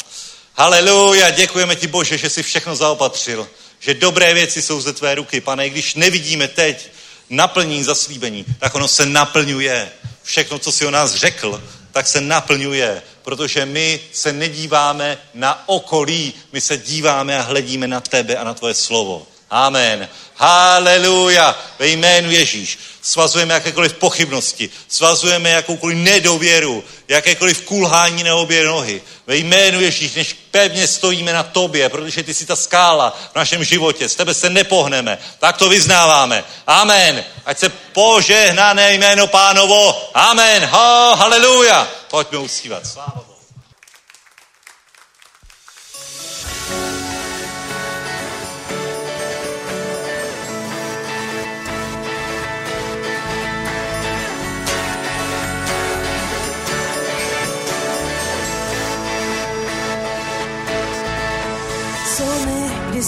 Haleluja, 0.55 1.31
děkujeme 1.31 1.77
ti, 1.77 1.87
Bože, 1.87 2.19
že 2.19 2.31
jsi 2.31 2.43
všechno 2.43 2.77
zaopatřil. 2.77 3.49
Že 3.81 3.95
dobré 3.95 4.35
věci 4.35 4.63
jsou 4.63 4.81
ze 4.81 4.93
tvé 4.93 5.15
ruky, 5.15 5.41
pane. 5.41 5.67
I 5.67 5.71
když 5.71 5.95
nevidíme 5.95 6.49
teď 6.49 6.91
naplnění 7.31 7.85
zaslíbení, 7.85 8.45
tak 8.59 8.75
ono 8.75 8.89
se 8.89 9.07
naplňuje. 9.07 9.93
Všechno, 10.23 10.59
co 10.59 10.73
si 10.73 10.87
o 10.87 10.91
nás 10.91 11.15
řekl, 11.15 11.63
tak 11.97 12.07
se 12.07 12.21
naplňuje 12.21 13.03
protože 13.27 13.67
my 13.67 14.01
se 14.13 14.33
nedíváme 14.33 15.19
na 15.35 15.69
okolí, 15.69 16.35
my 16.53 16.61
se 16.61 16.77
díváme 16.77 17.39
a 17.39 17.43
hledíme 17.43 17.89
na 17.89 18.01
tebe 18.01 18.37
a 18.37 18.45
na 18.45 18.55
tvoje 18.55 18.75
slovo. 18.75 19.27
Amen. 19.57 20.09
Haleluja. 20.35 21.59
Ve 21.79 21.89
jménu 21.89 22.31
Ježíš. 22.31 22.79
Svazujeme 23.03 23.55
jakékoliv 23.55 23.93
pochybnosti, 23.93 24.71
svazujeme 24.89 25.51
jakoukoliv 25.51 25.97
nedůvěru, 25.97 26.85
jakékoliv 27.09 27.61
kulhání 27.61 28.23
na 28.23 28.35
obě 28.35 28.65
nohy. 28.65 29.03
Ve 29.27 29.37
jménu 29.37 29.81
Ježíš, 29.81 30.15
než 30.15 30.37
pevně 30.51 30.87
stojíme 30.87 31.33
na 31.33 31.43
tobě, 31.43 31.89
protože 31.89 32.23
ty 32.23 32.35
jsi 32.35 32.47
ta 32.47 32.57
skála 32.57 33.19
v 33.33 33.37
našem 33.37 33.65
životě, 33.65 34.09
z 34.09 34.15
tebe 34.15 34.35
se 34.35 34.51
nepohneme, 34.51 35.19
tak 35.39 35.57
to 35.57 35.69
vyznáváme. 35.69 36.45
Amen. 36.67 37.25
Ať 37.45 37.59
se 37.59 37.69
požehnané 37.69 38.95
jméno 38.95 39.27
pánovo. 39.27 40.11
Amen. 40.15 40.65
Ha, 40.65 41.15
haleluja. 41.15 41.89
Pojďme 42.11 42.39
uctívat. 42.39 42.87
Sláva 42.87 43.36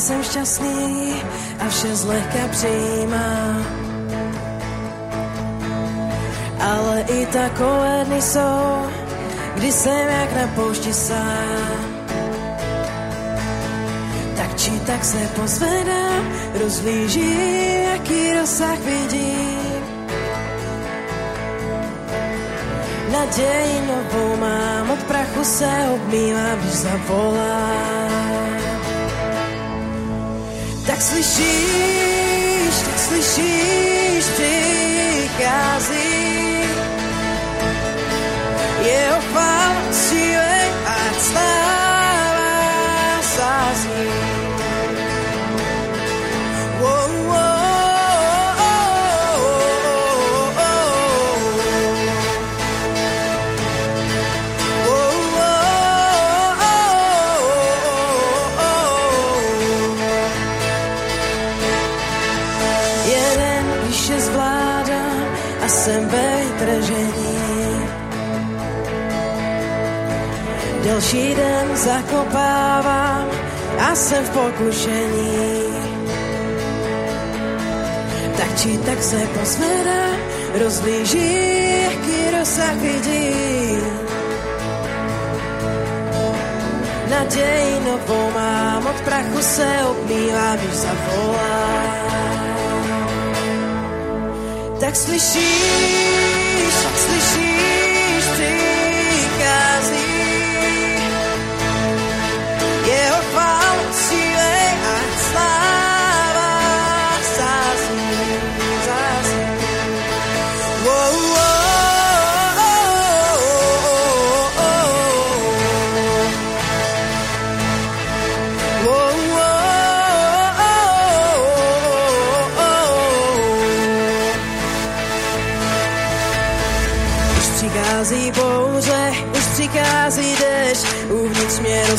jsem 0.08 0.22
šťastný 0.22 1.12
a 1.60 1.68
vše 1.68 1.96
zlehka 1.96 2.48
přijímám. 2.50 3.66
Ale 6.60 7.00
i 7.00 7.26
takové 7.26 8.04
dny 8.06 8.22
jsou, 8.22 8.88
kdy 9.54 9.72
jsem 9.72 10.08
jak 10.08 10.32
na 10.32 10.46
poušti 10.54 10.92
sám. 10.94 11.76
Tak 14.36 14.56
či 14.56 14.70
tak 14.80 15.04
se 15.04 15.28
pozvedám, 15.36 16.32
rozlížím, 16.64 17.82
jaký 17.92 18.32
rozsah 18.32 18.78
vidím. 18.78 19.84
Naději 23.12 23.80
novou 23.86 24.36
mám, 24.36 24.90
od 24.90 25.02
prachu 25.02 25.44
se 25.44 25.68
obmývám, 25.92 26.58
když 26.60 26.74
zavolám. 26.74 28.27
Tak 30.88 31.02
slyšíš, 31.02 32.74
tak 32.84 32.98
slyšíš, 32.98 34.24
přichází 34.24 36.08
jeho 38.82 39.20
chvála, 39.20 39.92
síle 39.92 40.68
a 40.86 40.96
sláva 41.18 42.52
sází. 43.22 44.27
Zakopávám 72.28 73.28
a 73.78 73.94
jsem 73.94 74.24
v 74.24 74.30
pokušení. 74.30 75.68
Tak 78.36 78.60
či 78.60 78.78
tak 78.78 79.02
se 79.02 79.26
pozvedám, 79.38 80.16
rozlíží, 80.64 81.82
jaký 81.82 82.36
rozsah 82.38 82.74
vidím. 82.74 83.82
Naději 87.10 87.80
novou 87.80 88.30
mám, 88.34 88.86
od 88.86 89.00
prachu 89.00 89.42
se 89.42 89.66
obmývám, 89.90 90.56
když 90.56 90.74
zavolám. 90.74 92.08
Tak 94.80 94.96
slyšíš, 94.96 96.74
tak 96.82 96.98
slyšíš, 96.98 97.77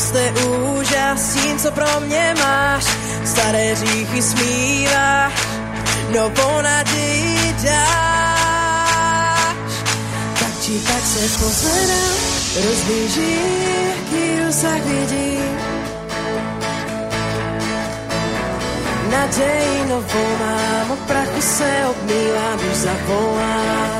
roste 0.00 0.32
úžas 0.32 1.34
tím, 1.34 1.58
co 1.58 1.70
pro 1.70 2.00
mě 2.00 2.34
máš. 2.38 2.84
Staré 3.24 3.74
říchy 3.76 4.22
smíváš, 4.22 5.32
novou 6.14 6.60
naději 6.62 7.54
dáš. 7.64 9.54
Tak 10.40 10.60
či 10.62 10.80
tak 10.80 11.02
se 11.06 11.38
pozvedám, 11.44 12.16
rozběžím, 12.64 13.62
jaký 13.88 14.44
rozsah 14.44 14.80
vidím. 14.84 15.58
Naději 19.10 19.84
novou 19.88 20.36
mám, 20.40 20.90
od 20.90 20.98
prachu 20.98 21.40
se 21.40 21.86
obmývám, 21.90 22.58
když 22.58 22.76
zavolám. 22.76 23.99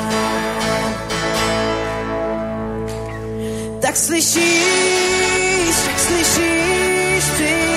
Tak 4.11 5.99
slyšíš, 5.99 7.25
tak 7.39 7.70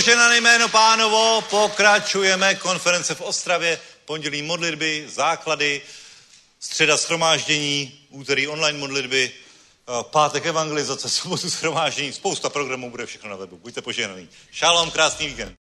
Tě 0.00 0.04
poženané 0.04 0.40
jméno 0.40 0.68
pánovo, 0.68 1.44
pokračujeme 1.50 2.54
konference 2.54 3.14
v 3.14 3.20
Ostravě, 3.20 3.80
pondělí 4.04 4.42
modlitby, 4.42 5.04
základy, 5.08 5.82
středa 6.60 6.96
schromáždění, 6.96 8.06
úterý 8.08 8.48
online 8.48 8.78
modlitby, 8.78 9.32
eh, 9.32 9.92
pátek 10.02 10.46
evangelizace, 10.46 11.10
sobotu 11.10 11.50
schromáždění, 11.50 12.12
spousta 12.12 12.48
programů 12.48 12.90
bude 12.90 13.06
všechno 13.06 13.30
na 13.30 13.36
webu. 13.36 13.56
Buďte 13.56 13.82
poženaný. 13.82 14.28
Šalom, 14.50 14.90
krásný 14.90 15.26
víkend. 15.26 15.59